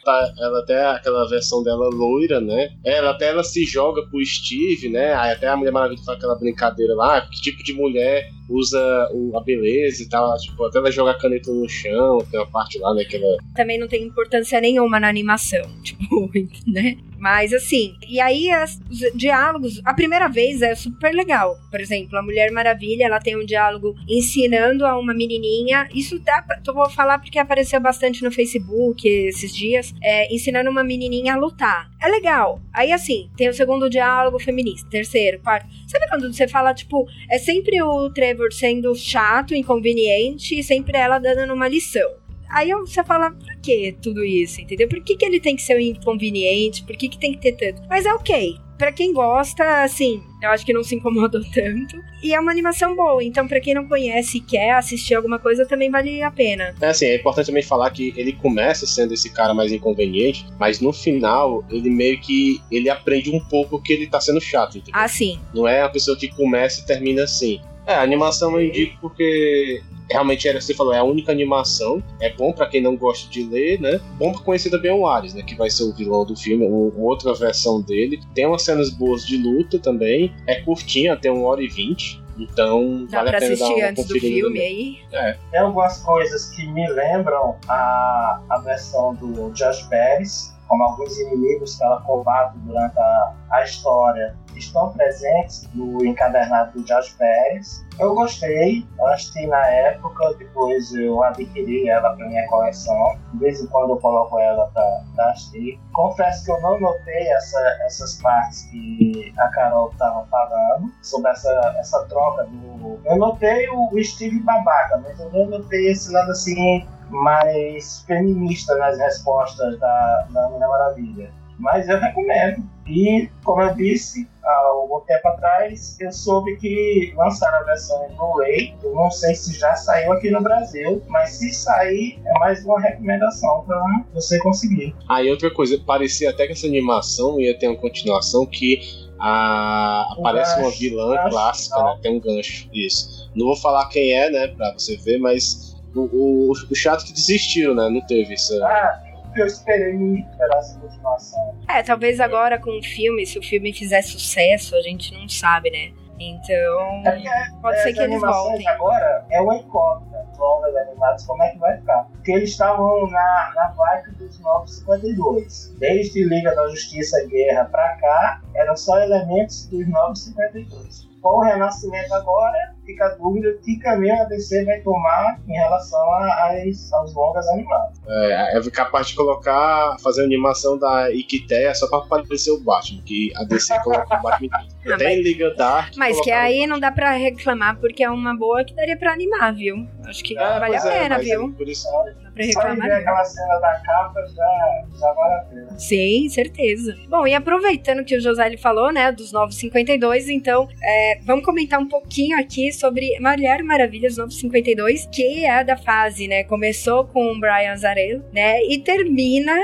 Tá, 0.05 0.33
ela 0.39 0.61
até 0.61 0.85
aquela 0.87 1.29
versão 1.29 1.63
dela 1.63 1.89
loira, 1.93 2.41
né? 2.41 2.71
Ela 2.85 3.11
até 3.11 3.29
ela 3.29 3.43
se 3.45 3.65
joga 3.65 4.03
pro 4.11 4.25
Steve, 4.25 4.89
né? 4.89 5.15
Aí 5.15 5.33
até 5.33 5.49
a 5.49 5.57
Mulher 5.57 5.73
Maravilha 5.73 6.03
faz 6.05 6.19
aquela 6.19 6.35
brincadeira 6.39 6.95
lá, 6.95 7.21
que 7.23 7.41
tipo 7.41 7.63
de 7.63 7.73
mulher 7.73 8.29
usa 8.49 8.79
o- 9.13 9.37
a 9.37 9.43
beleza 9.43 10.03
e 10.03 10.09
tal. 10.09 10.37
Tipo, 10.37 10.65
até 10.65 10.79
ela 10.79 10.91
joga 10.91 11.13
a 11.13 11.19
caneta 11.19 11.51
no 11.51 11.69
chão, 11.69 12.19
tem 12.31 12.39
uma 12.41 12.51
parte 12.51 12.79
lá, 12.79 12.93
né? 12.95 13.05
Que 13.05 13.17
ela 13.17 13.37
Também 13.55 13.79
não 13.79 13.89
tem 13.89 14.03
importância 14.05 14.61
nenhuma 14.61 15.01
na 15.01 15.09
animação, 15.09 15.63
tipo, 15.83 16.31
né? 16.67 16.97
Mas 17.25 17.55
assim, 17.55 17.95
e 18.07 18.21
aí 18.21 18.51
as- 18.51 18.79
os 18.91 18.99
diálogos, 19.15 19.81
a 19.83 19.95
primeira 19.95 20.29
vez 20.29 20.61
é 20.61 20.75
super 20.75 21.11
legal. 21.15 21.57
Por 21.71 21.81
exemplo, 21.81 22.19
a 22.19 22.23
Mulher 22.23 22.51
Maravilha, 22.53 23.05
ela 23.07 23.19
tem 23.19 23.35
um 23.35 23.47
diálogo 23.47 23.95
ensinando 24.07 24.85
a 24.85 24.99
uma 24.99 25.15
menininha, 25.15 25.89
isso 25.95 26.19
dá, 26.19 26.43
pra- 26.43 26.61
eu 26.67 26.75
vou 26.75 26.91
falar 26.91 27.19
porque 27.19 27.39
apareceu 27.39 27.81
bastante 27.81 28.23
no 28.23 28.31
Facebook 28.31 29.09
esses 29.09 29.57
dias, 29.57 29.95
é, 30.03 30.31
ensinando 30.35 30.69
uma 30.69 30.85
menininha 30.85 31.33
a 31.33 31.39
lutar. 31.39 31.89
É 31.99 32.09
legal. 32.09 32.61
Aí 32.75 32.93
assim, 32.93 33.31
tem 33.39 33.49
o 33.49 33.55
segundo 33.55 33.89
diálogo 33.89 34.39
feminista, 34.39 34.87
terceiro, 34.91 35.41
quarto. 35.41 35.67
Sabe 35.89 36.07
quando 36.11 36.31
você 36.31 36.47
fala, 36.47 36.75
tipo, 36.75 37.07
é 37.31 37.39
sempre 37.39 37.81
o 37.81 38.11
Trevor 38.11 38.53
sendo 38.53 38.95
chato, 38.95 39.55
inconveniente, 39.55 40.59
e 40.59 40.63
sempre 40.63 40.99
ela 40.99 41.19
dando 41.19 41.55
uma 41.55 41.69
lição. 41.69 42.23
Aí 42.51 42.71
você 42.73 43.03
fala, 43.03 43.31
por 43.31 43.57
que 43.63 43.97
tudo 44.01 44.25
isso, 44.25 44.61
entendeu? 44.61 44.89
Por 44.89 45.03
que, 45.03 45.17
que 45.17 45.25
ele 45.25 45.41
tem 45.41 45.57
que 45.57 45.63
ser 45.63 45.77
um 45.77 45.81
inconveniente? 45.81 46.85
Por 46.85 46.97
que, 46.97 47.09
que 47.09 47.19
tem 47.19 47.33
que 47.33 47.41
ter 47.41 47.53
tanto? 47.53 47.87
Mas 47.89 48.07
é 48.07 48.15
ok. 48.15 48.57
Pra 48.77 48.91
quem 48.93 49.13
gosta, 49.13 49.85
assim, 49.85 50.21
eu 50.43 50.51
acho 50.51 50.67
que 50.67 50.73
não 50.73 50.83
se 50.83 50.97
incomodou 50.97 51.43
tanto. 51.55 51.97
E 52.23 52.35
é 52.35 52.41
uma 52.41 52.51
animação 52.51 52.97
boa, 52.97 53.23
então 53.23 53.47
pra 53.47 53.61
quem 53.61 53.75
não 53.75 53.87
conhece 53.87 54.39
e 54.39 54.41
quer 54.41 54.73
assistir 54.73 55.15
alguma 55.15 55.39
coisa, 55.39 55.67
também 55.67 55.91
vale 55.91 56.23
a 56.23 56.31
pena. 56.31 56.75
É 56.81 56.87
assim, 56.87 57.07
é 57.07 57.17
importante 57.17 57.47
também 57.47 57.63
falar 57.63 57.91
que 57.91 58.15
ele 58.17 58.33
começa 58.33 58.87
sendo 58.87 59.13
esse 59.13 59.31
cara 59.33 59.53
mais 59.53 59.71
inconveniente, 59.73 60.47
mas 60.59 60.81
no 60.81 60.93
final 60.93 61.65
ele 61.71 61.91
meio 61.91 62.19
que 62.21 62.61
ele 62.71 62.89
aprende 62.89 63.31
um 63.31 63.41
pouco 63.41 63.81
que 63.81 63.93
ele 63.93 64.07
tá 64.07 64.21
sendo 64.21 64.41
chato, 64.41 64.79
entendeu? 64.79 65.01
Ah, 65.01 65.07
sim. 65.07 65.39
Não 65.55 65.69
é 65.69 65.83
a 65.83 65.89
pessoa 65.89 66.17
que 66.17 66.29
começa 66.29 66.81
e 66.81 66.87
termina 66.87 67.25
assim. 67.25 67.61
É, 67.87 67.95
a 67.95 68.03
animação 68.03 68.59
eu 68.59 68.67
indico 68.67 68.97
porque 69.01 69.83
realmente 70.11 70.47
era, 70.49 70.61
você 70.61 70.75
falou, 70.75 70.93
é 70.93 70.99
a 70.99 71.05
única 71.05 71.33
animação. 71.33 72.03
É 72.21 72.33
bom 72.33 72.53
para 72.53 72.67
quem 72.67 72.81
não 72.81 72.97
gosta 72.97 73.29
de 73.31 73.45
ler, 73.45 73.81
né? 73.81 74.01
Bom 74.19 74.33
pra 74.33 74.43
conhecer 74.43 74.71
também 74.71 74.93
o 74.93 75.07
Ares, 75.07 75.35
né? 75.35 75.43
Que 75.43 75.55
vai 75.55 75.71
ser 75.71 75.85
o 75.85 75.93
vilão 75.95 76.25
do 76.25 76.37
filme, 76.37 76.65
ou 76.65 76.93
outra 76.99 77.35
versão 77.35 77.81
dele. 77.81 78.21
Tem 78.35 78.47
umas 78.47 78.63
cenas 78.63 78.91
boas 78.91 79.27
de 79.27 79.37
luta 79.37 79.79
também. 79.79 80.33
É 80.47 80.61
curtinha, 80.61 81.17
tem 81.17 81.31
uma 81.31 81.49
hora 81.49 81.63
e 81.63 81.69
vinte. 81.69 82.23
Então, 82.39 83.07
Dá 83.09 83.19
vale 83.19 83.31
pra 83.31 83.39
a 83.39 83.41
pena 83.41 83.57
dar 83.57 83.65
assistir 83.65 83.81
uma 83.81 83.89
antes 83.91 84.05
do 84.07 84.21
filme 84.21 84.61
aí. 84.61 84.99
É, 85.13 85.37
Tem 85.51 85.61
algumas 85.61 85.99
coisas 86.03 86.47
que 86.51 86.67
me 86.67 86.89
lembram 86.91 87.57
a, 87.69 88.41
a 88.51 88.59
versão 88.59 89.15
do 89.15 89.51
Josh 89.53 89.83
Pérez, 89.83 90.54
como 90.69 90.83
alguns 90.83 91.19
inimigos 91.19 91.77
que 91.77 91.85
ela 91.85 92.01
combate 92.03 92.59
durante 92.59 92.99
a, 92.99 93.33
a 93.51 93.63
história 93.63 94.37
estão 94.57 94.93
presentes 94.93 95.69
no 95.75 96.05
encadernado 96.05 96.73
do 96.73 96.85
Josh 96.85 97.11
Pérez. 97.19 97.85
Eu 97.99 98.15
gostei, 98.15 98.87
achei 99.09 99.47
na 99.47 99.67
época, 99.67 100.35
depois 100.39 100.93
eu 100.95 101.23
adquiri 101.23 101.89
ela 101.89 102.15
para 102.15 102.27
minha 102.27 102.47
coleção. 102.49 103.19
De 103.33 103.39
vez 103.39 103.61
em 103.61 103.67
quando 103.67 103.91
eu 103.91 103.97
coloco 103.99 104.39
ela 104.39 104.71
para 104.73 105.31
assistir. 105.31 105.81
Confesso 105.93 106.45
que 106.45 106.51
eu 106.51 106.61
não 106.61 106.81
notei 106.81 107.29
essa, 107.29 107.61
essas 107.85 108.21
partes 108.21 108.63
que 108.71 109.33
a 109.39 109.49
Carol 109.49 109.91
estava 109.91 110.27
falando, 110.27 110.93
sobre 111.03 111.31
essa, 111.31 111.75
essa 111.79 112.05
troca 112.07 112.45
do. 112.45 113.01
Eu 113.05 113.17
notei 113.17 113.69
o 113.71 113.91
Steve 114.03 114.41
babaca, 114.41 114.99
mas 114.99 115.19
eu 115.19 115.31
não 115.31 115.47
notei 115.47 115.91
esse 115.91 116.13
lado 116.13 116.31
assim 116.31 116.87
mais 117.11 118.05
feminista 118.07 118.75
nas 118.77 118.99
respostas 118.99 119.79
da, 119.79 120.27
da 120.31 120.49
Mulher 120.49 120.69
Maravilha. 120.69 121.31
Mas 121.59 121.89
eu 121.89 121.99
recomendo. 121.99 122.65
E, 122.87 123.31
como 123.45 123.63
eu 123.63 123.75
disse, 123.75 124.29
há 124.45 124.57
algum 124.67 125.01
tempo 125.01 125.27
atrás, 125.29 125.97
eu 126.01 126.13
soube 126.13 126.57
que 126.57 127.15
lançaram 127.17 127.59
a 127.59 127.63
versão 127.63 128.07
em 128.11 128.15
Blu-ray. 128.15 128.75
Eu 128.83 128.95
não 128.95 129.11
sei 129.11 129.35
se 129.35 129.59
já 129.59 129.75
saiu 129.75 130.13
aqui 130.13 130.31
no 130.31 130.43
Brasil, 130.43 131.03
mas 131.09 131.31
se 131.31 131.53
sair, 131.55 132.21
é 132.27 132.39
mais 132.39 132.63
uma 132.65 132.81
recomendação 132.81 133.65
para 133.67 134.05
você 134.13 134.39
conseguir. 134.41 134.95
Aí 135.09 135.31
outra 135.31 135.51
coisa, 135.51 135.79
parecia 135.87 136.31
até 136.31 136.47
que 136.47 136.53
essa 136.53 136.67
animação 136.67 137.41
ia 137.41 137.59
ter 137.59 137.69
uma 137.69 137.79
continuação 137.79 138.45
que 138.45 138.81
a, 139.19 140.15
Um 140.19 140.21
aparece 140.21 140.57
uma 140.57 140.65
gancho, 140.65 140.79
vilã 140.79 141.15
gancho 141.15 141.31
clássica, 141.31 141.83
né? 141.83 141.99
Tem 142.03 142.17
um 142.17 142.21
gancho, 142.21 142.69
isso. 142.73 143.31
Não 143.35 143.47
vou 143.47 143.57
falar 143.57 143.89
quem 143.89 144.13
é, 144.13 144.29
né, 144.29 144.49
pra 144.49 144.73
você 144.75 144.97
ver, 144.99 145.19
mas 145.19 145.74
o, 145.95 146.01
o, 146.13 146.53
o 146.53 146.75
chato 146.75 147.03
é 147.05 147.07
que 147.07 147.13
desistiu, 147.13 147.75
né? 147.75 147.89
Não 147.89 148.01
teve 148.07 148.35
isso. 148.35 148.63
Ah, 148.65 149.03
eu 149.37 149.47
esperei 149.47 149.93
muito 149.95 150.37
pela 150.37 150.57
essa 150.59 150.79
continuação. 150.79 151.55
É, 151.69 151.83
talvez 151.83 152.21
agora 152.21 152.59
com 152.61 152.79
o 152.79 152.83
filme, 152.83 153.27
se 153.27 153.39
o 153.39 153.43
filme 153.43 153.73
fizer 153.73 154.03
sucesso, 154.03 154.77
a 154.77 154.83
gente 154.83 155.13
não 155.13 155.29
sabe, 155.29 155.71
né? 155.71 155.93
Então, 156.17 157.03
É 157.05 157.11
porque 157.11 157.61
pode 157.61 157.83
ser 157.83 157.89
as 157.89 157.95
que 157.97 158.01
eles 158.03 158.21
voltem. 158.21 158.69
agora 158.69 159.27
é 159.31 159.41
uma 159.41 159.57
incógnita. 159.57 160.25
Os 160.33 160.39
longas 160.39 160.77
animados, 160.77 161.27
como 161.27 161.43
é 161.43 161.51
que 161.51 161.59
vai 161.59 161.77
ficar? 161.77 162.05
Porque 162.13 162.33
eles 162.33 162.51
estavam 162.51 163.09
na, 163.11 163.53
na 163.57 163.69
vibe 163.77 164.13
dos 164.17 164.39
952. 164.41 165.75
Desde 165.79 166.25
Liga 166.25 166.55
da 166.55 166.69
Justiça 166.69 167.17
Guerra 167.29 167.65
pra 167.65 167.97
cá, 167.97 168.41
eram 168.55 168.77
só 168.77 169.01
elementos 169.01 169.67
dos 169.67 169.87
952. 169.89 171.09
Com 171.21 171.39
o 171.39 171.43
renascimento 171.43 172.15
agora, 172.15 172.74
fica 172.85 173.07
a 173.07 173.09
dúvida 173.11 173.53
que 173.65 173.79
caminho 173.79 174.15
a 174.21 174.25
DC 174.25 174.65
vai 174.65 174.81
tomar 174.81 175.39
em 175.49 175.53
relação 175.53 176.01
a- 176.13 176.53
às, 176.53 176.93
aos 176.93 177.15
longas 177.15 177.47
animados. 177.49 177.99
É, 178.07 178.59
é 178.59 178.71
capaz 178.71 179.09
de 179.09 179.15
colocar, 179.15 179.97
fazer 180.03 180.23
a 180.23 180.25
animação 180.25 180.79
da 180.79 181.11
Iquitéia 181.13 181.75
só 181.75 181.87
pra 181.89 181.99
aparecer 181.99 182.51
o 182.51 182.61
Batman, 182.63 183.03
que 183.05 183.33
a 183.37 183.45
DC 183.45 183.75
coloca 183.83 184.19
o 184.19 184.23
Batman. 184.23 184.49
Não, 184.85 184.99
Tem 184.99 185.23
Liga 185.23 185.55
Dark. 185.55 185.95
Mas 185.97 186.21
que 186.21 186.31
aí 186.31 186.67
não 186.67 186.79
dá 186.79 186.93
pra 186.93 187.13
reclamar, 187.13 187.79
porque 187.81 188.03
é 188.05 188.11
uma 188.11 188.37
boa 188.37 188.65
que 188.65 188.75
daria 188.75 188.97
pra 188.99 189.13
animar, 189.13 189.55
viu? 189.55 189.87
Acho 190.07 190.23
que 190.23 190.37
É, 190.37 190.59
vale 190.61 190.77
a 190.77 190.79
é, 190.79 190.83
pena, 191.03 191.17
mas 191.17 191.25
viu? 191.25 191.49
é 191.49 191.57
Por 191.57 191.69
isso, 191.69 191.87
Dá 192.25 192.31
pra 192.43 192.53
Só 192.53 192.61
reclamar. 192.61 192.89
ver 192.89 192.95
não. 192.95 193.01
aquela 193.01 193.25
cena 193.25 193.59
da 193.61 193.81
capa 193.81 194.21
já, 194.27 194.99
já 194.99 195.13
vale 195.13 195.35
a 195.35 195.45
pena. 195.49 195.79
Sim, 195.79 196.29
certeza. 196.29 196.97
Bom, 197.09 197.27
e 197.27 197.35
aproveitando 197.35 198.05
que 198.05 198.17
o 198.17 198.21
José 198.21 198.45
ele 198.47 198.57
falou, 198.59 198.93
né, 198.93 199.13
dos 199.13 199.33
952, 199.33 200.29
então 200.29 200.69
é, 200.83 201.21
vamos 201.25 201.45
comentar 201.45 201.79
um 201.81 201.89
pouquinho 201.89 202.39
aqui 202.39 202.73
sobre 202.75 203.19
Mulher 203.21 203.63
Maravilha 203.63 204.09
dos 204.09 204.19
952, 204.19 205.07
que 205.13 205.45
é 205.45 205.65
da 205.65 205.77
fase, 205.77 206.29
né? 206.29 206.45
Começou 206.45 207.05
com 207.07 207.33
o 207.33 207.41
Brian 207.41 207.73
Azarello, 207.73 208.25
né? 208.33 208.63
E 208.65 208.79
termina 208.79 209.55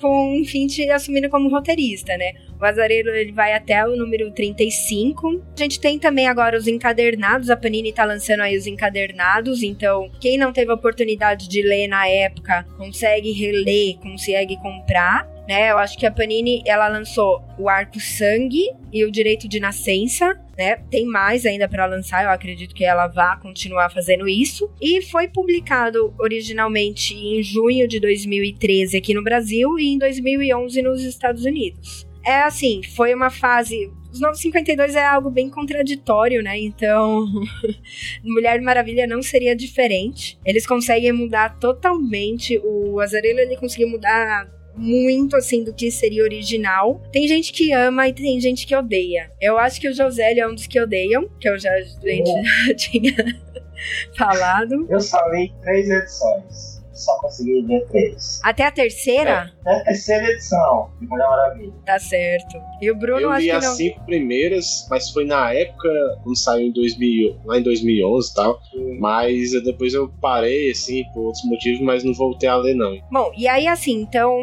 com 0.00 0.40
o 0.40 0.44
Finch 0.44 0.88
assumindo 0.90 1.28
como 1.28 1.48
roteirista, 1.48 2.16
né? 2.16 2.32
O 2.60 2.64
Azarello 2.64 3.10
ele 3.10 3.32
vai 3.32 3.52
até 3.52 3.86
o 3.86 3.96
número 3.96 4.30
35. 4.32 5.42
A 5.56 5.62
gente 5.62 5.80
tem 5.80 5.98
também 5.98 6.26
agora 6.26 6.56
os 6.56 6.66
encadernados, 6.66 7.50
a 7.50 7.56
Panini 7.56 7.92
tá 7.92 8.04
lançando 8.04 8.40
aí 8.40 8.56
os 8.56 8.66
encadernados, 8.66 9.62
então 9.62 10.10
quem 10.20 10.36
não 10.36 10.52
teve 10.52 10.70
a 10.70 10.74
oportunidade 10.74 11.48
de 11.48 11.62
ler 11.62 11.86
na 11.86 12.08
época, 12.08 12.64
consegue 12.76 13.32
reler, 13.32 13.96
consegue 13.98 14.56
comprar. 14.56 15.37
Né, 15.48 15.70
eu 15.70 15.78
acho 15.78 15.96
que 15.96 16.04
a 16.04 16.10
Panini 16.10 16.62
ela 16.66 16.88
lançou 16.88 17.42
o 17.58 17.70
Arco 17.70 17.98
Sangue 17.98 18.70
e 18.92 19.02
o 19.02 19.10
Direito 19.10 19.48
de 19.48 19.58
Nascença, 19.58 20.38
né? 20.58 20.76
Tem 20.90 21.06
mais 21.06 21.46
ainda 21.46 21.66
para 21.66 21.86
lançar, 21.86 22.22
eu 22.22 22.28
acredito 22.28 22.74
que 22.74 22.84
ela 22.84 23.06
vá 23.06 23.34
continuar 23.36 23.88
fazendo 23.88 24.28
isso. 24.28 24.70
E 24.78 25.00
foi 25.00 25.26
publicado 25.26 26.12
originalmente 26.18 27.14
em 27.14 27.42
junho 27.42 27.88
de 27.88 27.98
2013 27.98 28.98
aqui 28.98 29.14
no 29.14 29.24
Brasil 29.24 29.78
e 29.78 29.88
em 29.88 29.98
2011 29.98 30.82
nos 30.82 31.02
Estados 31.02 31.46
Unidos. 31.46 32.06
É 32.26 32.42
assim, 32.42 32.82
foi 32.82 33.14
uma 33.14 33.30
fase. 33.30 33.90
Os 34.12 34.20
952 34.20 34.96
é 34.96 35.06
algo 35.06 35.30
bem 35.30 35.48
contraditório, 35.48 36.42
né? 36.42 36.58
Então, 36.58 37.24
Mulher 38.22 38.60
Maravilha 38.60 39.06
não 39.06 39.22
seria 39.22 39.56
diferente. 39.56 40.38
Eles 40.44 40.66
conseguem 40.66 41.12
mudar 41.12 41.58
totalmente. 41.58 42.60
O 42.62 43.00
Azarello 43.00 43.38
ele 43.38 43.56
conseguiu 43.56 43.88
mudar 43.88 44.57
muito 44.78 45.36
assim 45.36 45.64
do 45.64 45.74
que 45.74 45.90
seria 45.90 46.22
original. 46.22 47.02
Tem 47.12 47.26
gente 47.26 47.52
que 47.52 47.72
ama 47.72 48.08
e 48.08 48.12
tem 48.12 48.40
gente 48.40 48.66
que 48.66 48.74
odeia. 48.74 49.30
Eu 49.40 49.58
acho 49.58 49.80
que 49.80 49.88
o 49.88 49.94
José 49.94 50.30
ele 50.30 50.40
é 50.40 50.48
um 50.48 50.54
dos 50.54 50.66
que 50.66 50.80
odeiam, 50.80 51.28
que 51.40 51.48
eu 51.48 51.58
já, 51.58 51.72
a 51.72 51.80
gente 51.80 52.30
já 52.66 52.74
tinha 52.74 53.14
falado. 54.16 54.86
Eu 54.88 55.00
só 55.00 55.20
li 55.30 55.52
três 55.62 55.88
edições. 55.90 56.77
Só 56.98 57.16
consegui 57.20 57.62
ler 57.62 57.86
três. 57.88 58.40
Até 58.42 58.64
a 58.64 58.70
terceira? 58.70 59.52
É 59.66 59.70
a 59.76 59.84
terceira 59.84 60.30
edição 60.32 60.90
de 61.00 61.06
Mulher 61.06 61.28
Maravilha. 61.28 61.72
Tá 61.86 61.98
certo. 61.98 62.56
E 62.80 62.90
o 62.90 62.96
Bruno 62.96 63.20
eu 63.20 63.30
acho 63.30 63.40
li 63.42 63.46
que 63.46 63.50
as 63.56 63.64
não. 63.64 63.74
cinco 63.74 64.04
primeiras, 64.04 64.86
mas 64.90 65.10
foi 65.10 65.24
na 65.24 65.52
época, 65.52 65.88
quando 66.22 66.36
saiu 66.36 66.66
em 66.66 66.72
2000, 66.72 67.36
lá 67.44 67.58
em 67.58 67.62
2011 67.62 68.30
e 68.30 68.34
tal. 68.34 68.60
Mas 68.98 69.52
eu- 69.52 69.62
depois 69.62 69.94
eu 69.94 70.08
parei, 70.20 70.70
assim, 70.70 71.04
por 71.14 71.26
outros 71.26 71.44
motivos, 71.44 71.80
mas 71.80 72.02
não 72.04 72.12
voltei 72.12 72.48
a 72.48 72.56
ler, 72.56 72.74
não. 72.74 72.98
Bom, 73.10 73.30
e 73.36 73.46
aí 73.46 73.66
assim, 73.68 74.00
então, 74.00 74.38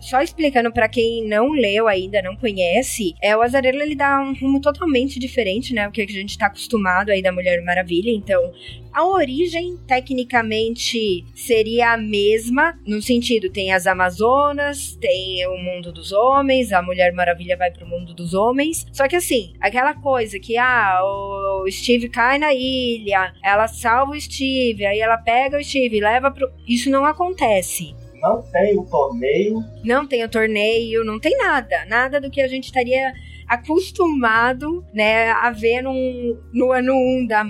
só 0.00 0.20
explicando 0.22 0.70
pra 0.72 0.88
quem 0.88 1.26
não 1.26 1.52
leu 1.52 1.88
ainda, 1.88 2.20
não 2.22 2.36
conhece, 2.36 3.14
é 3.22 3.36
o 3.36 3.42
Azarelo 3.42 3.80
ele 3.80 3.94
dá 3.94 4.20
um 4.20 4.34
rumo 4.34 4.60
totalmente 4.60 5.18
diferente, 5.18 5.72
né, 5.72 5.88
o 5.88 5.90
que 5.92 6.02
a 6.02 6.06
gente 6.06 6.36
tá 6.36 6.46
acostumado 6.46 7.10
aí 7.10 7.22
da 7.22 7.32
Mulher 7.32 7.62
Maravilha, 7.64 8.10
então, 8.10 8.52
a 8.94 9.04
origem 9.04 9.76
tecnicamente 9.88 11.24
seria 11.34 11.94
a 11.94 11.96
mesma, 11.96 12.78
no 12.86 13.02
sentido 13.02 13.50
tem 13.50 13.72
as 13.72 13.88
Amazonas, 13.88 14.96
tem 15.00 15.44
o 15.48 15.58
mundo 15.58 15.92
dos 15.92 16.12
homens, 16.12 16.72
a 16.72 16.80
Mulher 16.80 17.12
Maravilha 17.12 17.56
vai 17.56 17.72
pro 17.72 17.88
mundo 17.88 18.14
dos 18.14 18.34
homens, 18.34 18.86
só 18.92 19.08
que 19.08 19.16
assim, 19.16 19.52
aquela 19.60 19.94
coisa 19.94 20.38
que 20.38 20.56
ah, 20.56 21.00
o 21.02 21.68
Steve 21.68 22.08
cai 22.08 22.38
na 22.38 22.54
ilha, 22.54 23.34
ela 23.42 23.66
salva 23.66 24.12
o 24.12 24.20
Steve, 24.20 24.86
aí 24.86 25.00
ela 25.00 25.18
pega 25.18 25.58
o 25.58 25.64
Steve 25.64 25.96
e 25.96 26.00
leva 26.00 26.30
pro 26.30 26.48
isso 26.66 26.88
não 26.88 27.04
acontece. 27.04 27.94
Não 28.22 28.40
tem 28.40 28.78
o 28.78 28.84
torneio. 28.84 29.58
Não 29.84 30.06
tem 30.06 30.24
o 30.24 30.28
torneio, 30.28 31.04
não 31.04 31.18
tem 31.18 31.36
nada. 31.36 31.84
Nada 31.86 32.20
do 32.20 32.30
que 32.30 32.40
a 32.40 32.48
gente 32.48 32.64
estaria 32.64 33.12
acostumado, 33.46 34.84
né, 34.94 35.30
a 35.30 35.50
ver 35.50 35.82
num, 35.82 36.40
no 36.52 36.72
ano 36.72 36.94
1 36.94 37.26
da 37.26 37.44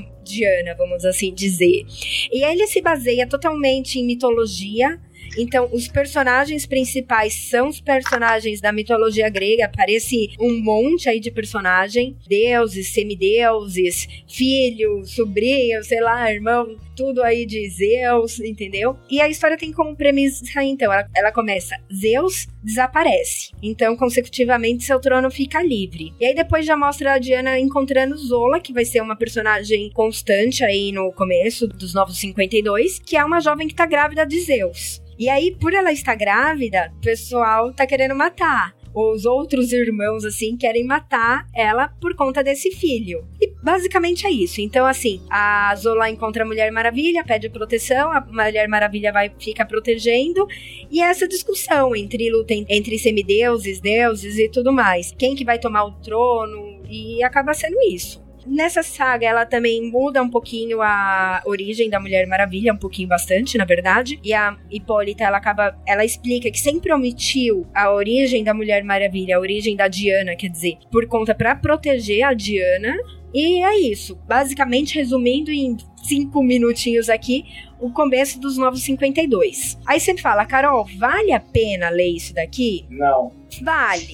Vamos 0.77 1.05
assim 1.05 1.33
dizer. 1.33 1.87
E 2.33 2.45
ele 2.45 2.67
se 2.67 2.81
baseia 2.81 3.27
totalmente 3.27 3.99
em 3.99 4.05
mitologia. 4.05 4.99
Então, 5.37 5.69
os 5.73 5.89
personagens 5.89 6.67
principais 6.67 7.35
são 7.35 7.69
os 7.69 7.81
personagens 7.81 8.61
da 8.61 8.73
mitologia 8.73 9.29
grega. 9.29 9.65
Aparece 9.65 10.31
um 10.39 10.61
monte 10.61 11.09
aí 11.09 11.21
de 11.21 11.31
personagem: 11.31 12.17
deuses, 12.27 12.93
semideuses, 12.93 14.07
filho, 14.29 15.05
sobrinho, 15.05 15.83
sei 15.85 16.01
lá, 16.01 16.31
irmão, 16.33 16.77
tudo 16.97 17.23
aí 17.23 17.45
de 17.45 17.69
Zeus, 17.69 18.41
entendeu? 18.41 18.97
E 19.11 19.21
a 19.21 19.29
história 19.29 19.57
tem 19.57 19.73
como 19.73 19.97
premissa, 19.97 20.63
então, 20.63 20.93
ela, 20.93 21.09
ela 21.15 21.33
começa: 21.33 21.77
Zeus 21.93 22.47
desaparece. 22.63 23.53
Então, 23.63 23.97
consecutivamente, 23.97 24.85
seu 24.85 24.99
trono 25.01 25.31
fica 25.31 25.63
livre. 25.63 26.13
E 26.19 26.27
aí 26.27 26.35
depois 26.35 26.65
já 26.65 26.77
mostra 26.77 27.15
a 27.15 27.19
Diana 27.19 27.59
encontrando 27.59 28.17
Zola, 28.17 28.61
que 28.61 28.73
vai 28.73 28.85
ser 28.85 29.03
uma 29.03 29.17
personagem 29.17 29.91
constante 29.91 30.65
aí 30.65 30.91
no 30.93 31.13
começo 31.13 31.67
dos 31.67 31.93
Novos 31.93 32.19
52, 32.19 32.99
que 33.01 33.17
é 33.17 33.25
uma 33.25 33.41
jovem 33.41 33.69
que 33.69 33.75
tá 33.75 33.87
grávida 33.87 34.25
de 34.25 34.41
Zeus. 34.41 35.04
E 35.19 35.29
aí, 35.29 35.55
por 35.55 35.73
ela 35.73 35.93
estar 35.93 36.15
grávida, 36.15 36.93
o 36.97 37.01
pessoal 37.01 37.73
tá 37.73 37.87
querendo 37.87 38.15
matar. 38.15 38.75
Os 38.95 39.25
outros 39.25 39.73
irmãos, 39.73 40.25
assim, 40.25 40.57
querem 40.57 40.85
matar 40.85 41.49
ela 41.53 41.89
por 42.01 42.15
conta 42.15 42.45
desse 42.45 42.71
filho. 42.71 43.27
E 43.41 43.53
basicamente 43.61 44.25
é 44.25 44.31
isso. 44.31 44.61
Então, 44.61 44.87
assim, 44.87 45.21
a 45.29 45.75
Zola 45.75 46.09
encontra 46.09 46.45
a 46.45 46.47
Mulher 46.47 46.71
Maravilha, 46.71 47.25
pede 47.25 47.51
proteção, 47.51 48.13
a 48.13 48.21
Mulher 48.21 48.69
Maravilha 48.69 49.13
vai 49.13 49.33
fica 49.37 49.67
protegendo, 49.67 50.47
e 50.91 51.03
essa 51.03 51.27
discussão 51.27 51.97
entre 51.97 52.31
luta 52.31 52.55
entre 52.55 52.97
semideuses, 52.97 53.81
deuses 53.81 54.39
e 54.39 54.49
tudo 54.49 54.73
mais. 54.73 55.13
Quem 55.19 55.35
que 55.35 55.45
vai 55.45 55.59
tomar 55.59 55.85
o 55.85 55.93
trono? 56.01 56.81
E 56.89 57.21
acaba 57.25 57.53
sendo 57.53 57.77
isso. 57.91 58.24
Nessa 58.47 58.83
saga, 58.83 59.27
ela 59.27 59.47
também 59.47 59.91
muda 59.91 60.23
um 60.23 60.29
pouquinho 60.29 60.83
a 60.83 61.43
origem 61.47 61.89
da 61.89 61.99
Mulher 61.99 62.27
Maravilha, 62.27 62.73
um 62.73 62.77
pouquinho 62.77 63.09
bastante, 63.09 63.57
na 63.57 63.65
verdade. 63.65 64.21
E 64.23 64.33
a 64.35 64.57
Hipólita, 64.71 65.25
ela 65.25 65.39
acaba, 65.39 65.79
ela 65.87 66.05
explica 66.05 66.51
que 66.51 66.59
sempre 66.59 66.93
omitiu 66.93 67.67
a 67.75 67.91
origem 67.93 68.45
da 68.45 68.53
Mulher 68.53 68.85
Maravilha, 68.85 69.37
a 69.37 69.41
origem 69.41 69.77
da 69.77 69.89
Diana, 69.89 70.37
quer 70.37 70.49
dizer, 70.49 70.77
por 70.91 71.07
conta 71.07 71.35
para 71.35 71.57
proteger 71.57 72.25
a 72.25 72.35
Diana. 72.35 72.95
E 73.33 73.63
é 73.65 73.77
isso. 73.79 74.17
Basicamente, 74.29 74.95
resumindo 74.95 75.51
em 75.51 75.77
cinco 76.05 76.43
minutinhos 76.43 77.09
aqui, 77.09 77.45
o 77.81 77.91
começo 77.91 78.39
dos 78.39 78.57
Novos 78.57 78.83
52. 78.83 79.79
Aí 79.87 79.99
você 79.99 80.17
fala, 80.17 80.47
Carol, 80.47 80.87
vale 80.99 81.33
a 81.33 81.41
pena 81.41 81.89
ler 81.89 82.11
isso 82.11 82.33
daqui? 82.35 82.87
Não. 82.89 83.33
Vale. 83.63 84.09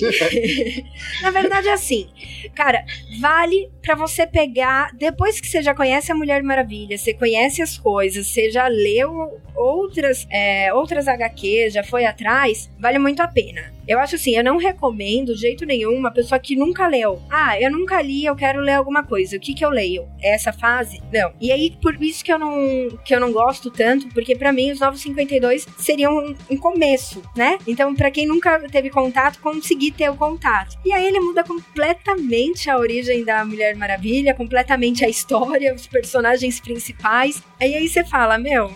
Na 1.22 1.30
verdade, 1.30 1.68
é 1.68 1.72
assim, 1.72 2.08
cara, 2.54 2.84
vale 3.20 3.70
para 3.82 3.94
você 3.94 4.26
pegar. 4.26 4.90
Depois 4.94 5.40
que 5.40 5.46
você 5.46 5.62
já 5.62 5.74
conhece 5.74 6.10
a 6.12 6.14
Mulher 6.14 6.42
Maravilha, 6.42 6.96
você 6.96 7.14
conhece 7.14 7.62
as 7.62 7.78
coisas, 7.78 8.26
você 8.26 8.50
já 8.50 8.66
leu 8.68 9.40
outras, 9.54 10.26
é, 10.30 10.72
outras 10.72 11.06
HQ, 11.08 11.70
já 11.70 11.82
foi 11.82 12.04
atrás, 12.04 12.70
vale 12.78 12.98
muito 12.98 13.20
a 13.20 13.28
pena. 13.28 13.72
Eu 13.90 13.98
acho 13.98 14.14
assim, 14.14 14.36
eu 14.36 14.44
não 14.44 14.56
recomendo 14.56 15.34
de 15.34 15.40
jeito 15.40 15.66
nenhum 15.66 15.96
uma 15.96 16.12
pessoa 16.12 16.38
que 16.38 16.54
nunca 16.54 16.86
leu. 16.86 17.20
Ah, 17.28 17.60
eu 17.60 17.72
nunca 17.72 18.00
li, 18.00 18.24
eu 18.24 18.36
quero 18.36 18.60
ler 18.60 18.74
alguma 18.74 19.02
coisa. 19.02 19.36
O 19.36 19.40
que 19.40 19.52
que 19.52 19.64
eu 19.64 19.68
leio? 19.68 20.08
Essa 20.22 20.52
fase? 20.52 21.02
Não. 21.12 21.32
E 21.40 21.50
aí, 21.50 21.76
por 21.82 22.00
isso 22.00 22.24
que 22.24 22.32
eu 22.32 22.38
não, 22.38 22.88
que 23.04 23.12
eu 23.12 23.18
não 23.18 23.32
gosto 23.32 23.68
tanto, 23.68 24.06
porque 24.14 24.36
para 24.36 24.52
mim 24.52 24.70
os 24.70 24.78
Novos 24.78 25.00
52 25.00 25.66
seriam 25.76 26.16
um, 26.16 26.36
um 26.52 26.56
começo, 26.56 27.20
né? 27.34 27.58
Então, 27.66 27.92
para 27.92 28.12
quem 28.12 28.26
nunca 28.26 28.60
teve 28.68 28.90
contato, 28.90 29.40
conseguir 29.40 29.90
ter 29.90 30.08
o 30.08 30.14
contato. 30.14 30.78
E 30.84 30.92
aí 30.92 31.04
ele 31.04 31.18
muda 31.18 31.42
completamente 31.42 32.70
a 32.70 32.78
origem 32.78 33.24
da 33.24 33.44
Mulher 33.44 33.74
Maravilha, 33.74 34.34
completamente 34.34 35.04
a 35.04 35.08
história, 35.08 35.74
os 35.74 35.88
personagens 35.88 36.60
principais. 36.60 37.42
E 37.60 37.64
aí 37.64 37.88
você 37.88 38.04
fala, 38.04 38.38
meu, 38.38 38.70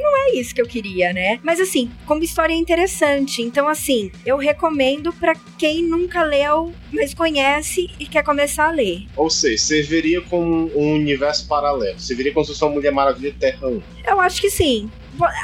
não 0.00 0.16
é 0.28 0.34
isso 0.34 0.54
que 0.54 0.62
eu 0.62 0.66
queria, 0.66 1.12
né? 1.12 1.40
Mas 1.42 1.60
assim, 1.60 1.90
como 2.06 2.22
história 2.22 2.54
é 2.54 2.56
interessante. 2.56 3.42
Então, 3.42 3.66
assim, 3.68 4.10
eu 4.24 4.36
recomendo 4.36 5.12
para 5.12 5.34
quem 5.58 5.82
nunca 5.82 6.22
leu, 6.22 6.72
mas 6.92 7.14
conhece 7.14 7.90
e 7.98 8.06
quer 8.06 8.22
começar 8.22 8.68
a 8.68 8.70
ler. 8.70 9.06
Ou 9.16 9.30
seja, 9.30 9.62
serviria 9.62 10.20
como 10.20 10.70
um 10.76 10.94
universo 10.94 11.46
paralelo. 11.46 11.98
Serviria 11.98 12.32
como 12.32 12.44
se 12.44 12.52
fosse 12.52 12.64
uma 12.64 12.72
Mulher 12.72 12.92
Maravilha 12.92 13.34
Terra 13.38 13.68
1. 13.68 13.82
Eu 14.06 14.20
acho 14.20 14.40
que 14.40 14.50
sim. 14.50 14.90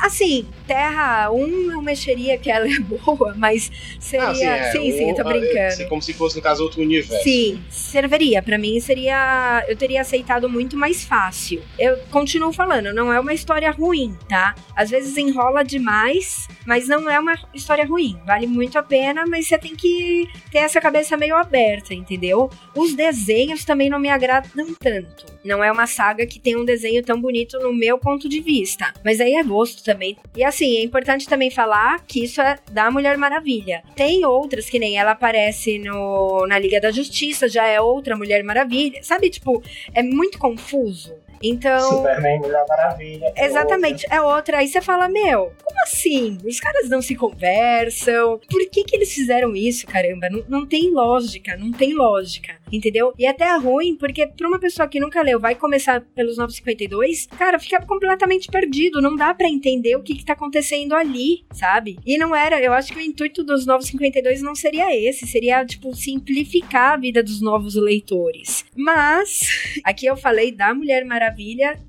Assim, 0.02 0.46
Terra 0.66 1.30
1 1.30 1.46
não 1.66 1.82
mexeria 1.82 2.36
que 2.38 2.50
ela 2.50 2.66
é 2.66 2.78
boa, 2.80 3.34
mas 3.36 3.70
seria. 4.00 4.28
Ah, 4.28 4.34
sim, 4.34 4.44
é. 4.46 4.72
sim, 4.72 4.92
sim, 4.92 5.10
eu 5.10 5.14
tô 5.14 5.24
brincando. 5.24 5.82
É, 5.82 5.84
como 5.84 6.02
se 6.02 6.12
fosse, 6.12 6.36
no 6.36 6.42
caso, 6.42 6.62
outro 6.62 6.82
universo. 6.82 7.22
Sim, 7.22 7.62
serviria. 7.70 8.42
para 8.42 8.58
mim 8.58 8.78
seria. 8.80 9.64
Eu 9.68 9.76
teria 9.76 10.00
aceitado 10.00 10.48
muito 10.48 10.76
mais 10.76 11.04
fácil. 11.04 11.62
Eu 11.78 11.96
continuo 12.10 12.52
falando, 12.52 12.92
não 12.92 13.12
é 13.12 13.20
uma 13.20 13.32
história 13.32 13.70
ruim, 13.70 14.16
tá? 14.28 14.54
Às 14.74 14.90
vezes 14.90 15.16
enrola 15.16 15.64
demais, 15.64 16.48
mas 16.66 16.88
não 16.88 17.08
é 17.08 17.18
uma 17.18 17.38
história 17.54 17.84
ruim. 17.84 18.18
Vale 18.26 18.46
muito 18.46 18.78
a 18.78 18.82
pena, 18.82 19.24
mas 19.26 19.46
você 19.46 19.58
tem 19.58 19.74
que 19.74 20.28
ter 20.50 20.58
essa 20.58 20.80
cabeça 20.80 21.16
meio 21.16 21.36
aberta, 21.36 21.94
entendeu? 21.94 22.50
Os 22.74 22.94
desenhos 22.94 23.64
também 23.64 23.88
não 23.88 23.98
me 23.98 24.08
agradam 24.08 24.74
tanto. 24.74 25.36
Não 25.44 25.62
é 25.62 25.70
uma 25.70 25.86
saga 25.86 26.26
que 26.26 26.40
tem 26.40 26.56
um 26.56 26.64
desenho 26.64 27.02
tão 27.04 27.20
bonito 27.20 27.58
no 27.60 27.72
meu 27.72 27.98
ponto 27.98 28.28
de 28.28 28.40
vista. 28.40 28.92
Mas 29.04 29.20
aí 29.20 29.34
é 29.34 29.44
gosto 29.44 29.84
também. 29.84 30.16
E 30.34 30.42
assim, 30.42 30.55
é 30.64 30.82
importante 30.82 31.28
também 31.28 31.50
falar 31.50 32.04
que 32.06 32.24
isso 32.24 32.40
é 32.40 32.58
da 32.70 32.90
Mulher 32.90 33.16
Maravilha. 33.16 33.82
Tem 33.94 34.24
outras 34.24 34.68
que 34.70 34.78
nem 34.78 34.98
ela 34.98 35.12
aparece 35.12 35.78
no, 35.78 36.46
na 36.46 36.58
Liga 36.58 36.80
da 36.80 36.90
Justiça, 36.90 37.48
já 37.48 37.66
é 37.66 37.80
outra 37.80 38.16
Mulher 38.16 38.42
Maravilha. 38.42 39.02
Sabe, 39.02 39.30
tipo, 39.30 39.62
é 39.94 40.02
muito 40.02 40.38
confuso. 40.38 41.14
Então. 41.42 41.80
Superman 41.80 42.40
Mulher 42.40 42.64
Maravilha. 42.68 43.32
Exatamente, 43.36 44.04
outra. 44.04 44.16
é 44.16 44.20
outra. 44.20 44.58
Aí 44.58 44.68
você 44.68 44.80
fala, 44.80 45.08
meu, 45.08 45.52
como 45.62 45.82
assim? 45.82 46.38
Os 46.44 46.60
caras 46.60 46.88
não 46.88 47.02
se 47.02 47.14
conversam. 47.14 48.40
Por 48.48 48.68
que 48.70 48.84
que 48.84 48.96
eles 48.96 49.12
fizeram 49.12 49.54
isso, 49.54 49.86
caramba? 49.86 50.28
Não, 50.30 50.44
não 50.48 50.66
tem 50.66 50.90
lógica, 50.90 51.56
não 51.56 51.70
tem 51.70 51.94
lógica. 51.94 52.56
Entendeu? 52.72 53.12
E 53.18 53.26
até 53.26 53.44
é 53.44 53.56
ruim, 53.56 53.96
porque 53.96 54.26
pra 54.26 54.48
uma 54.48 54.58
pessoa 54.58 54.88
que 54.88 54.98
nunca 54.98 55.22
leu, 55.22 55.38
vai 55.38 55.54
começar 55.54 56.00
pelos 56.14 56.36
952, 56.36 57.26
cara, 57.26 57.58
fica 57.58 57.80
completamente 57.84 58.48
perdido. 58.48 59.00
Não 59.00 59.14
dá 59.14 59.32
para 59.34 59.48
entender 59.48 59.96
o 59.96 60.02
que, 60.02 60.14
que 60.14 60.24
tá 60.24 60.32
acontecendo 60.32 60.94
ali, 60.94 61.44
sabe? 61.52 61.98
E 62.04 62.18
não 62.18 62.34
era, 62.34 62.60
eu 62.60 62.72
acho 62.72 62.92
que 62.92 62.98
o 62.98 63.02
intuito 63.02 63.44
dos 63.44 63.66
952 63.66 64.42
não 64.42 64.54
seria 64.54 64.94
esse, 64.96 65.26
seria, 65.26 65.64
tipo, 65.64 65.94
simplificar 65.94 66.94
a 66.94 66.96
vida 66.96 67.22
dos 67.22 67.40
novos 67.40 67.74
leitores. 67.74 68.64
Mas, 68.74 69.40
aqui 69.84 70.06
eu 70.06 70.16
falei 70.16 70.50
da 70.50 70.74
Mulher 70.74 71.04
Maravilha, 71.04 71.25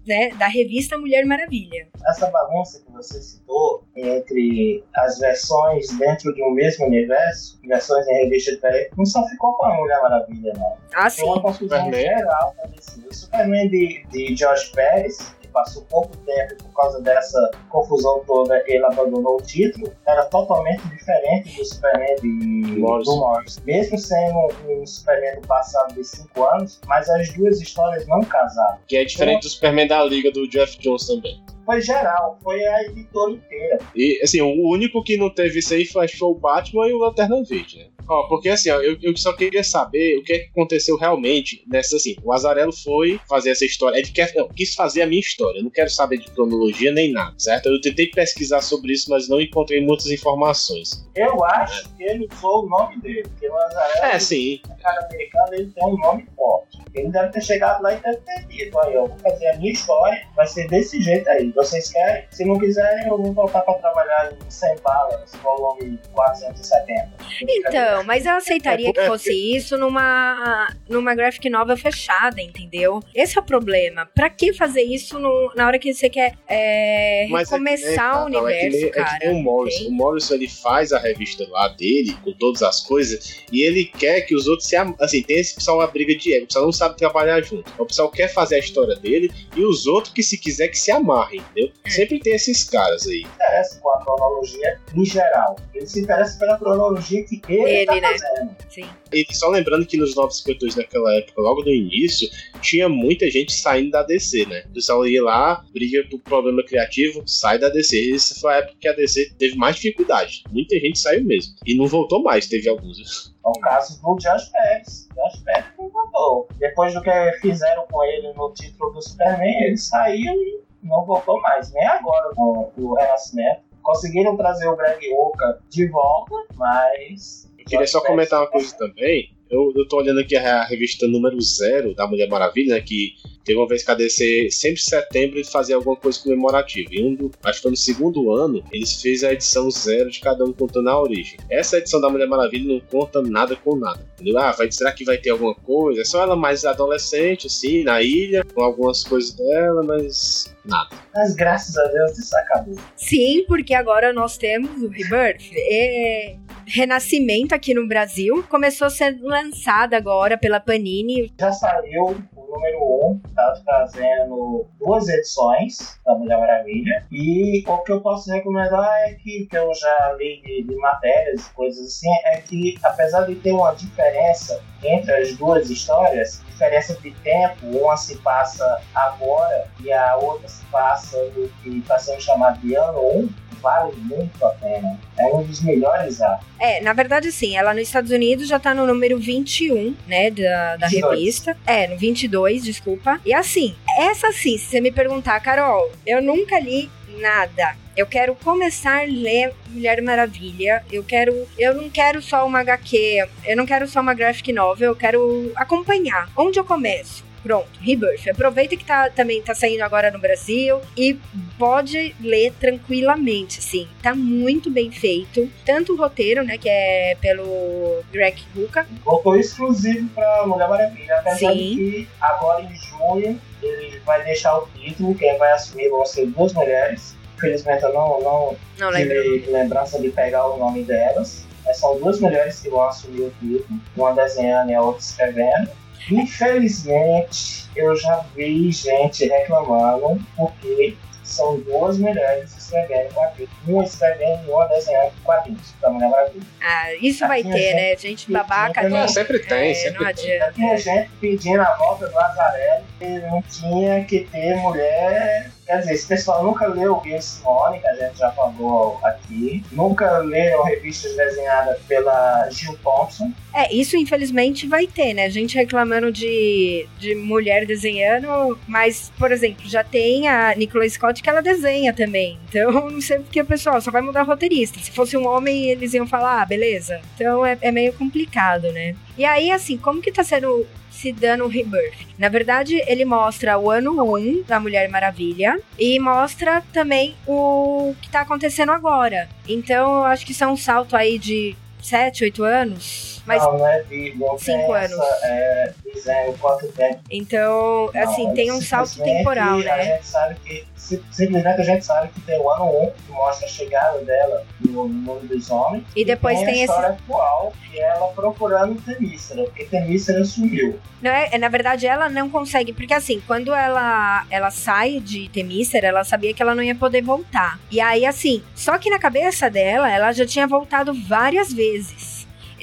né? 0.06 0.30
Da 0.38 0.48
revista 0.48 0.98
Mulher 0.98 1.26
Maravilha. 1.26 1.88
Essa 2.08 2.30
bagunça 2.30 2.82
que 2.86 2.92
você 2.92 3.22
citou 3.22 3.84
entre 3.96 4.84
as 4.96 5.20
versões 5.20 5.88
dentro 5.98 6.34
de 6.34 6.44
um 6.44 6.52
mesmo 6.52 6.86
universo, 6.86 7.60
versões 7.64 8.08
em 8.08 8.24
revista 8.24 8.52
diferente, 8.52 8.92
não 8.98 9.06
só 9.06 9.26
ficou 9.28 9.54
com 9.54 9.66
a 9.66 9.76
Mulher 9.76 10.02
Maravilha, 10.02 10.54
não. 10.54 10.78
Ah, 10.94 11.10
sim. 11.10 11.22
Foi 11.22 11.30
uma 11.32 11.42
confusão 11.42 11.86
Superman. 11.86 12.18
geral 12.18 12.56
pra 12.56 12.70
O 13.10 13.14
Superman 13.14 13.70
de, 13.70 14.06
de 14.12 14.34
Josh 14.36 14.70
Pérez, 14.70 15.36
passou 15.58 15.84
pouco 15.90 16.16
tempo 16.18 16.56
por 16.64 16.74
causa 16.74 17.02
dessa 17.02 17.52
confusão 17.70 18.22
toda, 18.28 18.64
ele 18.68 18.86
abandonou 18.86 19.38
o 19.38 19.42
título, 19.42 19.92
era 20.06 20.26
totalmente 20.26 20.88
diferente 20.90 21.58
do 21.58 21.66
Superman 21.66 22.16
de 22.22 22.80
Morris. 22.80 23.08
do 23.08 23.16
Morris. 23.18 23.60
Mesmo 23.66 23.98
sendo 23.98 24.50
um 24.68 24.86
Superman 24.86 25.42
do 25.42 25.48
passado 25.48 25.96
de 25.96 26.04
5 26.04 26.44
anos, 26.44 26.80
mas 26.86 27.10
as 27.10 27.34
duas 27.34 27.60
histórias 27.60 28.06
não 28.08 28.22
casaram. 28.22 28.78
Que 28.88 28.98
é 28.98 29.06
diferente 29.06 29.38
então, 29.38 29.50
do 29.50 29.54
Superman 29.54 29.88
da 29.88 30.04
Liga 30.04 30.32
do 30.32 30.48
Jeff 30.48 30.78
Jones 30.80 31.08
também 31.08 31.44
foi 31.66 31.82
geral, 31.82 32.40
foi 32.42 32.66
a 32.66 32.84
editora 32.84 33.34
inteira. 33.34 33.78
E, 33.94 34.22
assim, 34.24 34.40
o 34.42 34.70
único 34.70 35.04
que 35.04 35.18
não 35.18 35.30
teve 35.30 35.60
isso 35.60 35.74
aí 35.74 35.86
foi 35.86 36.08
o 36.22 36.34
Batman 36.34 36.88
e 36.88 36.94
o 36.94 36.98
Lanterna 36.98 37.44
Verde, 37.44 37.80
né? 37.80 37.97
Ó, 38.08 38.28
porque 38.28 38.50
assim, 38.50 38.70
ó, 38.70 38.80
eu, 38.80 38.98
eu 39.02 39.16
só 39.18 39.34
queria 39.34 39.64
saber 39.64 40.18
o 40.18 40.24
que, 40.24 40.34
é 40.34 40.40
que 40.40 40.50
aconteceu 40.50 40.96
realmente 40.98 41.64
nessa, 41.68 41.98
assim, 41.98 42.16
o 42.24 42.32
Azarelo 42.32 42.72
foi 42.72 43.20
fazer 43.28 43.52
essa 43.52 43.66
história, 43.66 43.98
ele 43.98 44.10
quer, 44.10 44.34
não, 44.36 44.48
quis 44.48 44.74
fazer 44.74 45.02
a 45.02 45.08
minha 45.08 45.20
história, 45.20 45.60
eu 45.60 45.64
não 45.64 45.70
quero 45.70 45.90
saber 45.90 46.18
de 46.18 46.32
cronologia 46.32 46.92
nem 46.92 47.12
nada, 47.12 47.36
certo? 47.38 47.68
Eu 47.68 47.82
tentei 47.82 48.08
pesquisar 48.08 48.62
sobre 48.62 48.94
isso, 48.94 49.10
mas 49.10 49.28
não 49.28 49.42
encontrei 49.42 49.82
muitas 49.82 50.08
informações. 50.08 51.06
Eu 51.16 51.44
acho 51.44 51.86
é. 51.86 51.98
que 51.98 52.04
ele 52.04 52.28
usou 52.32 52.66
o 52.66 52.70
nome 52.70 53.02
dele, 53.02 53.24
porque 53.24 53.50
o 53.50 53.56
Azarelo, 53.56 54.06
é, 54.06 54.20
sim. 54.20 54.62
o 54.66 54.82
cara 54.82 55.06
americano, 55.06 55.54
ele 55.54 55.72
tem 55.72 55.86
um 55.86 55.98
nome 55.98 56.26
forte. 56.36 56.78
Ele 56.94 57.10
deve 57.10 57.30
ter 57.30 57.42
chegado 57.42 57.82
lá 57.84 57.94
e 57.94 57.98
deve 57.98 58.18
ter 58.18 58.46
dito, 58.48 58.80
aí, 58.80 58.94
eu 58.94 59.08
vou 59.08 59.18
fazer 59.20 59.48
a 59.50 59.58
minha 59.58 59.72
história, 59.72 60.28
vai 60.36 60.48
ser 60.48 60.68
desse 60.68 61.02
jeito 61.02 61.30
aí. 61.30 61.52
Vocês 61.52 61.92
querem? 61.92 62.26
Se 62.32 62.46
não 62.46 62.58
quiserem, 62.58 63.08
eu 63.08 63.18
vou 63.18 63.34
voltar 63.34 63.62
para 63.62 63.74
trabalhar 63.76 64.34
em 64.34 64.50
100 64.50 64.76
balas, 64.82 65.32
volume 65.44 66.00
470. 66.14 67.10
Então, 67.42 67.97
mas 68.04 68.26
eu 68.26 68.34
aceitaria 68.34 68.92
que 68.94 69.06
fosse 69.06 69.34
isso 69.34 69.78
numa, 69.78 70.68
numa 70.90 71.16
graphic 71.16 71.50
novel 71.50 71.78
fechada, 71.78 72.42
entendeu? 72.42 73.02
Esse 73.14 73.38
é 73.38 73.42
o 73.42 73.44
problema. 73.44 74.06
Pra 74.06 74.30
que 74.30 74.54
fazer 74.54 74.84
isso 74.84 75.20
no, 75.20 75.52
na 75.56 75.68
hora 75.68 75.80
que 75.80 75.94
você 75.94 76.10
quer 76.10 76.34
é, 76.48 77.28
começar 77.50 78.16
é, 78.16 78.18
o 78.18 78.26
universo, 78.26 78.78
é 78.78 78.82
que, 78.82 78.90
cara? 78.90 79.16
É 79.16 79.20
que 79.20 79.28
o 79.30 79.36
Morrison, 79.36 79.88
o 79.88 79.92
Morrison, 79.92 80.34
ele 80.36 80.48
faz 80.48 80.92
a 80.92 81.00
revista 81.00 81.48
lá 81.50 81.70
dele, 81.70 82.16
com 82.24 82.34
todas 82.34 82.64
as 82.64 82.82
coisas, 82.82 83.44
e 83.52 83.62
ele 83.62 83.86
quer 83.86 84.22
que 84.22 84.36
os 84.36 84.48
outros 84.48 84.68
se... 84.68 84.76
Assim, 85.00 85.24
tem 85.24 85.40
esse 85.40 85.56
pessoal 85.56 85.78
uma 85.78 85.88
briga 85.88 86.16
de 86.16 86.34
ego, 86.34 86.46
o 86.46 86.48
pessoal 86.48 86.66
não 86.66 86.72
sabe 86.72 86.98
trabalhar 86.98 87.42
junto. 87.42 87.72
O 87.78 87.86
pessoal 87.86 88.10
quer 88.10 88.28
fazer 88.34 88.56
a 88.56 88.60
história 88.60 88.96
dele, 88.96 89.32
e 89.56 89.64
os 89.64 89.88
outros 89.88 90.14
que 90.14 90.24
se 90.24 90.38
quiser 90.38 90.68
que 90.70 90.78
se 90.78 90.92
amarrem, 90.92 91.40
entendeu? 91.40 91.72
É. 91.84 91.90
Sempre 91.90 92.20
tem 92.20 92.34
esses 92.34 92.64
caras 92.64 93.08
aí. 93.08 93.22
Interessa 93.22 93.80
com 93.80 93.90
a 93.90 94.04
cronologia 94.04 94.80
em 94.96 95.06
geral. 95.06 95.56
Ele 95.74 95.88
se 95.88 96.00
interessa 96.00 96.38
pela 96.40 96.58
cronologia 96.58 97.24
que 97.24 97.42
ele, 97.48 97.62
ele 97.62 97.87
tá 97.88 98.02
né? 98.02 98.56
Sim. 98.70 98.86
E 99.12 99.26
só 99.34 99.50
lembrando 99.50 99.86
que 99.86 99.98
nos 99.98 100.16
952 100.16 100.76
naquela 100.76 101.14
época, 101.16 101.42
logo 101.42 101.64
no 101.64 101.72
início, 101.72 102.30
tinha 102.62 102.88
muita 102.90 103.30
gente 103.30 103.54
saindo 103.54 103.92
da 103.92 104.04
DC, 104.04 104.46
né? 104.46 104.64
O 104.70 104.74
pessoal 104.74 105.08
ia 105.08 105.24
lá, 105.24 105.66
briga 105.74 106.04
por 106.10 106.20
problema 106.22 106.64
criativo, 106.64 107.24
sai 107.26 107.58
da 107.58 107.70
DC. 107.70 108.14
Essa 108.14 108.36
foi 108.40 108.54
a 108.54 108.58
época 108.58 108.76
que 108.80 108.88
a 108.88 108.94
DC 108.94 109.34
teve 109.38 109.56
mais 109.56 109.76
dificuldade. 109.78 110.44
Muita 110.52 110.78
gente 110.80 111.00
saiu 111.00 111.24
mesmo. 111.24 111.56
E 111.66 111.76
não 111.76 111.88
voltou 111.88 112.22
mais, 112.22 112.48
teve 112.48 112.70
alguns. 112.70 113.34
É 113.46 113.50
o 113.50 113.54
caso 113.62 114.02
do 114.02 114.16
Josh 114.18 114.50
Pérez. 114.50 115.08
Josh 115.16 115.44
Pérez 115.44 115.66
não 115.78 115.90
voltou. 115.90 116.48
Depois 116.58 116.94
do 116.94 117.02
que 117.02 117.32
fizeram 117.42 117.88
com 117.88 118.04
ele 118.04 118.34
no 118.34 118.54
título 118.54 118.92
do 118.92 119.02
Superman, 119.02 119.64
ele 119.64 119.78
saiu 119.78 120.34
e 120.34 120.62
não 120.84 121.06
voltou 121.06 121.40
mais. 121.42 121.72
Nem 121.74 121.86
agora 121.88 122.34
com 122.36 122.72
o 122.78 122.94
Renascimento. 122.96 123.62
Conseguiram 123.82 124.36
trazer 124.36 124.68
o 124.68 124.76
Greg 124.76 125.14
Oka 125.14 125.62
de 125.70 125.88
volta, 125.88 126.36
mas 126.56 127.47
queria 127.68 127.88
só 127.88 128.02
comentar 128.02 128.40
uma 128.42 128.48
coisa 128.48 128.76
também. 128.78 129.30
Eu, 129.50 129.72
eu 129.76 129.88
tô 129.88 129.98
olhando 129.98 130.20
aqui 130.20 130.36
a 130.36 130.64
revista 130.64 131.08
número 131.08 131.40
zero 131.42 131.94
da 131.96 132.06
Mulher 132.06 132.28
Maravilha, 132.28 132.76
né, 132.76 132.82
que 132.82 133.14
teve 133.46 133.58
uma 133.58 133.68
vez 133.68 133.82
que 133.82 133.92
a 133.92 133.96
DC, 133.96 134.50
sempre 134.52 134.82
em 134.82 134.84
setembro, 134.84 135.38
ele 135.38 135.46
fazia 135.46 135.78
alguma 135.78 135.96
coisa 135.96 136.20
comemorativa. 136.22 136.90
E 136.92 137.02
um 137.02 137.16
do, 137.16 137.32
acho 137.44 137.60
que 137.60 137.62
foi 137.62 137.72
no 137.72 137.78
segundo 137.78 138.32
ano, 138.34 138.62
eles 138.74 139.02
fez 139.02 139.24
a 139.24 139.32
edição 139.32 139.72
zero 139.72 140.12
de 140.12 140.20
cada 140.20 140.44
um 140.44 140.52
contando 140.52 140.90
a 140.90 141.02
origem. 141.02 141.38
Essa 141.50 141.78
edição 141.78 142.02
da 142.02 142.10
Mulher 142.10 142.28
Maravilha 142.28 142.74
não 142.74 142.82
conta 142.82 143.22
nada 143.22 143.56
com 143.56 143.78
nada. 143.78 144.06
Entendeu? 144.16 144.38
Ah, 144.38 144.52
vai, 144.52 144.70
será 144.70 144.92
que 144.92 145.06
vai 145.06 145.18
ter 145.18 145.30
alguma 145.30 145.56
coisa? 145.56 146.02
É 146.02 146.06
só 146.06 146.22
ela 146.22 146.36
mais 146.36 146.66
adolescente, 146.66 147.48
assim, 147.48 147.84
na 147.84 148.02
ilha, 148.02 148.44
com 148.44 148.62
algumas 148.62 149.06
coisas 149.06 149.32
dela, 149.32 149.82
mas 149.82 150.54
nada. 150.66 150.90
Mas 151.16 151.34
graças 151.34 151.78
a 151.78 151.88
Deus 151.88 152.18
isso 152.18 152.36
acabou. 152.36 152.76
Sim, 152.98 153.46
porque 153.48 153.74
agora 153.74 154.12
nós 154.12 154.38
temos 154.38 154.84
o 154.84 154.90
Rebirth. 154.90 155.52
É... 155.56 156.36
Renascimento 156.70 157.56
aqui 157.56 157.74
no 157.74 157.88
Brasil 157.88 158.44
começou 158.50 158.88
a 158.88 158.90
ser 158.90 159.18
lançada 159.22 159.96
agora 159.96 160.38
pela 160.38 160.60
Panini. 160.60 161.32
Já 161.40 161.50
saiu 161.50 162.18
o 162.36 162.46
número 162.46 162.78
1, 162.80 163.10
um, 163.10 163.20
tá 163.34 163.62
trazendo 163.66 164.66
duas 164.78 165.08
edições 165.08 165.98
da 166.06 166.14
Mulher 166.16 166.38
Maravilha. 166.38 167.06
E 167.10 167.64
o 167.66 167.78
que 167.84 167.92
eu 167.94 168.02
posso 168.02 168.30
recomendar 168.30 168.86
é 169.08 169.14
que, 169.14 169.48
que 169.50 169.58
eu 169.58 169.74
já 169.74 170.14
li 170.20 170.42
de, 170.42 170.64
de 170.64 170.76
matérias, 170.76 171.48
coisas 171.56 171.88
assim, 171.88 172.10
é 172.34 172.42
que 172.42 172.76
apesar 172.84 173.22
de 173.22 173.36
ter 173.36 173.54
uma 173.54 173.74
diferença 173.74 174.62
entre 174.84 175.14
as 175.14 175.38
duas 175.38 175.70
histórias, 175.70 176.44
diferença 176.50 176.96
de 176.96 177.12
tempo, 177.12 177.66
uma 177.66 177.96
se 177.96 178.18
passa 178.18 178.82
agora 178.94 179.70
e 179.82 179.92
a 179.92 180.18
outra 180.18 180.50
se 180.50 180.66
passa 180.66 181.18
no 181.36 181.48
que 181.64 181.78
está 181.80 181.98
sendo 181.98 182.22
chamado 182.22 182.60
de 182.60 182.76
ano 182.76 183.00
1, 183.00 183.30
vale 183.62 183.94
muito 183.98 184.44
a 184.46 184.50
pena. 184.50 185.00
É 185.18 185.26
um 185.28 185.44
dos 185.44 185.62
melhores 185.62 186.22
arcos. 186.22 186.46
É, 186.60 186.82
na 186.82 186.94
verdade, 186.94 187.32
sim. 187.32 187.56
Ela 187.56 187.74
nos 187.74 187.84
Estados 187.84 188.12
Unidos 188.12 188.48
já 188.48 188.60
tá 188.60 188.74
no 188.74 188.86
número 188.86 189.18
21, 189.18 189.96
né, 190.08 190.32
da, 190.32 190.78
da 190.78 190.88
revista. 190.88 191.58
É, 191.66 191.88
no 191.88 191.98
22, 191.98 192.64
desculpa. 192.64 193.20
E 193.26 193.34
assim, 193.34 193.76
essa 193.98 194.32
sim, 194.32 194.58
se 194.58 194.66
você 194.66 194.82
me 194.82 194.92
perguntar, 194.92 195.40
Carol, 195.40 195.92
eu 196.06 196.22
nunca 196.22 196.60
li 196.60 196.90
nada. 197.20 197.76
Eu 197.96 198.06
quero 198.06 198.36
começar 198.36 199.00
a 199.00 199.06
ler 199.06 199.54
Mulher 199.70 200.02
Maravilha. 200.04 200.84
Eu 200.92 201.04
quero. 201.04 201.48
Eu 201.58 201.74
não 201.74 201.90
quero 201.90 202.22
só 202.22 202.46
uma 202.46 202.60
HQ. 202.60 203.28
Eu 203.44 203.58
não 203.58 203.66
quero 203.66 203.88
só 203.88 204.02
uma 204.02 204.14
graphic 204.14 204.54
novel. 204.54 204.92
Eu 204.92 204.96
quero 204.96 205.52
acompanhar. 205.56 206.30
Onde 206.38 206.60
eu 206.60 206.64
começo? 206.64 207.26
Pronto, 207.44 207.70
Rebirth. 207.80 208.28
Aproveita 208.30 208.76
que 208.76 208.86
tá, 208.86 209.10
também 209.10 209.42
tá 209.42 209.54
saindo 209.56 209.82
agora 209.82 210.12
no 210.12 210.20
Brasil 210.20 210.82
e 210.96 211.18
pode 211.58 212.16
ler 212.20 212.54
tranquilamente, 212.60 213.62
sim. 213.62 213.88
Tá 214.02 214.14
muito 214.14 214.70
bem 214.70 214.92
feito. 214.92 215.50
Tanto 215.66 215.94
o 215.94 215.96
roteiro, 215.98 216.44
né, 216.44 216.58
que 216.58 216.70
é 216.70 217.16
pelo 217.22 218.04
Greg 218.12 218.44
Rucka. 218.56 218.86
Voltou 219.04 219.36
exclusivo 219.36 220.10
pra 220.10 220.46
Mulher 220.46 220.68
Maravilha, 220.68 221.20
apesar 221.20 221.52
sim. 221.54 221.58
de 221.58 221.76
que 221.76 222.10
agora 222.20 222.64
em 222.64 222.76
junho 222.76 223.40
ele 223.62 224.00
vai 224.06 224.24
deixar 224.24 224.58
o 224.58 224.68
título, 224.76 225.16
quem 225.16 225.38
vai 225.38 225.52
assumir 225.52 225.90
vão 225.90 226.06
ser 226.06 226.28
duas 226.28 226.54
mulheres. 226.54 227.16
Infelizmente 227.36 227.84
eu 227.84 227.94
não, 227.94 228.20
não, 228.22 228.56
não 228.80 228.92
tive 228.94 229.46
lembrança 229.52 230.00
de 230.00 230.10
pegar 230.10 230.48
o 230.48 230.58
nome 230.58 230.84
delas. 230.84 231.46
Mas 231.66 231.78
são 231.78 232.00
duas 232.00 232.20
mulheres 232.22 232.62
que 232.62 232.70
vão 232.70 232.84
assumir 232.84 233.24
o 233.24 233.34
título, 233.42 233.80
uma 233.96 234.14
desenhando 234.14 234.72
e 234.72 234.76
a 234.76 234.82
outra 234.82 235.02
escrevendo. 235.02 235.70
Infelizmente, 236.10 237.70
eu 237.76 237.96
já 237.96 238.26
vi 238.36 238.72
gente 238.72 239.26
reclamando 239.26 240.20
porque 240.36 240.96
são 241.24 241.60
duas 241.60 241.98
mulheres 241.98 242.54
escrevendo 242.68 243.14
quadrinhos. 243.14 243.52
Uma 243.68 243.84
escrevendo 243.84 244.46
e 244.46 244.52
uma 244.52 244.68
desenhando 244.68 245.12
quadrinhos 245.24 245.74
da 245.82 245.90
Mulher 245.90 246.10
Maravilha. 246.10 246.46
Ah, 246.62 246.94
isso 246.96 247.28
vai 247.28 247.44
ter, 247.44 247.74
né? 247.74 247.96
Gente 247.98 248.32
babaca. 248.32 248.88
Não, 248.88 249.08
sempre 249.08 249.40
tem, 249.40 249.72
é, 249.72 249.74
sempre 249.74 250.04
não 250.04 250.14
tem. 250.14 250.34
adianta. 250.34 250.54
Tinha 250.54 250.78
gente 250.78 251.10
pedindo 251.20 251.62
a 251.62 251.76
volta 251.76 252.08
do 252.08 252.16
Lazarelli 252.16 252.84
e 253.02 253.20
não 253.20 253.42
tinha 253.42 254.04
que 254.06 254.22
ter 254.26 254.56
mulher 254.56 255.52
Quer 255.68 255.80
dizer, 255.80 255.94
esse 255.96 256.08
pessoal 256.08 256.46
nunca 256.46 256.66
leu 256.66 256.94
o 256.94 257.02
Game 257.02 257.22
Simone, 257.22 257.82
que 257.82 257.88
a 257.88 257.94
gente 257.94 258.18
já 258.18 258.32
falou 258.32 258.98
aqui. 259.04 259.62
Nunca 259.70 260.20
leram 260.20 260.64
revistas 260.64 261.14
desenhadas 261.18 261.78
pela 261.82 262.50
Jill 262.50 262.80
Thompson. 262.82 263.34
É, 263.54 263.74
isso 263.76 263.98
infelizmente 263.98 264.66
vai 264.66 264.88
ter, 264.88 265.14
né? 265.14 265.30
Gente 265.30 265.58
reclamando 265.58 266.10
de, 266.10 266.88
de 266.98 267.14
mulher 267.16 267.66
desenhando, 267.66 268.58
mas, 268.66 269.12
por 269.18 269.30
exemplo, 269.30 269.68
já 269.68 269.84
tem 269.84 270.30
a 270.30 270.56
Nicola 270.56 270.88
Scott 270.88 271.22
que 271.22 271.30
ela 271.30 271.42
desenha 271.42 271.92
também. 271.92 272.40
Então, 272.58 272.90
não 272.90 273.02
sei 273.02 273.20
porque 273.20 273.42
o 273.42 273.46
pessoal 273.46 273.80
só 273.80 273.92
vai 273.92 274.02
mudar 274.02 274.24
roteirista. 274.24 274.80
Se 274.80 274.92
fosse 274.92 275.16
um 275.16 275.28
homem, 275.28 275.70
eles 275.70 275.94
iam 275.94 276.08
falar, 276.08 276.42
ah, 276.42 276.46
beleza. 276.46 277.00
Então 277.16 277.46
é, 277.46 277.58
é 277.62 277.72
meio 277.72 277.94
complicado, 277.94 278.72
né? 278.72 278.96
E 279.18 279.24
aí, 279.24 279.52
assim, 279.52 279.78
como 279.78 280.02
que 280.02 280.12
tá 280.12 280.24
sendo 280.24 280.66
se 280.90 281.12
dando 281.12 281.46
um 281.46 281.48
rebirth. 281.48 282.08
Na 282.18 282.28
verdade, 282.28 282.82
ele 282.88 283.06
mostra 283.06 283.56
o 283.60 283.70
ano 283.70 284.02
1 284.18 284.44
da 284.48 284.60
Mulher 284.60 284.90
Maravilha 284.90 285.60
e 285.78 286.00
mostra 286.00 286.64
também 286.74 287.14
o 287.28 287.94
que 288.02 288.10
tá 288.10 288.22
acontecendo 288.22 288.72
agora. 288.72 289.30
Então, 289.48 289.98
eu 289.98 290.06
acho 290.06 290.26
que 290.26 290.32
isso 290.32 290.44
é 290.44 290.48
um 290.48 290.58
salto 290.58 290.96
aí 290.96 291.20
de 291.20 291.56
7, 291.84 292.24
8 292.24 292.44
anos. 292.44 293.17
Mas 293.28 293.44
não, 293.44 293.68
é 293.68 293.84
de 293.84 294.16
cinco 294.40 294.72
anos. 294.72 294.98
É, 295.24 295.74
dizendo 295.94 296.38
quanto 296.40 296.68
tempo. 296.70 297.00
Então, 297.12 297.92
assim, 297.94 298.24
não, 298.24 298.34
tem 298.34 298.52
um 298.52 298.62
salto 298.62 299.04
temporal, 299.04 299.58
né? 299.60 299.70
A 299.70 299.84
gente 299.84 300.08
sabe 300.08 300.36
que 300.46 300.66
simplesmente 300.76 301.48
a 301.48 301.64
gente 301.64 301.86
sabe 301.86 302.08
que 302.10 302.22
tem 302.22 302.40
o 302.40 302.50
ano 302.50 302.86
1, 302.86 302.92
que 302.92 303.12
mostra 303.12 303.46
a 303.46 303.50
chegada 303.50 304.00
dela 304.00 304.46
no 304.62 304.88
mundo 304.88 305.28
dos 305.28 305.50
homens. 305.50 305.84
E 305.96 306.06
depois 306.06 306.38
tem, 306.38 306.48
tem 306.48 306.62
a 306.62 306.66
história 306.66 306.88
esse... 306.94 307.04
atual, 307.04 307.54
que 307.70 307.80
é 307.80 307.90
ela 307.90 308.08
procurando 308.10 308.82
Temícera, 308.82 309.44
porque 309.44 309.66
Temícera 309.66 310.24
sumiu. 310.24 310.80
Não 311.02 311.12
é, 311.12 311.38
na 311.38 311.50
verdade, 311.50 311.86
ela 311.86 312.10
não 312.10 312.30
consegue, 312.30 312.72
porque 312.72 312.94
assim, 312.94 313.22
quando 313.28 313.54
ela, 313.54 314.26
ela 314.30 314.50
sai 314.50 315.00
de 315.02 315.28
Temícera, 315.30 315.88
ela 315.88 316.04
sabia 316.04 316.34
que 316.34 316.42
ela 316.42 316.56
não 316.56 316.64
ia 316.64 316.76
poder 316.76 317.02
voltar. 317.02 317.60
E 317.70 317.82
aí, 317.82 318.06
assim, 318.06 318.42
só 318.56 318.78
que 318.78 318.90
na 318.90 318.98
cabeça 318.98 319.50
dela, 319.50 319.92
ela 319.92 320.14
já 320.14 320.26
tinha 320.26 320.48
voltado 320.48 320.94
várias 320.94 321.52
vezes 321.52 322.17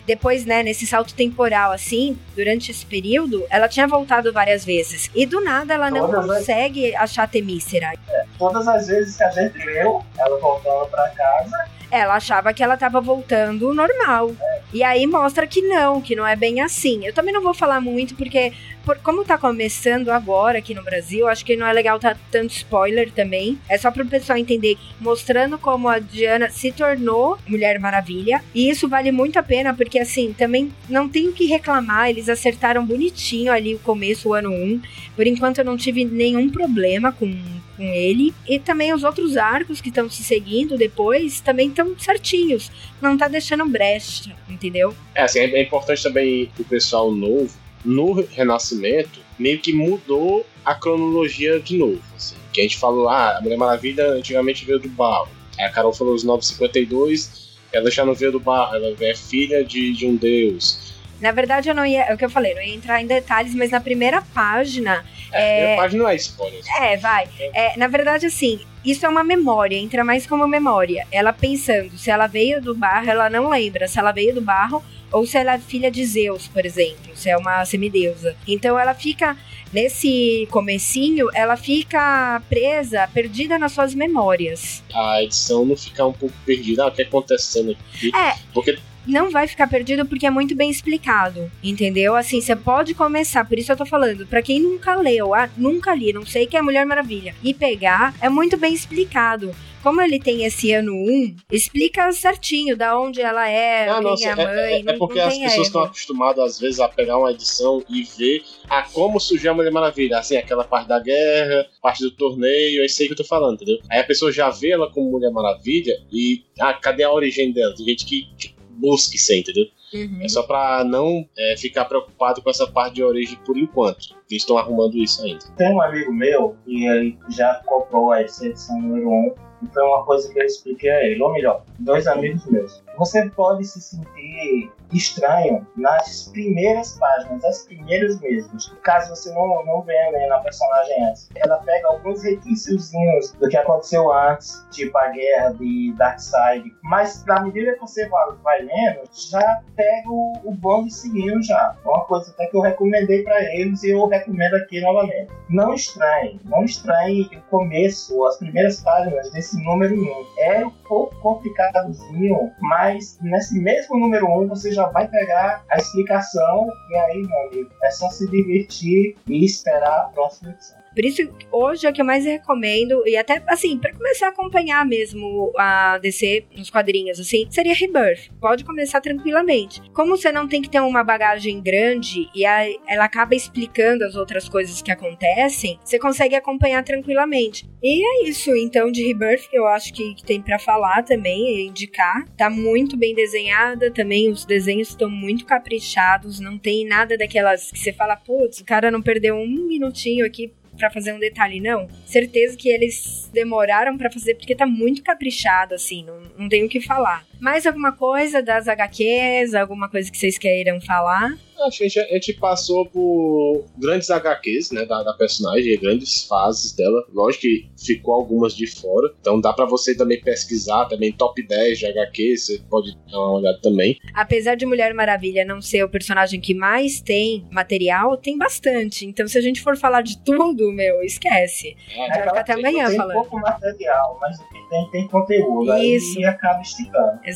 depois, 0.07 0.45
né, 0.45 0.63
nesse 0.63 0.87
salto 0.87 1.15
temporal, 1.15 1.73
assim, 1.73 2.19
durante 2.35 2.71
esse 2.71 2.85
período, 2.85 3.45
ela 3.51 3.69
tinha 3.69 3.87
voltado 3.87 4.33
várias 4.33 4.65
vezes. 4.65 5.11
E 5.15 5.27
do 5.27 5.41
nada 5.41 5.75
ela 5.75 5.91
não 5.91 6.11
todas 6.11 6.27
consegue 6.27 6.95
as... 6.95 7.03
achar 7.03 7.29
Temícera. 7.29 7.93
É, 8.09 8.25
todas 8.39 8.69
as 8.69 8.87
vezes 8.87 9.17
que 9.17 9.25
a 9.25 9.31
gente 9.31 9.59
leu, 9.65 10.05
ela 10.19 10.39
voltando 10.39 10.87
para 10.91 11.09
casa, 11.11 11.57
ela 11.91 12.15
achava 12.15 12.53
que 12.53 12.63
ela 12.63 12.77
tava 12.77 13.01
voltando 13.01 13.73
normal. 13.73 14.35
E 14.73 14.83
aí 14.83 15.07
mostra 15.07 15.47
que 15.47 15.63
não, 15.63 16.01
que 16.01 16.17
não 16.17 16.27
é 16.27 16.35
bem 16.35 16.61
assim. 16.61 17.07
Eu 17.07 17.13
também 17.13 17.33
não 17.33 17.43
vou 17.43 17.55
falar 17.55 17.81
muito, 17.81 18.15
porque 18.17 18.53
por, 18.85 18.99
como 18.99 19.25
tá 19.25 19.39
começando 19.39 20.11
agora 20.11 20.59
aqui 20.59 20.75
no 20.75 20.83
Brasil, 20.83 21.27
acho 21.27 21.45
que 21.45 21.57
não 21.57 21.67
é 21.67 21.73
legal 21.73 21.99
tá 21.99 22.17
tanto 22.31 22.51
spoiler 22.51 23.11
também. 23.11 23.59
É 23.69 23.79
só 23.79 23.91
pro 23.91 24.05
pessoal 24.07 24.39
entender, 24.39 24.77
mostrando 25.01 25.59
como 25.59 25.89
a 25.89 25.99
Diana 25.99 26.51
se 26.51 26.71
tornou 26.71 27.39
Mulher 27.47 27.79
Maravilha. 27.79 28.43
E 28.55 28.69
isso 28.69 28.89
vale 28.89 29.11
muito 29.11 29.39
a 29.39 29.43
pena, 29.43 29.73
porque 29.73 29.99
assim, 29.99 30.33
também 30.33 30.73
não 30.89 31.09
tenho 31.09 31.33
que 31.33 31.47
reclamar, 31.47 32.11
eles 32.11 32.29
acertaram 32.29 32.85
bonitinho 32.85 33.53
ali 33.53 33.75
o 33.75 33.79
começo, 33.79 34.29
o 34.29 34.35
ano 34.35 34.51
1. 34.51 34.83
Por 35.17 35.27
enquanto 35.27 35.59
eu 35.59 35.65
não 35.65 35.77
tive 35.77 36.05
nenhum 36.05 36.51
problema 36.51 37.11
com, 37.13 37.33
com 37.77 37.83
ele. 37.83 38.35
E 38.49 38.59
também 38.59 38.93
os 38.93 39.05
outros 39.05 39.37
arcos 39.37 39.81
que 39.81 39.89
estão 39.89 40.09
se 40.09 40.25
seguindo 40.25 40.77
depois 40.77 41.41
também 41.41 41.69
estão 41.69 41.97
certinhos. 41.99 42.71
Não 43.01 43.17
tá 43.17 43.29
deixando 43.29 43.67
brecha, 43.67 44.35
entendeu? 44.49 44.95
É, 45.15 45.23
assim, 45.23 45.41
é 45.41 45.63
importante 45.63 46.03
também 46.03 46.51
o 46.59 46.65
pessoal 46.65 47.11
novo, 47.11 47.53
no 47.85 48.13
Renascimento, 48.13 49.21
meio 49.39 49.59
que 49.59 49.73
mudou 49.73 50.47
a 50.65 50.75
cronologia 50.75 51.61
de 51.61 51.77
novo. 51.77 52.03
Assim. 52.17 52.37
Que 52.53 52.61
a 52.61 52.65
gente 52.65 52.79
falou, 52.79 53.09
ah, 53.09 53.37
a 53.37 53.41
Mulher 53.43 53.59
Maravilha 53.59 54.07
antigamente 54.13 54.65
veio 54.65 54.79
do 54.79 54.89
barro. 54.89 55.29
Aí 55.59 55.65
a 55.65 55.71
Carol 55.71 55.93
falou 55.93 56.15
os 56.15 56.25
952, 56.25 57.59
ela 57.73 57.91
já 57.91 58.05
não 58.05 58.15
veio 58.15 58.33
do 58.33 58.41
barro, 58.41 58.77
ela 58.77 58.95
é 59.01 59.15
filha 59.15 59.65
de, 59.65 59.93
de 59.93 60.07
um 60.07 60.17
deus. 60.17 60.94
Na 61.25 61.33
verdade, 61.33 61.71
eu 61.71 61.75
não 61.75 61.87
ia. 61.87 62.03
É 62.03 62.13
o 62.13 62.19
que 62.19 62.25
eu 62.27 62.29
falei, 62.29 62.55
não 62.55 62.61
ia 62.61 62.75
entrar 62.75 63.01
em 63.01 63.07
detalhes, 63.07 63.55
mas 63.55 63.71
na 63.71 63.81
primeira 63.81 64.21
página. 64.21 65.03
É, 65.33 65.39
é... 65.39 65.55
a 65.55 65.57
primeira 65.57 65.83
página 65.83 66.03
não 66.03 66.11
é 66.11 66.17
spoiler. 66.17 66.63
É, 66.79 66.97
vai. 66.99 67.27
É, 67.55 67.79
na 67.79 67.89
verdade, 67.89 68.27
assim, 68.27 68.61
isso 68.85 69.07
é 69.07 69.09
uma 69.09 69.25
memória, 69.25 69.75
entra 69.75 70.05
mais 70.05 70.27
como 70.27 70.47
memória. 70.47 71.07
Ela 71.11 71.33
pensando, 71.33 71.97
se 71.97 72.11
ela 72.11 72.27
veio 72.27 72.61
do 72.61 72.75
barro, 72.75 73.09
ela 73.09 73.31
não 73.31 73.49
lembra 73.49 73.89
se 73.89 73.99
ela 73.99 74.13
veio 74.13 74.35
do 74.35 74.43
barro 74.43 74.85
ou 75.11 75.25
se 75.25 75.39
ela 75.39 75.55
é 75.55 75.59
filha 75.59 75.91
de 75.91 76.05
Zeus, 76.05 76.47
por 76.47 76.67
exemplo, 76.67 77.17
se 77.17 77.31
é 77.31 77.37
uma 77.39 77.65
semideusa. 77.65 78.37
Então 78.47 78.79
ela 78.79 78.93
fica 78.93 79.35
nesse 79.73 80.47
comecinho, 80.51 81.31
ela 81.33 81.57
fica 81.57 82.43
presa, 82.51 83.09
perdida 83.15 83.59
nas 83.59 83.73
suas 83.73 83.95
memórias. 83.95 84.83
A 84.93 85.23
edição 85.23 85.65
não 85.65 85.77
fica 85.77 86.05
um 86.05 86.13
pouco 86.13 86.35
perdida, 86.45 86.85
ah, 86.85 86.89
o 86.89 86.93
que 86.93 87.01
é 87.01 87.07
acontecendo 87.07 87.71
aqui? 87.71 88.15
É. 88.15 88.35
Porque 88.53 88.79
não 89.07 89.31
vai 89.31 89.47
ficar 89.47 89.69
perdido 89.69 90.07
porque 90.07 90.27
é 90.27 90.31
muito 90.31 90.55
bem 90.55 90.71
explicado, 90.71 91.51
entendeu? 91.63 92.15
Assim, 92.15 92.41
você 92.41 92.57
pode 92.57 92.95
começar, 92.95 93.47
por 93.47 93.59
isso 93.59 93.73
eu 93.73 93.77
tô 93.77 93.87
falando, 93.87 94.27
para 94.27 94.43
quem 94.43 94.61
nunca 94.61 94.95
leu, 94.97 95.35
ah, 95.35 95.49
nunca 95.57 95.95
li, 95.95 96.13
não 96.13 96.25
sei 96.27 96.47
que 96.47 96.57
é 96.57 96.63
Mulher 96.63 96.87
Maravilha, 96.87 97.35
e 97.43 97.53
pegar, 97.53 98.15
é 98.21 98.29
muito 98.29 98.57
bem 98.57 98.73
explicado 98.73 99.55
como 99.85 100.01
ele 100.01 100.19
tem 100.19 100.45
esse 100.47 100.73
ano 100.73 100.95
1, 100.95 101.37
explica 101.53 102.11
certinho 102.11 102.75
da 102.75 102.99
onde 102.99 103.21
ela 103.21 103.47
é, 103.47 103.87
Ah, 103.87 103.97
quem 103.97 104.03
nossa, 104.03 104.29
é 104.29 104.31
a 104.31 104.37
mãe. 104.37 104.47
é, 104.47 104.81
é, 104.81 104.83
não, 104.83 104.95
é 104.95 104.97
porque 104.97 105.21
as 105.21 105.35
pessoas 105.35 105.53
erro. 105.53 105.63
estão 105.63 105.83
acostumadas, 105.83 106.43
às 106.43 106.59
vezes, 106.59 106.81
a 106.81 106.89
pegar 106.89 107.19
uma 107.19 107.31
edição 107.31 107.85
e 107.87 108.03
ver 108.03 108.43
a 108.71 108.81
como 108.81 109.21
surgiu 109.21 109.51
a 109.51 109.55
Mulher 109.55 109.71
Maravilha. 109.71 110.19
Assim, 110.19 110.39
aquela 110.39 110.65
parte 110.65 110.89
da 110.89 110.99
guerra, 110.99 111.67
parte 111.83 112.03
do 112.03 112.11
torneio, 112.11 112.81
é 112.81 112.87
isso 112.87 113.03
aí 113.03 113.09
que 113.09 113.13
eu 113.13 113.19
tô 113.19 113.25
falando, 113.25 113.57
entendeu? 113.57 113.79
Aí 113.91 114.01
a 114.01 114.05
pessoa 114.05 114.33
já 114.33 114.49
vê 114.49 114.71
ela 114.71 114.91
como 114.91 115.11
Mulher 115.11 115.31
Maravilha 115.31 115.95
e. 116.11 116.43
Ah, 116.59 116.73
cadê 116.73 117.03
a 117.03 117.13
origem 117.13 117.53
dela? 117.53 117.75
Tem 117.77 117.85
gente 117.85 118.07
que, 118.07 118.27
que 118.39 118.54
isso 118.83 119.33
aí, 119.33 119.41
entendeu? 119.41 119.67
Uhum. 119.93 120.21
É 120.23 120.29
só 120.29 120.43
pra 120.43 120.83
não 120.85 121.27
é, 121.39 121.57
ficar 121.57 121.85
preocupado 121.85 122.43
com 122.43 122.51
essa 122.51 122.67
parte 122.67 122.95
de 122.95 123.03
origem 123.03 123.39
por 123.45 123.57
enquanto. 123.57 124.15
Eles 124.29 124.43
estão 124.43 124.59
arrumando 124.59 124.97
isso 124.97 125.23
ainda. 125.23 125.45
Tem 125.57 125.73
um 125.73 125.81
amigo 125.81 126.13
meu 126.13 126.57
que 126.65 126.87
ele 126.87 127.17
já 127.31 127.63
comprou 127.65 128.11
a 128.11 128.21
edição 128.23 128.81
número 128.81 129.09
1 129.09 129.35
e 129.63 129.67
foi 129.73 129.83
uma 129.83 130.05
coisa 130.05 130.33
que 130.33 130.39
eu 130.39 130.45
expliquei 130.45 130.91
a 130.91 131.07
ele, 131.07 131.23
ou 131.23 131.33
melhor, 131.33 131.65
dois 131.79 132.07
amigos 132.07 132.45
meus. 132.47 132.84
Você 132.97 133.29
pode 133.31 133.65
se 133.65 133.81
sentir 133.81 134.71
estranho 134.93 135.67
nas 135.77 136.29
primeiras 136.33 136.97
páginas, 136.99 137.45
as 137.45 137.67
primeiras 137.67 138.21
mesmo. 138.21 138.53
Caso 138.83 139.11
você 139.11 139.33
não, 139.33 139.65
não 139.65 139.83
venha 139.83 140.11
lendo 140.11 140.33
a 140.33 140.39
personagem 140.39 141.09
antes. 141.09 141.29
Ela 141.35 141.57
pega 141.59 141.89
alguns 141.89 142.23
requisitozinhos 142.23 143.33
do 143.33 143.49
que 143.49 143.57
aconteceu 143.57 144.13
antes, 144.13 144.65
tipo 144.71 144.97
a 144.97 145.09
guerra 145.09 145.51
de 145.55 145.93
Darkseid. 145.97 146.73
Mas 146.83 147.25
na 147.25 147.43
medida 147.43 147.75
que 147.75 147.81
você 147.81 148.09
vai, 148.09 148.33
vai 148.43 148.63
lendo, 148.63 149.01
já 149.13 149.63
pega 149.75 150.09
o, 150.09 150.33
o 150.45 150.53
bonde 150.53 150.93
seguindo 150.93 151.43
já. 151.43 151.77
Uma 151.85 152.05
coisa 152.05 152.31
até 152.31 152.47
que 152.47 152.57
eu 152.57 152.61
recomendei 152.61 153.23
para 153.23 153.43
eles 153.55 153.83
e 153.83 153.91
eu 153.91 154.07
recomendo 154.07 154.55
aqui 154.55 154.81
novamente. 154.81 155.33
Não 155.49 155.75
estranhe, 155.75 156.41
não 156.45 156.65
estranhe 156.65 157.29
o 157.37 157.41
começo, 157.51 158.25
as 158.27 158.37
primeiras 158.39 158.81
páginas 158.81 159.31
desse 159.33 159.63
número 159.63 159.95
1. 159.95 160.27
É 160.39 160.67
um 160.67 160.71
pouco 160.71 161.15
complicadozinho, 161.21 162.53
mas 162.61 162.84
nesse 163.23 163.59
mesmo 163.61 163.99
número 163.99 164.27
1 164.27 164.49
você 164.49 164.73
já 164.73 164.87
vai 164.89 165.09
pegar 165.09 165.65
a 165.71 165.77
explicação 165.77 166.69
e 166.91 166.97
aí, 166.97 167.23
meu 167.23 167.39
amigo, 167.49 167.71
é 167.83 167.91
só 167.91 168.11
se 168.11 168.29
divertir 168.29 169.17
e 169.27 169.45
esperar 169.45 170.01
a 170.01 170.09
próxima 170.09 170.51
edição. 170.51 170.84
Por 170.95 171.05
isso, 171.05 171.23
hoje 171.51 171.87
é 171.87 171.91
o 171.91 171.93
que 171.93 172.01
eu 172.01 172.05
mais 172.05 172.25
recomendo, 172.25 173.03
e 173.07 173.17
até 173.17 173.43
assim, 173.49 173.77
pra 173.79 173.93
começar 173.93 174.27
a 174.27 174.31
acompanhar 174.31 174.87
mesmo 174.87 175.53
a 175.57 175.99
DC 175.99 176.45
nos 176.57 176.71
quadrinhos, 176.71 177.19
assim, 177.19 177.47
seria 177.51 177.75
Rebirth. 177.75 178.31
Pode 178.41 178.65
começar 178.65 179.01
tranquilamente. 179.01 179.83
Como 179.93 180.17
você 180.17 180.31
não 180.31 180.47
tem 180.47 180.63
que 180.63 180.71
ter 180.71 180.81
uma 180.81 181.03
bagagem 181.03 181.61
grande 181.61 182.29
e 182.35 182.47
a, 182.47 182.65
ela 182.87 183.05
acaba 183.05 183.35
explicando 183.35 184.05
as 184.05 184.15
outras 184.15 184.49
coisas 184.49 184.81
que 184.81 184.93
acontecem, 184.93 185.79
você 185.85 185.99
consegue 185.99 186.37
acompanhar 186.37 186.85
tranquilamente. 186.85 187.69
E 187.83 188.03
é 188.03 188.29
isso, 188.29 188.55
então, 188.57 188.91
de 188.91 189.05
Rebirth, 189.05 189.49
que 189.51 189.59
eu 189.59 189.67
acho 189.67 189.93
que, 189.93 190.15
que 190.15 190.25
tem 190.25 190.41
pra 190.41 190.59
falar 190.59 191.03
também, 191.03 191.59
e 191.59 191.67
indicar. 191.67 192.25
Tá 192.37 192.49
muito 192.49 192.97
bem 192.97 193.15
desenhada, 193.15 193.91
também 193.91 194.31
os 194.31 194.45
desenhos 194.45 194.89
estão 194.89 195.11
muito 195.11 195.45
caprichados, 195.45 196.41
não 196.41 196.59
tem 196.59 196.87
nada 196.87 197.17
daquelas 197.19 197.71
que 197.71 197.79
você 197.79 197.93
fala, 197.93 198.17
putz, 198.17 198.61
o 198.61 198.65
cara 198.65 198.91
não 198.91 199.03
perdeu 199.03 199.37
um 199.37 199.67
minutinho 199.67 200.25
aqui 200.25 200.53
pra 200.77 200.91
fazer 200.91 201.13
um 201.13 201.19
detalhe, 201.19 201.61
não. 201.61 201.89
Certeza 202.07 202.57
que 202.57 202.69
eles 202.69 203.31
demoraram 203.33 203.97
pra 203.97 204.11
fazer 204.11 204.35
porque 204.35 204.55
tá 204.55 204.67
muito 204.67 205.03
caprichado, 205.03 205.75
assim, 205.75 206.05
não, 206.05 206.21
não 206.39 206.49
tenho 206.49 206.67
o 206.67 206.69
que 206.69 206.81
falar. 206.81 207.25
Mais 207.45 207.67
alguma 207.67 207.93
coisa 207.93 208.43
das 208.43 208.67
HQs, 208.67 209.55
alguma 209.55 209.87
coisa 209.87 210.11
que 210.11 210.17
vocês 210.17 210.39
queiram 210.39 210.81
falar? 210.81 211.37
A 211.61 211.71
gente, 211.71 212.01
a 212.01 212.15
gente 212.15 212.33
passou 212.33 212.87
por 212.87 213.67
grandes 213.79 214.11
HQs, 214.11 214.71
né, 214.73 214.87
da, 214.87 215.03
da 215.03 215.13
personagem, 215.13 215.79
grandes 215.79 216.25
fases 216.25 216.73
dela. 216.73 217.05
Lógico 217.13 217.43
que 217.43 217.71
ficou 217.79 218.15
algumas 218.15 218.57
de 218.57 218.67
fora, 218.67 219.13
então 219.21 219.41
dá 219.41 219.53
pra 219.53 219.67
você 219.67 219.95
também 219.95 220.21
pesquisar, 220.21 220.87
também 220.87 221.13
top 221.13 221.47
10 221.47 221.79
de 221.79 221.87
HQ, 221.87 222.37
você 222.37 222.61
pode 222.69 222.97
dar 223.11 223.19
uma 223.19 223.39
olhada 223.39 223.59
também. 223.63 223.99
Apesar 224.15 224.55
de 224.55 224.65
Mulher 224.67 224.95
Maravilha 224.95 225.45
não 225.45 225.61
ser 225.61 225.85
o 225.85 225.89
personagem 225.89 226.41
que 226.41 226.55
mais 226.55 227.01
tem 227.01 227.47
material, 227.53 228.17
tem 228.17 228.39
bastante. 228.39 229.05
Então, 229.05 229.29
se 229.29 229.37
a 229.37 229.43
gente 229.43 229.61
for 229.61 229.77
falar 229.77 230.01
de 230.01 230.19
tudo, 230.25 230.73
meu, 230.73 231.03
esquece. 231.03 231.77
É, 231.95 232.09
vai 232.09 232.23
ficar 232.23 232.41
até 232.41 232.53
amanhã 232.55 232.89
tem 232.89 232.97
falando. 232.97 233.15
pouco 233.15 233.39
material, 233.39 234.19
mas 234.21 234.39
tem, 234.71 234.91
tem 234.91 235.09
conteúdo. 235.09 235.77
Isso. 235.77 236.19
Aí 236.19 236.25
acaba 236.25 236.61
esticando. 236.63 237.21
Exatamente. 237.25 237.34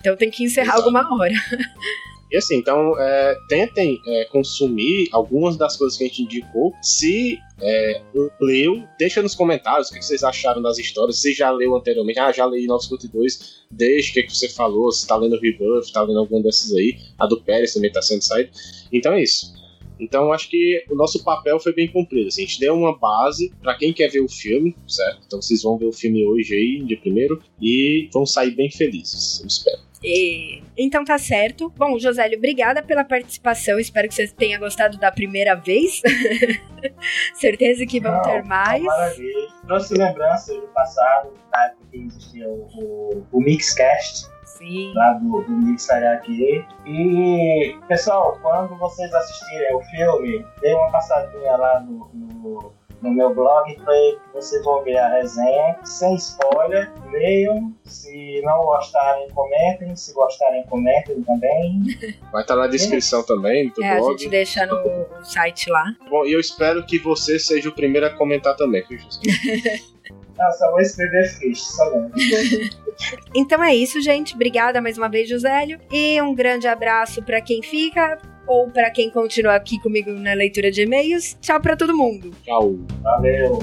Então 0.00 0.16
tem 0.16 0.30
que 0.30 0.44
encerrar 0.44 0.74
Exato. 0.74 0.82
alguma 0.82 1.14
hora. 1.14 1.34
E 2.34 2.36
assim, 2.36 2.56
então 2.56 2.98
é, 2.98 3.36
tentem 3.48 4.00
é, 4.04 4.24
consumir 4.24 5.08
algumas 5.12 5.56
das 5.56 5.76
coisas 5.76 5.96
que 5.96 6.02
a 6.02 6.08
gente 6.08 6.22
indicou. 6.22 6.74
Se 6.82 7.38
é, 7.60 8.02
leu, 8.40 8.82
deixa 8.98 9.22
nos 9.22 9.36
comentários 9.36 9.88
o 9.88 9.94
que 9.94 10.02
vocês 10.02 10.24
acharam 10.24 10.60
das 10.60 10.76
histórias. 10.76 11.20
Se 11.20 11.32
já 11.32 11.52
leu 11.52 11.76
anteriormente, 11.76 12.18
ah, 12.18 12.32
já 12.32 12.44
li 12.44 12.66
952, 12.66 13.66
deixa 13.70 14.10
o 14.10 14.14
que, 14.14 14.22
que 14.24 14.36
você 14.36 14.48
falou. 14.48 14.90
Se 14.90 15.06
tá 15.06 15.16
lendo 15.16 15.38
Rebirth, 15.38 15.92
tá 15.92 16.02
lendo 16.02 16.18
alguma 16.18 16.42
dessas 16.42 16.72
aí. 16.72 16.98
A 17.20 17.26
do 17.26 17.40
Pérez 17.40 17.72
também 17.72 17.92
tá 17.92 18.02
sendo 18.02 18.22
saída. 18.22 18.50
Então 18.90 19.12
é 19.12 19.22
isso. 19.22 19.54
Então 19.98 20.32
acho 20.32 20.48
que 20.50 20.84
o 20.90 20.94
nosso 20.94 21.22
papel 21.24 21.58
foi 21.60 21.72
bem 21.72 21.88
cumprido. 21.88 22.28
Assim, 22.28 22.42
a 22.42 22.46
gente 22.46 22.60
deu 22.60 22.74
uma 22.74 22.96
base 22.98 23.52
para 23.62 23.76
quem 23.76 23.92
quer 23.92 24.08
ver 24.08 24.20
o 24.20 24.28
filme, 24.28 24.76
certo? 24.88 25.20
Então 25.26 25.40
vocês 25.40 25.62
vão 25.62 25.78
ver 25.78 25.86
o 25.86 25.92
filme 25.92 26.24
hoje 26.26 26.54
aí, 26.54 26.82
de 26.84 26.96
primeiro, 26.96 27.40
e 27.60 28.08
vão 28.12 28.26
sair 28.26 28.50
bem 28.52 28.70
felizes, 28.70 29.40
eu 29.40 29.46
espero. 29.46 29.78
E- 30.02 30.62
Então 30.76 31.02
tá 31.04 31.16
certo. 31.16 31.72
Bom, 31.78 31.98
Josélio, 31.98 32.36
obrigada 32.36 32.82
pela 32.82 33.04
participação. 33.04 33.78
Espero 33.78 34.06
que 34.08 34.14
você 34.14 34.26
tenha 34.28 34.58
gostado 34.58 34.98
da 34.98 35.10
primeira 35.10 35.54
vez. 35.54 36.02
Certeza 37.34 37.86
que 37.86 38.00
vão 38.00 38.12
Não, 38.12 38.22
ter 38.22 38.42
tá 38.42 38.48
mais. 38.48 38.82
Maravilha. 38.82 39.48
Trouxe 39.66 39.94
lembranças 39.94 40.54
do 40.56 40.66
passado, 40.68 41.30
na 41.52 41.66
época 41.66 41.86
que 41.90 41.98
existia 41.98 42.48
o, 42.48 42.68
o, 42.74 43.26
o 43.32 43.40
Mixcast, 43.40 44.26
Sim. 44.66 44.92
lá 44.94 45.12
do, 45.14 45.42
do 45.42 45.52
Mix 45.52 45.88
HQ. 45.90 46.64
E, 46.86 47.76
pessoal, 47.88 48.38
quando 48.42 48.76
vocês 48.78 49.12
assistirem 49.12 49.74
o 49.74 49.80
filme, 49.82 50.44
dê 50.60 50.72
uma 50.74 50.90
passadinha 50.90 51.56
lá 51.56 51.80
no, 51.80 52.08
no, 52.14 52.72
no 53.02 53.10
meu 53.10 53.34
blog, 53.34 53.74
que 53.74 54.18
vocês 54.32 54.64
vão 54.64 54.82
ver 54.82 54.96
a 54.96 55.08
resenha, 55.08 55.76
sem 55.84 56.14
spoiler, 56.14 56.90
leiam. 57.12 57.72
Se 57.84 58.40
não 58.44 58.60
gostarem, 58.62 59.28
comentem. 59.30 59.94
Se 59.94 60.12
gostarem, 60.14 60.64
comentem 60.66 61.22
também. 61.22 61.82
Vai 62.32 62.42
estar 62.42 62.56
na 62.56 62.66
descrição 62.66 63.22
também, 63.22 63.66
no 63.66 63.72
teu 63.72 63.84
É, 63.84 63.90
a 63.90 63.96
blog. 63.98 64.12
gente 64.18 64.30
deixa 64.30 64.66
no 64.66 64.74
no 64.82 65.24
site 65.24 65.68
lá. 65.70 65.84
Bom, 66.08 66.24
e 66.24 66.32
eu 66.32 66.40
espero 66.40 66.84
que 66.86 66.98
você 66.98 67.38
seja 67.38 67.68
o 67.68 67.72
primeiro 67.72 68.06
a 68.06 68.10
comentar 68.10 68.56
também, 68.56 68.82
viu, 68.88 68.98
José? 68.98 69.20
Não, 70.38 70.52
só 70.52 70.70
vou 70.70 70.80
escrever 70.80 71.28
ficha, 71.28 71.62
só. 71.62 71.92
Então 73.34 73.62
é 73.62 73.74
isso, 73.74 74.00
gente. 74.00 74.34
Obrigada 74.36 74.80
mais 74.80 74.96
uma 74.96 75.08
vez, 75.08 75.28
Josélio. 75.28 75.80
E 75.90 76.20
um 76.22 76.32
grande 76.32 76.68
abraço 76.68 77.22
pra 77.22 77.40
quem 77.40 77.60
fica 77.60 78.18
ou 78.46 78.70
pra 78.70 78.88
quem 78.90 79.10
continua 79.10 79.56
aqui 79.56 79.80
comigo 79.80 80.10
na 80.12 80.32
leitura 80.32 80.70
de 80.70 80.82
e-mails. 80.82 81.36
Tchau 81.40 81.60
pra 81.60 81.76
todo 81.76 81.96
mundo. 81.96 82.30
Tchau. 82.44 82.76
Valeu. 83.02 83.58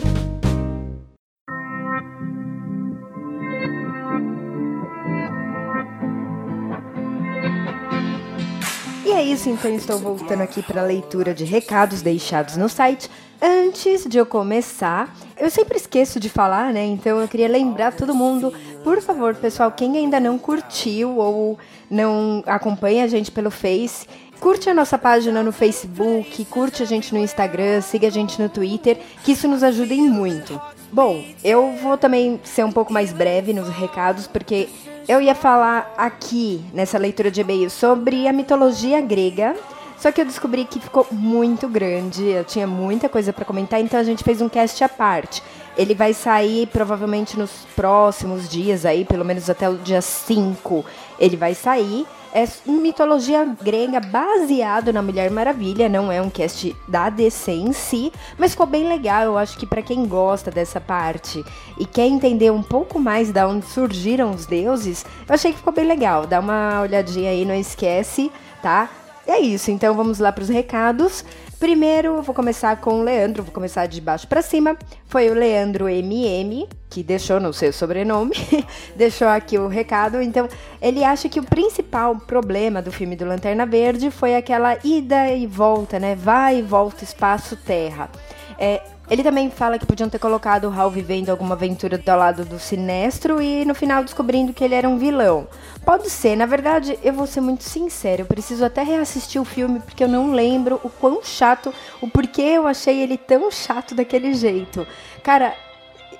É 9.21 9.23
isso, 9.23 9.49
então 9.49 9.71
estou 9.75 9.99
voltando 9.99 10.41
aqui 10.41 10.63
para 10.63 10.81
a 10.81 10.85
leitura 10.85 11.31
de 11.31 11.45
recados 11.45 12.01
deixados 12.01 12.57
no 12.57 12.67
site. 12.67 13.07
Antes 13.39 14.03
de 14.07 14.17
eu 14.17 14.25
começar, 14.25 15.15
eu 15.39 15.47
sempre 15.51 15.77
esqueço 15.77 16.19
de 16.19 16.27
falar, 16.27 16.73
né? 16.73 16.83
Então 16.85 17.19
eu 17.19 17.27
queria 17.27 17.47
lembrar 17.47 17.93
todo 17.93 18.15
mundo, 18.15 18.51
por 18.83 18.99
favor, 18.99 19.35
pessoal, 19.35 19.71
quem 19.71 19.95
ainda 19.95 20.19
não 20.19 20.39
curtiu 20.39 21.17
ou 21.17 21.59
não 21.87 22.43
acompanha 22.47 23.03
a 23.03 23.07
gente 23.07 23.31
pelo 23.31 23.51
Face, 23.51 24.07
curte 24.39 24.67
a 24.71 24.73
nossa 24.73 24.97
página 24.97 25.43
no 25.43 25.51
Facebook, 25.51 26.43
curte 26.45 26.81
a 26.81 26.85
gente 26.85 27.13
no 27.13 27.19
Instagram, 27.19 27.79
siga 27.81 28.07
a 28.07 28.11
gente 28.11 28.41
no 28.41 28.49
Twitter, 28.49 28.97
que 29.23 29.33
isso 29.33 29.47
nos 29.47 29.61
ajuda 29.61 29.93
muito. 29.93 30.59
Bom, 30.91 31.23
eu 31.43 31.73
vou 31.73 31.95
também 31.95 32.39
ser 32.43 32.65
um 32.65 32.71
pouco 32.71 32.91
mais 32.91 33.13
breve 33.13 33.53
nos 33.53 33.69
recados, 33.69 34.25
porque 34.25 34.67
eu 35.07 35.21
ia 35.21 35.35
falar 35.35 35.93
aqui, 35.97 36.63
nessa 36.73 36.97
leitura 36.97 37.31
de 37.31 37.41
e-mail, 37.41 37.69
sobre 37.69 38.27
a 38.27 38.33
mitologia 38.33 39.01
grega. 39.01 39.55
Só 39.97 40.11
que 40.11 40.19
eu 40.19 40.25
descobri 40.25 40.65
que 40.65 40.79
ficou 40.79 41.05
muito 41.11 41.67
grande, 41.67 42.23
eu 42.23 42.43
tinha 42.43 42.65
muita 42.65 43.07
coisa 43.07 43.31
para 43.31 43.45
comentar, 43.45 43.79
então 43.79 43.99
a 43.99 44.03
gente 44.03 44.23
fez 44.23 44.41
um 44.41 44.49
cast 44.49 44.83
à 44.83 44.89
parte. 44.89 45.43
Ele 45.77 45.93
vai 45.93 46.11
sair 46.11 46.65
provavelmente 46.67 47.37
nos 47.37 47.51
próximos 47.75 48.49
dias 48.49 48.83
aí, 48.83 49.05
pelo 49.05 49.23
menos 49.23 49.47
até 49.47 49.69
o 49.69 49.77
dia 49.77 50.01
5. 50.01 50.83
Ele 51.21 51.37
vai 51.37 51.53
sair. 51.53 52.05
É 52.33 52.47
mitologia 52.65 53.45
grega 53.61 53.99
baseado 53.99 54.93
na 54.93 55.01
Mulher 55.01 55.29
Maravilha, 55.29 55.89
não 55.89 56.09
é 56.09 56.21
um 56.21 56.29
cast 56.29 56.73
da 56.87 57.09
DC 57.09 57.51
em 57.51 57.73
si, 57.73 58.11
mas 58.37 58.51
ficou 58.51 58.65
bem 58.65 58.87
legal. 58.87 59.23
Eu 59.23 59.37
acho 59.37 59.57
que 59.57 59.67
para 59.67 59.81
quem 59.81 60.05
gosta 60.05 60.49
dessa 60.49 60.79
parte 60.79 61.43
e 61.77 61.85
quer 61.85 62.07
entender 62.07 62.49
um 62.49 62.63
pouco 62.63 62.97
mais 62.97 63.33
da 63.33 63.45
onde 63.47 63.65
surgiram 63.65 64.31
os 64.31 64.45
deuses, 64.45 65.05
eu 65.27 65.35
achei 65.35 65.51
que 65.51 65.57
ficou 65.57 65.73
bem 65.73 65.85
legal. 65.85 66.25
Dá 66.25 66.39
uma 66.39 66.81
olhadinha 66.81 67.31
aí, 67.31 67.43
não 67.43 67.53
esquece, 67.55 68.31
tá? 68.61 68.89
É 69.27 69.37
isso, 69.39 69.69
então 69.69 69.93
vamos 69.93 70.17
lá 70.17 70.31
para 70.31 70.43
os 70.43 70.49
recados. 70.49 71.25
Primeiro, 71.61 72.23
vou 72.23 72.33
começar 72.33 72.75
com 72.77 73.01
o 73.01 73.03
Leandro, 73.03 73.43
vou 73.43 73.53
começar 73.53 73.85
de 73.85 74.01
baixo 74.01 74.27
para 74.27 74.41
cima. 74.41 74.75
Foi 75.05 75.29
o 75.29 75.35
Leandro 75.35 75.87
MM, 75.87 76.67
que 76.89 77.03
deixou 77.03 77.39
no 77.39 77.53
seu 77.53 77.71
sobrenome, 77.71 78.31
deixou 78.97 79.27
aqui 79.27 79.59
o 79.59 79.67
recado. 79.67 80.19
Então, 80.23 80.49
ele 80.81 81.03
acha 81.03 81.29
que 81.29 81.39
o 81.39 81.43
principal 81.43 82.15
problema 82.15 82.81
do 82.81 82.91
filme 82.91 83.15
do 83.15 83.25
Lanterna 83.25 83.63
Verde 83.63 84.09
foi 84.09 84.35
aquela 84.35 84.75
ida 84.83 85.29
e 85.29 85.45
volta, 85.45 85.99
né? 85.99 86.15
Vai 86.15 86.57
e 86.57 86.61
volta, 86.63 87.03
espaço, 87.03 87.55
terra. 87.55 88.09
É, 88.57 88.81
ele 89.11 89.23
também 89.23 89.49
fala 89.49 89.77
que 89.77 89.85
podiam 89.85 90.07
ter 90.07 90.19
colocado 90.19 90.69
o 90.69 90.71
Hal 90.71 90.89
vivendo 90.89 91.29
alguma 91.29 91.53
aventura 91.53 91.97
do 91.97 92.15
lado 92.15 92.45
do 92.45 92.57
Sinestro 92.57 93.41
e 93.41 93.65
no 93.65 93.75
final 93.75 94.05
descobrindo 94.05 94.53
que 94.53 94.63
ele 94.63 94.73
era 94.73 94.87
um 94.87 94.97
vilão. 94.97 95.49
Pode 95.85 96.09
ser, 96.09 96.37
na 96.37 96.45
verdade, 96.45 96.97
eu 97.03 97.11
vou 97.11 97.27
ser 97.27 97.41
muito 97.41 97.65
sincero, 97.65 98.21
eu 98.21 98.25
preciso 98.25 98.63
até 98.63 98.83
reassistir 98.83 99.41
o 99.41 99.43
filme 99.43 99.81
porque 99.81 100.01
eu 100.01 100.07
não 100.07 100.31
lembro 100.31 100.79
o 100.81 100.89
quão 100.89 101.21
chato, 101.21 101.73
o 101.99 102.07
porquê 102.07 102.41
eu 102.41 102.65
achei 102.65 103.01
ele 103.01 103.17
tão 103.17 103.51
chato 103.51 103.93
daquele 103.93 104.33
jeito. 104.33 104.87
Cara, 105.21 105.53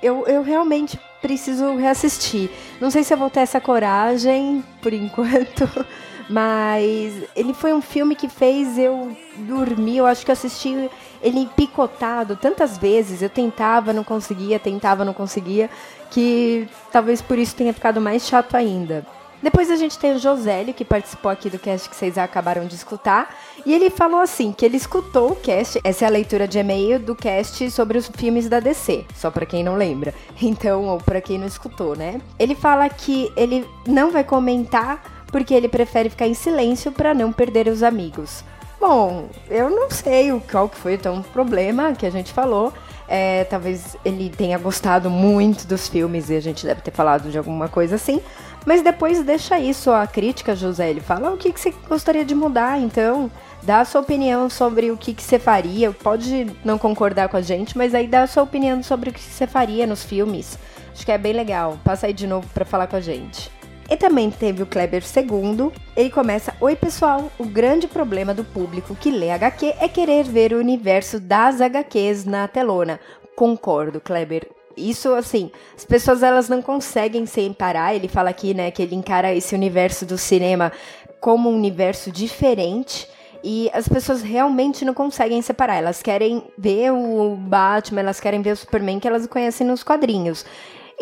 eu, 0.02 0.26
eu 0.26 0.42
realmente 0.42 1.00
preciso 1.22 1.74
reassistir. 1.76 2.50
Não 2.78 2.90
sei 2.90 3.02
se 3.04 3.14
eu 3.14 3.18
vou 3.18 3.30
ter 3.30 3.40
essa 3.40 3.58
coragem 3.58 4.62
por 4.82 4.92
enquanto. 4.92 5.66
Mas 6.28 7.14
ele 7.34 7.52
foi 7.52 7.72
um 7.72 7.80
filme 7.82 8.14
que 8.14 8.28
fez 8.28 8.78
eu 8.78 9.16
dormir. 9.38 9.98
Eu 9.98 10.06
acho 10.06 10.24
que 10.24 10.32
assisti 10.32 10.88
ele 11.22 11.48
picotado 11.56 12.36
tantas 12.36 12.76
vezes. 12.76 13.22
Eu 13.22 13.30
tentava, 13.30 13.92
não 13.92 14.04
conseguia, 14.04 14.58
tentava, 14.58 15.04
não 15.04 15.14
conseguia. 15.14 15.70
Que 16.10 16.68
talvez 16.90 17.22
por 17.22 17.38
isso 17.38 17.54
tenha 17.54 17.72
ficado 17.72 18.00
mais 18.00 18.26
chato 18.26 18.56
ainda. 18.56 19.06
Depois 19.42 19.72
a 19.72 19.76
gente 19.76 19.98
tem 19.98 20.14
o 20.14 20.18
Josélio, 20.20 20.72
que 20.72 20.84
participou 20.84 21.30
aqui 21.30 21.50
do 21.50 21.58
cast 21.58 21.90
que 21.90 21.96
vocês 21.96 22.16
acabaram 22.16 22.64
de 22.64 22.76
escutar. 22.76 23.34
E 23.66 23.74
ele 23.74 23.90
falou 23.90 24.20
assim, 24.20 24.52
que 24.52 24.64
ele 24.64 24.76
escutou 24.76 25.32
o 25.32 25.36
cast, 25.36 25.80
essa 25.82 26.04
é 26.04 26.08
a 26.08 26.10
leitura 26.10 26.46
de 26.46 26.58
e-mail 26.58 27.00
do 27.00 27.16
cast 27.16 27.68
sobre 27.72 27.98
os 27.98 28.06
filmes 28.06 28.48
da 28.48 28.60
DC, 28.60 29.04
só 29.16 29.32
para 29.32 29.44
quem 29.44 29.64
não 29.64 29.74
lembra. 29.74 30.14
Então, 30.40 30.86
ou 30.86 30.98
para 30.98 31.20
quem 31.20 31.38
não 31.38 31.46
escutou, 31.46 31.96
né? 31.96 32.20
Ele 32.38 32.54
fala 32.54 32.88
que 32.88 33.32
ele 33.36 33.66
não 33.86 34.10
vai 34.10 34.22
comentar 34.22 35.24
porque 35.28 35.54
ele 35.54 35.68
prefere 35.68 36.10
ficar 36.10 36.26
em 36.26 36.34
silêncio 36.34 36.92
para 36.92 37.14
não 37.14 37.32
perder 37.32 37.68
os 37.68 37.82
amigos. 37.82 38.44
Bom, 38.82 39.28
eu 39.48 39.70
não 39.70 39.88
sei 39.88 40.32
o 40.32 40.40
qual 40.40 40.68
que 40.68 40.76
foi 40.76 40.94
então 40.94 41.20
o 41.20 41.22
problema 41.22 41.92
que 41.92 42.04
a 42.04 42.10
gente 42.10 42.32
falou. 42.32 42.72
É, 43.06 43.44
talvez 43.44 43.96
ele 44.04 44.28
tenha 44.28 44.58
gostado 44.58 45.08
muito 45.08 45.68
dos 45.68 45.86
filmes 45.86 46.30
e 46.30 46.34
a 46.34 46.40
gente 46.40 46.66
deve 46.66 46.80
ter 46.80 46.90
falado 46.90 47.30
de 47.30 47.38
alguma 47.38 47.68
coisa 47.68 47.94
assim. 47.94 48.20
Mas 48.66 48.82
depois 48.82 49.22
deixa 49.22 49.56
isso 49.56 49.92
a 49.92 50.04
crítica, 50.04 50.56
José. 50.56 50.90
Ele 50.90 51.00
fala 51.00 51.30
o 51.30 51.36
que, 51.36 51.52
que 51.52 51.60
você 51.60 51.72
gostaria 51.88 52.24
de 52.24 52.34
mudar, 52.34 52.76
então. 52.80 53.30
Dá 53.62 53.82
a 53.82 53.84
sua 53.84 54.00
opinião 54.00 54.50
sobre 54.50 54.90
o 54.90 54.96
que, 54.96 55.14
que 55.14 55.22
você 55.22 55.38
faria. 55.38 55.92
Pode 55.92 56.48
não 56.64 56.76
concordar 56.76 57.28
com 57.28 57.36
a 57.36 57.40
gente, 57.40 57.78
mas 57.78 57.94
aí 57.94 58.08
dá 58.08 58.24
a 58.24 58.26
sua 58.26 58.42
opinião 58.42 58.82
sobre 58.82 59.10
o 59.10 59.12
que 59.12 59.20
você 59.20 59.46
faria 59.46 59.86
nos 59.86 60.02
filmes. 60.02 60.58
Acho 60.92 61.06
que 61.06 61.12
é 61.12 61.18
bem 61.18 61.32
legal. 61.32 61.78
Passa 61.84 62.08
aí 62.08 62.12
de 62.12 62.26
novo 62.26 62.48
para 62.52 62.64
falar 62.64 62.88
com 62.88 62.96
a 62.96 63.00
gente. 63.00 63.48
E 63.92 63.96
também 63.98 64.30
teve 64.30 64.62
o 64.62 64.66
Kleber 64.66 65.02
II. 65.02 65.70
Ele 65.94 66.08
começa: 66.08 66.54
Oi, 66.62 66.74
pessoal. 66.74 67.30
O 67.38 67.44
grande 67.44 67.86
problema 67.86 68.32
do 68.32 68.42
público 68.42 68.94
que 68.94 69.10
lê 69.10 69.30
HQ 69.30 69.74
é 69.78 69.86
querer 69.86 70.24
ver 70.24 70.54
o 70.54 70.58
universo 70.58 71.20
das 71.20 71.60
HQs 71.60 72.24
na 72.24 72.48
telona. 72.48 72.98
Concordo, 73.36 74.00
Kleber. 74.00 74.48
Isso, 74.74 75.12
assim, 75.12 75.50
as 75.76 75.84
pessoas 75.84 76.22
elas 76.22 76.48
não 76.48 76.62
conseguem 76.62 77.26
separar. 77.26 77.94
Ele 77.94 78.08
fala 78.08 78.30
aqui, 78.30 78.54
né, 78.54 78.70
que 78.70 78.80
ele 78.80 78.94
encara 78.94 79.34
esse 79.34 79.54
universo 79.54 80.06
do 80.06 80.16
cinema 80.16 80.72
como 81.20 81.50
um 81.50 81.54
universo 81.54 82.10
diferente. 82.10 83.06
E 83.44 83.70
as 83.74 83.86
pessoas 83.86 84.22
realmente 84.22 84.86
não 84.86 84.94
conseguem 84.94 85.42
separar. 85.42 85.76
Elas 85.76 86.00
querem 86.00 86.42
ver 86.56 86.92
o 86.92 87.36
Batman, 87.36 88.00
elas 88.00 88.20
querem 88.20 88.40
ver 88.40 88.52
o 88.52 88.56
Superman 88.56 88.98
que 88.98 89.06
elas 89.06 89.26
conhecem 89.26 89.66
nos 89.66 89.82
quadrinhos. 89.82 90.46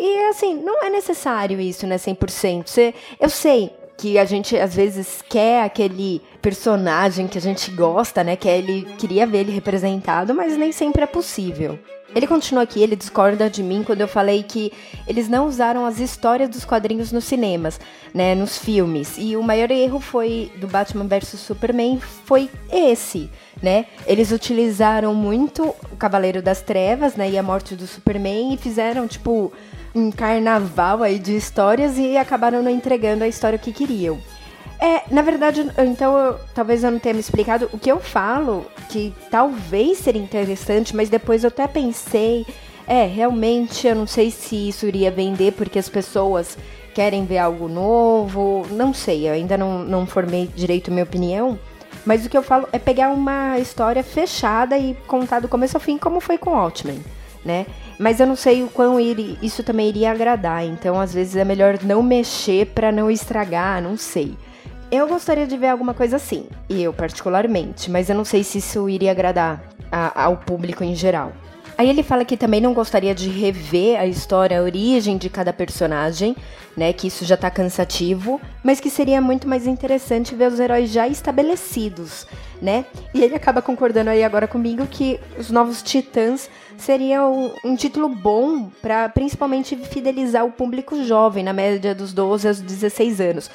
E 0.03 0.29
assim, 0.29 0.55
não 0.55 0.83
é 0.83 0.89
necessário 0.89 1.61
isso, 1.61 1.85
né, 1.85 1.95
100%. 1.95 2.67
Você, 2.67 2.91
eu 3.19 3.29
sei 3.29 3.71
que 3.95 4.17
a 4.17 4.25
gente 4.25 4.57
às 4.57 4.73
vezes 4.73 5.23
quer 5.29 5.63
aquele 5.63 6.23
personagem 6.41 7.27
que 7.27 7.37
a 7.37 7.41
gente 7.41 7.69
gosta, 7.69 8.23
né, 8.23 8.35
que 8.35 8.49
ele 8.49 8.81
queria 8.97 9.27
ver 9.27 9.41
ele 9.41 9.51
representado, 9.51 10.33
mas 10.33 10.57
nem 10.57 10.71
sempre 10.71 11.03
é 11.03 11.05
possível. 11.05 11.77
Ele 12.15 12.25
continua 12.25 12.63
aqui, 12.63 12.81
ele 12.81 12.95
discorda 12.95 13.47
de 13.47 13.61
mim 13.61 13.83
quando 13.83 14.01
eu 14.01 14.07
falei 14.07 14.41
que 14.41 14.73
eles 15.07 15.29
não 15.29 15.47
usaram 15.47 15.85
as 15.85 15.99
histórias 15.99 16.49
dos 16.49 16.65
quadrinhos 16.65 17.11
nos 17.11 17.25
cinemas, 17.25 17.79
né, 18.11 18.33
nos 18.33 18.57
filmes. 18.57 19.15
E 19.19 19.37
o 19.37 19.43
maior 19.43 19.69
erro 19.69 19.99
foi 19.99 20.51
do 20.57 20.67
Batman 20.67 21.05
vs 21.05 21.39
Superman 21.39 22.01
foi 22.25 22.49
esse, 22.71 23.29
né? 23.61 23.85
Eles 24.07 24.31
utilizaram 24.31 25.13
muito 25.13 25.63
o 25.91 25.95
Cavaleiro 25.95 26.41
das 26.41 26.61
Trevas, 26.61 27.15
né, 27.15 27.29
e 27.29 27.37
a 27.37 27.43
morte 27.43 27.75
do 27.75 27.85
Superman 27.85 28.55
e 28.55 28.57
fizeram 28.57 29.07
tipo 29.07 29.53
um 29.93 30.11
carnaval 30.11 31.03
aí 31.03 31.19
de 31.19 31.35
histórias 31.35 31.97
e 31.97 32.17
acabaram 32.17 32.63
não 32.63 32.71
entregando 32.71 33.23
a 33.23 33.27
história 33.27 33.59
que 33.59 33.71
queriam. 33.71 34.19
É, 34.79 35.03
na 35.11 35.21
verdade, 35.21 35.69
então, 35.77 36.17
eu, 36.17 36.39
talvez 36.55 36.83
eu 36.83 36.89
não 36.89 36.97
tenha 36.97 37.13
me 37.13 37.19
explicado. 37.19 37.69
O 37.71 37.77
que 37.77 37.91
eu 37.91 37.99
falo, 37.99 38.65
que 38.89 39.13
talvez 39.29 39.99
seria 39.99 40.21
interessante, 40.21 40.95
mas 40.95 41.07
depois 41.07 41.43
eu 41.43 41.49
até 41.49 41.67
pensei, 41.67 42.47
é, 42.87 43.05
realmente 43.05 43.85
eu 43.85 43.93
não 43.93 44.07
sei 44.07 44.31
se 44.31 44.69
isso 44.69 44.87
iria 44.87 45.11
vender 45.11 45.53
porque 45.53 45.77
as 45.77 45.87
pessoas 45.87 46.57
querem 46.95 47.25
ver 47.25 47.37
algo 47.37 47.67
novo. 47.67 48.65
Não 48.71 48.91
sei, 48.91 49.29
eu 49.29 49.33
ainda 49.33 49.55
não, 49.55 49.83
não 49.83 50.07
formei 50.07 50.47
direito 50.47 50.89
minha 50.89 51.03
opinião. 51.03 51.59
Mas 52.03 52.25
o 52.25 52.29
que 52.29 52.37
eu 52.37 52.41
falo 52.41 52.67
é 52.71 52.79
pegar 52.79 53.09
uma 53.09 53.59
história 53.59 54.03
fechada 54.03 54.77
e 54.77 54.95
contar 55.05 55.41
do 55.41 55.47
começo 55.47 55.77
ao 55.77 55.81
fim, 55.81 55.99
como 55.99 56.19
foi 56.19 56.39
com 56.39 56.51
Watchmen, 56.51 56.99
né? 57.45 57.67
Mas 58.01 58.19
eu 58.19 58.25
não 58.25 58.35
sei 58.35 58.63
o 58.63 58.67
quão 58.67 58.99
isso 58.99 59.61
também 59.61 59.87
iria 59.87 60.09
agradar. 60.09 60.65
Então, 60.65 60.99
às 60.99 61.13
vezes, 61.13 61.35
é 61.35 61.45
melhor 61.45 61.77
não 61.83 62.01
mexer 62.01 62.65
para 62.73 62.91
não 62.91 63.11
estragar, 63.11 63.79
não 63.79 63.95
sei. 63.95 64.35
Eu 64.91 65.07
gostaria 65.07 65.45
de 65.45 65.55
ver 65.55 65.67
alguma 65.67 65.93
coisa 65.93 66.15
assim, 66.15 66.47
e 66.67 66.81
eu 66.81 66.91
particularmente, 66.91 67.91
mas 67.91 68.09
eu 68.09 68.15
não 68.15 68.25
sei 68.25 68.43
se 68.43 68.57
isso 68.57 68.89
iria 68.89 69.11
agradar 69.11 69.61
a, 69.91 70.23
ao 70.23 70.35
público 70.35 70.83
em 70.83 70.95
geral. 70.95 71.31
Aí 71.81 71.89
ele 71.89 72.03
fala 72.03 72.23
que 72.23 72.37
também 72.37 72.61
não 72.61 72.75
gostaria 72.75 73.15
de 73.15 73.27
rever 73.27 73.99
a 73.99 74.05
história, 74.05 74.59
a 74.59 74.61
origem 74.61 75.17
de 75.17 75.31
cada 75.31 75.51
personagem, 75.51 76.35
né? 76.77 76.93
Que 76.93 77.07
isso 77.07 77.25
já 77.25 77.35
tá 77.35 77.49
cansativo, 77.49 78.39
mas 78.63 78.79
que 78.79 78.87
seria 78.87 79.19
muito 79.19 79.47
mais 79.47 79.65
interessante 79.65 80.35
ver 80.35 80.51
os 80.51 80.59
heróis 80.59 80.91
já 80.91 81.07
estabelecidos, 81.07 82.27
né? 82.61 82.85
E 83.15 83.23
ele 83.23 83.33
acaba 83.33 83.63
concordando 83.63 84.11
aí 84.11 84.23
agora 84.23 84.47
comigo 84.47 84.85
que 84.85 85.19
os 85.39 85.49
novos 85.49 85.81
Titãs 85.81 86.51
seria 86.77 87.25
um, 87.25 87.51
um 87.65 87.75
título 87.75 88.07
bom 88.09 88.69
para 88.79 89.09
principalmente 89.09 89.75
fidelizar 89.75 90.45
o 90.45 90.51
público 90.51 91.03
jovem, 91.03 91.43
na 91.43 91.51
média 91.51 91.95
dos 91.95 92.13
12 92.13 92.47
aos 92.47 92.61
16 92.61 93.19
anos. 93.19 93.49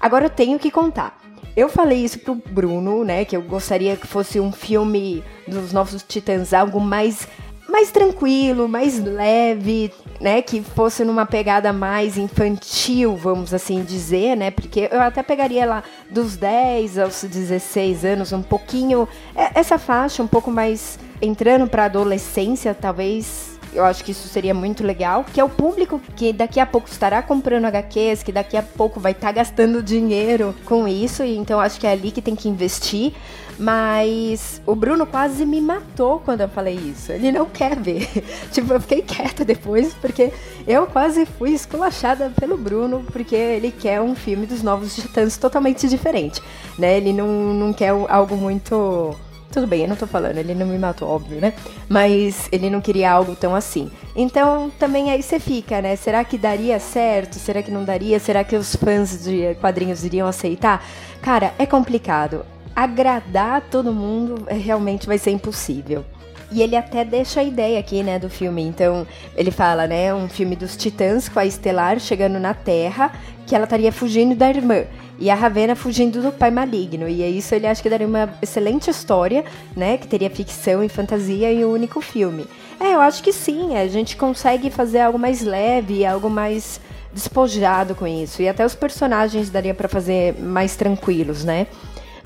Agora 0.00 0.24
eu 0.24 0.30
tenho 0.30 0.58
que 0.58 0.70
contar. 0.70 1.20
Eu 1.54 1.68
falei 1.68 2.02
isso 2.02 2.20
pro 2.20 2.34
Bruno, 2.34 3.04
né? 3.04 3.26
Que 3.26 3.36
eu 3.36 3.42
gostaria 3.42 3.96
que 3.96 4.06
fosse 4.06 4.40
um 4.40 4.50
filme 4.50 5.22
dos 5.46 5.74
Novos 5.74 6.02
Titãs, 6.02 6.54
algo 6.54 6.80
mais 6.80 7.28
mais 7.68 7.90
tranquilo, 7.90 8.68
mais 8.68 9.02
leve, 9.02 9.92
né? 10.20 10.40
Que 10.42 10.62
fosse 10.62 11.04
numa 11.04 11.26
pegada 11.26 11.72
mais 11.72 12.16
infantil, 12.16 13.16
vamos 13.16 13.52
assim 13.52 13.82
dizer, 13.82 14.36
né? 14.36 14.50
Porque 14.50 14.88
eu 14.90 15.00
até 15.00 15.22
pegaria 15.22 15.66
lá 15.66 15.82
dos 16.10 16.36
10 16.36 16.98
aos 16.98 17.22
16 17.22 18.04
anos, 18.04 18.32
um 18.32 18.42
pouquinho. 18.42 19.08
É, 19.34 19.58
essa 19.58 19.78
faixa, 19.78 20.22
um 20.22 20.28
pouco 20.28 20.50
mais 20.50 20.98
entrando 21.20 21.66
pra 21.68 21.86
adolescência, 21.86 22.74
talvez 22.74 23.55
eu 23.72 23.84
acho 23.84 24.04
que 24.04 24.12
isso 24.12 24.28
seria 24.28 24.54
muito 24.54 24.84
legal, 24.84 25.24
que 25.24 25.40
é 25.40 25.44
o 25.44 25.48
público 25.48 26.00
que 26.16 26.32
daqui 26.32 26.58
a 26.58 26.66
pouco 26.66 26.88
estará 26.88 27.22
comprando 27.22 27.66
HQs, 27.66 28.22
que 28.22 28.32
daqui 28.32 28.56
a 28.56 28.62
pouco 28.62 28.98
vai 28.98 29.12
estar 29.12 29.28
tá 29.28 29.32
gastando 29.32 29.82
dinheiro 29.82 30.54
com 30.64 30.86
isso, 30.88 31.22
e 31.22 31.36
então 31.36 31.60
acho 31.60 31.78
que 31.78 31.86
é 31.86 31.92
ali 31.92 32.10
que 32.10 32.22
tem 32.22 32.34
que 32.34 32.48
investir. 32.48 33.12
Mas 33.58 34.60
o 34.66 34.74
Bruno 34.74 35.06
quase 35.06 35.46
me 35.46 35.60
matou 35.60 36.20
quando 36.20 36.42
eu 36.42 36.48
falei 36.48 36.74
isso. 36.74 37.10
Ele 37.10 37.32
não 37.32 37.46
quer 37.46 37.74
ver. 37.76 38.06
tipo, 38.52 38.72
eu 38.72 38.80
fiquei 38.80 39.02
quieta 39.02 39.44
depois, 39.44 39.94
porque 39.94 40.32
eu 40.66 40.86
quase 40.86 41.24
fui 41.24 41.52
esculachada 41.52 42.30
pelo 42.38 42.56
Bruno, 42.58 43.02
porque 43.10 43.34
ele 43.34 43.70
quer 43.70 44.00
um 44.00 44.14
filme 44.14 44.46
dos 44.46 44.62
Novos 44.62 44.94
Titãs 44.94 45.38
totalmente 45.38 45.88
diferente. 45.88 46.42
Né? 46.78 46.98
Ele 46.98 47.12
não, 47.12 47.26
não 47.54 47.72
quer 47.72 47.90
algo 48.08 48.36
muito. 48.36 49.16
Tudo 49.56 49.66
bem, 49.66 49.84
eu 49.84 49.88
não 49.88 49.96
tô 49.96 50.06
falando, 50.06 50.36
ele 50.36 50.54
não 50.54 50.66
me 50.66 50.76
matou, 50.76 51.08
óbvio, 51.08 51.40
né? 51.40 51.54
Mas 51.88 52.46
ele 52.52 52.68
não 52.68 52.78
queria 52.78 53.10
algo 53.10 53.34
tão 53.34 53.54
assim. 53.54 53.90
Então 54.14 54.70
também 54.78 55.10
aí 55.10 55.22
você 55.22 55.40
fica, 55.40 55.80
né? 55.80 55.96
Será 55.96 56.22
que 56.24 56.36
daria 56.36 56.78
certo? 56.78 57.36
Será 57.36 57.62
que 57.62 57.70
não 57.70 57.82
daria? 57.82 58.18
Será 58.18 58.44
que 58.44 58.54
os 58.54 58.76
fãs 58.76 59.24
de 59.24 59.54
quadrinhos 59.54 60.04
iriam 60.04 60.28
aceitar? 60.28 60.84
Cara, 61.22 61.54
é 61.58 61.64
complicado 61.64 62.44
agradar 62.74 63.62
todo 63.70 63.94
mundo 63.94 64.44
é, 64.46 64.52
realmente 64.52 65.06
vai 65.06 65.16
ser 65.16 65.30
impossível. 65.30 66.04
E 66.52 66.60
ele 66.60 66.76
até 66.76 67.02
deixa 67.02 67.40
a 67.40 67.42
ideia 67.42 67.80
aqui, 67.80 68.02
né, 68.02 68.18
do 68.18 68.28
filme. 68.28 68.62
Então, 68.62 69.06
ele 69.34 69.50
fala, 69.50 69.86
né, 69.86 70.14
um 70.14 70.28
filme 70.28 70.54
dos 70.54 70.76
titãs 70.76 71.30
com 71.30 71.38
a 71.38 71.46
Estelar 71.46 71.98
chegando 71.98 72.38
na 72.38 72.52
Terra, 72.52 73.10
que 73.46 73.54
ela 73.54 73.64
estaria 73.64 73.92
fugindo 73.92 74.34
da 74.34 74.48
irmã. 74.48 74.84
E 75.18 75.30
a 75.30 75.34
Ravena 75.34 75.74
fugindo 75.74 76.20
do 76.20 76.30
pai 76.30 76.50
maligno. 76.50 77.08
E 77.08 77.22
é 77.22 77.28
isso 77.28 77.54
ele 77.54 77.66
acha 77.66 77.82
que 77.82 77.88
daria 77.88 78.06
uma 78.06 78.36
excelente 78.42 78.90
história, 78.90 79.44
né? 79.74 79.96
Que 79.96 80.06
teria 80.06 80.28
ficção 80.28 80.82
e 80.84 80.88
fantasia 80.88 81.50
em 81.50 81.64
um 81.64 81.72
único 81.72 82.00
filme. 82.00 82.46
É, 82.78 82.92
eu 82.94 83.00
acho 83.00 83.22
que 83.22 83.32
sim. 83.32 83.76
A 83.76 83.86
gente 83.88 84.16
consegue 84.16 84.70
fazer 84.70 85.00
algo 85.00 85.18
mais 85.18 85.42
leve, 85.42 86.04
algo 86.04 86.28
mais 86.28 86.80
despojado 87.14 87.94
com 87.94 88.06
isso. 88.06 88.42
E 88.42 88.48
até 88.48 88.66
os 88.66 88.74
personagens 88.74 89.48
daria 89.48 89.72
para 89.72 89.88
fazer 89.88 90.34
mais 90.38 90.76
tranquilos, 90.76 91.44
né? 91.44 91.66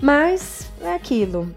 Mas 0.02 0.68
é 0.82 0.94
aquilo. 0.94 1.48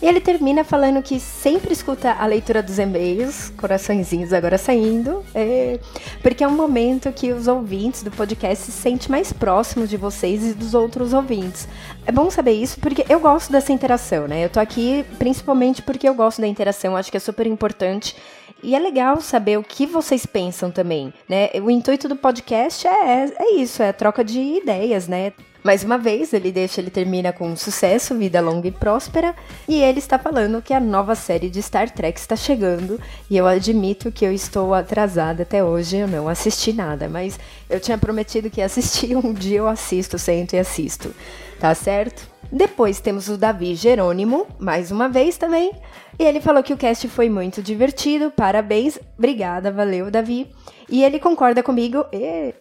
E 0.00 0.06
ele 0.06 0.20
termina 0.20 0.62
falando 0.62 1.02
que 1.02 1.18
sempre 1.18 1.72
escuta 1.72 2.12
a 2.12 2.26
leitura 2.26 2.62
dos 2.62 2.78
e-mails, 2.78 3.50
coraçõezinhos 3.56 4.32
agora 4.32 4.58
saindo, 4.58 5.24
é, 5.34 5.80
porque 6.22 6.44
é 6.44 6.48
um 6.48 6.54
momento 6.54 7.10
que 7.12 7.32
os 7.32 7.48
ouvintes 7.48 8.02
do 8.02 8.10
podcast 8.10 8.66
se 8.66 8.72
sentem 8.72 9.10
mais 9.10 9.32
próximos 9.32 9.88
de 9.88 9.96
vocês 9.96 10.44
e 10.44 10.54
dos 10.54 10.74
outros 10.74 11.12
ouvintes. 11.12 11.66
É 12.04 12.12
bom 12.12 12.30
saber 12.30 12.52
isso 12.52 12.78
porque 12.80 13.06
eu 13.08 13.18
gosto 13.20 13.50
dessa 13.50 13.72
interação, 13.72 14.28
né? 14.28 14.44
Eu 14.44 14.50
tô 14.50 14.60
aqui 14.60 15.04
principalmente 15.18 15.82
porque 15.82 16.08
eu 16.08 16.14
gosto 16.14 16.40
da 16.40 16.46
interação, 16.46 16.96
acho 16.96 17.10
que 17.10 17.16
é 17.16 17.20
super 17.20 17.46
importante. 17.46 18.14
E 18.62 18.74
é 18.74 18.78
legal 18.78 19.20
saber 19.20 19.58
o 19.58 19.62
que 19.62 19.86
vocês 19.86 20.24
pensam 20.26 20.70
também, 20.70 21.12
né? 21.28 21.50
O 21.62 21.70
intuito 21.70 22.08
do 22.08 22.16
podcast 22.16 22.86
é, 22.86 23.32
é 23.38 23.54
isso, 23.54 23.82
é 23.82 23.92
troca 23.92 24.24
de 24.24 24.40
ideias, 24.40 25.06
né? 25.06 25.32
Mais 25.66 25.82
uma 25.82 25.98
vez, 25.98 26.32
ele 26.32 26.52
deixa, 26.52 26.80
ele 26.80 26.92
termina 26.92 27.32
com 27.32 27.56
sucesso, 27.56 28.16
vida 28.16 28.40
longa 28.40 28.68
e 28.68 28.70
próspera, 28.70 29.34
e 29.66 29.82
ele 29.82 29.98
está 29.98 30.16
falando 30.16 30.62
que 30.62 30.72
a 30.72 30.78
nova 30.78 31.16
série 31.16 31.50
de 31.50 31.60
Star 31.60 31.90
Trek 31.90 32.20
está 32.20 32.36
chegando, 32.36 33.00
e 33.28 33.36
eu 33.36 33.48
admito 33.48 34.12
que 34.12 34.24
eu 34.24 34.32
estou 34.32 34.72
atrasada 34.72 35.42
até 35.42 35.64
hoje, 35.64 35.96
eu 35.96 36.06
não 36.06 36.28
assisti 36.28 36.72
nada, 36.72 37.08
mas 37.08 37.36
eu 37.68 37.80
tinha 37.80 37.98
prometido 37.98 38.48
que 38.48 38.60
ia 38.60 38.66
assistir, 38.66 39.16
um 39.18 39.32
dia 39.32 39.58
eu 39.58 39.66
assisto, 39.66 40.16
sento 40.20 40.54
e 40.54 40.58
assisto, 40.60 41.12
tá 41.58 41.74
certo? 41.74 42.30
Depois 42.52 43.00
temos 43.00 43.28
o 43.28 43.36
Davi 43.36 43.74
Jerônimo, 43.74 44.46
mais 44.60 44.92
uma 44.92 45.08
vez 45.08 45.36
também, 45.36 45.72
e 46.16 46.22
ele 46.22 46.40
falou 46.40 46.62
que 46.62 46.74
o 46.74 46.76
cast 46.76 47.08
foi 47.08 47.28
muito 47.28 47.60
divertido, 47.60 48.30
parabéns, 48.30 49.00
obrigada, 49.18 49.72
valeu, 49.72 50.12
Davi. 50.12 50.48
E 50.88 51.02
ele 51.02 51.18
concorda 51.18 51.62
comigo 51.62 52.04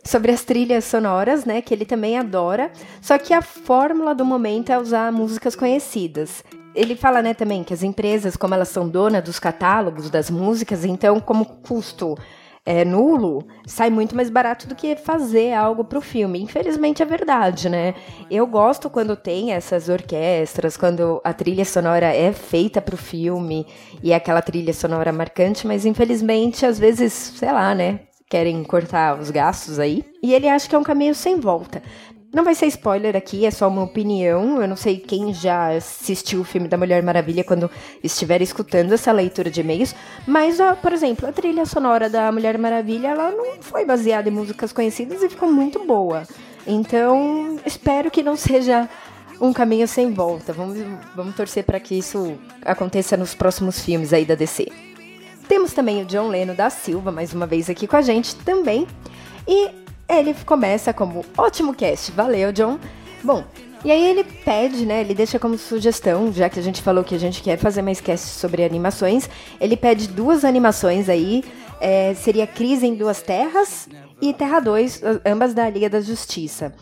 sobre 0.04 0.32
as 0.32 0.44
trilhas 0.44 0.84
sonoras, 0.86 1.46
né, 1.46 1.62
que 1.62 1.74
ele 1.74 1.86
também 1.86 2.18
adora, 2.18 2.72
só 3.02 3.18
que 3.18 3.34
a 3.34 3.42
fórmula 3.42 4.16
do 4.16 4.26
momento 4.26 4.72
é 4.72 4.80
usar 4.80 5.12
músicas 5.12 5.56
conhecidas. 5.56 6.44
Ele 6.74 6.96
fala, 6.96 7.22
né, 7.22 7.34
também 7.34 7.64
que 7.64 7.74
as 7.74 7.84
empresas, 7.84 8.36
como 8.36 8.54
elas 8.54 8.70
são 8.70 8.90
donas 8.90 9.24
dos 9.24 9.40
catálogos 9.40 10.10
das 10.10 10.30
músicas, 10.30 10.84
então 10.84 11.20
como 11.20 11.46
custo 11.46 12.18
é, 12.66 12.84
nulo, 12.84 13.46
sai 13.68 13.92
muito 13.92 14.16
mais 14.16 14.30
barato 14.30 14.68
do 14.68 14.74
que 14.74 14.96
fazer 14.96 15.54
algo 15.54 15.84
para 15.84 16.00
o 16.00 16.02
filme. 16.02 16.42
Infelizmente 16.42 17.04
é 17.04 17.06
verdade, 17.06 17.70
né? 17.70 17.94
Eu 18.30 18.48
gosto 18.48 18.90
quando 18.90 19.16
tem 19.16 19.54
essas 19.54 19.88
orquestras, 19.88 20.76
quando 20.76 21.22
a 21.24 21.32
trilha 21.32 21.64
sonora 21.64 22.08
é 22.08 22.34
feita 22.34 22.82
para 22.82 22.96
o 22.96 22.98
filme 22.98 23.68
e 24.02 24.12
é 24.12 24.16
aquela 24.16 24.42
trilha 24.42 24.74
sonora 24.74 25.12
marcante, 25.14 25.68
mas 25.68 25.86
infelizmente 25.86 26.66
às 26.66 26.80
vezes, 26.80 27.14
sei 27.14 27.52
lá, 27.52 27.76
né? 27.76 28.00
Querem 28.30 28.64
cortar 28.64 29.20
os 29.20 29.30
gastos 29.30 29.80
aí. 29.80 30.04
E 30.22 30.34
ele 30.34 30.48
acha 30.48 30.68
que 30.68 30.76
é 30.76 30.78
um 30.78 30.84
caminho 30.84 31.14
sem 31.14 31.40
volta. 31.40 31.82
Não 32.36 32.44
vai 32.44 32.54
ser 32.54 32.66
spoiler 32.66 33.16
aqui, 33.16 33.46
é 33.46 33.52
só 33.52 33.68
uma 33.70 33.84
opinião. 33.84 34.62
Eu 34.62 34.68
não 34.68 34.76
sei 34.76 34.98
quem 34.98 35.34
já 35.34 35.70
assistiu 35.74 36.42
o 36.42 36.44
filme 36.44 36.68
da 36.68 36.78
Mulher 36.78 37.02
Maravilha 37.02 37.46
quando 37.46 37.72
estiver 38.04 38.42
escutando 38.42 38.92
essa 38.92 39.10
leitura 39.12 39.50
de 39.50 39.62
e-mails. 39.62 39.96
Mas, 40.28 40.60
ó, 40.60 40.76
por 40.76 40.92
exemplo, 40.92 41.30
a 41.30 41.32
trilha 41.32 41.66
sonora 41.66 42.10
da 42.10 42.30
Mulher 42.34 42.58
Maravilha, 42.58 43.08
ela 43.08 43.32
não 43.32 43.62
foi 43.62 43.86
baseada 43.86 44.28
em 44.28 44.34
músicas 44.34 44.74
conhecidas 44.74 45.24
e 45.24 45.30
ficou 45.30 45.50
muito 45.50 45.86
boa. 45.86 46.24
Então, 46.68 47.58
espero 47.66 48.12
que 48.12 48.22
não 48.22 48.36
seja 48.36 48.90
um 49.40 49.54
caminho 49.54 49.88
sem 49.88 50.12
volta. 50.12 50.52
Vamos, 50.52 50.78
vamos 51.16 51.36
torcer 51.36 51.64
para 51.64 51.80
que 51.80 51.98
isso 51.98 52.38
aconteça 52.64 53.16
nos 53.16 53.34
próximos 53.34 53.80
filmes 53.80 54.12
aí 54.12 54.26
da 54.26 54.36
DC. 54.36 54.85
Temos 55.66 55.74
também 55.74 56.04
o 56.04 56.06
John 56.06 56.28
Leno 56.28 56.54
da 56.54 56.70
Silva, 56.70 57.12
mais 57.12 57.34
uma 57.34 57.48
vez 57.48 57.72
aqui 57.72 57.88
com 57.88 57.96
a 57.96 58.02
gente 58.04 58.36
também. 58.36 58.86
E 59.48 59.72
ele 60.08 60.36
começa 60.46 60.94
como 60.94 61.26
ótimo 61.36 61.74
cast, 61.74 62.12
valeu, 62.12 62.52
John. 62.52 62.78
Bom, 63.24 63.44
e 63.84 63.92
aí 63.92 64.12
ele 64.12 64.24
pede, 64.24 64.86
né? 64.86 65.02
Ele 65.02 65.16
deixa 65.16 65.40
como 65.40 65.58
sugestão, 65.58 66.32
já 66.32 66.50
que 66.50 66.60
a 66.60 66.62
gente 66.62 66.84
falou 66.84 67.04
que 67.04 67.16
a 67.16 67.18
gente 67.18 67.42
quer 67.42 67.58
fazer 67.58 67.82
mais 67.82 68.00
cast 68.00 68.28
sobre 68.28 68.64
animações, 68.64 69.28
ele 69.60 69.76
pede 69.76 70.08
duas 70.08 70.46
animações 70.46 71.10
aí. 71.10 71.44
É, 71.82 72.14
seria 72.14 72.46
Crise 72.46 72.86
em 72.86 72.94
Duas 72.94 73.24
Terras 73.24 73.90
e 74.22 74.34
Terra 74.34 74.60
2, 74.60 75.02
ambas 75.26 75.56
da 75.56 75.68
Liga 75.68 75.90
da 75.90 76.00
Justiça. 76.00 76.76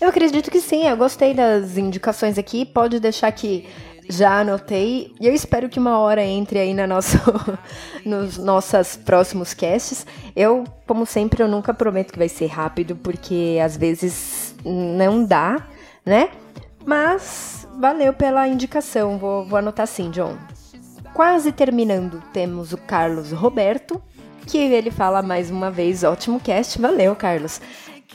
Eu 0.00 0.08
acredito 0.08 0.50
que 0.50 0.62
sim, 0.62 0.86
eu 0.88 0.96
gostei 0.96 1.34
das 1.34 1.76
indicações 1.76 2.38
aqui. 2.38 2.64
Pode 2.64 3.00
deixar 3.00 3.30
que 3.32 3.66
já 4.10 4.40
anotei 4.40 5.14
e 5.20 5.26
eu 5.26 5.34
espero 5.34 5.68
que 5.68 5.78
uma 5.78 5.98
hora 5.98 6.22
entre 6.24 6.58
aí 6.58 6.74
na 6.74 6.86
nossa, 6.86 7.18
nos 8.04 8.36
nossos 8.36 8.96
próximos 8.96 9.54
casts. 9.54 10.06
Eu, 10.34 10.64
como 10.86 11.06
sempre, 11.06 11.42
eu 11.42 11.48
nunca 11.48 11.72
prometo 11.72 12.12
que 12.12 12.18
vai 12.18 12.28
ser 12.28 12.46
rápido, 12.46 12.96
porque 12.96 13.58
às 13.62 13.76
vezes 13.76 14.54
não 14.64 15.24
dá, 15.24 15.66
né? 16.04 16.30
Mas 16.84 17.66
valeu 17.78 18.12
pela 18.12 18.46
indicação, 18.48 19.18
vou, 19.18 19.44
vou 19.46 19.58
anotar 19.58 19.86
sim, 19.86 20.10
John. 20.10 20.36
Quase 21.14 21.52
terminando, 21.52 22.22
temos 22.32 22.72
o 22.72 22.76
Carlos 22.76 23.32
Roberto, 23.32 24.00
que 24.46 24.58
ele 24.58 24.90
fala 24.90 25.22
mais 25.22 25.50
uma 25.50 25.70
vez, 25.70 26.02
ótimo 26.02 26.40
cast, 26.40 26.80
valeu, 26.80 27.14
Carlos. 27.14 27.60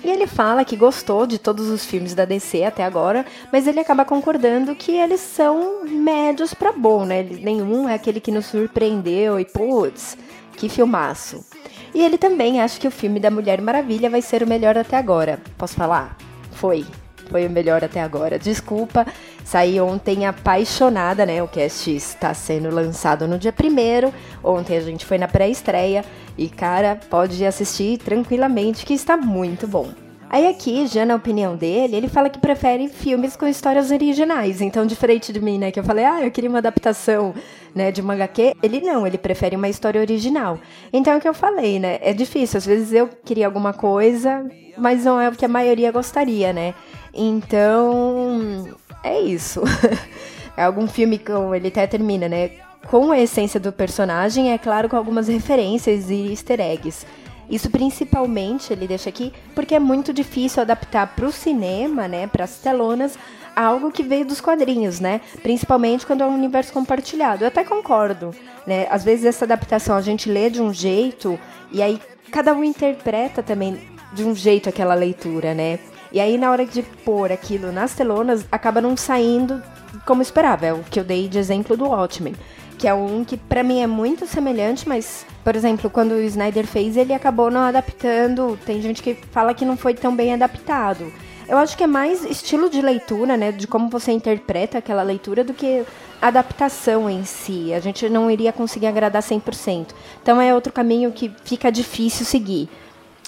E 0.03 0.09
ele 0.09 0.27
fala 0.27 0.65
que 0.65 0.75
gostou 0.75 1.25
de 1.25 1.39
todos 1.39 1.67
os 1.69 1.85
filmes 1.85 2.13
da 2.13 2.25
DC 2.25 2.63
até 2.63 2.83
agora, 2.83 3.25
mas 3.51 3.65
ele 3.65 3.79
acaba 3.79 4.05
concordando 4.05 4.75
que 4.75 4.91
eles 4.91 5.21
são 5.21 5.85
médios 5.85 6.53
para 6.53 6.71
bom, 6.71 7.05
né? 7.05 7.23
Nenhum 7.23 7.87
é 7.87 7.95
aquele 7.95 8.19
que 8.19 8.31
nos 8.31 8.45
surpreendeu 8.47 9.39
e 9.39 9.45
putz, 9.45 10.17
que 10.57 10.69
filmaço. 10.69 11.45
E 11.93 12.01
ele 12.01 12.17
também 12.17 12.61
acha 12.61 12.79
que 12.79 12.87
o 12.87 12.91
filme 12.91 13.19
da 13.19 13.31
Mulher 13.31 13.61
Maravilha 13.61 14.09
vai 14.09 14.21
ser 14.21 14.43
o 14.43 14.47
melhor 14.47 14.77
até 14.77 14.97
agora. 14.97 15.39
Posso 15.57 15.75
falar? 15.75 16.17
Foi. 16.51 16.85
Foi 17.29 17.47
o 17.47 17.49
melhor 17.49 17.83
até 17.83 18.01
agora. 18.01 18.37
Desculpa, 18.37 19.07
saí 19.45 19.79
ontem 19.79 20.25
apaixonada, 20.25 21.25
né? 21.25 21.41
O 21.41 21.47
cast 21.47 21.95
está 21.95 22.33
sendo 22.33 22.69
lançado 22.69 23.27
no 23.27 23.37
dia 23.37 23.53
primeiro. 23.53 24.11
Ontem 24.43 24.75
a 24.75 24.81
gente 24.81 25.05
foi 25.05 25.19
na 25.19 25.27
pré-estreia. 25.27 26.03
E, 26.37 26.49
cara, 26.49 26.99
pode 27.09 27.45
assistir 27.45 27.99
tranquilamente, 27.99 28.85
que 28.85 28.93
está 28.93 29.15
muito 29.15 29.67
bom. 29.67 29.89
Aí 30.27 30.47
aqui, 30.47 30.87
já 30.87 31.05
na 31.05 31.15
opinião 31.15 31.55
dele, 31.55 31.95
ele 31.95 32.07
fala 32.09 32.29
que 32.29 32.39
prefere 32.39 32.89
filmes 32.89 33.37
com 33.37 33.47
histórias 33.47 33.91
originais. 33.91 34.59
Então, 34.59 34.85
diferente 34.85 35.31
de 35.31 35.39
mim, 35.39 35.59
né, 35.59 35.71
que 35.71 35.79
eu 35.79 35.83
falei, 35.83 36.03
ah, 36.03 36.23
eu 36.23 36.31
queria 36.31 36.49
uma 36.49 36.57
adaptação, 36.57 37.33
né, 37.73 37.91
de 37.91 38.01
uma 38.01 38.13
HQ, 38.15 38.55
ele 38.61 38.81
não, 38.81 39.05
ele 39.05 39.17
prefere 39.17 39.55
uma 39.55 39.69
história 39.69 40.01
original. 40.01 40.59
Então, 40.91 41.13
é 41.13 41.17
o 41.17 41.21
que 41.21 41.29
eu 41.29 41.33
falei, 41.33 41.79
né, 41.79 41.99
é 42.01 42.11
difícil, 42.11 42.57
às 42.57 42.65
vezes 42.65 42.91
eu 42.91 43.07
queria 43.23 43.45
alguma 43.45 43.71
coisa, 43.71 44.43
mas 44.77 45.05
não 45.05 45.21
é 45.21 45.29
o 45.29 45.31
que 45.31 45.45
a 45.45 45.47
maioria 45.47 45.91
gostaria, 45.91 46.51
né. 46.51 46.73
Então, 47.13 48.75
é 49.05 49.21
isso. 49.21 49.61
é 50.57 50.63
algum 50.63 50.87
filme 50.87 51.17
que 51.17 51.31
ele 51.31 51.67
até 51.67 51.85
termina, 51.87 52.27
né, 52.27 52.51
com 52.87 53.11
a 53.11 53.19
essência 53.19 53.59
do 53.59 53.71
personagem, 53.71 54.51
é 54.51 54.57
claro, 54.57 54.89
com 54.89 54.95
algumas 54.95 55.27
referências 55.27 56.09
e 56.09 56.31
easter 56.31 56.59
eggs. 56.59 57.05
Isso 57.49 57.69
principalmente 57.69 58.73
ele 58.73 58.87
deixa 58.87 59.09
aqui 59.09 59.31
porque 59.53 59.75
é 59.75 59.79
muito 59.79 60.11
difícil 60.11 60.61
adaptar 60.61 61.15
para 61.15 61.25
o 61.25 61.31
cinema, 61.31 62.07
né, 62.07 62.25
para 62.27 62.43
as 62.43 62.57
telonas, 62.57 63.17
algo 63.55 63.91
que 63.91 64.03
veio 64.03 64.25
dos 64.25 64.41
quadrinhos, 64.41 64.99
né? 64.99 65.21
Principalmente 65.41 66.05
quando 66.05 66.21
é 66.21 66.25
um 66.25 66.33
universo 66.33 66.73
compartilhado. 66.73 67.43
Eu 67.43 67.47
até 67.47 67.63
concordo, 67.63 68.31
né? 68.67 68.87
Às 68.89 69.03
vezes 69.03 69.25
essa 69.25 69.45
adaptação 69.45 69.95
a 69.95 70.01
gente 70.01 70.29
lê 70.29 70.49
de 70.49 70.61
um 70.61 70.73
jeito 70.73 71.39
e 71.71 71.81
aí 71.81 72.01
cada 72.31 72.53
um 72.53 72.63
interpreta 72.63 73.41
também 73.41 73.79
de 74.13 74.23
um 74.23 74.35
jeito 74.35 74.67
aquela 74.67 74.93
leitura, 74.93 75.53
né? 75.53 75.79
E 76.11 76.19
aí 76.19 76.37
na 76.37 76.51
hora 76.51 76.65
de 76.65 76.81
pôr 76.81 77.31
aquilo 77.31 77.71
nas 77.71 77.93
telonas 77.93 78.45
acaba 78.51 78.81
não 78.81 78.95
saindo 78.95 79.61
como 80.05 80.21
esperava. 80.21 80.65
É 80.65 80.73
o 80.73 80.83
que 80.83 80.99
eu 80.99 81.03
dei 81.03 81.27
de 81.27 81.37
exemplo 81.37 81.75
do 81.75 81.85
Watchmen 81.85 82.35
que 82.77 82.87
é 82.87 82.93
um 82.93 83.23
que 83.23 83.37
para 83.37 83.63
mim 83.63 83.81
é 83.81 83.87
muito 83.87 84.25
semelhante, 84.27 84.87
mas, 84.87 85.25
por 85.43 85.55
exemplo, 85.55 85.89
quando 85.89 86.11
o 86.11 86.21
Snyder 86.21 86.67
fez, 86.67 86.97
ele 86.97 87.13
acabou 87.13 87.49
não 87.49 87.61
adaptando. 87.61 88.59
Tem 88.65 88.81
gente 88.81 89.01
que 89.01 89.15
fala 89.31 89.53
que 89.53 89.65
não 89.65 89.77
foi 89.77 89.93
tão 89.93 90.15
bem 90.15 90.33
adaptado. 90.33 91.11
Eu 91.47 91.57
acho 91.57 91.77
que 91.77 91.83
é 91.83 91.87
mais 91.87 92.23
estilo 92.23 92.69
de 92.69 92.81
leitura, 92.81 93.37
né, 93.37 93.51
de 93.51 93.67
como 93.67 93.89
você 93.89 94.11
interpreta 94.11 94.79
aquela 94.79 95.03
leitura 95.03 95.43
do 95.43 95.53
que 95.53 95.85
adaptação 96.21 97.09
em 97.09 97.23
si. 97.23 97.71
A 97.73 97.79
gente 97.79 98.09
não 98.09 98.31
iria 98.31 98.51
conseguir 98.51 98.87
agradar 98.87 99.21
100%. 99.21 99.87
Então 100.21 100.41
é 100.41 100.53
outro 100.53 100.73
caminho 100.73 101.11
que 101.11 101.31
fica 101.43 101.71
difícil 101.71 102.25
seguir. 102.25 102.67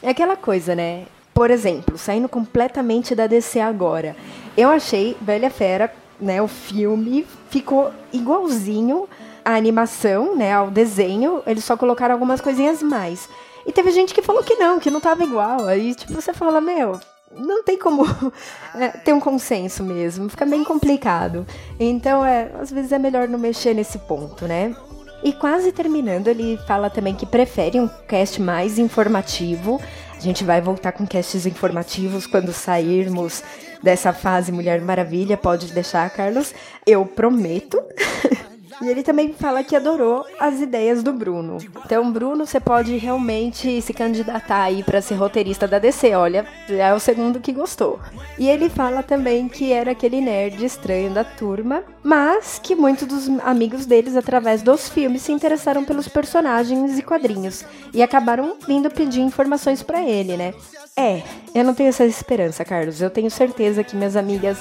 É 0.01 0.09
aquela 0.09 0.35
coisa, 0.35 0.75
né? 0.75 1.05
Por 1.37 1.51
exemplo, 1.51 1.99
saindo 1.99 2.27
completamente 2.27 3.13
da 3.13 3.27
DC 3.27 3.59
agora. 3.59 4.15
Eu 4.57 4.69
achei 4.69 5.15
Velha 5.21 5.51
Fera, 5.51 5.93
né, 6.19 6.41
o 6.41 6.47
filme 6.47 7.27
ficou 7.51 7.91
igualzinho 8.11 9.07
à 9.45 9.53
animação, 9.53 10.35
né, 10.35 10.51
ao 10.51 10.71
desenho, 10.71 11.43
eles 11.45 11.63
só 11.63 11.77
colocaram 11.77 12.15
algumas 12.15 12.41
coisinhas 12.41 12.81
mais. 12.81 13.29
E 13.67 13.71
teve 13.71 13.91
gente 13.91 14.15
que 14.15 14.23
falou 14.23 14.41
que 14.41 14.55
não, 14.55 14.79
que 14.79 14.89
não 14.89 14.99
tava 14.99 15.23
igual. 15.23 15.67
Aí, 15.67 15.93
tipo, 15.93 16.11
você 16.11 16.33
fala, 16.33 16.59
meu, 16.59 16.99
não 17.31 17.61
tem 17.63 17.77
como 17.77 18.03
é, 18.73 18.87
ter 18.87 19.13
um 19.13 19.19
consenso 19.19 19.83
mesmo, 19.83 20.29
fica 20.29 20.43
bem 20.43 20.63
complicado. 20.63 21.45
Então, 21.79 22.25
é, 22.25 22.49
às 22.59 22.71
vezes 22.71 22.91
é 22.91 22.97
melhor 22.97 23.27
não 23.27 23.37
mexer 23.37 23.75
nesse 23.75 23.99
ponto, 23.99 24.47
né? 24.47 24.75
E 25.23 25.33
quase 25.33 25.71
terminando, 25.71 26.27
ele 26.27 26.57
fala 26.67 26.89
também 26.89 27.13
que 27.15 27.25
prefere 27.25 27.79
um 27.79 27.87
cast 28.07 28.41
mais 28.41 28.77
informativo. 28.79 29.79
A 30.17 30.19
gente 30.19 30.43
vai 30.43 30.59
voltar 30.59 30.91
com 30.91 31.05
casts 31.05 31.45
informativos 31.45 32.25
quando 32.25 32.51
sairmos 32.51 33.43
dessa 33.83 34.11
fase 34.11 34.51
Mulher 34.51 34.81
Maravilha, 34.81 35.37
pode 35.37 35.71
deixar, 35.71 36.09
Carlos. 36.09 36.55
Eu 36.85 37.05
prometo. 37.05 37.79
E 38.81 38.87
ele 38.87 39.01
também 39.01 39.33
fala 39.33 39.63
que 39.63 39.75
adorou 39.75 40.25
as 40.39 40.61
ideias 40.61 41.01
do 41.01 41.11
Bruno. 41.11 41.57
Então, 41.85 42.11
Bruno, 42.11 42.45
você 42.45 42.59
pode 42.59 42.95
realmente 42.97 43.81
se 43.81 43.93
candidatar 43.93 44.63
aí 44.63 44.83
para 44.83 45.01
ser 45.01 45.15
roteirista 45.15 45.67
da 45.67 45.79
DC. 45.79 46.13
Olha, 46.15 46.45
é 46.69 46.93
o 46.93 46.99
segundo 46.99 47.39
que 47.39 47.51
gostou. 47.51 47.99
E 48.37 48.47
ele 48.47 48.69
fala 48.69 49.01
também 49.01 49.47
que 49.47 49.71
era 49.71 49.91
aquele 49.91 50.21
nerd 50.21 50.63
estranho 50.63 51.11
da 51.11 51.23
turma, 51.23 51.83
mas 52.03 52.59
que 52.61 52.75
muitos 52.75 53.07
dos 53.07 53.27
amigos 53.39 53.85
deles, 53.85 54.15
através 54.15 54.61
dos 54.61 54.87
filmes, 54.89 55.23
se 55.23 55.31
interessaram 55.31 55.83
pelos 55.83 56.07
personagens 56.07 56.99
e 56.99 57.01
quadrinhos 57.01 57.65
e 57.93 58.03
acabaram 58.03 58.57
vindo 58.67 58.89
pedir 58.89 59.21
informações 59.21 59.81
para 59.81 60.01
ele, 60.03 60.37
né? 60.37 60.53
É, 60.97 61.21
eu 61.53 61.63
não 61.63 61.75
tenho 61.75 61.89
essa 61.89 62.03
esperança, 62.05 62.65
Carlos. 62.65 62.99
Eu 62.99 63.11
tenho 63.11 63.29
certeza 63.29 63.83
que 63.83 63.95
minhas 63.95 64.15
amigas 64.15 64.57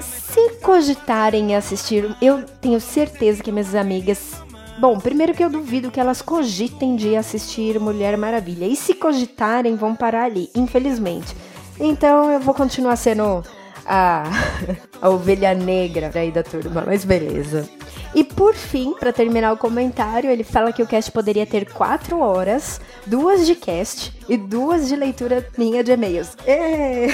se 0.00 0.50
cogitarem 0.62 1.56
assistir, 1.56 2.16
eu 2.22 2.44
tenho 2.60 2.80
certeza 2.80 3.42
que 3.42 3.50
minhas 3.50 3.74
amigas. 3.74 4.40
Bom, 4.78 4.98
primeiro 5.00 5.34
que 5.34 5.42
eu 5.42 5.50
duvido 5.50 5.90
que 5.90 5.98
elas 5.98 6.22
cogitem 6.22 6.94
de 6.94 7.16
assistir 7.16 7.80
Mulher 7.80 8.16
Maravilha. 8.16 8.66
E 8.66 8.76
se 8.76 8.94
cogitarem, 8.94 9.74
vão 9.74 9.96
parar 9.96 10.24
ali, 10.24 10.48
infelizmente. 10.54 11.34
Então 11.78 12.30
eu 12.30 12.38
vou 12.38 12.54
continuar 12.54 12.94
sendo 12.94 13.42
a, 13.90 14.22
a 15.02 15.10
ovelha 15.10 15.52
negra 15.52 16.12
aí 16.14 16.30
da 16.30 16.44
turma, 16.44 16.84
mas 16.86 17.04
beleza. 17.04 17.68
E 18.14 18.22
por 18.22 18.54
fim, 18.54 18.94
para 18.94 19.12
terminar 19.12 19.52
o 19.52 19.56
comentário, 19.56 20.30
ele 20.30 20.44
fala 20.44 20.72
que 20.72 20.82
o 20.82 20.86
cast 20.86 21.10
poderia 21.10 21.44
ter 21.44 21.70
quatro 21.72 22.20
horas, 22.20 22.80
duas 23.06 23.46
de 23.46 23.54
cast 23.56 24.12
e 24.28 24.36
duas 24.36 24.88
de 24.88 24.94
leitura 24.94 25.46
minha 25.58 25.82
de 25.82 25.92
e-mails. 25.92 26.36
É. 26.46 27.08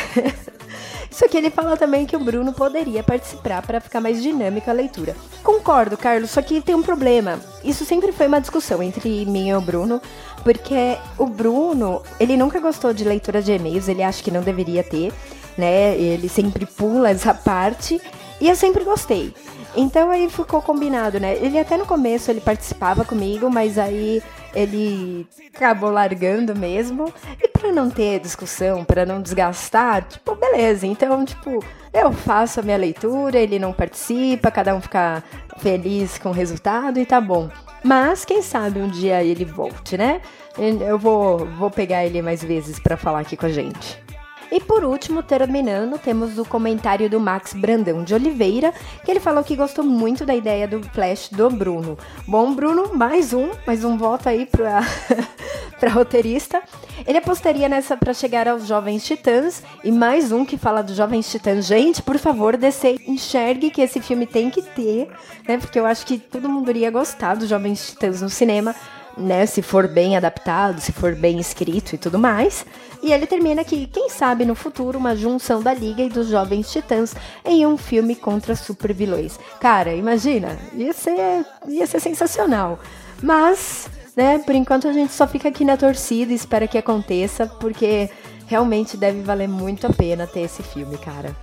Só 1.11 1.27
que 1.27 1.37
ele 1.37 1.49
fala 1.49 1.79
também 1.79 2.05
que 2.05 2.15
o 2.15 2.21
Bruno 2.21 2.53
poderia 2.53 3.03
participar 3.03 3.63
para 3.63 3.81
ficar 3.81 4.03
mais 4.03 4.23
dinâmica 4.23 4.71
a 4.71 4.75
leitura. 4.75 5.17
Concordo, 5.43 5.97
Carlos, 5.97 6.31
só 6.31 6.43
que 6.43 6.61
tem 6.61 6.75
um 6.75 6.83
problema. 6.83 7.41
Isso 7.65 7.87
sempre 7.87 8.13
foi 8.13 8.27
uma 8.27 8.41
discussão 8.41 8.83
entre 8.83 9.25
mim 9.25 9.49
e 9.49 9.55
o 9.55 9.61
Bruno, 9.63 10.03
porque 10.45 10.99
o 11.17 11.25
Bruno, 11.25 12.03
ele 12.21 12.37
nunca 12.37 12.61
gostou 12.61 12.93
de 12.93 13.03
leitura 13.03 13.41
de 13.41 13.53
e-mails, 13.53 13.89
ele 13.89 14.03
acha 14.03 14.23
que 14.23 14.31
não 14.31 14.43
deveria 14.43 14.85
ter, 14.85 15.11
né? 15.57 15.97
Ele 15.97 16.29
sempre 16.29 16.67
pula 16.67 17.11
essa 17.11 17.35
parte, 17.35 18.01
e 18.41 18.49
eu 18.49 18.57
sempre 18.57 18.85
gostei. 18.85 19.35
Então 19.77 20.11
aí 20.11 20.29
ficou 20.31 20.63
combinado, 20.63 21.21
né? 21.21 21.37
Ele 21.37 21.59
até 21.59 21.77
no 21.77 21.85
começo 21.85 22.31
ele 22.31 22.41
participava 22.41 23.05
comigo, 23.05 23.51
mas 23.51 23.79
aí 23.79 24.23
ele 24.55 25.27
acabou 25.55 25.91
largando 25.91 26.57
mesmo. 26.57 27.13
E 27.43 27.47
para 27.49 27.71
não 27.73 27.91
ter 27.91 28.21
discussão, 28.21 28.85
para 28.85 29.05
não 29.05 29.21
desgastar, 29.21 30.03
tipo, 30.05 30.35
beleza. 30.35 30.87
Então, 30.87 31.25
tipo, 31.27 31.63
eu 31.93 32.11
faço 32.13 32.61
a 32.61 32.63
minha 32.63 32.77
leitura, 32.79 33.39
ele 33.39 33.59
não 33.59 33.73
participa, 33.73 34.51
cada 34.51 34.75
um 34.75 34.81
fica 34.81 35.23
feliz 35.59 36.17
com 36.17 36.31
o 36.31 36.33
resultado 36.33 36.99
e 36.99 37.05
tá 37.05 37.21
bom. 37.21 37.51
Mas 37.85 38.25
quem 38.25 38.41
sabe 38.41 38.81
um 38.81 38.89
dia 38.89 39.23
ele 39.23 39.45
volte, 39.45 39.99
né? 39.99 40.23
Eu 40.59 40.99
vou, 40.99 41.47
vou 41.47 41.71
pegar 41.71 42.05
ele 42.05 42.23
mais 42.23 42.43
vezes 42.43 42.79
para 42.81 42.97
falar 42.97 43.21
aqui 43.21 43.37
com 43.37 43.47
a 43.47 43.51
gente. 43.51 44.06
E 44.51 44.61
por 44.61 44.85
último, 44.85 45.23
terminando, 45.23 45.99
temos 45.99 46.39
o 46.39 46.45
comentário 46.45 47.11
do 47.11 47.19
Max 47.19 47.53
Brandão 47.53 48.05
de 48.05 48.15
Oliveira, 48.15 48.73
que 49.05 49.11
ele 49.11 49.21
falou 49.21 49.43
que 49.43 49.57
gostou 49.57 49.85
muito 49.85 50.25
da 50.25 50.35
ideia 50.35 50.69
do 50.69 50.83
Flash 50.83 51.29
do 51.31 51.51
Bruno. 51.51 51.99
Bom, 52.27 52.55
Bruno, 52.55 52.95
mais 52.95 53.33
um, 53.33 53.51
mais 53.67 53.85
um 53.85 53.99
voto 53.99 54.29
aí 54.29 54.47
para 54.47 54.83
para 55.79 55.91
roteirista. 55.91 56.63
Ele 57.07 57.19
apostaria 57.19 57.69
nessa 57.69 57.97
para 57.97 58.15
chegar 58.15 58.49
aos 58.49 58.67
Jovens 58.67 59.05
Titãs 59.05 59.63
e 59.85 59.93
mais 59.93 60.33
um 60.33 60.45
que 60.45 60.57
fala 60.57 60.83
dos 60.83 60.97
Jovens 60.97 61.31
Titãs. 61.31 61.67
Gente, 61.67 62.03
por 62.03 62.19
favor, 62.19 62.57
descer, 62.57 62.97
enxergue 63.07 63.71
que 63.71 63.83
esse 63.83 64.01
filme 64.01 64.27
tem 64.27 64.51
que 64.51 64.63
ter, 64.63 65.09
né? 65.47 65.59
Porque 65.59 65.79
eu 65.79 65.87
acho 65.87 66.07
que 66.07 66.19
todo 66.19 66.49
mundo 66.49 66.71
iria 66.71 66.91
gostar 66.91 67.37
dos 67.37 67.49
Jovens 67.49 67.91
Titãs 67.91 68.23
no 68.23 68.31
cinema 68.31 68.75
né, 69.17 69.47
se 69.47 69.63
for 69.63 69.89
bem 69.89 70.17
adaptado, 70.17 70.81
se 70.81 70.93
for 70.93 71.15
bem 71.15 71.39
escrito 71.39 71.95
e 71.95 71.99
tudo 71.99 72.19
mais. 72.19 72.67
E 73.03 73.13
ele 73.13 73.27
termina 73.27 73.65
que, 73.65 73.87
quem 73.87 74.09
sabe 74.09 74.45
no 74.45 74.55
futuro, 74.55 74.99
uma 74.99 75.17
junção 75.17 75.63
da 75.63 75.73
Liga 75.73 76.03
e 76.03 76.09
dos 76.09 76.29
Jovens 76.29 76.71
Titãs 76.71 77.15
em 77.45 77.67
um 77.67 77.77
filme 77.77 78.15
contra 78.15 78.57
supervilões. 78.57 79.39
Cara, 79.61 79.95
imagina, 79.95 80.59
ia 80.75 80.93
ser, 80.93 81.45
ia 81.69 81.87
ser 81.87 82.01
sensacional. 82.01 82.79
Mas, 83.23 83.89
né, 84.17 84.39
por 84.39 84.55
enquanto 84.55 84.89
a 84.89 84.93
gente 84.93 85.13
só 85.13 85.27
fica 85.27 85.49
aqui 85.49 85.65
na 85.65 85.77
torcida 85.77 86.33
e 86.33 86.37
espera 86.37 86.67
que 86.67 86.79
aconteça, 86.79 87.47
porque 87.47 88.11
realmente 88.47 88.97
deve 88.97 89.23
valer 89.23 89.49
muito 89.49 89.87
a 89.87 89.93
pena 89.93 90.27
ter 90.27 90.41
esse 90.41 90.63
filme, 90.63 90.99
cara. 90.99 91.35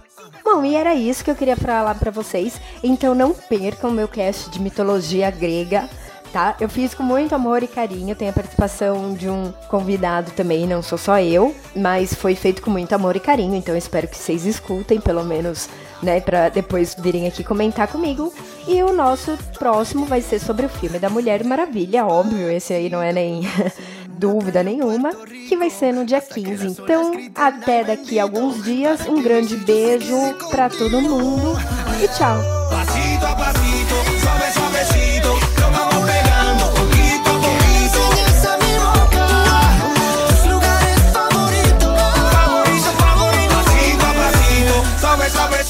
Bom, 0.44 0.64
e 0.66 0.76
era 0.76 0.94
isso 0.94 1.24
que 1.24 1.32
eu 1.32 1.36
queria 1.36 1.56
falar 1.56 1.96
para 1.96 2.12
vocês. 2.12 2.60
Então 2.84 3.16
não 3.16 3.34
percam 3.34 3.92
meu 3.92 4.08
cast 4.08 4.50
de 4.50 4.62
mitologia 4.62 5.32
grega 5.32 5.90
tá? 6.34 6.56
Eu 6.60 6.68
fiz 6.68 6.96
com 6.96 7.04
muito 7.04 7.34
amor 7.36 7.62
e 7.62 7.68
carinho. 7.68 8.16
Tem 8.16 8.28
a 8.28 8.34
participação 8.34 9.14
de 9.14 9.30
um 9.30 9.54
convidado 9.70 10.32
também, 10.32 10.66
não 10.66 10.82
sou 10.82 10.98
só 10.98 11.20
eu, 11.20 11.56
mas 11.76 12.14
foi 12.14 12.34
feito 12.36 12.62
com 12.64 12.72
muito 12.72 12.92
amor 12.94 13.16
e 13.16 13.20
carinho. 13.20 13.56
Então 13.56 13.78
espero 13.78 14.08
que 14.08 14.18
vocês 14.18 14.44
escutem, 14.46 15.00
pelo 15.00 15.24
menos, 15.24 15.70
né, 16.02 16.20
para 16.20 16.50
depois 16.50 16.96
virem 16.96 17.28
aqui 17.28 17.44
comentar 17.44 17.88
comigo. 17.88 18.34
E 18.68 18.82
o 18.82 18.92
nosso 18.92 19.38
próximo 19.60 20.06
vai 20.06 20.22
ser 20.22 20.40
sobre 20.40 20.66
o 20.66 20.70
filme 20.70 20.98
da 20.98 21.10
Mulher 21.10 21.44
Maravilha, 21.44 22.06
óbvio, 22.06 22.50
esse 22.50 22.74
aí 22.74 22.90
não 22.90 23.02
é 23.02 23.14
nem 23.14 23.42
dúvida 24.18 24.64
nenhuma, 24.64 25.12
que 25.48 25.56
vai 25.56 25.70
ser 25.70 25.94
no 25.94 26.06
dia 26.06 26.22
15. 26.22 26.66
Então, 26.66 27.12
até 27.36 27.84
daqui 27.84 28.20
a 28.20 28.24
alguns 28.24 28.64
dias, 28.64 29.08
um 29.08 29.22
grande 29.22 29.56
beijo 29.58 30.18
para 30.50 30.70
todo 30.70 31.02
mundo 31.02 31.54
e 32.02 32.08
tchau. 32.08 32.38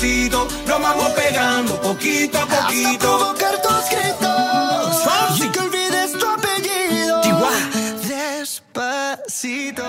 Suavecito, 0.03 0.47
nos 0.67 0.81
vamos 0.81 1.09
pegando 1.11 1.79
poquito 1.81 2.37
a 2.37 2.45
poquito. 2.45 2.89
Hasta 2.89 2.99
provocar 2.99 3.61
tus 3.61 3.89
gritos. 3.89 5.39
Y 5.39 5.49
que 5.49 5.59
olvides 5.59 6.11
tu 6.17 6.25
apellido. 6.27 7.21
Despacito. 8.07 9.83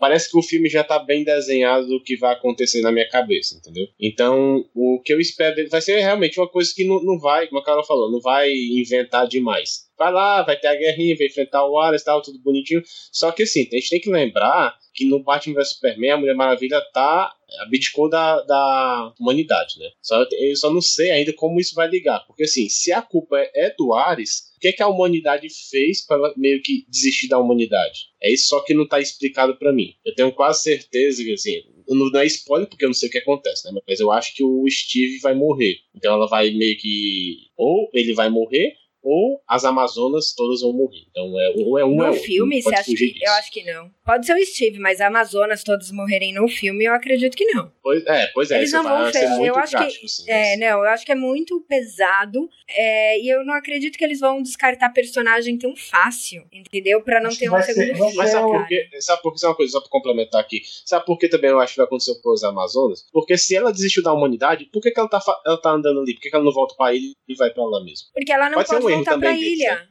Parece 0.00 0.30
que 0.30 0.38
o 0.38 0.42
filme 0.42 0.68
já 0.68 0.82
tá 0.82 0.98
bem 0.98 1.22
desenhado 1.22 1.86
do 1.86 2.02
que 2.02 2.16
vai 2.16 2.32
acontecer 2.32 2.80
na 2.80 2.90
minha 2.90 3.08
cabeça, 3.08 3.54
entendeu? 3.54 3.86
Então, 4.00 4.64
o 4.74 5.00
que 5.04 5.12
eu 5.12 5.20
espero 5.20 5.54
dele 5.54 5.68
vai 5.68 5.82
ser 5.82 6.00
realmente 6.00 6.40
uma 6.40 6.48
coisa 6.48 6.72
que 6.74 6.84
não, 6.84 7.02
não 7.04 7.18
vai, 7.18 7.46
como 7.46 7.60
a 7.60 7.64
Carol 7.64 7.84
falou, 7.84 8.10
não 8.10 8.20
vai 8.20 8.50
inventar 8.50 9.28
demais. 9.28 9.90
Vai 9.98 10.10
lá, 10.10 10.42
vai 10.42 10.58
ter 10.58 10.68
a 10.68 10.74
guerrinha, 10.74 11.14
vai 11.14 11.26
enfrentar 11.26 11.66
o 11.66 11.78
Ares 11.78 12.00
e 12.00 12.04
tal, 12.06 12.22
tudo 12.22 12.40
bonitinho. 12.40 12.82
Só 13.12 13.30
que 13.30 13.42
assim, 13.42 13.68
a 13.70 13.76
gente 13.76 13.90
tem 13.90 14.00
que 14.00 14.10
lembrar 14.10 14.74
que 14.94 15.04
no 15.04 15.22
Batman 15.22 15.54
vs 15.54 15.74
Superman 15.74 16.12
a 16.12 16.16
Mulher 16.16 16.34
Maravilha 16.34 16.80
tá 16.92 17.30
abdicou 17.60 18.08
da, 18.08 18.40
da 18.42 19.12
humanidade, 19.20 19.78
né? 19.78 19.90
Só, 20.00 20.24
eu 20.32 20.56
só 20.56 20.72
não 20.72 20.80
sei 20.80 21.10
ainda 21.10 21.32
como 21.34 21.60
isso 21.60 21.74
vai 21.74 21.88
ligar, 21.88 22.24
porque 22.26 22.44
assim, 22.44 22.68
se 22.68 22.92
a 22.92 23.02
culpa 23.02 23.38
é, 23.38 23.50
é 23.54 23.74
do 23.76 23.92
Ares, 23.92 24.49
o 24.60 24.62
que, 24.62 24.68
é 24.68 24.72
que 24.72 24.82
a 24.82 24.88
humanidade 24.88 25.48
fez 25.70 26.04
para 26.04 26.34
meio 26.36 26.60
que 26.60 26.84
desistir 26.86 27.28
da 27.28 27.38
humanidade? 27.38 28.10
É 28.22 28.30
isso 28.30 28.48
só 28.48 28.60
que 28.60 28.74
não 28.74 28.86
tá 28.86 29.00
explicado 29.00 29.56
para 29.56 29.72
mim. 29.72 29.94
Eu 30.04 30.14
tenho 30.14 30.30
quase 30.32 30.62
certeza 30.62 31.24
que 31.24 31.32
assim, 31.32 31.62
não 31.88 32.20
é 32.20 32.26
spoiler 32.26 32.68
porque 32.68 32.84
eu 32.84 32.90
não 32.90 32.94
sei 32.94 33.08
o 33.08 33.12
que 33.12 33.16
acontece, 33.16 33.64
né? 33.64 33.80
Mas 33.88 34.00
eu 34.00 34.12
acho 34.12 34.34
que 34.34 34.44
o 34.44 34.68
Steve 34.68 35.18
vai 35.20 35.34
morrer. 35.34 35.78
Então 35.94 36.12
ela 36.12 36.26
vai 36.26 36.50
meio 36.50 36.76
que 36.76 37.38
ou 37.56 37.88
ele 37.94 38.12
vai 38.12 38.28
morrer 38.28 38.74
ou 39.02 39.40
as 39.48 39.64
Amazonas 39.64 40.34
todas 40.34 40.60
vão 40.60 40.72
morrer. 40.72 41.04
Então 41.10 41.38
é, 41.40 41.52
ou 41.56 41.78
é 41.78 41.84
um 41.84 41.90
no 41.94 42.02
ou 42.02 42.04
é 42.04 42.10
outro. 42.10 42.24
filme, 42.24 42.62
você 42.62 42.74
acha 42.74 42.84
que. 42.84 42.94
disso. 42.94 43.18
Eu 43.22 43.32
acho 43.32 43.50
que 43.52 43.64
não. 43.64 43.90
Pode 44.04 44.26
ser 44.26 44.34
o 44.34 44.44
Steve, 44.46 44.78
mas 44.78 45.00
Amazonas 45.00 45.62
todos 45.62 45.90
morrerem 45.92 46.32
no 46.34 46.48
filme, 46.48 46.84
eu 46.84 46.92
acredito 46.92 47.36
que 47.36 47.44
não. 47.46 47.70
Pois, 47.82 48.04
é, 48.06 48.26
pois 48.34 48.50
é, 48.50 48.58
Eles 48.58 48.72
não 48.72 48.82
vão 48.82 49.02
vai 49.02 49.12
ser 49.12 49.28
muito 49.28 49.46
eu 49.46 49.56
acho 49.56 49.76
que- 49.76 49.84
assim, 50.04 50.24
É, 50.28 50.50
mas- 50.50 50.60
não, 50.60 50.66
eu 50.84 50.90
acho 50.90 51.06
que 51.06 51.12
é 51.12 51.14
muito 51.14 51.60
pesado. 51.62 52.48
é, 52.68 53.18
e 53.20 53.28
eu 53.28 53.44
não 53.44 53.54
acredito 53.54 53.96
que 53.98 54.04
eles 54.04 54.20
vão 54.20 54.40
descartar 54.42 54.90
personagem 54.90 55.58
tão 55.58 55.74
fácil, 55.74 56.44
entendeu? 56.52 57.02
Pra 57.02 57.20
não 57.20 57.28
Acho 57.28 57.38
ter 57.38 57.44
que 57.46 57.48
um 57.48 57.52
vai 57.52 57.62
ser- 57.62 57.74
filme. 57.96 58.14
Mas 58.16 58.30
sabe 58.30 58.46
por 58.46 58.66
quê? 58.68 58.88
Sabe 59.00 59.22
por 59.22 59.32
quê? 59.32 59.38
Sabe 59.38 59.50
uma 59.50 59.56
coisa, 59.56 59.72
só 59.72 59.80
pra 59.80 59.90
complementar 59.90 60.40
aqui. 60.40 60.60
Sabe 60.84 61.04
por 61.04 61.18
que 61.18 61.28
também 61.28 61.50
eu 61.50 61.58
acho 61.60 61.72
que 61.72 61.78
vai 61.78 61.86
acontecer 61.86 62.14
com 62.22 62.32
os 62.32 62.44
Amazonas? 62.44 63.06
Porque 63.12 63.36
se 63.38 63.56
ela 63.56 63.72
desistiu 63.72 64.02
da 64.02 64.12
humanidade, 64.12 64.66
por 64.66 64.80
que, 64.80 64.90
que 64.90 65.00
ela, 65.00 65.08
tá, 65.08 65.20
ela 65.46 65.60
tá 65.60 65.70
andando 65.70 66.00
ali? 66.00 66.14
Por 66.14 66.20
que, 66.20 66.30
que 66.30 66.34
ela 66.36 66.44
não 66.44 66.52
volta 66.52 66.74
pra 66.76 66.94
ilha 66.94 67.12
e 67.28 67.34
vai 67.34 67.50
pra 67.50 67.64
lá 67.64 67.82
mesmo? 67.82 68.08
Porque 68.14 68.32
ela 68.32 68.48
não 68.48 68.54
Pode 68.58 68.68
pode, 68.68 68.82
voltar 68.96 69.16
deles, 69.18 69.42
ilha. 69.42 69.86